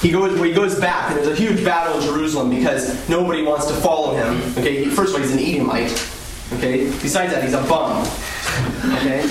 he 0.00 0.10
goes, 0.10 0.38
he 0.40 0.52
goes 0.52 0.78
back, 0.78 1.10
and 1.10 1.18
there's 1.18 1.28
a 1.28 1.34
huge 1.34 1.64
battle 1.64 1.98
in 1.98 2.06
Jerusalem 2.06 2.50
because 2.50 3.08
nobody 3.08 3.42
wants 3.42 3.66
to 3.66 3.74
follow 3.74 4.14
him. 4.14 4.40
Okay, 4.58 4.86
first 4.86 5.14
of 5.14 5.20
all, 5.20 5.26
he's 5.26 5.32
an 5.32 5.38
Edomite. 5.38 5.92
Okay, 6.54 6.86
besides 7.02 7.32
that, 7.32 7.42
he's 7.42 7.54
a 7.54 7.62
bum. 7.62 8.06
Okay? 8.98 9.22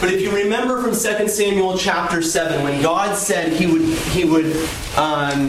But 0.00 0.12
if 0.12 0.20
you 0.20 0.34
remember 0.34 0.82
from 0.82 0.90
2 0.90 1.28
Samuel 1.28 1.78
chapter 1.78 2.22
7, 2.22 2.64
when 2.64 2.82
God 2.82 3.16
said 3.16 3.52
he 3.52 3.66
would, 3.66 3.82
he 3.82 4.24
would 4.24 4.68
um, 4.96 5.48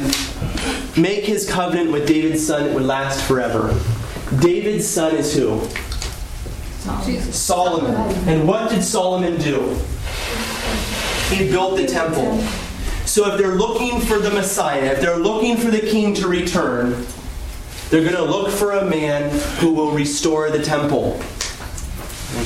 make 0.95 1.25
his 1.25 1.49
covenant 1.49 1.91
with 1.91 2.07
David's 2.07 2.45
son, 2.45 2.67
it 2.69 2.73
would 2.75 2.83
last 2.83 3.23
forever. 3.27 3.69
David's 4.39 4.87
son 4.87 5.15
is 5.15 5.35
who? 5.35 5.67
Solomon. 7.31 7.95
And 8.27 8.47
what 8.47 8.69
did 8.69 8.83
Solomon 8.83 9.37
do? 9.39 9.79
He 11.29 11.49
built 11.49 11.77
the 11.77 11.87
temple. 11.87 12.39
So 13.05 13.31
if 13.31 13.37
they're 13.37 13.55
looking 13.55 13.99
for 14.01 14.17
the 14.17 14.29
Messiah, 14.29 14.85
if 14.85 15.01
they're 15.01 15.17
looking 15.17 15.57
for 15.57 15.71
the 15.71 15.79
king 15.79 16.13
to 16.15 16.27
return, 16.27 17.05
they're 17.89 18.01
going 18.01 18.15
to 18.15 18.23
look 18.23 18.49
for 18.49 18.71
a 18.71 18.85
man 18.85 19.29
who 19.59 19.73
will 19.73 19.91
restore 19.91 20.49
the 20.49 20.63
temple. 20.63 21.21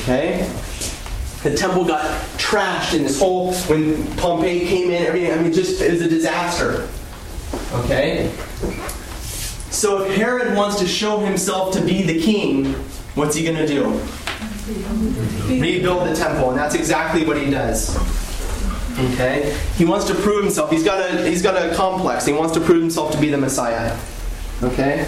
Okay? 0.01 0.51
The 1.43 1.55
temple 1.55 1.85
got 1.85 2.03
trashed 2.37 2.93
in 2.93 3.03
this 3.03 3.19
whole, 3.19 3.53
when 3.53 4.05
Pompey 4.17 4.67
came 4.67 4.91
in, 4.91 5.31
I 5.31 5.41
mean, 5.41 5.53
just, 5.53 5.81
it 5.81 5.91
was 5.91 6.01
a 6.01 6.09
disaster. 6.09 6.89
Okay? 7.73 8.31
So 9.69 10.03
if 10.03 10.15
Herod 10.15 10.55
wants 10.55 10.79
to 10.79 10.87
show 10.87 11.19
himself 11.19 11.73
to 11.75 11.81
be 11.81 12.03
the 12.03 12.21
king, 12.21 12.75
what's 13.17 13.35
he 13.35 13.43
going 13.43 13.57
to 13.57 13.67
do? 13.67 13.83
Rebuild 15.47 16.07
the 16.07 16.15
temple, 16.15 16.51
and 16.51 16.59
that's 16.59 16.75
exactly 16.75 17.25
what 17.25 17.37
he 17.37 17.49
does. 17.49 17.97
Okay? 18.99 19.57
He 19.75 19.85
wants 19.85 20.05
to 20.05 20.13
prove 20.15 20.43
himself. 20.43 20.71
He's 20.71 20.83
got 20.83 20.99
a 20.99 21.27
he's 21.27 21.41
got 21.41 21.55
a 21.55 21.73
complex. 21.75 22.25
He 22.25 22.33
wants 22.33 22.53
to 22.53 22.59
prove 22.59 22.81
himself 22.81 23.11
to 23.11 23.19
be 23.19 23.29
the 23.29 23.37
Messiah. 23.37 23.97
Okay? 24.63 25.01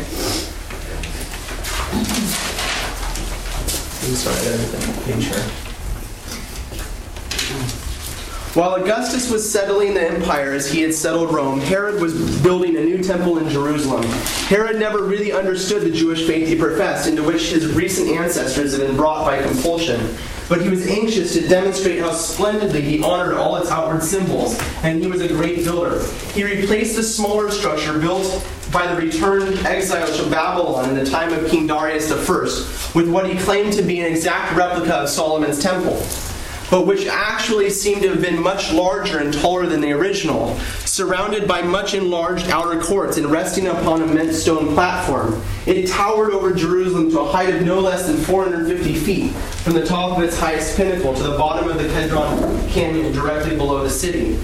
I'm 4.02 4.15
sorry, 4.15 4.38
I 4.38 5.19
here. 5.19 5.69
While 8.56 8.74
Augustus 8.74 9.30
was 9.30 9.48
settling 9.48 9.94
the 9.94 10.02
empire 10.02 10.54
as 10.54 10.72
he 10.72 10.82
had 10.82 10.92
settled 10.92 11.32
Rome, 11.32 11.60
Herod 11.60 12.02
was 12.02 12.42
building 12.42 12.78
a 12.78 12.82
new 12.82 13.04
temple 13.04 13.38
in 13.38 13.48
Jerusalem. 13.48 14.04
Herod 14.48 14.80
never 14.80 15.04
really 15.04 15.32
understood 15.32 15.84
the 15.84 15.92
Jewish 15.92 16.26
faith 16.26 16.48
he 16.48 16.56
professed, 16.56 17.08
into 17.08 17.22
which 17.22 17.52
his 17.52 17.68
recent 17.76 18.10
ancestors 18.10 18.76
had 18.76 18.88
been 18.88 18.96
brought 18.96 19.24
by 19.24 19.40
compulsion. 19.44 20.16
But 20.50 20.64
he 20.64 20.70
was 20.70 20.88
anxious 20.88 21.34
to 21.34 21.48
demonstrate 21.48 22.00
how 22.00 22.12
splendidly 22.12 22.82
he 22.82 23.04
honored 23.04 23.36
all 23.36 23.56
its 23.58 23.70
outward 23.70 24.02
symbols, 24.02 24.60
and 24.82 25.00
he 25.00 25.06
was 25.06 25.22
a 25.22 25.28
great 25.28 25.64
builder. 25.64 26.04
He 26.34 26.44
replaced 26.44 26.96
the 26.96 27.04
smaller 27.04 27.52
structure 27.52 28.00
built 28.00 28.44
by 28.72 28.88
the 28.88 29.00
returned 29.00 29.60
exiles 29.68 30.20
from 30.20 30.32
Babylon 30.32 30.90
in 30.90 30.96
the 30.96 31.08
time 31.08 31.32
of 31.34 31.48
King 31.52 31.68
Darius 31.68 32.12
I 32.12 32.98
with 32.98 33.10
what 33.10 33.30
he 33.30 33.38
claimed 33.38 33.74
to 33.74 33.84
be 33.84 34.00
an 34.00 34.12
exact 34.12 34.58
replica 34.58 34.96
of 34.96 35.10
Solomon's 35.10 35.62
temple 35.62 36.04
but 36.70 36.86
which 36.86 37.08
actually 37.08 37.70
seemed 37.70 38.02
to 38.04 38.10
have 38.10 38.22
been 38.22 38.41
much 38.41 38.72
larger 38.72 39.20
and 39.20 39.34
taller 39.34 39.66
than 39.66 39.82
the 39.82 39.91
original, 39.91 40.58
surrounded 40.86 41.48
by 41.48 41.62
much 41.62 41.94
enlarged 41.94 42.50
outer 42.50 42.80
courts 42.80 43.18
and 43.18 43.28
resting 43.28 43.68
upon 43.68 44.02
an 44.02 44.10
immense 44.10 44.40
stone 44.40 44.74
platform. 44.74 45.41
It 45.66 45.88
towered 45.88 46.32
over 46.32 46.54
Jerusalem 46.54 47.10
to 47.12 47.20
a 47.22 47.26
height 47.26 47.54
of 47.54 47.64
no 47.64 47.80
less 47.80 48.08
than 48.08 48.18
450 48.18 48.96
feet, 48.96 49.32
from 49.32 49.74
the 49.74 49.86
top 49.86 50.18
of 50.18 50.24
its 50.24 50.38
highest 50.38 50.78
pinnacle 50.78 51.14
to 51.14 51.24
the 51.24 51.38
bottom 51.38 51.70
of 51.70 51.78
the 51.78 51.88
Kedron 51.90 52.70
Canyon 52.70 53.12
directly 53.14 53.56
below 53.56 53.84
the 53.84 53.90
city. 53.90 54.38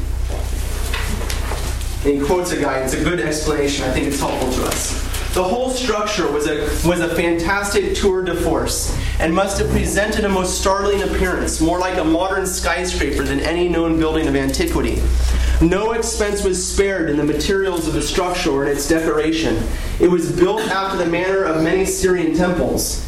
And 2.03 2.21
he 2.21 2.25
quotes 2.25 2.51
a 2.51 2.59
guy, 2.59 2.79
it's 2.79 2.93
a 2.93 3.03
good 3.03 3.19
explanation, 3.19 3.85
I 3.85 3.91
think 3.91 4.07
it's 4.07 4.19
helpful 4.19 4.51
to 4.51 4.65
us. 4.65 5.04
The 5.35 5.43
whole 5.43 5.69
structure 5.69 6.31
was 6.31 6.47
a, 6.47 6.61
was 6.87 7.01
a 7.01 7.13
fantastic 7.13 7.93
tour 7.93 8.23
de 8.23 8.33
force 8.33 8.97
and 9.19 9.33
must 9.33 9.59
have 9.59 9.69
presented 9.69 10.23
a 10.23 10.29
most 10.29 10.61
startling 10.61 11.01
appearance, 11.03 11.59
more 11.59 11.77
like 11.77 11.97
a 11.97 12.05
modern 12.05 12.45
skyscraper 12.45 13.21
than 13.21 13.41
any 13.41 13.67
known 13.67 13.99
building 13.99 14.27
of 14.27 14.37
antiquity. 14.37 15.03
No 15.61 15.91
expense 15.91 16.45
was 16.45 16.65
spared 16.65 17.09
in 17.09 17.17
the 17.17 17.23
materials 17.25 17.85
of 17.85 17.95
the 17.95 18.01
structure 18.01 18.63
in 18.63 18.71
its 18.71 18.87
decoration. 18.87 19.61
It 19.99 20.09
was 20.09 20.31
built 20.31 20.61
after 20.61 20.97
the 20.97 21.05
manner 21.05 21.43
of 21.43 21.61
many 21.61 21.83
Syrian 21.83 22.37
temples. 22.37 23.05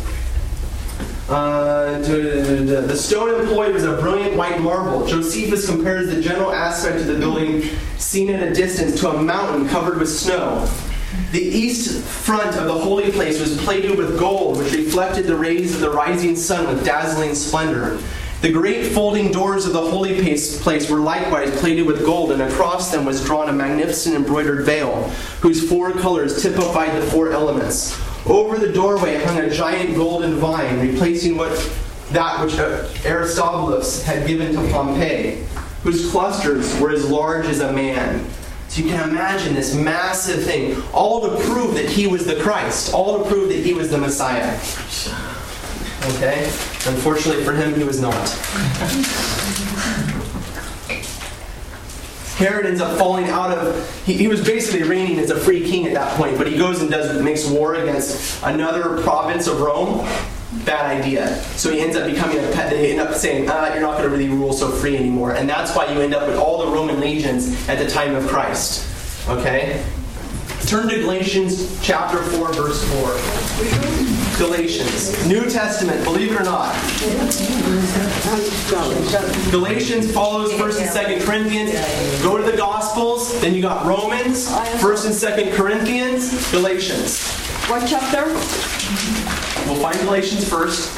Uh, 1.29 1.99
the 1.99 2.97
stone 2.97 3.39
employed 3.39 3.73
was 3.73 3.85
a 3.85 4.01
brilliant 4.01 4.35
white 4.35 4.59
marble. 4.59 5.07
Josephus 5.07 5.65
compares 5.65 6.13
the 6.13 6.21
general 6.21 6.51
aspect 6.51 6.99
of 6.99 7.07
the 7.07 7.19
building, 7.19 7.63
seen 7.97 8.29
at 8.29 8.45
a 8.45 8.53
distance, 8.53 8.99
to 8.99 9.11
a 9.11 9.23
mountain 9.23 9.69
covered 9.69 9.97
with 9.97 10.09
snow. 10.09 10.69
The 11.31 11.41
east 11.41 12.01
front 12.05 12.55
of 12.55 12.67
the 12.67 12.73
holy 12.73 13.11
place 13.11 13.41
was 13.41 13.61
plated 13.63 13.97
with 13.97 14.17
gold, 14.17 14.57
which 14.57 14.71
reflected 14.71 15.25
the 15.25 15.35
rays 15.35 15.75
of 15.75 15.81
the 15.81 15.89
rising 15.89 16.37
sun 16.37 16.67
with 16.67 16.85
dazzling 16.85 17.35
splendor. 17.35 17.99
The 18.39 18.51
great 18.51 18.85
folding 18.93 19.31
doors 19.33 19.65
of 19.65 19.73
the 19.73 19.81
holy 19.81 20.21
place 20.21 20.89
were 20.89 20.99
likewise 20.99 21.59
plated 21.59 21.85
with 21.85 22.05
gold, 22.05 22.31
and 22.31 22.41
across 22.41 22.91
them 22.91 23.03
was 23.03 23.25
drawn 23.25 23.49
a 23.49 23.53
magnificent 23.53 24.15
embroidered 24.15 24.65
veil, 24.65 25.09
whose 25.41 25.67
four 25.67 25.91
colors 25.91 26.41
typified 26.41 26.95
the 26.95 27.05
four 27.07 27.31
elements. 27.31 27.99
Over 28.25 28.57
the 28.57 28.71
doorway 28.71 29.21
hung 29.21 29.39
a 29.39 29.49
giant 29.49 29.95
golden 29.97 30.35
vine, 30.35 30.79
replacing 30.79 31.35
what 31.35 31.51
that 32.11 32.41
which 32.45 32.57
uh, 32.57 32.87
Aristobulus 33.03 34.03
had 34.03 34.25
given 34.27 34.53
to 34.53 34.71
Pompey, 34.71 35.43
whose 35.83 36.09
clusters 36.09 36.79
were 36.79 36.91
as 36.91 37.09
large 37.09 37.47
as 37.47 37.59
a 37.59 37.73
man. 37.73 38.25
You 38.77 38.83
can 38.83 39.09
imagine 39.09 39.55
this 39.55 39.73
massive 39.73 40.43
thing, 40.43 40.79
all 40.93 41.21
to 41.21 41.43
prove 41.45 41.73
that 41.73 41.89
he 41.89 42.05
was 42.05 42.27
the 42.27 42.35
Christ, 42.35 42.93
all 42.93 43.17
to 43.17 43.27
prove 43.27 43.49
that 43.49 43.57
he 43.57 43.73
was 43.73 43.89
the 43.89 43.97
Messiah. 43.97 44.53
Okay? 46.15 46.43
Unfortunately 46.85 47.43
for 47.43 47.53
him, 47.53 47.73
he 47.73 47.83
was 47.83 47.99
not. 47.99 48.29
Herod 52.37 52.67
ends 52.67 52.79
up 52.79 52.99
falling 52.99 53.29
out 53.29 53.57
of. 53.57 54.05
He, 54.05 54.13
he, 54.13 54.27
was 54.27 54.45
basically 54.45 54.87
reigning 54.87 55.17
as 55.17 55.31
a 55.31 55.39
free 55.39 55.67
king 55.67 55.87
at 55.87 55.95
that 55.95 56.15
point, 56.15 56.37
but 56.37 56.45
he 56.45 56.55
goes 56.55 56.79
and 56.79 56.91
does 56.91 57.19
makes 57.23 57.49
war 57.49 57.73
against 57.73 58.43
another 58.43 59.01
province 59.01 59.47
of 59.47 59.59
Rome 59.59 60.07
bad 60.67 61.01
idea. 61.01 61.41
So 61.55 61.71
he 61.71 61.79
ends 61.79 61.95
up 61.95 62.05
becoming 62.05 62.37
a 62.37 62.51
pet. 62.51 62.69
They 62.69 62.91
end 62.91 62.99
up 62.99 63.15
saying, 63.15 63.49
ah, 63.49 63.73
you're 63.73 63.81
not 63.81 63.97
going 63.97 64.03
to 64.03 64.09
really 64.09 64.29
rule 64.29 64.53
so 64.53 64.69
free 64.69 64.95
anymore. 64.95 65.33
And 65.33 65.49
that's 65.49 65.75
why 65.75 65.91
you 65.91 66.01
end 66.01 66.13
up 66.13 66.27
with 66.27 66.37
all 66.37 66.63
the 66.63 66.71
Roman 66.71 66.99
legions 66.99 67.67
at 67.67 67.79
the 67.79 67.89
time 67.89 68.13
of 68.13 68.27
Christ. 68.27 68.85
Okay? 69.29 69.83
Turn 70.67 70.89
to 70.89 70.99
Galatians 70.99 71.79
chapter 71.81 72.21
4, 72.21 72.53
verse 72.53 72.83
4. 72.99 74.37
Galatians. 74.37 75.25
New 75.25 75.49
Testament, 75.49 76.03
believe 76.03 76.31
it 76.31 76.41
or 76.41 76.43
not. 76.43 76.75
Galatians 79.49 80.11
follows 80.11 80.51
1st 80.51 80.81
and 80.81 81.21
2nd 81.21 81.25
Corinthians. 81.25 81.71
Go 82.21 82.37
to 82.37 82.43
the 82.43 82.55
Gospels, 82.57 83.39
then 83.39 83.55
you 83.55 83.61
got 83.61 83.85
Romans, 83.85 84.47
1st 84.49 85.05
and 85.05 85.49
2nd 85.49 85.55
Corinthians, 85.55 86.51
Galatians. 86.51 87.25
What 87.67 87.87
chapter? 87.87 89.26
We'll 89.67 89.81
find 89.81 89.99
Galatians 89.99 90.47
first. 90.47 90.93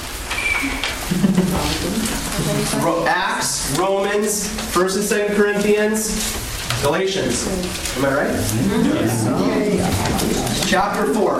Acts, 3.08 3.78
Romans, 3.80 4.48
1st 4.48 4.96
and 4.96 5.32
2nd 5.32 5.36
Corinthians, 5.36 6.38
Galatians. 6.84 7.48
Am 7.98 8.06
I 8.06 8.14
right? 8.14 8.32
Yes. 8.86 9.26
Chapter 10.70 11.14
4. 11.14 11.40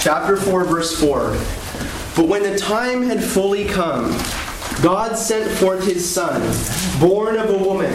Chapter 0.00 0.36
4, 0.36 0.64
verse 0.64 0.98
4. 1.00 1.36
But 2.16 2.26
when 2.28 2.42
the 2.42 2.58
time 2.58 3.02
had 3.02 3.22
fully 3.22 3.64
come, 3.66 4.10
God 4.82 5.16
sent 5.16 5.50
forth 5.58 5.84
his 5.84 6.08
Son, 6.08 6.40
born 6.98 7.36
of 7.36 7.50
a 7.50 7.58
woman, 7.58 7.92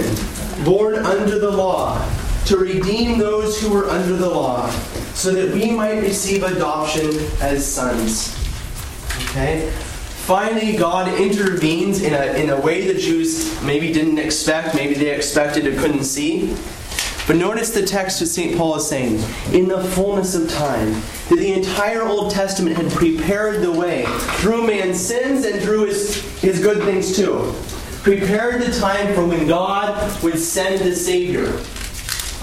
born 0.64 0.96
under 0.96 1.40
the 1.40 1.50
law, 1.50 2.00
to 2.46 2.58
redeem 2.58 3.18
those 3.18 3.60
who 3.60 3.74
were 3.74 3.90
under 3.90 4.16
the 4.16 4.30
law, 4.30 4.70
so 5.16 5.32
that 5.32 5.54
we 5.54 5.72
might 5.72 6.02
receive 6.02 6.44
adoption 6.44 7.10
as 7.42 7.66
sons. 7.66 8.38
Okay? 9.30 9.72
Finally, 10.26 10.76
God 10.76 11.08
intervenes 11.20 12.02
in 12.02 12.14
a, 12.14 12.34
in 12.34 12.50
a 12.50 12.60
way 12.60 12.92
the 12.92 13.00
Jews 13.00 13.62
maybe 13.62 13.92
didn't 13.92 14.18
expect, 14.18 14.76
maybe 14.76 14.94
they 14.96 15.10
expected 15.10 15.68
and 15.68 15.78
couldn't 15.78 16.04
see. 16.04 16.56
But 17.28 17.38
notice 17.38 17.72
the 17.72 17.86
text 17.86 18.22
of 18.22 18.28
St. 18.28 18.56
Paul 18.56 18.76
is 18.76 18.88
saying, 18.88 19.16
in 19.52 19.68
the 19.68 19.84
fullness 19.84 20.36
of 20.36 20.48
time, 20.50 20.92
that 21.30 21.38
the 21.38 21.54
entire 21.54 22.04
Old 22.04 22.32
Testament 22.32 22.78
had 22.78 22.92
prepared 22.92 23.64
the 23.64 23.72
way 23.72 24.06
through 24.38 24.68
man's 24.68 25.00
sins 25.00 25.44
and 25.44 25.60
through 25.60 25.88
his, 25.88 26.24
his 26.40 26.60
good 26.60 26.84
things 26.84 27.16
too. 27.16 27.54
Prepared 28.04 28.62
the 28.62 28.72
time 28.80 29.16
for 29.16 29.26
when 29.26 29.48
God 29.48 30.22
would 30.22 30.38
send 30.38 30.82
the 30.82 30.96
Savior. 30.96 31.48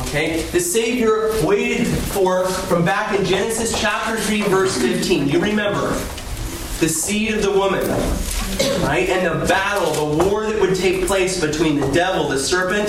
Okay? 0.09 0.43
The 0.51 0.59
Savior 0.59 1.31
waited 1.47 1.87
for 1.87 2.47
from 2.47 2.85
back 2.85 3.17
in 3.17 3.25
Genesis 3.25 3.81
chapter 3.81 4.19
3, 4.19 4.43
verse 4.43 4.77
15. 4.83 5.29
You 5.29 5.39
remember 5.39 5.91
the 6.81 6.89
seed 6.89 7.35
of 7.35 7.43
the 7.43 7.53
woman. 7.53 7.89
Right? 8.83 9.09
And 9.09 9.41
the 9.41 9.47
battle, 9.47 9.93
the 9.93 10.25
war 10.25 10.47
that 10.47 10.61
would 10.61 10.75
take 10.75 11.07
place 11.07 11.41
between 11.41 11.79
the 11.79 11.91
devil, 11.93 12.29
the 12.29 12.39
serpent, 12.39 12.89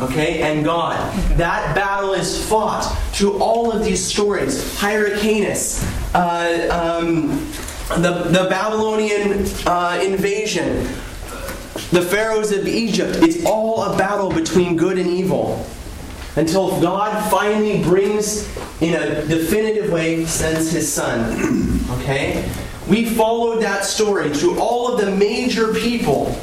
okay, 0.00 0.42
and 0.42 0.64
God. 0.64 0.96
That 1.36 1.74
battle 1.74 2.12
is 2.12 2.44
fought 2.48 2.82
through 3.12 3.42
all 3.42 3.72
of 3.72 3.84
these 3.84 4.04
stories. 4.04 4.78
Hyrcanus, 4.78 5.84
uh, 6.14 7.00
um, 7.00 7.28
the, 8.00 8.24
the 8.28 8.46
Babylonian 8.48 9.46
uh, 9.66 10.00
invasion, 10.02 10.86
the 11.90 12.02
pharaohs 12.02 12.52
of 12.52 12.66
Egypt. 12.66 13.18
It's 13.22 13.44
all 13.44 13.82
a 13.82 13.96
battle 13.96 14.30
between 14.30 14.76
good 14.76 14.98
and 14.98 15.08
evil. 15.08 15.66
Until 16.34 16.80
God 16.80 17.30
finally 17.30 17.82
brings, 17.82 18.48
in 18.80 18.94
a 18.94 19.26
definitive 19.26 19.92
way, 19.92 20.24
sends 20.24 20.72
his 20.72 20.90
son. 20.90 21.78
Okay? 22.02 22.50
We 22.88 23.04
followed 23.04 23.62
that 23.62 23.84
story 23.84 24.30
through 24.30 24.58
all 24.58 24.92
of 24.92 25.00
the 25.00 25.10
major 25.14 25.72
people 25.72 26.36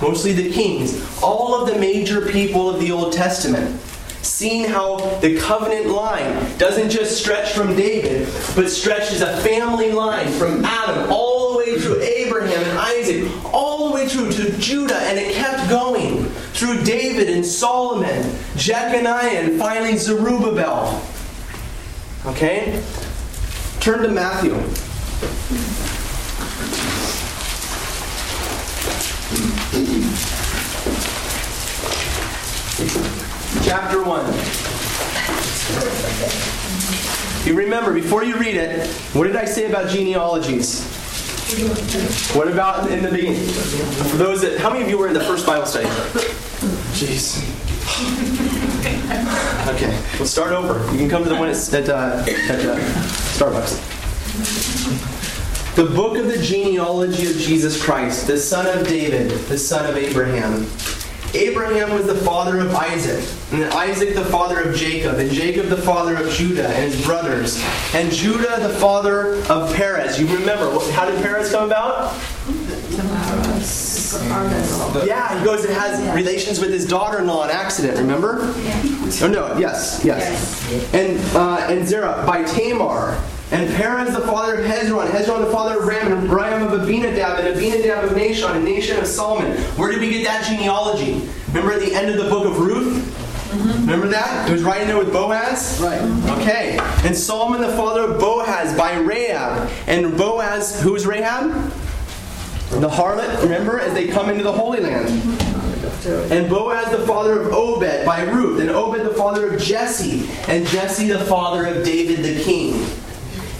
mostly 0.00 0.32
the 0.32 0.50
kings, 0.50 1.20
all 1.22 1.54
of 1.54 1.72
the 1.72 1.78
major 1.78 2.22
people 2.26 2.68
of 2.68 2.80
the 2.80 2.90
Old 2.92 3.12
Testament, 3.12 3.80
seeing 4.22 4.64
how 4.64 4.98
the 5.20 5.38
covenant 5.38 5.86
line 5.86 6.58
doesn't 6.58 6.90
just 6.90 7.18
stretch 7.18 7.52
from 7.52 7.74
David, 7.74 8.28
but 8.54 8.68
stretches 8.70 9.22
a 9.22 9.36
family 9.38 9.92
line 9.92 10.30
from 10.32 10.64
Adam 10.64 11.10
all 11.10 11.52
the 11.52 11.58
way 11.58 11.78
through 11.78 12.00
Abraham 12.00 12.62
and 12.62 12.78
Isaac, 12.78 13.30
all 13.52 13.88
the 13.88 13.94
way 13.94 14.08
through 14.08 14.30
to 14.32 14.52
Judah, 14.58 14.98
and 14.98 15.18
it 15.18 15.34
kept 15.34 15.68
going 15.68 16.24
through 16.52 16.82
David 16.82 17.30
and 17.30 17.44
Solomon, 17.44 18.36
Jeconiah, 18.56 19.40
and 19.40 19.58
finally 19.58 19.96
Zerubbabel. 19.96 21.02
Okay? 22.26 22.82
Turn 23.80 24.02
to 24.02 24.08
Matthew. 24.08 24.54
Chapter 33.62 34.02
1. 34.02 34.24
You 37.46 37.54
remember, 37.54 37.92
before 37.92 38.24
you 38.24 38.36
read 38.36 38.56
it, 38.56 38.86
what 39.12 39.26
did 39.26 39.36
I 39.36 39.44
say 39.44 39.68
about 39.68 39.90
genealogies? 39.90 40.82
What 42.34 42.48
about 42.48 42.90
in 42.90 43.02
the 43.02 43.10
beginning? 43.10 43.46
For 43.48 44.16
those 44.16 44.40
that, 44.40 44.58
how 44.58 44.70
many 44.70 44.82
of 44.82 44.88
you 44.88 44.96
were 44.96 45.08
in 45.08 45.14
the 45.14 45.20
first 45.20 45.44
Bible 45.46 45.66
study? 45.66 45.88
Jeez. 46.96 47.44
Okay, 49.74 50.02
we'll 50.18 50.26
start 50.26 50.52
over. 50.52 50.80
You 50.92 50.98
can 50.98 51.10
come 51.10 51.22
to 51.24 51.28
the 51.28 51.36
one 51.36 51.50
at, 51.50 51.74
at, 51.74 51.88
uh, 51.90 52.24
at 52.26 52.64
uh, 52.64 52.78
Starbucks. 53.36 53.76
The 55.76 55.84
book 55.84 56.16
of 56.16 56.28
the 56.28 56.38
genealogy 56.38 57.30
of 57.30 57.36
Jesus 57.36 57.82
Christ, 57.82 58.26
the 58.26 58.38
son 58.38 58.66
of 58.66 58.86
David, 58.88 59.32
the 59.48 59.58
son 59.58 59.84
of 59.88 59.98
Abraham. 59.98 60.66
Abraham 61.34 61.94
was 61.94 62.06
the 62.06 62.14
father 62.14 62.58
of 62.60 62.74
Isaac, 62.74 63.24
and 63.52 63.64
Isaac 63.74 64.14
the 64.14 64.24
father 64.24 64.60
of 64.60 64.74
Jacob, 64.76 65.18
and 65.18 65.30
Jacob 65.30 65.66
the 65.66 65.76
father 65.76 66.16
of 66.16 66.30
Judah 66.32 66.68
and 66.68 66.92
his 66.92 67.04
brothers, 67.04 67.62
and 67.94 68.10
Judah 68.12 68.58
the 68.60 68.74
father 68.80 69.36
of 69.50 69.72
Perez. 69.74 70.18
You 70.20 70.26
remember, 70.26 70.70
how 70.92 71.08
did 71.08 71.22
Perez 71.22 71.50
come 71.52 71.64
about? 71.66 72.14
Yeah, 75.06 75.38
he 75.38 75.44
goes 75.44 75.64
and 75.64 75.72
has 75.74 76.00
relations 76.16 76.58
with 76.58 76.70
his 76.70 76.84
daughter-in-law 76.86 77.44
in 77.44 77.50
accident. 77.50 77.96
Remember? 77.98 78.38
Oh 79.22 79.28
no, 79.30 79.56
yes, 79.56 80.00
yes. 80.04 80.92
And 80.92 81.18
uh, 81.36 81.66
and 81.68 81.86
Zerah 81.86 82.24
by 82.26 82.42
Tamar. 82.42 83.20
And 83.52 83.68
Perez 83.74 84.14
the 84.14 84.20
father 84.20 84.60
of 84.60 84.64
Hezron, 84.64 85.08
Hezron 85.08 85.44
the 85.44 85.50
father 85.50 85.80
of 85.80 85.86
Ram, 85.86 86.12
and 86.12 86.30
Ram 86.30 86.62
of 86.62 86.80
Abinadab, 86.80 87.40
and 87.40 87.48
Abinadab 87.48 88.04
of 88.04 88.10
Nahshon, 88.12 88.54
and 88.54 88.66
Nahshon 88.66 88.98
of 88.98 89.06
Solomon. 89.06 89.56
Where 89.76 89.90
did 89.90 90.00
we 90.00 90.10
get 90.10 90.24
that 90.24 90.46
genealogy? 90.46 91.28
Remember 91.48 91.72
at 91.72 91.80
the 91.80 91.92
end 91.92 92.10
of 92.10 92.16
the 92.22 92.30
book 92.30 92.46
of 92.46 92.58
Ruth? 92.60 93.16
Mm-hmm. 93.50 93.80
Remember 93.80 94.06
that? 94.06 94.48
It 94.48 94.52
was 94.52 94.62
right 94.62 94.80
in 94.80 94.86
there 94.86 94.98
with 94.98 95.12
Boaz? 95.12 95.80
Right. 95.82 96.00
Okay. 96.38 96.78
And 97.04 97.16
Solomon 97.16 97.60
the 97.60 97.76
father 97.76 98.02
of 98.02 98.20
Boaz 98.20 98.76
by 98.76 98.96
Rahab. 98.96 99.68
And 99.88 100.16
Boaz, 100.16 100.80
who's 100.80 101.04
Rahab? 101.04 101.50
The 102.70 102.88
harlot, 102.88 103.42
remember, 103.42 103.80
as 103.80 103.92
they 103.94 104.06
come 104.06 104.30
into 104.30 104.44
the 104.44 104.52
Holy 104.52 104.78
Land. 104.78 105.08
Mm-hmm. 105.08 106.32
And 106.32 106.48
Boaz 106.48 106.90
the 106.96 107.04
father 107.04 107.40
of 107.40 107.52
Obed 107.52 108.06
by 108.06 108.22
Ruth, 108.22 108.60
and 108.60 108.70
Obed 108.70 109.00
the 109.00 109.14
father 109.14 109.52
of 109.52 109.60
Jesse, 109.60 110.30
and 110.48 110.64
Jesse 110.66 111.08
the 111.08 111.24
father 111.24 111.66
of 111.66 111.84
David 111.84 112.24
the 112.24 112.42
king. 112.42 112.86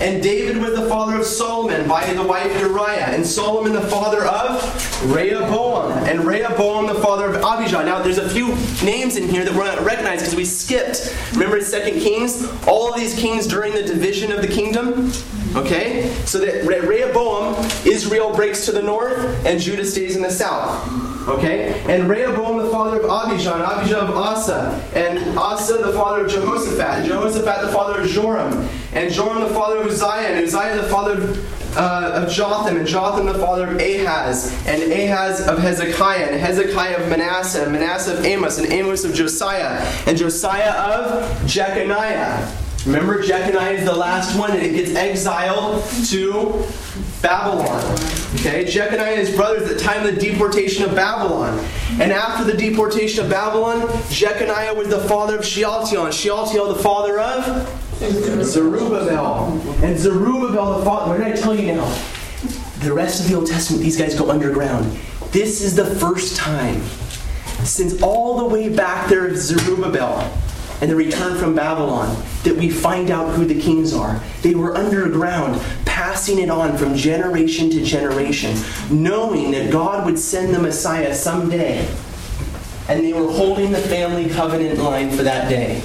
And 0.01 0.23
David 0.23 0.57
was 0.57 0.75
the 0.75 0.89
father 0.89 1.17
of 1.17 1.27
Solomon 1.27 1.87
by 1.87 2.11
the 2.15 2.23
wife 2.23 2.59
Uriah, 2.59 3.09
and 3.09 3.27
Solomon 3.27 3.75
the 3.75 3.83
father 3.83 4.25
of 4.25 5.13
Rehoboam, 5.13 5.93
and 6.09 6.25
Rehoboam 6.25 6.87
the 6.87 6.95
father 7.03 7.27
of 7.27 7.37
Abijah. 7.37 7.85
Now, 7.85 8.03
there's 8.03 8.17
a 8.17 8.29
few 8.31 8.49
names 8.83 9.17
in 9.17 9.29
here 9.29 9.45
that 9.45 9.55
we're 9.55 9.67
not 9.67 9.85
recognized 9.85 10.23
because 10.23 10.35
we 10.35 10.47
skipped. 10.47 11.15
Remember 11.33 11.59
in 11.59 11.65
Second 11.65 12.01
Kings? 12.01 12.51
All 12.67 12.91
of 12.91 12.99
these 12.99 13.15
kings 13.15 13.47
during 13.47 13.75
the 13.75 13.83
division 13.83 14.33
of 14.33 14.41
the 14.41 14.49
kingdom? 14.49 15.13
Okay? 15.55 16.15
So 16.25 16.39
that 16.39 16.65
Rehoboam, 16.65 17.63
Israel 17.85 18.35
breaks 18.35 18.65
to 18.65 18.73
the 18.73 18.83
north, 18.83 19.45
and 19.45 19.61
Judah 19.61 19.85
stays 19.85 20.17
in 20.17 20.23
the 20.23 20.31
south. 20.31 21.10
Okay? 21.31 21.81
And 21.89 22.09
Rehoboam 22.09 22.59
the 22.59 22.71
father 22.71 23.01
of 23.01 23.05
Abijah, 23.05 23.55
and 23.55 23.63
Abijah 23.63 24.01
of 24.01 24.17
Asa, 24.17 24.83
and 24.95 25.39
Asa 25.39 25.75
the 25.75 25.93
father 25.93 26.25
of 26.25 26.31
Jehoshaphat, 26.31 26.81
and 26.81 27.07
Jehoshaphat 27.07 27.67
the 27.67 27.73
father 27.73 28.01
of 28.01 28.09
Joram, 28.09 28.69
and 28.93 29.13
Joram 29.13 29.41
the 29.41 29.55
father 29.55 29.79
of 29.79 29.87
Uzziah, 29.87 30.29
and 30.29 30.45
Uzziah 30.45 30.77
the 30.77 30.89
father 30.89 31.13
of, 31.13 31.77
uh, 31.77 32.23
of 32.23 32.33
Jotham, 32.33 32.77
and 32.77 32.87
Jotham 32.87 33.27
the 33.27 33.39
father 33.39 33.69
of 33.69 33.81
Ahaz, 33.81 34.53
and 34.67 34.93
Ahaz 34.93 35.47
of 35.47 35.59
Hezekiah, 35.59 36.27
and 36.27 36.41
Hezekiah 36.41 37.03
of 37.03 37.09
Manasseh, 37.09 37.63
and 37.63 37.73
Manasseh 37.73 38.19
of 38.19 38.25
Amos, 38.25 38.59
and 38.59 38.73
Amos 38.73 39.05
of 39.05 39.15
Josiah, 39.15 39.81
and 40.07 40.19
Josiah 40.19 40.73
of 40.73 41.47
Jeconiah. 41.47 42.57
Remember, 42.87 43.23
Jeconiah 43.23 43.73
is 43.73 43.85
the 43.85 43.95
last 43.95 44.37
one, 44.39 44.51
and 44.53 44.63
it 44.63 44.73
gets 44.73 44.97
exiled 44.97 45.85
to 46.07 46.65
Babylon. 47.23 47.83
Okay, 48.37 48.65
Jeconiah 48.65 49.13
and 49.13 49.27
his 49.27 49.35
brothers 49.37 49.69
at 49.71 49.77
the 49.77 49.83
time 49.83 50.07
of 50.07 50.15
the 50.15 50.21
deportation 50.21 50.85
of 50.85 50.95
Babylon. 50.95 51.59
And 52.01 52.13
after 52.13 52.45
the 52.45 52.57
deportation 52.57 53.25
of 53.25 53.31
Babylon, 53.31 53.89
Jeconiah 54.09 54.75
was 54.75 54.89
the 54.89 55.01
father 55.01 55.39
of 55.39 55.45
Shealtiel, 55.45 56.11
Shealtiel 56.11 56.73
the 56.73 56.83
father 56.83 57.21
of 57.21 57.45
Zerubbabel. 58.45 59.61
And 59.83 59.99
Zerubbabel 59.99 60.79
the 60.79 60.85
father. 60.85 61.11
What 61.11 61.19
did 61.19 61.27
I 61.27 61.37
tell 61.37 61.55
you 61.55 61.75
now? 61.75 62.03
The 62.81 62.93
rest 62.93 63.23
of 63.23 63.31
the 63.31 63.37
Old 63.37 63.47
Testament, 63.47 63.83
these 63.83 63.99
guys 63.99 64.15
go 64.15 64.31
underground. 64.31 64.99
This 65.33 65.61
is 65.61 65.77
the 65.77 65.85
first 65.85 66.37
time 66.37 66.83
since 67.65 68.01
all 68.03 68.39
the 68.39 68.47
way 68.47 68.71
back 68.71 69.09
there 69.09 69.27
of 69.27 69.37
Zerubbabel 69.37 70.33
and 70.81 70.91
the 70.91 70.97
return 70.97 71.39
from 71.39 71.55
Babylon 71.55 72.23
that 72.45 72.57
we 72.57 72.71
find 72.71 73.11
out 73.11 73.35
who 73.35 73.45
the 73.45 73.61
kings 73.61 73.93
are. 73.93 74.21
They 74.43 74.55
were 74.55 74.77
underground, 74.77 75.61
passing 75.85 76.39
it 76.39 76.51
on 76.51 76.77
from 76.77 76.95
generation 76.95 77.71
to 77.71 77.85
generation, 77.85 78.57
knowing 78.91 79.51
that 79.53 79.71
God 79.71 80.07
would 80.07 80.19
send 80.19 80.55
the 80.55 80.59
Messiah 80.61 81.15
someday. 81.15 81.87
And 82.89 83.05
they 83.05 83.13
were 83.13 83.31
holding 83.31 83.73
the 83.73 83.79
family 83.79 84.29
covenant 84.29 84.79
line 84.79 85.11
for 85.11 85.23
that 85.23 85.49
day. 85.49 85.83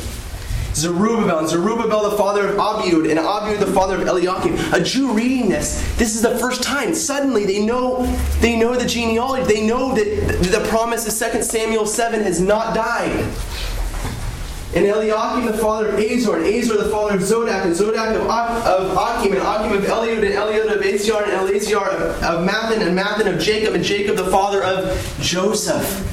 Zerubbabel, 0.76 1.40
and 1.40 1.48
Zerubbabel 1.48 2.10
the 2.10 2.18
father 2.18 2.50
of 2.50 2.58
Abiud, 2.58 3.10
and 3.10 3.18
Abiud 3.18 3.60
the 3.60 3.72
father 3.72 3.96
of 4.02 4.08
Eliakim. 4.08 4.56
A 4.74 4.82
Jew 4.82 5.14
reading 5.14 5.48
this, 5.50 5.82
this 5.96 6.16
is 6.16 6.22
the 6.22 6.38
first 6.38 6.64
time. 6.64 6.94
Suddenly 6.94 7.46
they 7.46 7.66
know 7.66 8.06
they 8.42 8.60
know 8.60 8.76
the 8.76 8.86
genealogy. 8.86 9.44
They 9.46 9.66
know 9.66 9.96
that 9.96 10.44
the 10.44 10.68
promise 10.68 11.08
of 11.08 11.32
2 11.34 11.44
Samuel 11.44 11.86
7 11.86 12.22
has 12.24 12.42
not 12.42 12.76
died. 12.76 13.26
And 14.76 14.86
Eliakim 14.86 15.46
the 15.46 15.58
father 15.58 15.88
of 15.88 16.00
Azor, 16.00 16.36
and 16.36 16.46
Azor 16.46 16.78
the 16.78 16.90
father 16.90 17.16
of 17.16 17.24
Zadok, 17.24 17.66
and 17.66 17.74
Zadok 17.74 18.10
of, 18.10 18.28
of 18.28 18.98
Akim, 18.98 19.32
and 19.32 19.42
Akim 19.42 19.78
of 19.78 19.86
Eliud, 19.86 20.18
and 20.18 20.36
Eliud 20.36 20.76
of 20.76 20.82
Aziar, 20.82 21.24
and 21.24 21.32
Eleazar 21.32 21.78
of, 21.78 22.24
of 22.24 22.48
Mathan, 22.48 22.86
and 22.86 22.98
Mathan 22.98 23.34
of 23.34 23.40
Jacob, 23.40 23.74
and 23.74 23.84
Jacob 23.84 24.18
the 24.18 24.26
father 24.26 24.62
of 24.62 25.18
Joseph. 25.22 26.12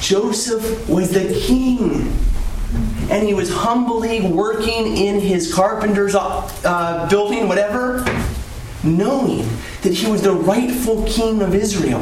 Joseph 0.00 0.88
was 0.88 1.10
the 1.10 1.38
king. 1.46 2.16
And 3.10 3.26
he 3.26 3.34
was 3.34 3.52
humbly 3.52 4.22
working 4.22 4.96
in 4.96 5.20
his 5.20 5.52
carpenter's 5.52 6.14
uh, 6.14 7.06
building, 7.10 7.46
whatever, 7.46 8.06
knowing 8.82 9.46
that 9.82 9.92
he 9.92 10.10
was 10.10 10.22
the 10.22 10.32
rightful 10.32 11.04
king 11.04 11.42
of 11.42 11.54
Israel. 11.54 12.00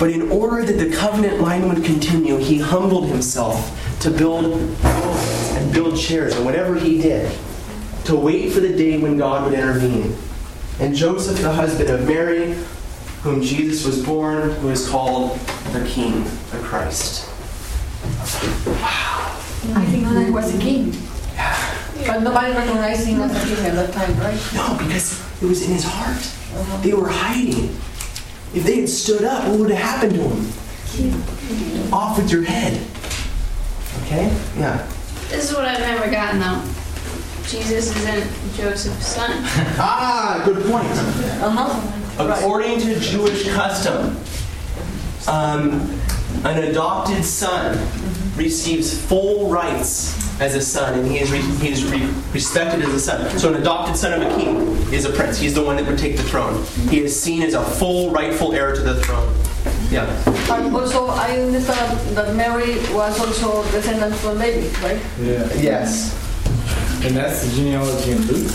But 0.00 0.10
in 0.10 0.30
order 0.32 0.64
that 0.64 0.82
the 0.82 0.96
covenant 0.96 1.42
line 1.42 1.68
would 1.68 1.84
continue, 1.84 2.38
he 2.38 2.58
humbled 2.58 3.10
himself 3.10 3.76
to 4.00 4.10
build 4.10 4.46
and 4.82 5.72
build 5.74 5.98
chairs 5.98 6.34
and 6.34 6.44
whatever 6.46 6.74
he 6.74 7.02
did 7.02 7.30
to 8.06 8.16
wait 8.16 8.50
for 8.50 8.60
the 8.60 8.74
day 8.74 8.96
when 8.98 9.18
God 9.18 9.44
would 9.44 9.52
intervene. 9.52 10.16
And 10.80 10.94
Joseph, 10.94 11.42
the 11.42 11.52
husband 11.52 11.90
of 11.90 12.06
Mary, 12.08 12.54
whom 13.22 13.42
Jesus 13.42 13.84
was 13.84 14.02
born, 14.02 14.52
who 14.52 14.70
is 14.70 14.88
called 14.88 15.38
the 15.74 15.86
King, 15.86 16.24
the 16.50 16.58
Christ. 16.62 17.28
Wow. 18.66 19.36
I 19.74 19.84
think 19.90 20.04
that 20.04 20.24
he 20.24 20.30
was 20.30 20.54
a 20.54 20.58
king. 20.58 20.96
But 22.06 22.22
nobody 22.22 22.54
recognized 22.54 23.06
him 23.06 23.20
as 23.20 23.36
a 23.36 23.54
king 23.54 23.66
at 23.66 23.74
that 23.74 23.92
time, 23.92 24.18
right? 24.18 24.40
No, 24.54 24.78
because 24.78 25.20
it 25.42 25.46
was 25.46 25.62
in 25.62 25.72
his 25.72 25.84
heart. 25.84 26.82
They 26.82 26.94
were 26.94 27.08
hiding. 27.08 27.76
If 28.52 28.64
they 28.64 28.80
had 28.80 28.88
stood 28.88 29.24
up, 29.24 29.48
what 29.48 29.60
would 29.60 29.70
have 29.70 29.78
happened 29.78 30.14
to 30.14 30.28
him? 30.28 31.92
Off 31.92 32.16
with 32.16 32.30
your 32.32 32.42
head. 32.42 32.80
Okay? 34.02 34.26
Yeah. 34.58 34.86
This 35.28 35.50
is 35.50 35.56
what 35.56 35.64
I've 35.64 35.78
never 35.80 36.10
gotten 36.10 36.40
though. 36.40 36.60
Jesus 37.46 37.94
isn't 37.96 38.54
Joseph's 38.54 39.06
son. 39.06 39.30
Ah, 39.78 40.42
good 40.44 40.64
point. 40.66 40.86
Uh-huh. 41.42 42.32
According 42.32 42.80
to 42.80 42.98
Jewish 43.00 43.48
custom, 43.50 44.16
um, 45.28 45.80
an 46.44 46.64
adopted 46.70 47.24
son 47.24 47.78
receives 48.40 48.98
full 48.98 49.48
rights 49.50 50.16
as 50.40 50.54
a 50.54 50.60
son, 50.62 50.98
and 50.98 51.06
he 51.06 51.18
is, 51.18 51.30
re- 51.30 51.42
he 51.60 51.68
is 51.68 51.84
re- 51.84 52.10
respected 52.32 52.82
as 52.82 52.94
a 52.94 52.98
son. 52.98 53.38
So, 53.38 53.52
an 53.52 53.60
adopted 53.60 53.96
son 53.96 54.20
of 54.20 54.22
a 54.26 54.34
king 54.36 54.56
is 54.92 55.04
a 55.04 55.10
prince. 55.10 55.38
He's 55.38 55.54
the 55.54 55.62
one 55.62 55.76
that 55.76 55.86
would 55.86 55.98
take 55.98 56.16
the 56.16 56.22
throne. 56.22 56.64
He 56.88 57.00
is 57.00 57.12
seen 57.20 57.42
as 57.42 57.52
a 57.54 57.62
full 57.62 58.10
rightful 58.10 58.54
heir 58.54 58.74
to 58.74 58.80
the 58.80 59.00
throne. 59.02 59.32
Yeah. 59.90 60.06
And 60.50 60.74
also, 60.74 61.08
I 61.08 61.38
understand 61.38 62.16
that 62.16 62.34
Mary 62.34 62.76
was 62.94 63.20
also 63.20 63.62
descendant 63.70 64.14
from 64.16 64.38
David, 64.38 64.72
right? 64.78 65.00
Yeah. 65.20 65.52
Yes. 65.60 66.16
And 67.04 67.14
that's 67.14 67.44
the 67.44 67.54
genealogy 67.56 68.12
in 68.12 68.22
Luke, 68.22 68.52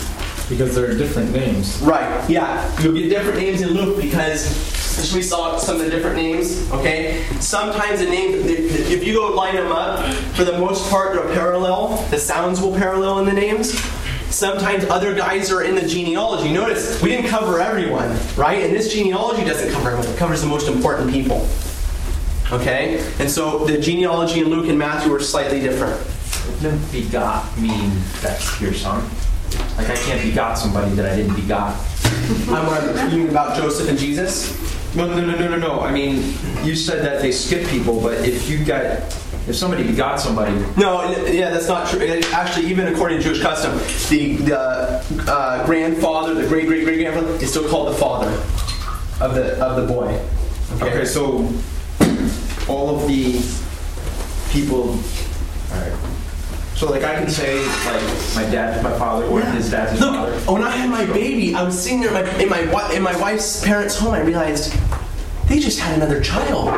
because 0.49 0.73
there 0.73 0.89
are 0.89 0.97
different 0.97 1.31
names. 1.31 1.79
Right. 1.81 2.27
Yeah. 2.29 2.81
You'll 2.81 2.93
get 2.93 3.09
different 3.09 3.37
names 3.37 3.61
in 3.61 3.69
Luke 3.69 4.01
because 4.01 4.47
as 4.97 5.13
we 5.13 5.21
saw 5.21 5.57
some 5.57 5.77
of 5.77 5.83
the 5.83 5.89
different 5.89 6.15
names. 6.15 6.69
Okay. 6.71 7.25
Sometimes 7.39 7.99
the 7.99 8.05
name, 8.05 8.33
if 8.33 9.03
you 9.03 9.13
go 9.13 9.33
line 9.33 9.55
them 9.55 9.71
up, 9.71 10.13
for 10.35 10.43
the 10.43 10.57
most 10.57 10.89
part 10.89 11.13
they're 11.13 11.33
parallel. 11.33 11.97
The 12.09 12.17
sounds 12.17 12.61
will 12.61 12.75
parallel 12.75 13.19
in 13.19 13.25
the 13.25 13.33
names. 13.33 13.79
Sometimes 14.29 14.83
other 14.85 15.15
guys 15.15 15.51
are 15.51 15.63
in 15.63 15.75
the 15.75 15.87
genealogy. 15.87 16.51
Notice 16.51 17.01
we 17.01 17.09
didn't 17.09 17.29
cover 17.29 17.59
everyone, 17.59 18.17
right? 18.35 18.63
And 18.63 18.75
this 18.75 18.93
genealogy 18.93 19.45
doesn't 19.45 19.71
cover 19.71 19.91
everyone. 19.91 20.13
It 20.13 20.17
covers 20.17 20.41
the 20.41 20.47
most 20.47 20.67
important 20.67 21.11
people. 21.11 21.47
Okay? 22.51 22.99
And 23.19 23.29
so 23.29 23.65
the 23.65 23.77
genealogy 23.77 24.41
in 24.41 24.49
Luke 24.49 24.67
and 24.67 24.77
Matthew 24.77 25.13
are 25.13 25.19
slightly 25.19 25.59
different. 25.59 25.99
Wouldn't 26.61 26.91
begot 26.91 27.57
mean 27.57 27.91
that's 28.21 28.59
your 28.61 28.73
son? 28.73 29.07
Like 29.77 29.89
I 29.89 29.95
can't 29.95 30.21
begot 30.21 30.57
somebody 30.57 30.91
that 30.95 31.11
I 31.11 31.15
didn't 31.15 31.35
begot. 31.35 31.75
I'm 32.49 33.11
you 33.11 33.19
mean 33.19 33.29
about 33.29 33.57
Joseph 33.57 33.89
and 33.89 33.97
Jesus? 33.97 34.64
No, 34.95 35.07
no, 35.07 35.25
no, 35.25 35.37
no, 35.37 35.49
no, 35.49 35.57
no. 35.57 35.79
I 35.81 35.91
mean, 35.91 36.33
you 36.63 36.75
said 36.75 37.03
that 37.03 37.21
they 37.21 37.31
skip 37.31 37.67
people, 37.67 37.99
but 38.01 38.13
if 38.25 38.49
you 38.49 38.63
got, 38.63 38.83
if 39.47 39.55
somebody 39.55 39.83
begot 39.83 40.19
somebody, 40.19 40.53
No, 40.77 41.03
yeah, 41.27 41.49
that's 41.49 41.67
not 41.67 41.89
true. 41.89 41.99
Actually, 42.31 42.67
even 42.67 42.87
according 42.87 43.17
to 43.19 43.23
Jewish 43.23 43.41
custom, 43.41 43.77
the, 44.09 44.37
the 44.37 44.59
uh, 45.31 45.65
grandfather, 45.65 46.33
the 46.33 46.47
great 46.47 46.67
great 46.67 46.85
great 46.85 46.99
grandfather, 46.99 47.33
is 47.43 47.49
still 47.51 47.67
called 47.69 47.89
the 47.93 47.97
father 47.97 48.29
of 49.19 49.35
the 49.35 49.61
of 49.63 49.81
the 49.81 49.87
boy. 49.93 50.19
okay, 50.81 51.05
so 51.05 51.49
all 52.67 52.95
of 52.95 53.07
the 53.07 53.41
people, 54.51 54.91
all 54.91 55.81
right. 55.81 56.14
So 56.75 56.91
like 56.91 57.03
I 57.03 57.15
can 57.15 57.29
say 57.29 57.65
like 57.85 58.03
my 58.35 58.43
dad, 58.51 58.83
my 58.83 58.97
father 58.99 59.25
or 59.27 59.39
his 59.41 59.71
dad's 59.71 59.91
his 59.91 60.01
Look, 60.01 60.13
father. 60.13 60.37
when 60.51 60.61
I 60.61 60.71
had 60.71 60.89
my 60.89 61.05
baby, 61.05 61.55
I 61.55 61.63
was 61.63 61.81
sitting 61.81 62.01
there 62.01 62.09
in 62.09 62.49
my 62.49 62.59
in 62.59 62.71
my, 62.71 62.93
in 62.93 63.01
my 63.01 63.17
wife's 63.21 63.63
parents' 63.63 63.97
home. 63.97 64.13
I 64.13 64.19
realized 64.21 64.73
they 65.47 65.59
just 65.59 65.79
had 65.79 65.95
another 65.95 66.19
child. 66.21 66.73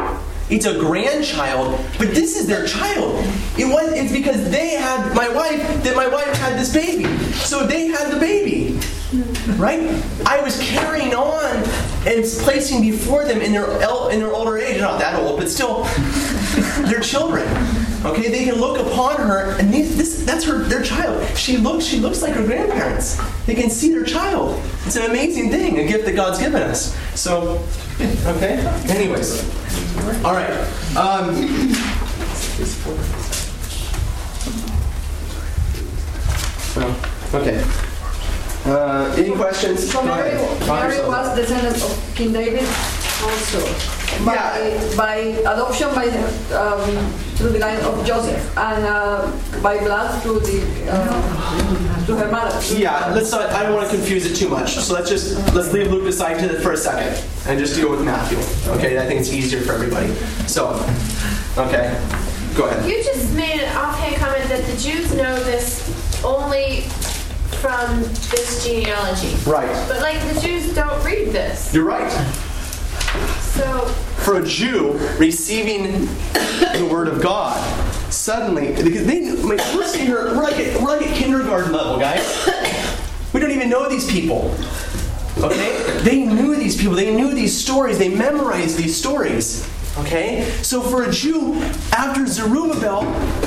It's 0.49 0.65
a 0.65 0.78
grandchild, 0.80 1.78
but 1.98 2.10
this 2.14 2.38
is 2.38 2.45
their 2.48 2.65
child. 2.68 3.15
It 3.57 3.65
was. 3.65 3.91
It's 3.94 4.11
because 4.11 4.49
they 4.52 4.76
had 4.76 5.14
my 5.15 5.28
wife 5.30 5.84
that 5.84 5.95
my 5.95 6.07
wife 6.07 6.32
had 6.38 6.57
this 6.60 6.72
baby. 6.72 7.06
So 7.34 7.65
they 7.65 7.88
had 7.88 8.11
the 8.11 8.19
baby, 8.19 8.80
right? 9.57 9.82
I 10.28 10.40
was 10.41 10.60
carrying 10.61 11.15
on 11.15 11.56
and 12.07 12.24
placing 12.44 12.82
before 12.82 13.26
them 13.26 13.41
in 13.41 13.52
their 13.52 13.65
el- 13.82 14.10
in 14.10 14.19
their 14.19 14.32
older 14.32 14.57
age, 14.60 14.80
not 14.80 14.99
that 14.99 15.19
old, 15.19 15.40
but 15.40 15.49
still, 15.49 15.84
their 16.88 17.02
children. 17.02 17.48
Okay, 18.08 18.30
they 18.30 18.46
can 18.46 18.56
look 18.56 18.80
upon 18.80 19.18
her, 19.18 19.58
and 19.60 19.74
these, 19.74 19.98
this, 19.98 20.24
that's 20.24 20.46
her, 20.46 20.60
their 20.60 20.82
child. 20.82 21.28
She 21.38 21.58
looks, 21.58 21.84
she 21.84 22.00
looks 22.00 22.22
like 22.22 22.34
her 22.34 22.46
grandparents. 22.46 23.20
They 23.46 23.54
can 23.54 23.70
see 23.70 23.92
their 23.92 24.06
child. 24.06 24.62
It's 24.86 24.96
an 24.96 25.10
amazing 25.10 25.52
thing, 25.52 25.78
a 25.78 25.86
gift 25.86 26.06
that 26.06 26.16
God's 26.16 26.40
given 26.40 26.62
us. 26.62 26.96
So, 27.20 27.62
okay. 28.26 28.60
Anyways, 28.88 29.44
all 30.24 30.34
right. 30.34 30.52
Um, 30.96 31.36
well, 36.76 37.42
okay. 37.42 37.62
Uh, 38.66 39.16
any 39.18 39.36
questions? 39.36 39.92
So 39.92 40.02
Mary, 40.04 40.32
Mary 40.66 41.00
was 41.06 41.36
descendant 41.36 41.76
of 41.76 42.16
King 42.16 42.32
David 42.32 42.68
also. 43.23 43.61
By, 44.26 44.95
by 44.98 45.15
adoption 45.41 45.94
by 45.94 46.07
um, 46.56 47.14
through 47.35 47.49
the 47.49 47.60
line 47.60 47.80
of 47.81 48.03
Joseph 48.06 48.57
and 48.57 48.84
uh, 48.84 49.31
by 49.61 49.77
blood 49.77 50.22
through 50.23 50.39
the 50.39 50.88
uh, 50.89 52.06
to 52.07 52.15
her 52.15 52.31
mother. 52.31 52.60
Yeah, 52.73 53.11
let's 53.14 53.31
not, 53.31 53.52
I 53.52 53.64
don't 53.64 53.76
want 53.76 53.89
to 53.89 53.95
confuse 53.95 54.26
it 54.26 54.35
too 54.35 54.49
much. 54.49 54.76
So 54.76 54.94
let's 54.94 55.10
just 55.10 55.38
let's 55.53 55.72
leave 55.72 55.91
Luke 55.91 56.07
aside 56.07 56.39
to 56.39 56.48
the, 56.48 56.60
for 56.61 56.72
a 56.72 56.77
second 56.77 57.23
and 57.48 57.60
just 57.60 57.76
deal 57.76 57.91
with 57.91 58.03
Matthew. 58.03 58.39
Okay, 58.72 58.98
I 58.98 59.06
think 59.06 59.19
it's 59.19 59.31
easier 59.31 59.61
for 59.61 59.73
everybody. 59.73 60.14
So, 60.48 60.73
okay, 61.57 62.02
go 62.56 62.65
ahead. 62.65 62.89
You 62.89 63.03
just 63.03 63.35
made 63.35 63.60
an 63.60 63.77
offhand 63.77 64.15
comment 64.15 64.49
that 64.49 64.65
the 64.65 64.77
Jews 64.77 65.14
know 65.14 65.35
this 65.44 66.23
only 66.23 66.81
from 67.61 68.02
this 68.31 68.65
genealogy. 68.65 69.35
Right. 69.45 69.68
But 69.88 70.02
like 70.02 70.19
the 70.34 70.41
Jews 70.41 70.73
don't 70.73 71.03
read 71.03 71.30
this. 71.30 71.73
You're 71.73 71.85
right. 71.85 72.11
For 74.24 74.42
a 74.42 74.46
Jew 74.46 74.94
receiving 75.18 76.06
the 76.34 76.88
word 76.92 77.08
of 77.08 77.22
God, 77.22 77.58
suddenly 78.12 78.74
because 78.84 79.06
they 79.06 79.18
I 79.18 79.34
mean, 79.34 79.46
we're 79.48 79.88
sitting 79.88 80.08
here 80.08 80.36
we're 80.36 80.44
like 80.44 80.58
at, 80.58 80.82
we're 80.82 80.90
like 80.90 81.08
at 81.08 81.16
kindergarten 81.16 81.72
level, 81.72 81.98
guys. 81.98 82.50
We 83.34 83.42
don't 83.42 83.52
even 83.52 83.70
know 83.70 83.90
these 83.90 84.10
people. 84.10 84.56
Okay? 85.38 86.00
They 86.02 86.26
knew 86.26 86.56
these 86.56 86.78
people. 86.78 86.96
They 86.96 87.16
knew 87.16 87.34
these 87.34 87.56
stories. 87.56 88.00
They 88.00 88.10
memorized 88.10 88.78
these 88.78 88.96
stories. 88.96 89.70
Okay? 90.00 90.50
So 90.62 90.82
for 90.82 91.04
a 91.04 91.12
Jew, 91.12 91.56
after 91.92 92.26
Zerubbabel, 92.26 93.04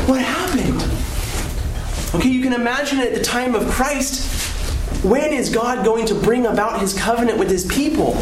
what 0.07 0.20
happened? 0.20 0.82
Okay, 2.15 2.28
you 2.28 2.43
can 2.43 2.53
imagine 2.53 2.99
at 3.01 3.15
the 3.15 3.23
time 3.23 3.55
of 3.55 3.69
Christ, 3.70 4.28
when 5.05 5.32
is 5.32 5.49
God 5.49 5.85
going 5.85 6.07
to 6.07 6.15
bring 6.15 6.47
about 6.47 6.81
his 6.81 6.93
covenant 6.93 7.39
with 7.39 7.51
his 7.51 7.65
people? 7.65 8.15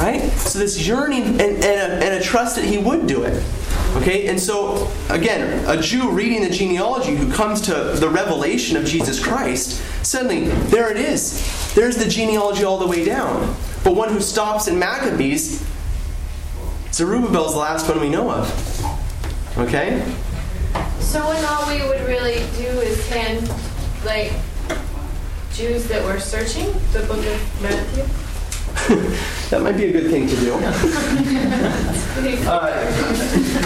Right? 0.00 0.30
So 0.32 0.58
this 0.58 0.86
yearning 0.86 1.24
and, 1.24 1.40
and, 1.40 1.64
a, 1.64 2.04
and 2.06 2.14
a 2.14 2.22
trust 2.22 2.56
that 2.56 2.64
he 2.64 2.78
would 2.78 3.06
do 3.06 3.22
it. 3.24 3.44
Okay, 3.96 4.28
and 4.28 4.40
so 4.40 4.90
again, 5.10 5.62
a 5.68 5.78
Jew 5.78 6.10
reading 6.10 6.42
the 6.42 6.48
genealogy 6.48 7.14
who 7.14 7.30
comes 7.30 7.60
to 7.62 7.74
the 7.74 8.08
revelation 8.08 8.78
of 8.78 8.86
Jesus 8.86 9.22
Christ, 9.22 9.82
suddenly 10.02 10.48
there 10.68 10.90
it 10.90 10.96
is. 10.96 11.74
There's 11.74 11.96
the 11.96 12.08
genealogy 12.08 12.64
all 12.64 12.78
the 12.78 12.86
way 12.86 13.04
down. 13.04 13.54
But 13.84 13.94
one 13.94 14.10
who 14.10 14.22
stops 14.22 14.68
in 14.68 14.78
Maccabees, 14.78 15.62
Zerubbabel's 16.92 17.52
the 17.52 17.58
last 17.58 17.86
one 17.86 18.00
we 18.00 18.08
know 18.08 18.30
of. 18.30 19.58
Okay? 19.58 20.02
so 21.00 21.20
when 21.28 21.44
all 21.44 21.66
we 21.66 21.86
would 21.88 22.00
really 22.08 22.38
do 22.56 22.68
is 22.80 23.06
hand 23.08 23.52
like 24.04 24.32
Jews 25.52 25.88
that 25.88 26.02
were 26.04 26.20
searching 26.20 26.72
the 26.92 27.00
book 27.00 27.18
of 27.18 27.62
Matthew. 27.62 28.29
That 29.50 29.62
might 29.62 29.76
be 29.76 29.86
a 29.86 29.92
good 29.92 30.10
thing 30.10 30.28
to 30.28 30.36
do. 30.36 30.54
Uh, 32.20 32.68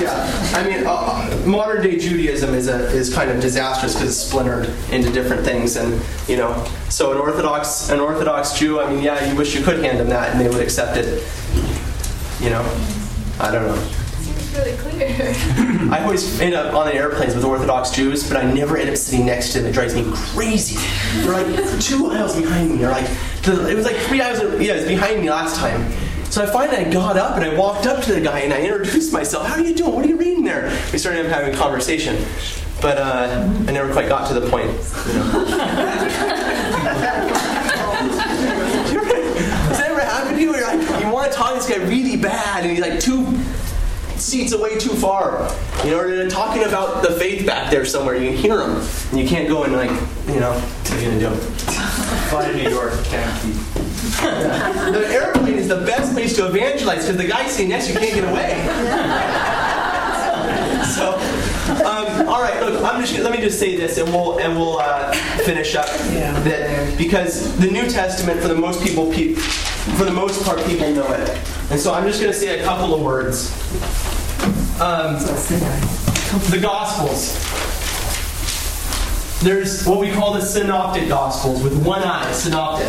yeah, 0.00 0.52
I 0.54 0.64
mean, 0.68 0.84
uh, 0.86 1.42
modern 1.46 1.82
day 1.82 1.98
Judaism 1.98 2.54
is 2.54 2.68
a, 2.68 2.86
is 2.90 3.12
kind 3.12 3.30
of 3.30 3.40
disastrous 3.40 3.94
because 3.94 4.08
it's 4.08 4.16
splintered 4.16 4.68
into 4.92 5.10
different 5.10 5.44
things, 5.44 5.76
and 5.76 6.00
you 6.28 6.36
know, 6.36 6.64
so 6.88 7.12
an 7.12 7.18
Orthodox 7.18 7.90
an 7.90 8.00
Orthodox 8.00 8.58
Jew, 8.58 8.80
I 8.80 8.90
mean, 8.90 9.02
yeah, 9.02 9.28
you 9.28 9.36
wish 9.36 9.54
you 9.56 9.64
could 9.64 9.82
hand 9.82 9.98
them 9.98 10.08
that 10.10 10.30
and 10.30 10.40
they 10.40 10.48
would 10.48 10.62
accept 10.62 10.96
it. 10.96 11.26
You 12.40 12.50
know, 12.50 12.62
I 13.40 13.50
don't 13.50 13.66
know. 13.66 13.76
Seems 14.20 14.56
really 14.56 14.76
clear. 14.76 15.34
I 15.92 16.00
always 16.04 16.40
end 16.40 16.54
up 16.54 16.74
on 16.74 16.86
the 16.86 16.94
airplanes 16.94 17.34
with 17.34 17.44
Orthodox 17.44 17.90
Jews, 17.90 18.28
but 18.28 18.36
I 18.36 18.50
never 18.52 18.76
end 18.76 18.90
up 18.90 18.96
sitting 18.96 19.26
next 19.26 19.52
to 19.52 19.60
them. 19.60 19.70
It 19.70 19.72
drives 19.72 19.94
me 19.94 20.04
crazy. 20.12 20.76
They're 21.22 21.32
like 21.32 21.80
two 21.80 22.10
aisles 22.10 22.36
behind 22.36 22.70
me. 22.70 22.76
They're 22.78 22.90
like 22.90 23.08
the, 23.44 23.68
it 23.68 23.74
was 23.74 23.84
like 23.84 23.96
three 23.96 24.20
aisles. 24.20 24.40
Yeah, 24.60 24.74
it 24.74 24.76
was 24.76 24.86
behind 24.86 25.20
me 25.20 25.30
last 25.30 25.56
time. 25.56 25.90
So 26.30 26.42
I 26.42 26.46
finally 26.46 26.90
got 26.90 27.16
up 27.16 27.36
and 27.36 27.44
I 27.44 27.56
walked 27.56 27.86
up 27.86 28.02
to 28.04 28.12
the 28.12 28.20
guy 28.20 28.40
and 28.40 28.52
I 28.52 28.60
introduced 28.60 29.12
myself. 29.12 29.46
How 29.46 29.54
are 29.54 29.60
you 29.60 29.74
doing? 29.74 29.94
What 29.94 30.04
are 30.04 30.08
you 30.08 30.16
reading 30.16 30.42
there? 30.42 30.64
We 30.92 30.98
started 30.98 31.26
having 31.26 31.54
a 31.54 31.56
conversation, 31.56 32.16
but 32.80 32.98
uh, 32.98 33.48
I 33.68 33.72
never 33.72 33.92
quite 33.92 34.08
got 34.08 34.26
to 34.28 34.40
the 34.40 34.48
point. 34.50 34.70
You 35.06 35.14
know. 35.14 36.30
That 39.04 39.86
ever 39.90 40.00
happened 40.00 40.36
to 40.36 40.42
you? 40.42 40.52
Like, 40.52 41.02
you 41.02 41.10
want 41.10 41.30
to 41.30 41.36
talk 41.36 41.50
to 41.50 41.66
this 41.66 41.68
guy 41.68 41.82
really 41.84 42.16
bad, 42.16 42.62
and 42.62 42.70
he's 42.70 42.80
like 42.80 43.00
two 43.00 43.26
seats 44.16 44.52
away 44.52 44.78
too 44.78 44.94
far. 44.94 45.50
You 45.84 45.90
know, 45.90 46.08
they're 46.08 46.28
talking 46.28 46.64
about 46.64 47.02
the 47.02 47.12
faith 47.12 47.46
back 47.46 47.70
there 47.70 47.84
somewhere. 47.84 48.16
You 48.16 48.30
can 48.30 48.38
hear 48.38 48.56
them, 48.56 48.76
and 49.10 49.18
you 49.18 49.26
can't 49.26 49.48
go 49.48 49.64
and 49.64 49.72
like, 49.72 49.90
you 50.28 50.40
know, 50.40 50.52
what 50.52 50.92
are 50.92 51.00
you 51.00 51.10
gonna 51.10 51.20
do? 51.20 51.73
Fly 52.30 52.50
to 52.50 52.56
New 52.56 52.70
York, 52.70 52.92
can't 53.04 53.42
keep. 53.42 53.54
The 54.94 55.06
airplane 55.10 55.54
is 55.54 55.68
the 55.68 55.84
best 55.84 56.12
place 56.12 56.34
to 56.36 56.46
evangelize 56.46 57.02
because 57.06 57.16
the 57.16 57.26
guy 57.28 57.46
sitting 57.46 57.70
next 57.70 57.86
to 57.88 57.92
you 57.94 57.98
can't 57.98 58.14
get 58.14 58.24
away. 58.24 58.50
so, 60.94 61.14
um, 61.84 62.28
all 62.28 62.40
right. 62.40 62.60
Look, 62.60 62.82
I'm 62.82 63.00
just 63.00 63.18
let 63.18 63.32
me 63.32 63.38
just 63.38 63.58
say 63.58 63.76
this, 63.76 63.98
and 63.98 64.08
we'll 64.08 64.38
and 64.38 64.56
we'll 64.56 64.78
uh, 64.78 65.12
finish 65.44 65.74
up. 65.74 65.86
That 66.44 66.96
because 66.98 67.56
the 67.58 67.70
New 67.70 67.88
Testament, 67.88 68.40
for 68.40 68.48
the 68.48 68.54
most 68.54 68.82
people, 68.82 69.10
pe- 69.12 69.34
for 69.34 70.04
the 70.04 70.12
most 70.12 70.44
part, 70.44 70.64
people 70.66 70.90
know 70.92 71.06
it, 71.12 71.28
and 71.70 71.80
so 71.80 71.92
I'm 71.92 72.06
just 72.06 72.20
going 72.20 72.32
to 72.32 72.38
say 72.38 72.60
a 72.60 72.64
couple 72.64 72.94
of 72.94 73.00
words. 73.02 73.50
Um, 74.80 75.14
the 76.50 76.58
Gospels. 76.60 77.73
There's 79.44 79.84
what 79.84 80.00
we 80.00 80.10
call 80.10 80.32
the 80.32 80.40
Synoptic 80.40 81.06
Gospels 81.06 81.62
with 81.62 81.84
one 81.84 82.02
eye, 82.02 82.32
Synoptic. 82.32 82.88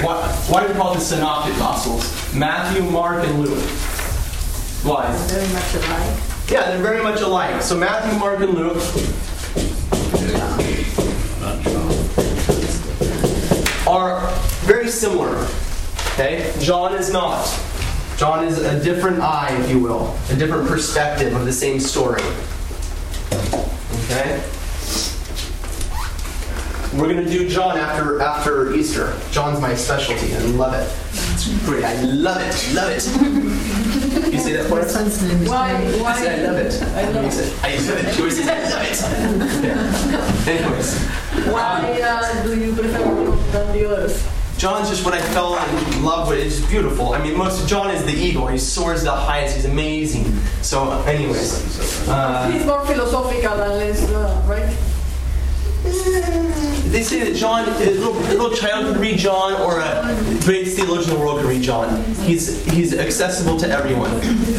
Why, 0.00 0.14
why 0.46 0.62
do 0.62 0.72
we 0.72 0.78
call 0.78 0.94
the 0.94 1.00
Synoptic 1.00 1.56
Gospels? 1.56 2.32
Matthew, 2.32 2.84
Mark, 2.84 3.26
and 3.26 3.40
Luke. 3.40 3.58
Why? 4.84 5.10
They're 5.26 5.40
very 5.40 5.52
much 5.52 5.74
alike. 5.74 6.20
Yeah, 6.48 6.70
they're 6.70 6.82
very 6.82 7.02
much 7.02 7.20
alike. 7.20 7.62
So 7.62 7.76
Matthew, 7.76 8.16
Mark, 8.16 8.38
and 8.38 8.54
Luke 8.54 8.76
are 13.88 14.20
very 14.66 14.88
similar. 14.88 15.48
Okay? 16.12 16.54
John 16.60 16.94
is 16.94 17.12
not. 17.12 17.44
John 18.16 18.44
is 18.44 18.58
a 18.60 18.80
different 18.84 19.18
eye, 19.18 19.60
if 19.64 19.68
you 19.68 19.80
will, 19.80 20.16
a 20.30 20.36
different 20.36 20.68
perspective 20.68 21.34
of 21.34 21.44
the 21.44 21.52
same 21.52 21.80
story. 21.80 22.22
Okay? 24.04 24.40
We're 26.94 27.12
going 27.12 27.24
to 27.24 27.30
do 27.30 27.48
John 27.48 27.76
after 27.76 28.20
after 28.20 28.74
Easter. 28.74 29.14
John's 29.30 29.60
my 29.60 29.74
specialty. 29.74 30.34
I 30.34 30.38
love 30.38 30.72
it. 30.72 30.88
It's 31.34 31.46
great. 31.66 31.84
I 31.84 32.00
love 32.02 32.40
it. 32.40 32.74
Love 32.74 32.90
it. 32.90 34.32
You 34.32 34.38
say 34.38 34.54
that 34.54 34.68
for 34.68 34.80
us? 34.80 34.94
Why, 35.46 35.72
I 35.72 36.00
why? 36.00 36.14
said 36.18 36.38
I 36.38 36.50
love 36.50 36.56
it. 36.58 36.82
I 36.82 37.10
love 37.10 37.24
it. 37.24 37.64
I 37.64 37.76
love 37.76 38.04
it. 38.04 38.14
She 38.14 38.20
always 38.20 38.42
says 38.42 39.02
I 39.04 39.30
love 39.32 39.42
it. 39.42 39.64
Yeah. 39.64 40.52
Anyways. 40.52 40.98
Why 41.52 42.00
uh, 42.02 42.42
do 42.42 42.58
you 42.58 42.72
prefer 42.74 43.36
than 43.52 43.72
the 43.72 43.88
others? 43.90 44.26
John's 44.56 44.88
just 44.88 45.04
what 45.04 45.14
I 45.14 45.20
fell 45.20 45.56
in 45.56 46.04
love 46.04 46.28
with. 46.28 46.40
It's 46.40 46.60
beautiful. 46.68 47.12
I 47.12 47.22
mean, 47.22 47.36
most 47.36 47.68
John 47.68 47.90
is 47.90 48.04
the 48.04 48.12
eagle. 48.12 48.48
He 48.48 48.58
soars 48.58 49.04
the 49.04 49.12
highest. 49.12 49.54
He's 49.54 49.66
amazing. 49.66 50.24
So, 50.62 50.90
anyways, 51.02 52.08
uh, 52.08 52.50
He's 52.50 52.66
more 52.66 52.84
philosophical 52.84 53.56
than 53.56 53.70
less, 53.78 54.02
uh, 54.10 54.42
right? 54.48 54.76
They 55.82 57.02
say 57.02 57.22
that 57.24 57.36
John, 57.36 57.68
a 57.68 57.70
little, 57.78 58.18
a 58.18 58.34
little 58.34 58.50
child 58.50 58.92
can 58.92 59.00
read 59.00 59.18
John, 59.18 59.54
or 59.60 59.80
a 59.80 60.02
greatest 60.44 60.76
theologian 60.76 61.10
in 61.10 61.16
the 61.16 61.20
world 61.20 61.40
can 61.40 61.48
read 61.48 61.62
John. 61.62 62.02
He's 62.24 62.64
he's 62.72 62.94
accessible 62.94 63.56
to 63.58 63.68
everyone. 63.68 64.10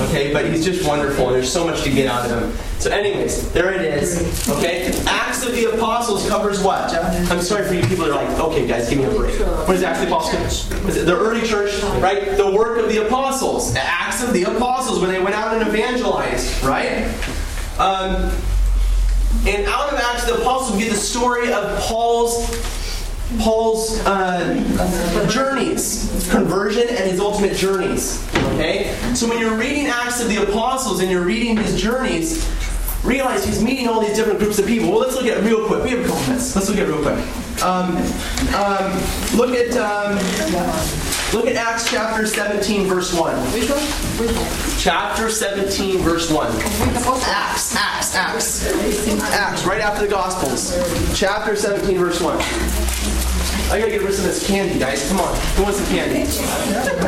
Okay, 0.08 0.32
but 0.32 0.46
he's 0.46 0.64
just 0.64 0.88
wonderful, 0.88 1.28
and 1.28 1.36
there's 1.36 1.52
so 1.52 1.66
much 1.66 1.84
to 1.84 1.91
get 1.91 2.08
out 2.08 2.30
of 2.30 2.41
him. 2.41 2.66
So, 2.80 2.90
anyways, 2.91 3.52
there 3.52 3.74
it 3.74 3.82
is. 3.82 4.48
Okay, 4.50 4.94
Acts 5.06 5.46
of 5.46 5.52
the 5.54 5.76
Apostles 5.76 6.28
covers 6.30 6.64
what? 6.64 6.94
I'm 6.94 7.41
sorry 7.41 7.68
for 7.68 7.74
you 7.74 7.82
people 7.82 8.06
that 8.06 8.14
are 8.14 8.24
like, 8.24 8.40
okay, 8.40 8.66
guys, 8.66 8.90
give 8.90 9.00
me 9.00 9.06
a 9.06 9.10
break. 9.10 9.38
What 9.68 9.76
is 9.76 9.84
Acts 9.84 10.02
of 10.02 10.08
the 10.08 10.16
Apostles? 10.16 10.70
The 11.06 11.18
early 11.18 11.46
church, 11.46 11.82
right? 12.02 12.38
The 12.38 12.50
work 12.50 12.80
of 12.80 12.88
the 12.88 13.06
apostles, 13.06 13.76
Acts 13.76 14.24
of 14.24 14.34
the 14.34 14.44
Apostles, 14.44 15.02
when 15.02 15.12
they 15.12 15.20
went 15.22 15.36
out 15.36 15.58
and 15.58 15.68
evangelized, 15.68 16.64
right? 16.64 17.06
Um, 17.78 18.32
and 19.48 19.66
out 19.68 19.91
of 19.94 19.99
Acts 19.99 20.26
the 20.26 20.36
Apostles, 20.36 20.78
we 20.78 20.84
get 20.84 20.91
the 20.91 20.98
story 20.98 21.52
of 21.52 21.80
Paul's 21.80 22.78
Paul's 23.40 23.99
uh, 24.06 25.28
journeys, 25.30 26.28
conversion, 26.32 26.88
and 26.90 27.11
his 27.11 27.20
ultimate 27.20 27.56
journeys. 27.56 28.28
Okay, 28.53 28.95
so 29.14 29.30
when 29.30 29.38
you're 29.40 29.56
reading 29.56 29.86
Acts 29.86 30.20
of 30.20 30.30
the 30.30 30.41
Apostles 30.41 30.99
and 30.99 31.11
you're 31.11 31.24
reading 31.24 31.56
his 31.56 31.80
journeys, 31.80 32.44
realize 33.03 33.45
he's 33.45 33.63
meeting 33.63 33.88
all 33.88 34.01
these 34.01 34.15
different 34.15 34.39
groups 34.39 34.59
of 34.59 34.65
people. 34.65 34.89
Well, 34.89 34.99
let's 34.99 35.15
look 35.15 35.26
at 35.26 35.38
it 35.38 35.43
real 35.43 35.65
quick. 35.65 35.84
We 35.84 35.91
have 35.91 35.99
a 35.99 36.07
couple 36.07 36.21
minutes. 36.27 36.55
Let's 36.55 36.69
look 36.69 36.77
at 36.77 36.88
it 36.88 36.91
real 36.91 37.01
quick. 37.01 37.17
Um, 37.63 37.95
um, 38.55 38.91
look 39.35 39.55
at 39.55 39.76
um, 39.77 40.15
look 41.34 41.47
at 41.47 41.55
Acts 41.55 41.89
chapter 41.89 42.26
17, 42.26 42.88
verse 42.88 43.13
one. 43.13 43.35
Which 43.53 43.69
one? 43.69 43.80
Which 44.19 44.35
one? 44.35 44.69
Chapter 44.80 45.30
17, 45.30 45.97
verse 45.97 46.31
1. 46.31 46.47
Acts, 46.47 47.76
Acts, 47.76 48.15
Acts. 48.15 48.65
Acts, 49.34 49.65
right 49.65 49.81
after 49.81 50.05
the 50.05 50.09
Gospels. 50.09 50.73
Chapter 51.13 51.53
17, 51.57 51.97
verse 51.97 52.21
1. 52.21 52.38
I 52.38 53.77
gotta 53.77 53.91
get 53.91 53.99
rid 53.99 54.11
of 54.11 54.15
some 54.15 54.26
of 54.26 54.31
this 54.31 54.47
candy, 54.47 54.80
guys. 54.80 55.05
Come 55.09 55.19
on. 55.19 55.35
Who 55.57 55.63
wants 55.63 55.80
some 55.80 55.88
candy? 55.88 56.26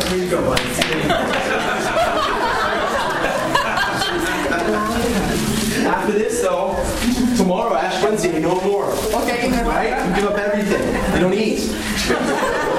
Here 0.09 0.17
you 0.17 0.29
go, 0.29 0.41
buddy. 0.43 0.63
After 5.91 6.13
this, 6.13 6.41
though, 6.41 6.73
tomorrow, 7.35 7.75
Ash 7.75 8.01
Wednesday, 8.01 8.39
no 8.39 8.61
more. 8.61 8.85
Okay, 9.23 9.51
Right? 9.63 10.07
You 10.07 10.15
give 10.15 10.31
up 10.31 10.37
everything. 10.37 10.81
You 11.13 11.19
don't 11.19 11.33
eat. 11.33 11.69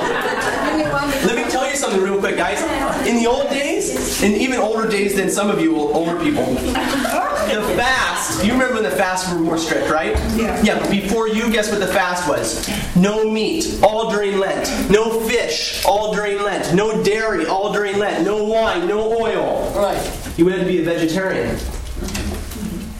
Let 1.26 1.36
me 1.36 1.44
tell 1.50 1.68
you 1.68 1.76
something 1.76 2.00
real 2.00 2.18
quick, 2.18 2.38
guys. 2.38 2.62
In 3.06 3.16
the 3.16 3.26
old 3.26 3.50
days, 3.50 4.22
and 4.22 4.34
even 4.34 4.58
older 4.58 4.88
days 4.88 5.14
than 5.14 5.28
some 5.30 5.50
of 5.50 5.60
you 5.60 5.76
older 5.76 6.18
people, 6.24 6.46
the 6.46 7.74
fast, 7.76 8.42
you 8.42 8.52
remember 8.52 8.74
when 8.76 8.82
the 8.82 8.90
fasts 8.90 9.30
were 9.30 9.38
more 9.38 9.58
strict, 9.58 9.90
right? 9.90 10.16
Yeah. 10.34 10.62
Yeah, 10.62 10.78
but 10.80 10.90
before 10.90 11.28
you, 11.28 11.52
guess 11.52 11.70
what 11.70 11.80
the 11.80 11.86
fast 11.86 12.26
was? 12.26 12.66
No 12.96 13.30
meat, 13.30 13.78
all 13.82 14.10
during 14.10 14.38
Lent. 14.38 14.90
No 14.90 15.20
fish, 15.28 15.84
all 15.84 16.14
during 16.14 16.42
Lent. 16.42 16.74
No 16.74 17.02
dairy, 17.02 17.44
all 17.44 17.74
during 17.74 17.98
Lent. 17.98 18.24
No 18.24 18.42
wine, 18.42 18.88
no 18.88 19.20
oil. 19.20 19.70
Right. 19.76 20.38
You 20.38 20.48
had 20.48 20.60
to 20.60 20.66
be 20.66 20.80
a 20.80 20.84
vegetarian. 20.84 21.58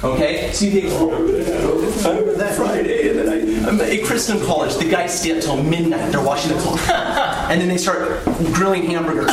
Okay? 0.05 0.51
So 0.53 0.65
you 0.65 0.73
think, 0.73 0.87
oh, 0.91 1.13
I 1.13 2.35
that 2.39 2.55
Friday, 2.57 3.11
and 3.11 3.19
then 3.19 3.29
I, 3.29 3.43
at 3.95 4.05
Christian 4.05 4.41
college. 4.45 4.77
The 4.77 4.89
guys 4.89 5.19
stay 5.19 5.37
up 5.37 5.43
till 5.43 5.63
midnight. 5.63 6.11
They're 6.11 6.25
watching 6.25 6.53
the 6.53 6.59
clock. 6.61 6.81
and 7.51 7.61
then 7.61 7.69
they 7.69 7.79
start 7.79 8.25
grilling 8.53 8.83
hamburgers. 8.85 9.31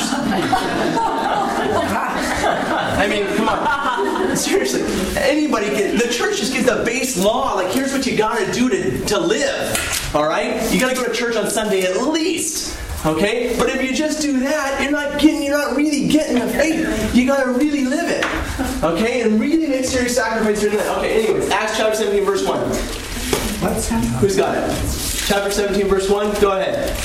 I 3.00 3.08
mean, 3.10 3.26
come 3.36 3.50
on. 3.50 4.36
Seriously. 4.36 4.84
Anybody 5.18 5.68
can, 5.68 5.98
the 5.98 6.08
church 6.08 6.38
just 6.38 6.54
gives 6.54 6.66
the 6.66 6.84
base 6.86 7.18
law. 7.18 7.56
Like, 7.56 7.72
here's 7.72 7.92
what 7.92 8.06
you 8.06 8.16
gotta 8.18 8.52
do 8.52 8.70
to, 8.70 9.06
to 9.06 9.20
live. 9.20 10.12
All 10.14 10.28
right? 10.28 10.72
You 10.72 10.80
gotta 10.80 10.96
go 10.96 11.04
to 11.04 11.14
church 11.14 11.36
on 11.36 11.50
Sunday 11.50 11.82
at 11.84 11.98
least. 12.04 12.78
Okay? 13.06 13.56
But 13.58 13.70
if 13.70 13.82
you 13.82 13.94
just 13.94 14.22
do 14.22 14.40
that, 14.42 14.82
you're 14.82 14.92
not 14.92 15.20
getting, 15.20 15.44
you're 15.44 15.58
not 15.58 15.76
really 15.76 16.08
getting 16.08 16.40
the 16.40 16.48
faith. 16.48 17.16
You 17.16 17.26
gotta 17.26 17.52
really 17.52 17.86
live 17.86 18.10
it. 18.10 18.26
Okay? 18.84 19.22
And 19.22 19.40
really 19.40 19.68
make 19.68 19.86
serious 19.86 20.16
sacrifice 20.16 20.60
during 20.62 20.78
that. 20.78 20.98
Okay, 20.98 21.24
anyways, 21.24 21.50
Acts 21.50 21.78
chapter 21.78 21.96
17, 21.96 22.26
verse 22.26 22.46
1. 22.46 22.60
Who's 24.20 24.36
got 24.36 24.58
it? 24.58 24.70
Chapter 25.28 25.52
17, 25.52 25.88
verse 25.88 26.10
1. 26.10 26.42
Go 26.42 26.52
ahead. 26.60 26.98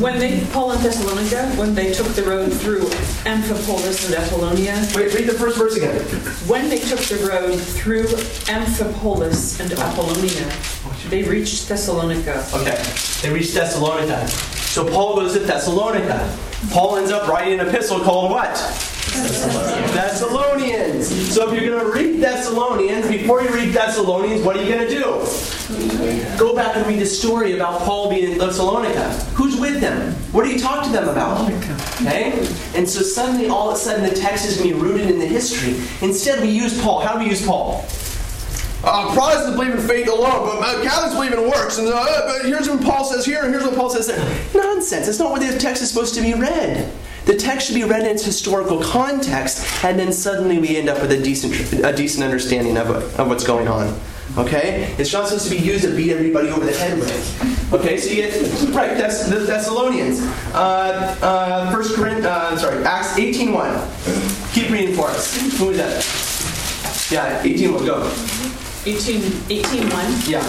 When 0.00 0.18
they, 0.18 0.44
Paul 0.52 0.72
and 0.72 0.80
Thessalonica, 0.82 1.48
when 1.56 1.74
they 1.74 1.92
took 1.92 2.06
the 2.08 2.22
road 2.22 2.52
through 2.52 2.82
Amphipolis 3.24 4.06
and 4.06 4.14
Apollonia. 4.14 4.74
Wait, 4.94 5.12
read 5.12 5.26
the 5.28 5.34
first 5.34 5.58
verse 5.58 5.76
again. 5.76 6.00
When 6.46 6.68
they 6.68 6.78
took 6.78 7.00
the 7.00 7.26
road 7.28 7.58
through 7.58 8.06
Amphipolis 8.46 9.60
and 9.60 9.72
Apollonia, 9.72 11.10
they 11.10 11.28
reached 11.28 11.68
Thessalonica. 11.68 12.46
Okay, 12.54 12.80
they 13.22 13.34
reached 13.34 13.54
Thessalonica. 13.54 14.28
So 14.72 14.90
Paul 14.90 15.16
goes 15.16 15.34
to 15.34 15.40
Thessalonica. 15.40 16.34
Paul 16.70 16.96
ends 16.96 17.10
up 17.10 17.28
writing 17.28 17.60
an 17.60 17.68
epistle 17.68 18.00
called 18.00 18.30
what? 18.30 18.54
Thessalonians. 19.92 21.08
So 21.30 21.46
if 21.46 21.60
you're 21.60 21.70
going 21.70 21.84
to 21.84 21.92
read 21.92 22.22
Thessalonians, 22.22 23.06
before 23.06 23.42
you 23.42 23.50
read 23.50 23.74
Thessalonians, 23.74 24.40
what 24.42 24.56
are 24.56 24.62
you 24.62 24.74
going 24.74 24.88
to 24.88 24.94
do? 24.94 26.38
Go 26.38 26.56
back 26.56 26.74
and 26.74 26.86
read 26.86 27.00
the 27.00 27.06
story 27.06 27.52
about 27.52 27.82
Paul 27.82 28.08
being 28.08 28.32
in 28.32 28.38
Thessalonica. 28.38 29.10
Who's 29.34 29.60
with 29.60 29.78
them? 29.82 30.14
What 30.32 30.46
do 30.46 30.50
you 30.50 30.58
talk 30.58 30.86
to 30.86 30.90
them 30.90 31.06
about? 31.06 31.50
Okay? 32.00 32.32
And 32.74 32.88
so 32.88 33.02
suddenly, 33.02 33.48
all 33.48 33.68
of 33.68 33.74
a 33.74 33.78
sudden, 33.78 34.08
the 34.08 34.14
text 34.18 34.46
is 34.46 34.56
going 34.56 34.70
to 34.70 34.74
be 34.74 34.80
rooted 34.80 35.10
in 35.10 35.18
the 35.18 35.26
history. 35.26 35.76
Instead, 36.00 36.40
we 36.40 36.48
use 36.48 36.80
Paul. 36.80 37.00
How 37.00 37.12
do 37.12 37.18
we 37.18 37.28
use 37.28 37.44
Paul? 37.44 37.84
Uh, 38.84 39.14
Protestants 39.14 39.56
believe 39.56 39.74
in 39.74 39.80
faith 39.80 40.08
alone, 40.08 40.44
but 40.44 40.58
uh, 40.60 40.82
Catholics 40.82 41.14
believe 41.14 41.32
in 41.32 41.48
works. 41.48 41.78
And 41.78 41.88
uh, 41.88 42.22
but 42.26 42.44
here's 42.44 42.68
what 42.68 42.82
Paul 42.82 43.04
says 43.04 43.24
here, 43.24 43.42
and 43.42 43.52
here's 43.52 43.64
what 43.64 43.76
Paul 43.76 43.90
says 43.90 44.08
there. 44.08 44.18
Nonsense. 44.54 45.06
That's 45.06 45.18
not 45.20 45.30
what 45.30 45.40
the 45.40 45.56
text 45.58 45.82
is 45.82 45.88
supposed 45.88 46.14
to 46.16 46.20
be 46.20 46.34
read. 46.34 46.92
The 47.24 47.36
text 47.36 47.68
should 47.68 47.76
be 47.76 47.84
read 47.84 48.00
in 48.00 48.08
its 48.08 48.24
historical 48.24 48.82
context, 48.82 49.84
and 49.84 49.96
then 49.96 50.12
suddenly 50.12 50.58
we 50.58 50.76
end 50.76 50.88
up 50.88 51.00
with 51.00 51.12
a 51.12 51.22
decent, 51.22 51.54
a 51.84 51.92
decent 51.94 52.24
understanding 52.24 52.76
of, 52.76 52.90
of 53.18 53.28
what's 53.28 53.44
going 53.44 53.68
on. 53.68 53.96
Okay? 54.36 54.92
It's 54.98 55.12
not 55.12 55.28
supposed 55.28 55.48
to 55.48 55.50
be 55.50 55.62
used 55.62 55.84
to 55.84 55.94
beat 55.94 56.10
everybody 56.10 56.48
over 56.48 56.64
the 56.64 56.72
head 56.72 56.98
with. 56.98 57.72
Okay, 57.72 57.96
so 57.98 58.10
you 58.10 58.16
get 58.16 58.34
right. 58.74 58.96
That's 58.98 59.28
the 59.28 59.40
Thessalonians. 59.40 60.20
Uh, 60.52 61.16
uh, 61.22 61.70
First 61.72 61.94
Corinth. 61.94 62.24
Uh, 62.24 62.56
sorry, 62.58 62.84
Acts 62.84 63.16
18:1. 63.16 64.52
Keep 64.52 64.70
reading 64.70 64.94
for 64.94 65.06
us. 65.08 65.36
Who 65.58 65.70
is 65.70 65.78
that? 65.78 66.04
Yeah, 67.10 67.42
18:1. 67.42 67.86
Go. 67.86 68.41
18, 68.84 69.20
18.1. 69.22 70.28
Yeah. 70.28 70.40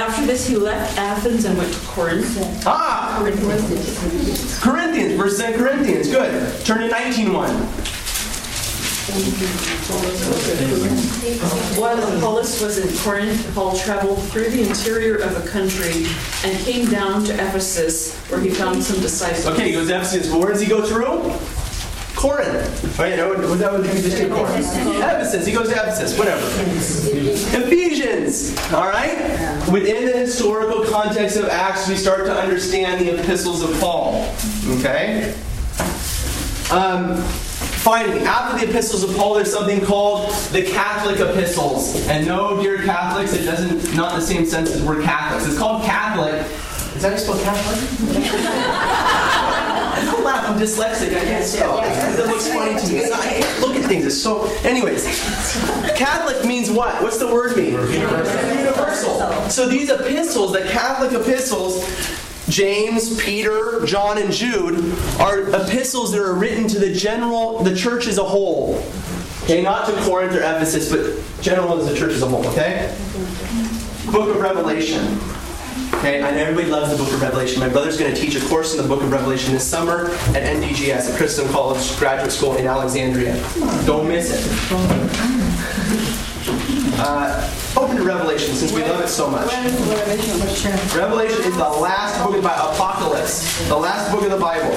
After 0.00 0.26
this, 0.26 0.46
he 0.46 0.56
left 0.56 0.96
Athens 0.96 1.44
and 1.44 1.58
went 1.58 1.72
to 1.72 1.80
Corinth. 1.86 2.38
Ah! 2.66 3.18
Corinthians, 3.18 4.60
Corinthians, 4.60 5.14
verse 5.14 5.38
10 5.38 5.58
Corinthians. 5.58 6.08
Good. 6.08 6.64
Turn 6.64 6.88
to 6.88 6.94
19.1. 6.94 7.94
While 11.78 12.16
Apollos 12.16 12.62
was 12.62 12.78
in 12.78 12.96
Corinth, 12.98 13.54
Paul 13.54 13.76
traveled 13.76 14.22
through 14.30 14.50
the 14.50 14.62
interior 14.66 15.16
of 15.16 15.34
the 15.40 15.48
country 15.48 16.06
and 16.44 16.58
came 16.64 16.88
down 16.88 17.24
to 17.24 17.34
Ephesus, 17.34 18.16
where 18.30 18.40
he 18.40 18.50
found 18.50 18.82
some 18.82 19.00
disciples. 19.00 19.46
Okay, 19.46 19.66
he 19.68 19.72
goes 19.72 19.88
to 19.88 19.96
Ephesus. 19.96 20.30
But 20.30 20.38
where 20.40 20.52
does 20.52 20.60
he 20.60 20.68
go 20.68 20.82
through? 20.82 21.32
Corinth. 22.14 22.98
Right? 22.98 23.16
No, 23.16 23.28
was 23.30 23.58
that 23.58 23.72
what 23.72 23.84
he 23.84 24.00
just 24.00 24.16
did? 24.16 24.30
Corinth. 24.30 24.66
Ephesus. 24.76 25.46
He 25.46 25.52
goes 25.52 25.68
to 25.68 25.74
Ephesus. 25.74 26.18
Whatever. 26.18 26.44
Ephesians. 27.58 28.56
All 28.72 28.88
right? 28.88 29.18
Within 29.70 30.06
the 30.06 30.12
historical 30.12 30.84
context 30.84 31.36
of 31.36 31.46
Acts, 31.46 31.88
we 31.88 31.96
start 31.96 32.26
to 32.26 32.34
understand 32.34 33.00
the 33.04 33.20
epistles 33.20 33.62
of 33.62 33.78
Paul. 33.80 34.32
Okay? 34.78 35.34
Um, 36.70 37.16
finally, 37.22 38.20
after 38.20 38.64
the 38.64 38.70
epistles 38.70 39.02
of 39.04 39.14
Paul, 39.16 39.34
there's 39.34 39.52
something 39.52 39.84
called 39.84 40.32
the 40.52 40.62
Catholic 40.62 41.20
epistles. 41.20 42.06
And 42.08 42.26
no, 42.26 42.62
dear 42.62 42.82
Catholics, 42.84 43.32
it 43.34 43.44
doesn't, 43.44 43.94
not 43.94 44.14
in 44.14 44.20
the 44.20 44.26
same 44.26 44.46
sense 44.46 44.70
as 44.70 44.82
we're 44.82 45.02
Catholics. 45.02 45.46
It's 45.46 45.58
called 45.58 45.84
Catholic. 45.84 46.34
Is 46.96 47.02
that 47.02 47.08
how 47.08 47.10
you 47.10 47.18
spell 47.18 47.38
Catholic? 47.42 49.30
Don't 50.24 50.32
laugh, 50.32 50.48
I'm 50.48 50.58
dyslexic. 50.58 51.14
I 51.14 51.22
can't 51.22 51.44
spell. 51.44 51.80
It 51.82 52.26
looks 52.26 52.48
funny 52.48 52.80
to 52.80 52.88
me. 52.88 53.00
It's 53.00 53.12
I 53.12 53.28
can't 53.28 53.60
look 53.60 53.76
at 53.76 53.84
things. 53.84 54.06
It's 54.06 54.16
so. 54.16 54.46
Anyways, 54.64 55.04
Catholic 55.96 56.46
means 56.46 56.70
what? 56.70 57.02
What's 57.02 57.18
the 57.18 57.26
word 57.26 57.54
mean? 57.58 57.72
Universal. 57.74 59.50
So 59.50 59.68
these 59.68 59.90
epistles, 59.90 60.52
the 60.54 60.62
Catholic 60.62 61.12
epistles, 61.12 61.84
James, 62.48 63.22
Peter, 63.22 63.84
John, 63.84 64.16
and 64.16 64.32
Jude 64.32 64.96
are 65.20 65.42
epistles 65.54 66.10
that 66.12 66.22
are 66.22 66.32
written 66.32 66.68
to 66.68 66.78
the 66.78 66.94
general, 66.94 67.62
the 67.62 67.76
church 67.76 68.06
as 68.06 68.16
a 68.16 68.24
whole. 68.24 68.82
Okay, 69.42 69.60
not 69.60 69.86
to 69.88 69.92
Corinth 70.04 70.32
or 70.32 70.38
Ephesus, 70.38 70.90
but 70.90 71.42
general 71.42 71.78
as 71.78 71.86
the 71.86 71.94
church 71.94 72.12
as 72.12 72.22
a 72.22 72.26
whole, 72.26 72.46
okay? 72.46 72.96
Book 74.10 74.34
of 74.34 74.40
Revelation. 74.40 75.18
Okay, 76.04 76.20
and 76.20 76.36
everybody 76.36 76.68
loves 76.68 76.90
the 76.90 77.02
book 77.02 77.10
of 77.14 77.22
Revelation. 77.22 77.60
My 77.60 77.68
brother's 77.70 77.96
going 77.96 78.14
to 78.14 78.20
teach 78.20 78.36
a 78.36 78.46
course 78.46 78.76
in 78.76 78.82
the 78.82 78.86
book 78.86 79.02
of 79.02 79.10
Revelation 79.10 79.54
this 79.54 79.66
summer 79.66 80.10
at 80.36 80.42
NDGS, 80.42 81.10
at 81.10 81.16
Christendom 81.16 81.50
College 81.50 81.96
Graduate 81.96 82.30
School 82.30 82.56
in 82.56 82.66
Alexandria. 82.66 83.36
Don't 83.86 84.06
miss 84.06 84.30
it. 84.30 84.44
Uh, 87.00 87.50
open 87.80 87.96
to 87.96 88.02
Revelation 88.02 88.54
since 88.54 88.70
we 88.70 88.82
love 88.82 89.00
it 89.00 89.08
so 89.08 89.30
much. 89.30 89.46
Revelation 90.94 91.40
is 91.40 91.56
the 91.56 91.70
last 91.80 92.22
book 92.22 92.36
of 92.36 92.42
the 92.42 92.48
Bible, 92.50 92.72
Apocalypse, 92.72 93.66
the 93.68 93.74
last 93.74 94.12
book 94.12 94.24
of 94.24 94.30
the 94.30 94.36
Bible. 94.36 94.74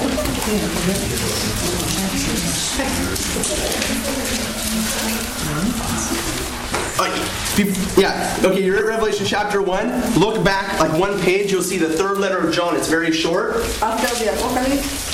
Yeah, 6.97 8.39
okay, 8.43 8.63
you're 8.63 8.77
at 8.77 8.85
Revelation 8.85 9.25
chapter 9.25 9.61
1. 9.61 10.15
Look 10.19 10.43
back 10.43 10.79
like 10.79 10.99
one 10.99 11.19
page, 11.21 11.51
you'll 11.51 11.61
see 11.61 11.77
the 11.77 11.89
third 11.89 12.17
letter 12.17 12.37
of 12.39 12.53
John. 12.53 12.75
It's 12.75 12.87
very 12.87 13.11
short. 13.11 13.57
After 13.81 14.23
the 14.23 14.33
Apocalypse? 14.33 15.07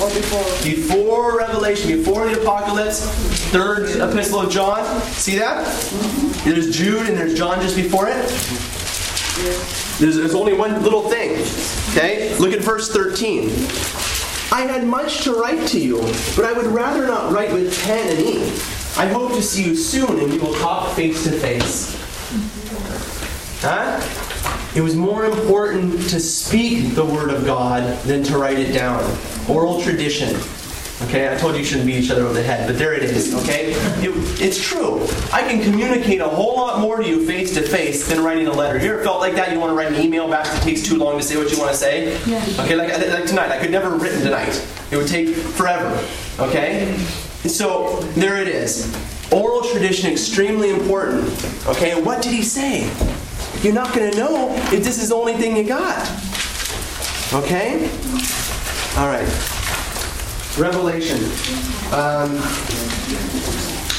Or 0.00 0.08
before? 0.08 0.62
Before 0.64 1.38
Revelation, 1.38 1.98
before 1.98 2.26
the 2.28 2.40
Apocalypse, 2.40 3.00
third 3.50 3.90
epistle 4.00 4.40
of 4.40 4.50
John. 4.50 5.02
See 5.12 5.36
that? 5.36 5.66
There's 6.44 6.74
Jude 6.76 7.08
and 7.08 7.16
there's 7.16 7.34
John 7.34 7.60
just 7.60 7.76
before 7.76 8.08
it. 8.08 8.26
There's, 9.98 10.16
there's 10.16 10.34
only 10.34 10.54
one 10.54 10.82
little 10.82 11.08
thing. 11.08 11.32
Okay? 11.90 12.34
Look 12.38 12.52
at 12.52 12.60
verse 12.60 12.90
13. 12.90 13.50
I 14.52 14.62
had 14.62 14.86
much 14.86 15.24
to 15.24 15.32
write 15.34 15.66
to 15.68 15.80
you, 15.80 16.00
but 16.36 16.44
I 16.44 16.52
would 16.52 16.66
rather 16.66 17.06
not 17.06 17.32
write 17.32 17.52
with 17.52 17.78
pen 17.84 18.16
and 18.16 18.18
ink. 18.18 18.73
I 18.96 19.06
hope 19.06 19.32
to 19.32 19.42
see 19.42 19.64
you 19.64 19.76
soon 19.76 20.20
and 20.20 20.30
we 20.32 20.38
will 20.38 20.54
talk 20.54 20.94
face 20.94 21.24
to 21.24 21.30
face. 21.32 22.00
Huh? 23.60 24.00
It 24.76 24.80
was 24.82 24.94
more 24.94 25.24
important 25.24 25.92
to 26.10 26.20
speak 26.20 26.94
the 26.94 27.04
word 27.04 27.30
of 27.30 27.44
God 27.44 27.98
than 28.02 28.22
to 28.24 28.38
write 28.38 28.58
it 28.58 28.72
down. 28.72 29.02
Oral 29.48 29.80
tradition. 29.82 30.36
Okay, 31.02 31.32
I 31.32 31.36
told 31.36 31.54
you 31.54 31.60
you 31.60 31.64
shouldn't 31.64 31.86
beat 31.86 31.96
each 32.04 32.10
other 32.10 32.22
over 32.24 32.34
the 32.34 32.42
head, 32.42 32.68
but 32.68 32.78
there 32.78 32.94
it 32.94 33.02
is, 33.02 33.34
okay? 33.42 33.72
It- 33.72 34.40
it's 34.40 34.60
true. 34.60 35.06
I 35.32 35.42
can 35.42 35.60
communicate 35.62 36.20
a 36.20 36.28
whole 36.28 36.54
lot 36.56 36.78
more 36.80 36.98
to 36.98 37.06
you 37.08 37.26
face 37.26 37.52
to 37.54 37.62
face 37.62 38.06
than 38.06 38.22
writing 38.22 38.46
a 38.46 38.52
letter. 38.52 38.78
You 38.78 38.92
ever 38.94 39.02
felt 39.02 39.18
like 39.20 39.34
that? 39.34 39.50
You 39.52 39.58
want 39.58 39.70
to 39.70 39.74
write 39.76 39.88
an 39.92 40.00
email 40.00 40.28
back, 40.28 40.46
it 40.46 40.62
takes 40.62 40.82
too 40.82 40.96
long 40.96 41.16
to 41.18 41.22
say 41.24 41.36
what 41.36 41.50
you 41.50 41.58
want 41.58 41.72
to 41.72 41.76
say? 41.76 42.16
Yeah. 42.26 42.44
Okay, 42.60 42.76
like, 42.76 42.90
like 43.10 43.26
tonight. 43.26 43.50
I 43.50 43.58
could 43.58 43.70
never 43.72 43.90
have 43.90 44.00
written 44.02 44.20
tonight. 44.22 44.64
It 44.92 44.96
would 44.96 45.08
take 45.08 45.28
forever, 45.34 45.90
okay? 46.38 46.94
So, 47.46 48.00
there 48.14 48.40
it 48.40 48.48
is. 48.48 48.90
Oral 49.30 49.62
tradition, 49.62 50.10
extremely 50.10 50.70
important. 50.70 51.24
Okay, 51.66 52.00
what 52.00 52.22
did 52.22 52.32
he 52.32 52.42
say? 52.42 52.90
You're 53.62 53.74
not 53.74 53.94
going 53.94 54.10
to 54.10 54.16
know 54.16 54.54
if 54.72 54.84
this 54.84 55.02
is 55.02 55.10
the 55.10 55.14
only 55.14 55.34
thing 55.34 55.56
you 55.56 55.64
got. 55.64 56.00
Okay? 57.32 57.90
All 58.96 59.08
right. 59.08 59.28
Revelation. 60.56 61.18
Um, 61.92 62.34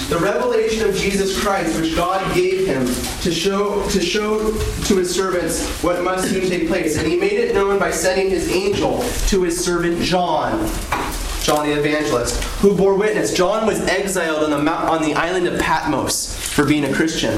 the 0.07 0.19
revelation 0.19 0.87
of 0.87 0.95
Jesus 0.95 1.41
Christ, 1.41 1.79
which 1.79 1.95
God 1.95 2.33
gave 2.35 2.67
him 2.67 2.85
to 3.21 3.31
show 3.31 3.87
to 3.89 3.99
show 3.99 4.51
to 4.85 4.97
his 4.97 5.13
servants 5.13 5.67
what 5.83 6.03
must 6.03 6.29
soon 6.29 6.47
take 6.47 6.67
place, 6.67 6.97
and 6.97 7.07
he 7.07 7.17
made 7.17 7.33
it 7.33 7.55
known 7.55 7.79
by 7.79 7.89
sending 7.89 8.29
his 8.29 8.49
angel 8.51 9.03
to 9.27 9.41
his 9.41 9.63
servant 9.63 9.99
John. 10.01 10.69
John 11.45 11.67
the 11.67 11.77
evangelist, 11.77 12.43
who 12.55 12.75
bore 12.75 12.95
witness. 12.95 13.31
John 13.31 13.67
was 13.67 13.79
exiled 13.81 14.43
on 14.45 14.49
the 14.49 14.57
mount, 14.57 14.89
on 14.89 15.03
the 15.03 15.13
island 15.13 15.45
of 15.47 15.59
Patmos 15.59 16.35
for 16.35 16.65
being 16.65 16.85
a 16.85 16.91
Christian. 16.91 17.35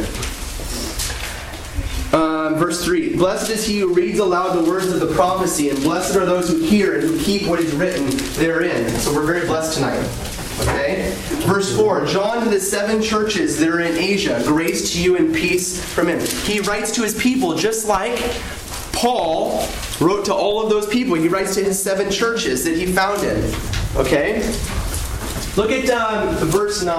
Um, 2.14 2.56
verse 2.56 2.86
3 2.86 3.18
Blessed 3.18 3.50
is 3.50 3.66
he 3.66 3.80
who 3.80 3.94
reads 3.94 4.20
aloud 4.20 4.54
the 4.54 4.70
words 4.70 4.94
of 4.94 5.02
the 5.02 5.14
prophecy, 5.14 5.70
and 5.70 5.78
blessed 5.84 6.16
are 6.16 6.26
those 6.26 6.48
who 6.48 6.62
hear 6.62 6.94
and 6.94 7.04
who 7.04 7.20
keep 7.20 7.50
what 7.50 7.60
is 7.60 7.74
written 7.76 8.08
therein. 8.40 8.90
So 8.92 9.14
we're 9.14 9.26
very 9.26 9.46
blessed 9.46 9.76
tonight. 9.76 10.00
Okay? 10.62 11.14
Verse 11.46 11.76
4 11.76 12.06
John 12.06 12.46
to 12.46 12.50
the 12.50 12.62
seven 12.62 13.02
churches 13.02 13.60
that 13.60 13.68
are 13.68 13.82
in 13.82 13.98
Asia, 13.98 14.42
grace 14.46 14.94
to 14.94 15.02
you 15.02 15.18
and 15.18 15.36
peace 15.36 15.84
from 15.84 16.08
him. 16.08 16.22
He 16.46 16.62
writes 16.62 16.96
to 16.96 17.02
his 17.02 17.22
people 17.22 17.56
just 17.56 17.90
like 17.90 18.18
Paul 18.94 19.68
wrote 20.00 20.24
to 20.26 20.34
all 20.34 20.64
of 20.64 20.70
those 20.70 20.88
people. 20.88 21.16
He 21.16 21.28
writes 21.28 21.56
to 21.56 21.64
his 21.64 21.82
seven 21.82 22.10
churches 22.10 22.64
that 22.64 22.78
he 22.78 22.86
founded. 22.86 23.54
Okay? 23.98 24.40
Look 25.56 25.72
at 25.72 25.90
um, 25.90 26.36
verse 26.48 26.84
9. 26.84 26.96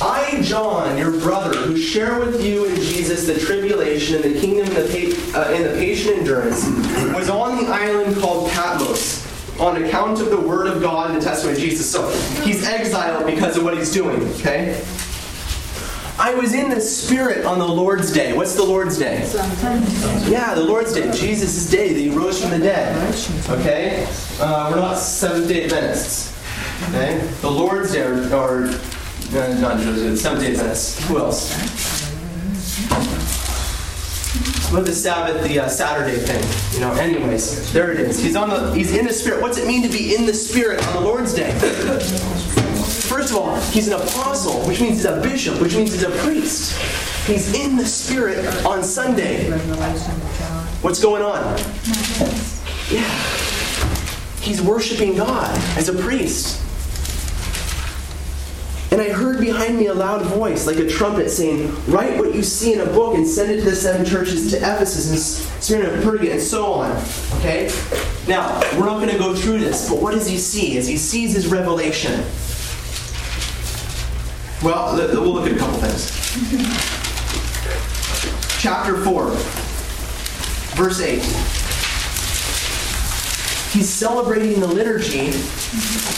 I, 0.00 0.40
John, 0.42 0.96
your 0.96 1.10
brother, 1.20 1.56
who 1.58 1.76
share 1.76 2.20
with 2.20 2.42
you 2.42 2.66
in 2.66 2.76
Jesus 2.76 3.26
the 3.26 3.38
tribulation 3.38 4.22
and 4.22 4.34
the 4.34 4.40
kingdom 4.40 4.66
and 4.68 4.76
the, 4.76 5.32
pa- 5.32 5.40
uh, 5.40 5.52
and 5.52 5.64
the 5.64 5.70
patient 5.70 6.18
endurance, 6.18 6.64
was 7.14 7.28
on 7.28 7.62
the 7.62 7.70
island 7.70 8.16
called 8.16 8.50
Patmos 8.52 9.26
on 9.60 9.82
account 9.82 10.20
of 10.20 10.30
the 10.30 10.40
word 10.40 10.68
of 10.68 10.80
God 10.80 11.10
and 11.10 11.20
the 11.20 11.24
testimony 11.24 11.58
of 11.58 11.62
Jesus. 11.62 11.90
So 11.90 12.08
he's 12.42 12.64
exiled 12.64 13.26
because 13.26 13.56
of 13.56 13.64
what 13.64 13.76
he's 13.76 13.92
doing, 13.92 14.22
okay? 14.34 14.84
I 16.20 16.34
was 16.34 16.52
in 16.52 16.68
the 16.68 16.80
Spirit 16.80 17.44
on 17.44 17.60
the 17.60 17.68
Lord's 17.68 18.12
day. 18.12 18.32
What's 18.32 18.56
the 18.56 18.64
Lord's 18.64 18.98
day? 18.98 19.20
Yeah, 20.28 20.52
the 20.54 20.64
Lord's 20.64 20.92
day. 20.92 21.12
Jesus' 21.12 21.70
day 21.70 21.92
that 21.92 22.00
he 22.00 22.10
rose 22.10 22.40
from 22.40 22.50
the 22.50 22.58
dead. 22.58 23.14
Okay? 23.48 24.04
Uh, 24.40 24.68
we're 24.72 24.80
not 24.80 24.98
Seventh 24.98 25.46
day 25.46 25.64
Adventists. 25.64 26.36
Okay? 26.88 27.24
The 27.40 27.50
Lord's 27.50 27.92
day, 27.92 28.02
or, 28.02 28.14
uh, 28.14 29.58
not 29.60 29.80
Joseph, 29.80 30.18
Seventh 30.18 30.42
day 30.42 30.50
Adventists. 30.50 31.06
Who 31.06 31.18
else? 31.18 31.54
What 34.72 34.86
the 34.86 34.92
Sabbath, 34.92 35.46
the 35.46 35.60
uh, 35.60 35.68
Saturday 35.68 36.18
thing. 36.18 36.74
You 36.74 36.80
know, 36.80 36.92
anyways, 36.94 37.72
there 37.72 37.92
it 37.92 38.00
is. 38.00 38.18
He's 38.18 38.36
on 38.36 38.50
the 38.50 38.74
he's 38.74 38.94
in 38.94 39.06
the 39.06 39.12
spirit. 39.14 39.40
What's 39.40 39.56
it 39.56 39.66
mean 39.66 39.82
to 39.82 39.88
be 39.88 40.14
in 40.14 40.26
the 40.26 40.34
spirit 40.34 40.86
on 40.88 40.94
the 40.94 41.00
Lord's 41.00 41.32
day? 41.32 41.54
First 43.18 43.32
of 43.32 43.38
all, 43.38 43.56
he's 43.72 43.88
an 43.88 43.94
apostle, 43.94 44.60
which 44.60 44.80
means 44.80 44.98
he's 44.98 45.04
a 45.04 45.20
bishop, 45.20 45.60
which 45.60 45.74
means 45.74 45.90
he's 45.90 46.04
a 46.04 46.10
priest. 46.22 46.78
He's 47.26 47.52
in 47.52 47.76
the 47.76 47.84
spirit 47.84 48.46
on 48.64 48.84
Sunday. 48.84 49.50
What's 50.82 51.02
going 51.02 51.24
on? 51.24 51.58
Yeah. 52.88 53.10
He's 54.40 54.62
worshiping 54.62 55.16
God 55.16 55.50
as 55.76 55.88
a 55.88 55.94
priest. 55.94 56.62
And 58.92 59.00
I 59.00 59.08
heard 59.08 59.40
behind 59.40 59.76
me 59.76 59.86
a 59.86 59.94
loud 59.94 60.24
voice, 60.26 60.68
like 60.68 60.76
a 60.76 60.88
trumpet, 60.88 61.28
saying, 61.28 61.74
Write 61.88 62.18
what 62.18 62.36
you 62.36 62.44
see 62.44 62.72
in 62.72 62.80
a 62.82 62.86
book 62.86 63.16
and 63.16 63.26
send 63.26 63.50
it 63.50 63.64
to 63.64 63.70
the 63.70 63.74
seven 63.74 64.06
churches 64.06 64.48
to 64.52 64.58
Ephesus 64.58 65.10
and 65.10 65.60
Smyrna 65.60 65.90
and 65.90 66.04
Perga 66.04 66.30
and 66.30 66.40
so 66.40 66.72
on. 66.72 66.92
Okay? 67.38 67.68
Now, 68.28 68.60
we're 68.78 68.86
not 68.86 68.98
going 69.00 69.10
to 69.10 69.18
go 69.18 69.34
through 69.34 69.58
this, 69.58 69.90
but 69.90 70.00
what 70.00 70.14
does 70.14 70.28
he 70.28 70.38
see 70.38 70.78
as 70.78 70.86
he 70.86 70.96
sees 70.96 71.34
his 71.34 71.48
revelation? 71.48 72.24
Well, 74.60 74.96
we'll 74.96 75.32
look 75.32 75.46
at 75.46 75.52
a 75.52 75.56
couple 75.56 75.78
things. 75.78 76.10
Chapter 78.60 78.96
4, 79.04 79.30
verse 80.74 81.00
8. 81.00 81.22
He's 83.72 83.88
celebrating 83.88 84.58
the 84.58 84.66
liturgy. 84.66 85.30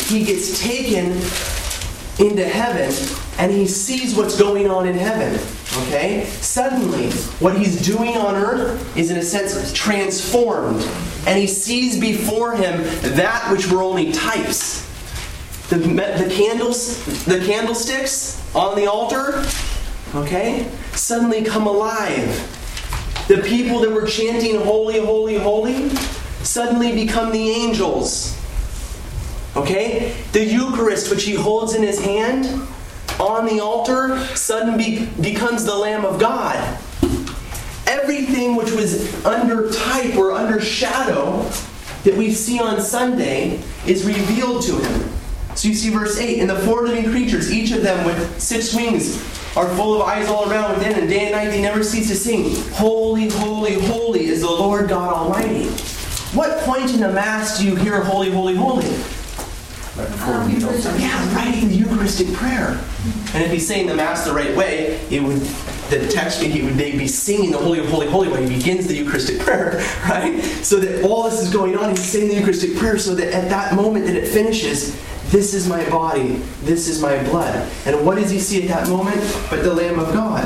He 0.07 0.25
gets 0.25 0.59
taken 0.59 1.21
into 2.19 2.49
heaven 2.49 2.95
and 3.39 3.53
he 3.53 3.67
sees 3.67 4.15
what's 4.15 4.39
going 4.39 4.71
on 4.71 4.89
in 4.89 4.95
heaven. 4.95 5.35
Okay? 5.87 6.25
Suddenly, 6.41 7.11
what 7.41 7.59
he's 7.59 7.85
doing 7.85 8.17
on 8.17 8.37
earth 8.37 8.97
is, 8.97 9.11
in 9.11 9.19
a 9.19 9.23
sense, 9.23 9.73
transformed. 9.75 10.83
And 11.27 11.39
he 11.39 11.47
sees 11.47 12.01
before 12.01 12.55
him 12.55 12.83
that 13.17 13.53
which 13.53 13.71
were 13.71 13.83
only 13.83 14.13
types. 14.13 14.90
The, 15.71 15.77
the 15.77 16.29
candles, 16.35 17.25
the 17.27 17.39
candlesticks 17.47 18.43
on 18.57 18.75
the 18.75 18.87
altar, 18.87 19.45
okay, 20.17 20.69
suddenly 20.95 21.45
come 21.45 21.69
alive. 21.69 22.27
The 23.29 23.39
people 23.39 23.79
that 23.79 23.91
were 23.93 24.05
chanting 24.05 24.61
holy, 24.61 24.99
holy, 24.99 25.37
holy 25.37 25.91
suddenly 26.43 26.93
become 26.93 27.31
the 27.31 27.51
angels. 27.51 28.37
Okay? 29.55 30.13
The 30.33 30.45
Eucharist, 30.45 31.09
which 31.09 31.23
he 31.23 31.35
holds 31.35 31.77
in 31.77 31.85
his 31.85 32.05
hand 32.05 32.47
on 33.21 33.47
the 33.47 33.61
altar, 33.61 34.19
suddenly 34.35 34.99
be- 34.99 35.07
becomes 35.21 35.65
the 35.65 35.77
Lamb 35.77 36.05
of 36.05 36.19
God. 36.19 36.57
Everything 37.87 38.57
which 38.57 38.73
was 38.73 39.25
under 39.25 39.71
type 39.71 40.17
or 40.17 40.33
under 40.33 40.61
shadow 40.61 41.49
that 42.03 42.17
we 42.17 42.33
see 42.33 42.59
on 42.59 42.81
Sunday 42.81 43.63
is 43.87 44.05
revealed 44.05 44.65
to 44.65 44.77
him. 44.77 45.20
So 45.61 45.69
you 45.69 45.75
see 45.75 45.91
verse 45.91 46.19
8, 46.19 46.41
and 46.41 46.49
the 46.49 46.57
four 46.61 46.87
living 46.87 47.11
creatures, 47.11 47.53
each 47.53 47.71
of 47.73 47.83
them 47.83 48.07
with 48.07 48.41
six 48.41 48.75
wings, 48.75 49.19
are 49.59 49.69
full 49.77 50.01
of 50.01 50.09
eyes 50.09 50.27
all 50.27 50.51
around 50.51 50.79
within, 50.79 50.99
and 50.99 51.07
day 51.07 51.27
and 51.27 51.33
night 51.33 51.51
they 51.51 51.61
never 51.61 51.85
cease 51.85 52.09
to 52.09 52.15
sing, 52.15 52.57
Holy, 52.73 53.29
holy, 53.29 53.79
holy 53.79 54.25
is 54.25 54.41
the 54.41 54.47
Lord 54.47 54.89
God 54.89 55.13
Almighty. 55.13 55.67
What 56.35 56.61
point 56.61 56.95
in 56.95 57.01
the 57.01 57.13
Mass 57.13 57.59
do 57.59 57.67
you 57.67 57.77
hear 57.77 58.03
holy, 58.03 58.31
holy, 58.31 58.57
holy? 58.57 58.87
Yeah, 60.99 61.35
right 61.35 61.63
in 61.63 61.69
the 61.69 61.75
Eucharistic 61.75 62.33
prayer. 62.35 62.81
And 63.35 63.45
if 63.45 63.51
he's 63.51 63.67
saying 63.67 63.87
the 63.87 63.95
Mass 63.95 64.25
the 64.25 64.33
right 64.33 64.55
way, 64.57 65.01
it 65.11 65.23
would 65.23 65.41
the 65.91 66.07
text 66.09 66.41
he 66.41 66.63
would 66.63 66.75
they 66.75 66.97
be 66.97 67.09
singing 67.09 67.51
the 67.51 67.59
Holy, 67.59 67.85
Holy, 67.85 68.07
Holy 68.07 68.29
when 68.29 68.49
he 68.49 68.57
begins 68.57 68.87
the 68.87 68.95
Eucharistic 68.95 69.41
prayer, 69.41 69.85
right? 70.09 70.41
So 70.63 70.79
that 70.79 71.05
all 71.05 71.25
this 71.25 71.41
is 71.41 71.53
going 71.53 71.77
on, 71.77 71.91
he's 71.91 72.05
saying 72.05 72.29
the 72.29 72.35
Eucharistic 72.35 72.77
prayer, 72.77 72.99
so 72.99 73.15
that 73.17 73.35
at 73.35 73.49
that 73.51 73.75
moment 73.75 74.07
that 74.07 74.15
it 74.15 74.29
finishes, 74.29 74.97
this 75.31 75.53
is 75.53 75.69
my 75.69 75.89
body, 75.91 76.37
this 76.63 76.89
is 76.89 77.03
my 77.03 77.23
blood. 77.25 77.69
And 77.87 78.05
what 78.07 78.17
does 78.17 78.31
he 78.31 78.39
see 78.39 78.63
at 78.63 78.69
that 78.69 78.89
moment? 78.89 79.21
But 79.51 79.63
the 79.63 79.75
Lamb 79.75 79.99
of 79.99 80.13
God. 80.13 80.45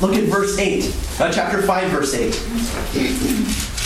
Look 0.00 0.14
at 0.14 0.24
verse 0.24 0.58
8, 0.58 0.96
uh, 1.20 1.32
chapter 1.32 1.60
5, 1.60 1.90
verse 1.90 2.14
8. 2.14 3.77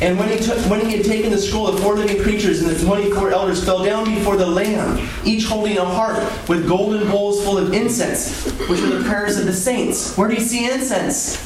And 0.00 0.18
when 0.18 0.28
he, 0.28 0.36
took, 0.38 0.58
when 0.70 0.84
he 0.84 0.94
had 0.94 1.06
taken 1.06 1.30
the 1.30 1.38
scroll, 1.38 1.72
the 1.72 1.80
four 1.80 1.96
living 1.96 2.22
creatures 2.22 2.60
and 2.60 2.70
the 2.70 2.84
24 2.84 3.30
elders 3.30 3.64
fell 3.64 3.82
down 3.82 4.04
before 4.04 4.36
the 4.36 4.46
Lamb, 4.46 5.08
each 5.24 5.46
holding 5.46 5.78
a 5.78 5.84
harp 5.84 6.18
with 6.50 6.68
golden 6.68 7.08
bowls 7.08 7.42
full 7.42 7.56
of 7.56 7.72
incense, 7.72 8.44
which 8.68 8.80
are 8.80 8.98
the 8.98 9.04
prayers 9.04 9.38
of 9.38 9.46
the 9.46 9.54
saints. 9.54 10.14
Where 10.16 10.28
do 10.28 10.34
you 10.34 10.40
see 10.40 10.70
incense? 10.70 11.36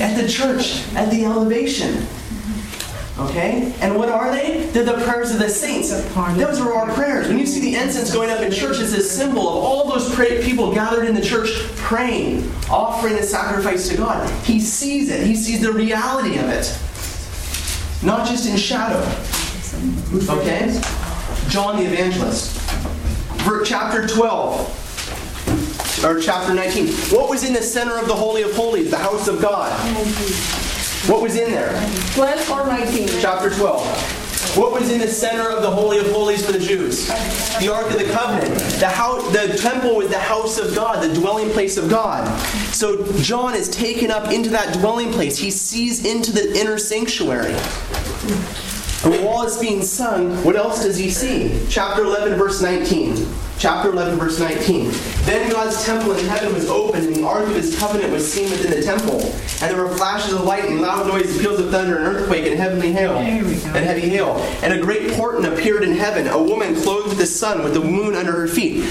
At 0.00 0.20
the 0.20 0.28
church, 0.28 0.84
at 0.94 1.10
the 1.10 1.24
elevation. 1.24 2.06
Okay? 3.18 3.74
And 3.80 3.96
what 3.96 4.08
are 4.08 4.30
they? 4.30 4.66
They're 4.66 4.84
the 4.84 5.04
prayers 5.04 5.32
of 5.32 5.40
the 5.40 5.48
saints. 5.48 5.90
Those 5.90 6.60
are 6.60 6.72
our 6.72 6.94
prayers. 6.94 7.26
When 7.26 7.38
you 7.38 7.46
see 7.46 7.60
the 7.60 7.74
incense 7.74 8.12
going 8.12 8.30
up 8.30 8.40
in 8.40 8.52
church, 8.52 8.78
it's 8.78 8.92
a 8.92 9.02
symbol 9.02 9.48
of 9.48 9.64
all 9.64 9.88
those 9.88 10.14
pray- 10.14 10.42
people 10.42 10.72
gathered 10.72 11.04
in 11.04 11.16
the 11.16 11.20
church 11.20 11.50
praying, 11.74 12.48
offering 12.70 13.14
a 13.14 13.24
sacrifice 13.24 13.88
to 13.88 13.96
God. 13.96 14.30
He 14.44 14.60
sees 14.60 15.10
it, 15.10 15.26
he 15.26 15.34
sees 15.34 15.60
the 15.60 15.72
reality 15.72 16.38
of 16.38 16.48
it 16.48 16.80
not 18.02 18.26
just 18.26 18.48
in 18.48 18.56
shadow. 18.56 19.00
Okay? 20.32 20.80
John 21.48 21.76
the 21.76 21.84
Evangelist. 21.84 22.58
Chapter 23.64 24.06
12, 24.06 26.04
or 26.04 26.20
chapter 26.20 26.54
19. 26.54 26.88
What 27.12 27.28
was 27.28 27.42
in 27.44 27.52
the 27.52 27.62
center 27.62 27.98
of 27.98 28.06
the 28.06 28.14
Holy 28.14 28.42
of 28.42 28.54
Holies, 28.54 28.90
the 28.90 28.98
house 28.98 29.28
of 29.28 29.40
God? 29.40 29.72
What 31.08 31.22
was 31.22 31.36
in 31.36 31.50
there? 31.50 31.72
12 32.14 32.50
or 32.50 32.66
19? 32.66 33.08
Chapter 33.20 33.50
12. 33.50 34.19
What 34.56 34.72
was 34.72 34.90
in 34.90 34.98
the 34.98 35.06
center 35.06 35.48
of 35.48 35.62
the 35.62 35.70
Holy 35.70 35.98
of 35.98 36.10
Holies 36.10 36.44
for 36.44 36.50
the 36.50 36.58
Jews? 36.58 37.06
The 37.60 37.72
Ark 37.72 37.88
of 37.88 37.98
the 38.00 38.12
Covenant. 38.12 38.58
The, 38.80 38.88
house, 38.88 39.30
the 39.32 39.56
temple 39.56 39.94
was 39.94 40.08
the 40.08 40.18
house 40.18 40.58
of 40.58 40.74
God, 40.74 41.08
the 41.08 41.14
dwelling 41.14 41.50
place 41.50 41.76
of 41.76 41.88
God. 41.88 42.26
So 42.72 43.06
John 43.18 43.54
is 43.54 43.68
taken 43.68 44.10
up 44.10 44.32
into 44.32 44.50
that 44.50 44.74
dwelling 44.74 45.12
place. 45.12 45.38
He 45.38 45.52
sees 45.52 46.04
into 46.04 46.32
the 46.32 46.52
inner 46.58 46.78
sanctuary. 46.78 47.54
And 49.02 49.24
while 49.24 49.42
it's 49.42 49.58
being 49.58 49.82
sung, 49.82 50.44
what 50.44 50.56
else 50.56 50.82
does 50.82 50.98
he 50.98 51.10
see? 51.10 51.58
Chapter 51.70 52.04
11, 52.04 52.38
verse 52.38 52.60
19. 52.60 53.26
Chapter 53.58 53.90
11, 53.92 54.18
verse 54.18 54.38
19. 54.38 54.90
Then 55.24 55.50
God's 55.50 55.84
temple 55.84 56.12
in 56.12 56.26
heaven 56.26 56.52
was 56.52 56.68
opened, 56.68 57.06
and 57.06 57.16
the 57.16 57.26
ark 57.26 57.46
of 57.46 57.54
his 57.54 57.78
covenant 57.78 58.12
was 58.12 58.30
seen 58.30 58.50
within 58.50 58.70
the 58.70 58.82
temple. 58.82 59.20
And 59.62 59.74
there 59.74 59.76
were 59.76 59.94
flashes 59.96 60.34
of 60.34 60.42
lightning, 60.44 60.80
loud 60.80 61.06
noises, 61.06 61.38
peals 61.38 61.60
of 61.60 61.70
thunder, 61.70 61.96
an 61.98 62.04
earthquake, 62.04 62.46
and 62.46 62.60
heavenly 62.60 62.92
hail, 62.92 63.16
and 63.16 63.84
heavy 63.84 64.08
hail. 64.08 64.36
And 64.62 64.74
a 64.74 64.80
great 64.80 65.12
portent 65.12 65.46
appeared 65.46 65.82
in 65.82 65.96
heaven, 65.96 66.26
a 66.28 66.42
woman 66.42 66.74
clothed 66.74 67.08
with 67.08 67.18
the 67.18 67.26
sun, 67.26 67.62
with 67.62 67.72
the 67.72 67.80
moon 67.80 68.14
under 68.14 68.32
her 68.32 68.48
feet. 68.48 68.84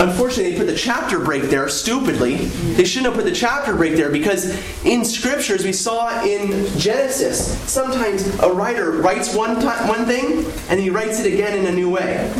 Unfortunately, 0.00 0.52
they 0.52 0.58
put 0.58 0.66
the 0.66 0.74
chapter 0.74 1.20
break 1.20 1.42
there 1.44 1.68
stupidly. 1.68 2.36
They 2.36 2.84
shouldn't 2.84 3.14
have 3.14 3.22
put 3.22 3.30
the 3.30 3.36
chapter 3.36 3.76
break 3.76 3.96
there 3.96 4.10
because 4.10 4.58
in 4.82 5.04
scriptures 5.04 5.62
we 5.62 5.74
saw 5.74 6.24
in 6.24 6.66
Genesis 6.78 7.58
sometimes 7.70 8.26
a 8.40 8.50
writer 8.50 8.92
writes 8.92 9.34
one 9.34 9.60
time, 9.60 9.86
one 9.88 10.06
thing 10.06 10.50
and 10.70 10.80
he 10.80 10.88
writes 10.88 11.20
it 11.20 11.30
again 11.30 11.58
in 11.58 11.66
a 11.66 11.72
new 11.72 11.90
way. 11.90 12.32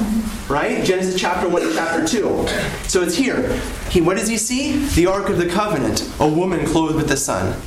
Right? 0.48 0.82
Genesis 0.82 1.20
chapter 1.20 1.48
1 1.48 1.62
and 1.62 1.74
chapter 1.74 2.06
2. 2.06 2.48
So 2.88 3.02
it's 3.02 3.14
here. 3.14 3.60
He 3.90 4.00
what 4.00 4.16
does 4.16 4.26
he 4.26 4.38
see? 4.38 4.86
The 4.94 5.06
Ark 5.06 5.28
of 5.28 5.36
the 5.36 5.46
Covenant, 5.46 6.10
a 6.18 6.26
woman 6.26 6.66
clothed 6.66 6.96
with 6.96 7.08
the 7.08 7.16
sun. 7.16 7.60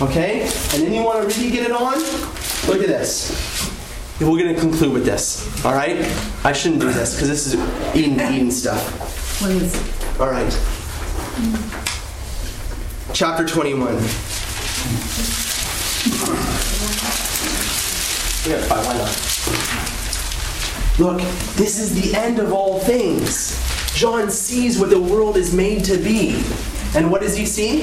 Okay? 0.00 0.42
And 0.42 0.82
then 0.82 0.94
you 0.94 1.02
want 1.02 1.28
to 1.28 1.40
really 1.40 1.50
get 1.50 1.68
it 1.68 1.72
on? 1.72 1.94
Look 2.68 2.82
at 2.82 2.88
this. 2.88 3.70
We're 4.20 4.38
going 4.38 4.54
to 4.54 4.60
conclude 4.60 4.92
with 4.92 5.04
this. 5.04 5.64
All 5.64 5.74
right? 5.74 5.98
I 6.44 6.52
shouldn't 6.52 6.80
do 6.80 6.92
this 6.92 7.14
because 7.14 7.28
this 7.28 7.46
is 7.48 7.54
Eden, 7.96 8.20
Eden 8.32 8.50
stuff. 8.52 9.23
What 9.40 9.50
is 9.50 9.74
it? 9.74 10.20
All 10.20 10.30
right. 10.30 10.52
Chapter 13.12 13.46
21. 13.46 13.94
Yeah, 18.46 18.60
fine, 18.66 18.84
why 18.84 18.96
not? 18.98 19.10
Look, 20.98 21.20
this 21.56 21.80
is 21.80 22.00
the 22.00 22.16
end 22.16 22.38
of 22.38 22.52
all 22.52 22.78
things. 22.80 23.60
John 23.94 24.30
sees 24.30 24.78
what 24.78 24.90
the 24.90 25.00
world 25.00 25.36
is 25.36 25.52
made 25.54 25.84
to 25.84 25.96
be. 25.96 26.42
And 26.94 27.10
what 27.10 27.20
does 27.20 27.36
he 27.36 27.46
see? 27.46 27.82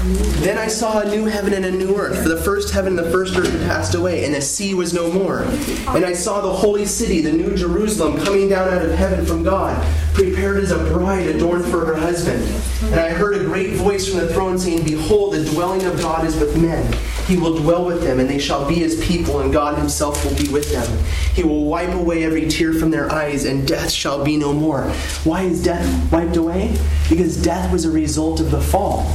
Then 0.00 0.56
I 0.56 0.68
saw 0.68 1.00
a 1.00 1.10
new 1.10 1.26
heaven 1.26 1.52
and 1.52 1.66
a 1.66 1.70
new 1.70 1.94
earth. 1.94 2.22
For 2.22 2.30
the 2.30 2.40
first 2.40 2.72
heaven 2.72 2.96
and 2.96 3.06
the 3.06 3.10
first 3.10 3.36
earth 3.36 3.50
had 3.50 3.60
passed 3.68 3.94
away, 3.94 4.24
and 4.24 4.34
the 4.34 4.40
sea 4.40 4.72
was 4.72 4.94
no 4.94 5.12
more. 5.12 5.42
And 5.88 6.06
I 6.06 6.14
saw 6.14 6.40
the 6.40 6.50
holy 6.50 6.86
city, 6.86 7.20
the 7.20 7.32
new 7.32 7.54
Jerusalem, 7.54 8.16
coming 8.24 8.48
down 8.48 8.72
out 8.72 8.82
of 8.82 8.92
heaven 8.92 9.26
from 9.26 9.42
God, 9.42 9.76
prepared 10.14 10.56
as 10.62 10.70
a 10.70 10.78
bride 10.78 11.26
adorned 11.26 11.66
for 11.66 11.84
her 11.84 11.94
husband. 11.94 12.42
And 12.84 12.98
I 12.98 13.10
heard 13.10 13.36
a 13.36 13.44
great 13.44 13.74
voice 13.74 14.08
from 14.08 14.20
the 14.20 14.32
throne 14.32 14.58
saying, 14.58 14.84
Behold, 14.84 15.34
the 15.34 15.44
dwelling 15.44 15.84
of 15.84 15.98
God 15.98 16.24
is 16.24 16.34
with 16.36 16.56
men. 16.56 16.90
He 17.26 17.36
will 17.36 17.58
dwell 17.58 17.84
with 17.84 18.02
them, 18.02 18.20
and 18.20 18.28
they 18.28 18.38
shall 18.38 18.66
be 18.66 18.76
his 18.76 19.04
people, 19.04 19.40
and 19.40 19.52
God 19.52 19.76
himself 19.76 20.24
will 20.24 20.34
be 20.34 20.48
with 20.48 20.72
them. 20.72 21.04
He 21.34 21.44
will 21.44 21.66
wipe 21.66 21.94
away 21.94 22.24
every 22.24 22.48
tear 22.48 22.72
from 22.72 22.90
their 22.90 23.12
eyes, 23.12 23.44
and 23.44 23.68
death 23.68 23.90
shall 23.90 24.24
be 24.24 24.38
no 24.38 24.54
more. 24.54 24.84
Why 25.24 25.42
is 25.42 25.62
death 25.62 26.10
wiped 26.10 26.38
away? 26.38 26.74
Because 27.10 27.36
death 27.40 27.70
was 27.70 27.84
a 27.84 27.90
result 27.90 28.40
of 28.40 28.50
the 28.50 28.62
fall. 28.62 29.14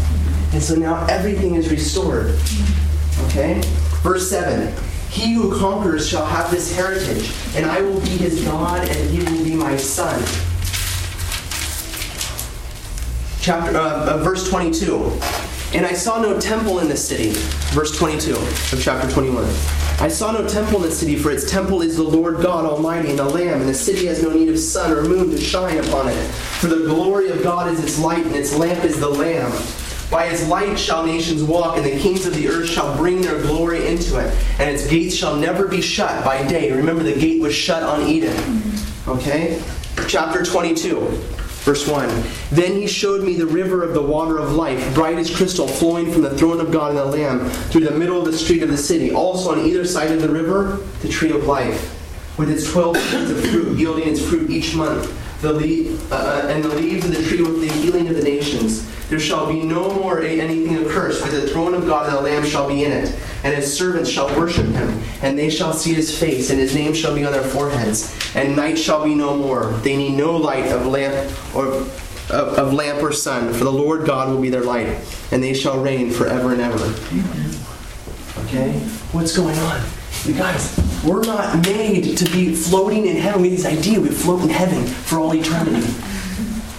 And 0.56 0.64
so 0.64 0.74
now 0.74 1.06
everything 1.08 1.56
is 1.56 1.70
restored. 1.70 2.28
Okay? 3.26 3.60
Verse 4.04 4.30
7 4.30 4.74
He 5.10 5.34
who 5.34 5.60
conquers 5.60 6.08
shall 6.08 6.26
have 6.26 6.50
this 6.50 6.74
heritage, 6.74 7.30
and 7.58 7.66
I 7.66 7.82
will 7.82 8.00
be 8.00 8.16
his 8.16 8.42
God, 8.46 8.88
and 8.88 9.10
he 9.10 9.20
will 9.20 9.44
be 9.44 9.54
my 9.54 9.76
son. 9.76 10.18
Chapter, 13.42 13.78
uh, 13.78 14.14
uh, 14.14 14.24
verse 14.24 14.50
22. 14.50 15.20
And 15.74 15.86
I 15.86 15.92
saw 15.92 16.22
no 16.22 16.40
temple 16.40 16.80
in 16.80 16.88
the 16.88 16.96
city. 16.96 17.32
Verse 17.76 17.98
22 17.98 18.36
of 18.36 18.80
chapter 18.82 19.12
21. 19.12 19.44
I 20.00 20.08
saw 20.08 20.32
no 20.32 20.48
temple 20.48 20.78
in 20.78 20.90
the 20.90 20.96
city, 20.96 21.18
for 21.18 21.32
its 21.32 21.52
temple 21.52 21.82
is 21.82 21.98
the 21.98 22.04
Lord 22.04 22.42
God 22.42 22.64
Almighty 22.64 23.10
and 23.10 23.20
the 23.20 23.26
Lamb, 23.26 23.60
and 23.60 23.70
the 23.70 23.74
city 23.74 24.06
has 24.06 24.24
no 24.24 24.30
need 24.30 24.48
of 24.48 24.58
sun 24.58 24.94
or 24.94 25.04
moon 25.04 25.32
to 25.32 25.38
shine 25.38 25.80
upon 25.80 26.08
it. 26.08 26.28
For 26.62 26.68
the 26.68 26.86
glory 26.86 27.30
of 27.30 27.44
God 27.44 27.70
is 27.74 27.84
its 27.84 28.00
light, 28.00 28.26
and 28.26 28.36
its 28.38 28.56
lamp 28.56 28.86
is 28.86 29.02
the 29.02 29.10
Lamb. 29.10 29.52
By 30.16 30.28
its 30.28 30.48
light 30.48 30.80
shall 30.80 31.06
nations 31.06 31.44
walk, 31.44 31.76
and 31.76 31.86
the 31.86 32.00
kings 32.00 32.26
of 32.26 32.34
the 32.34 32.48
earth 32.48 32.70
shall 32.70 32.96
bring 32.96 33.20
their 33.20 33.42
glory 33.42 33.86
into 33.86 34.18
it. 34.18 34.34
And 34.60 34.70
its 34.70 34.88
gates 34.88 35.14
shall 35.14 35.36
never 35.36 35.68
be 35.68 35.82
shut 35.82 36.24
by 36.24 36.48
day. 36.48 36.72
Remember, 36.72 37.04
the 37.04 37.20
gate 37.20 37.42
was 37.42 37.54
shut 37.54 37.84
on 37.84 38.04
Eden. 38.04 38.34
Okay? 39.10 39.62
Chapter 40.08 40.46
22. 40.46 41.02
Verse 41.66 41.86
1 41.86 42.08
Then 42.50 42.78
he 42.78 42.88
showed 42.88 43.26
me 43.26 43.36
the 43.36 43.46
river 43.46 43.84
of 43.84 43.94
the 43.94 44.02
water 44.02 44.38
of 44.38 44.54
life, 44.54 44.96
bright 44.96 45.18
as 45.18 45.36
crystal, 45.36 45.68
flowing 45.68 46.10
from 46.10 46.22
the 46.22 46.38
throne 46.38 46.62
of 46.62 46.72
God 46.72 46.92
and 46.92 46.98
the 46.98 47.06
Lamb 47.06 47.50
through 47.50 47.84
the 47.84 47.92
middle 47.92 48.18
of 48.18 48.32
the 48.32 48.38
street 48.38 48.64
of 48.64 48.70
the 48.70 48.78
city. 48.78 49.14
Also 49.14 49.52
on 49.52 49.66
either 49.66 49.84
side 49.84 50.12
of 50.12 50.22
the 50.22 50.30
river, 50.30 50.78
the 51.02 51.10
tree 51.10 51.32
of 51.32 51.46
life, 51.46 52.40
with 52.40 52.50
its 52.50 52.72
twelve 52.72 52.96
kinds 53.10 53.32
of 53.32 53.46
fruit, 53.50 53.78
yielding 53.78 54.08
its 54.08 54.26
fruit 54.26 54.50
each 54.50 54.76
month. 54.76 55.12
The 55.42 55.52
le- 55.52 56.16
uh, 56.16 56.48
and 56.48 56.64
the 56.64 56.70
leaves 56.70 57.04
of 57.04 57.14
the 57.14 57.22
tree 57.22 57.42
with 57.42 57.60
the 57.60 57.74
healing 57.74 58.08
of 58.08 58.16
the 58.16 58.24
nations. 58.24 58.90
There 59.10 59.20
shall 59.20 59.48
be 59.48 59.62
no 59.62 59.94
more 59.94 60.22
anything 60.22 60.78
accursed, 60.78 61.24
for 61.24 61.32
the 61.32 61.48
throne 61.48 61.76
of 61.76 61.86
God 61.86 62.08
and 62.08 62.18
the 62.18 62.22
Lamb 62.22 62.44
shall 62.44 62.68
be 62.68 62.84
in 62.84 62.92
it, 62.92 63.16
and 63.44 63.54
his 63.54 63.76
servants 63.76 64.10
shall 64.10 64.28
worship 64.38 64.66
him, 64.66 65.02
and 65.22 65.38
they 65.38 65.50
shall 65.50 65.74
see 65.74 65.94
his 65.94 66.18
face, 66.18 66.50
and 66.50 66.60
his 66.60 66.74
name 66.74 66.94
shall 66.94 67.14
be 67.14 67.24
on 67.24 67.32
their 67.32 67.44
foreheads. 67.44 68.16
And 68.36 68.56
night 68.56 68.80
shall 68.80 69.04
be 69.04 69.14
no 69.14 69.38
more. 69.38 69.68
They 69.84 69.96
need 69.96 70.18
no 70.18 70.36
light 70.36 70.72
of 70.72 70.88
lamp 70.88 71.14
or 71.56 71.68
of, 72.30 72.58
of 72.58 72.74
lamp 72.74 73.04
or 73.04 73.12
sun, 73.12 73.54
for 73.54 73.64
the 73.64 73.72
Lord 73.72 74.06
God 74.08 74.30
will 74.30 74.42
be 74.42 74.50
their 74.50 74.64
light, 74.64 74.88
and 75.32 75.44
they 75.44 75.54
shall 75.54 75.80
reign 75.80 76.10
forever 76.10 76.54
and 76.54 76.62
ever. 76.62 76.84
Okay, 78.46 78.72
what's 79.12 79.38
going 79.38 79.58
on? 79.60 79.82
You 80.24 80.34
guys, 80.34 80.80
we're 81.06 81.24
not 81.24 81.64
made 81.64 82.18
to 82.18 82.26
be 82.32 82.56
floating 82.56 83.06
in 83.06 83.18
heaven. 83.18 83.44
We 83.44 83.52
have 83.52 83.58
this 83.58 83.68
idea 83.68 84.00
we 84.00 84.10
float 84.10 84.42
in 84.42 84.50
heaven 84.50 84.84
for 84.86 85.20
all 85.20 85.36
eternity. 85.36 85.86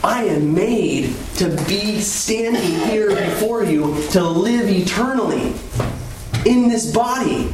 I 0.07 0.23
am 0.27 0.55
made 0.55 1.17
to 1.39 1.49
be 1.67 2.01
standing 2.01 2.89
here 2.89 3.09
before 3.09 3.65
you 3.65 4.01
to 4.11 4.23
live 4.23 4.69
eternally 4.69 5.53
in 6.49 6.69
this 6.69 6.93
body. 6.95 7.53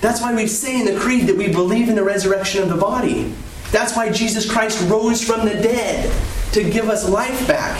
That's 0.00 0.22
why 0.22 0.34
we 0.34 0.46
say 0.46 0.80
in 0.80 0.86
the 0.86 0.98
Creed 0.98 1.26
that 1.26 1.36
we 1.36 1.52
believe 1.52 1.90
in 1.90 1.94
the 1.94 2.02
resurrection 2.02 2.62
of 2.62 2.70
the 2.70 2.76
body. 2.76 3.34
That's 3.70 3.94
why 3.94 4.10
Jesus 4.10 4.50
Christ 4.50 4.80
rose 4.88 5.22
from 5.22 5.44
the 5.44 5.52
dead 5.52 6.10
to 6.52 6.64
give 6.64 6.88
us 6.88 7.06
life 7.06 7.46
back. 7.46 7.78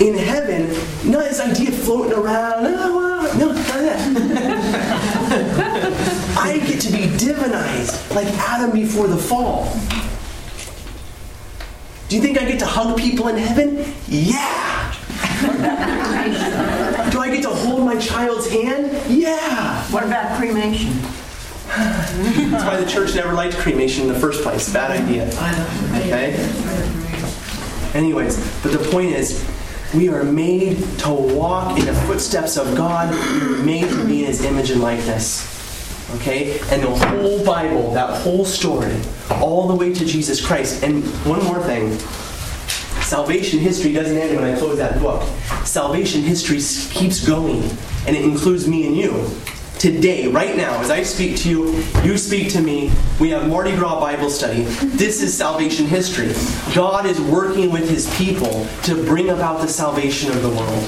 In 0.00 0.16
heaven, 0.16 0.68
not 1.10 1.24
this 1.24 1.40
idea 1.40 1.72
floating 1.72 2.16
around. 2.16 2.64
Oh, 2.64 3.36
no, 3.40 3.50
of 3.50 3.56
that. 3.56 3.98
I 6.38 6.58
get 6.58 6.80
to 6.82 6.92
be 6.92 7.08
divinized 7.18 8.14
like 8.14 8.28
Adam 8.48 8.70
before 8.70 9.08
the 9.08 9.18
fall. 9.18 9.64
Do 12.08 12.16
you 12.16 12.22
think 12.22 12.38
I 12.38 12.44
get 12.46 12.58
to 12.60 12.66
hug 12.66 12.98
people 12.98 13.28
in 13.28 13.36
heaven? 13.36 13.84
Yeah. 14.08 14.94
Do 17.10 17.20
I 17.20 17.28
get 17.30 17.42
to 17.42 17.50
hold 17.50 17.84
my 17.84 17.98
child's 17.98 18.48
hand? 18.48 18.90
Yeah. 19.10 19.82
What 19.90 20.04
about 20.04 20.38
cremation? 20.38 20.92
That's 21.68 22.64
why 22.64 22.80
the 22.80 22.90
church 22.90 23.14
never 23.14 23.34
liked 23.34 23.58
cremation 23.58 24.06
in 24.06 24.12
the 24.12 24.18
first 24.18 24.42
place. 24.42 24.72
Bad 24.72 25.02
idea. 25.02 25.28
Okay? 26.06 26.34
Anyways, 27.94 28.38
but 28.62 28.72
the 28.72 28.88
point 28.90 29.10
is, 29.10 29.46
we 29.94 30.08
are 30.08 30.24
made 30.24 30.82
to 31.00 31.10
walk 31.10 31.78
in 31.78 31.84
the 31.84 31.94
footsteps 31.94 32.56
of 32.56 32.74
God. 32.74 33.12
We 33.12 33.54
are 33.54 33.62
made 33.62 33.88
to 33.90 34.04
be 34.06 34.20
in 34.20 34.26
His 34.26 34.44
image 34.44 34.70
and 34.70 34.80
likeness. 34.80 35.57
Okay? 36.16 36.58
And 36.70 36.82
the 36.82 36.90
whole 36.90 37.44
Bible, 37.44 37.92
that 37.92 38.22
whole 38.22 38.44
story, 38.44 39.00
all 39.30 39.68
the 39.68 39.74
way 39.74 39.92
to 39.92 40.04
Jesus 40.04 40.44
Christ. 40.44 40.82
And 40.82 41.04
one 41.24 41.44
more 41.44 41.62
thing 41.62 41.98
salvation 43.08 43.58
history 43.58 43.92
doesn't 43.94 44.16
end 44.16 44.36
when 44.36 44.44
I 44.44 44.58
close 44.58 44.76
that 44.78 45.00
book. 45.00 45.22
Salvation 45.64 46.20
history 46.22 46.58
keeps 46.94 47.26
going, 47.26 47.62
and 48.06 48.14
it 48.14 48.22
includes 48.22 48.68
me 48.68 48.86
and 48.86 48.96
you. 48.96 49.30
Today, 49.78 50.26
right 50.26 50.56
now, 50.56 50.80
as 50.80 50.90
I 50.90 51.04
speak 51.04 51.36
to 51.38 51.48
you, 51.48 51.84
you 52.02 52.18
speak 52.18 52.50
to 52.52 52.60
me, 52.60 52.90
we 53.20 53.30
have 53.30 53.48
Mardi 53.48 53.76
Gras 53.76 54.00
Bible 54.00 54.28
study. 54.28 54.62
This 54.62 55.22
is 55.22 55.32
salvation 55.32 55.86
history. 55.86 56.34
God 56.74 57.06
is 57.06 57.20
working 57.20 57.70
with 57.70 57.88
his 57.88 58.12
people 58.16 58.66
to 58.82 58.94
bring 59.04 59.30
about 59.30 59.60
the 59.60 59.68
salvation 59.68 60.32
of 60.32 60.42
the 60.42 60.48
world. 60.48 60.84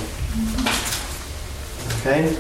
Okay? 2.01 2.37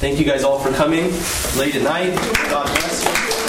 Thank 0.00 0.18
you 0.18 0.24
guys 0.24 0.44
all 0.44 0.58
for 0.58 0.72
coming 0.72 1.12
late 1.58 1.76
at 1.76 1.82
night. 1.82 2.14
God 2.48 2.64
bless 2.64 3.04
you. 3.34 3.39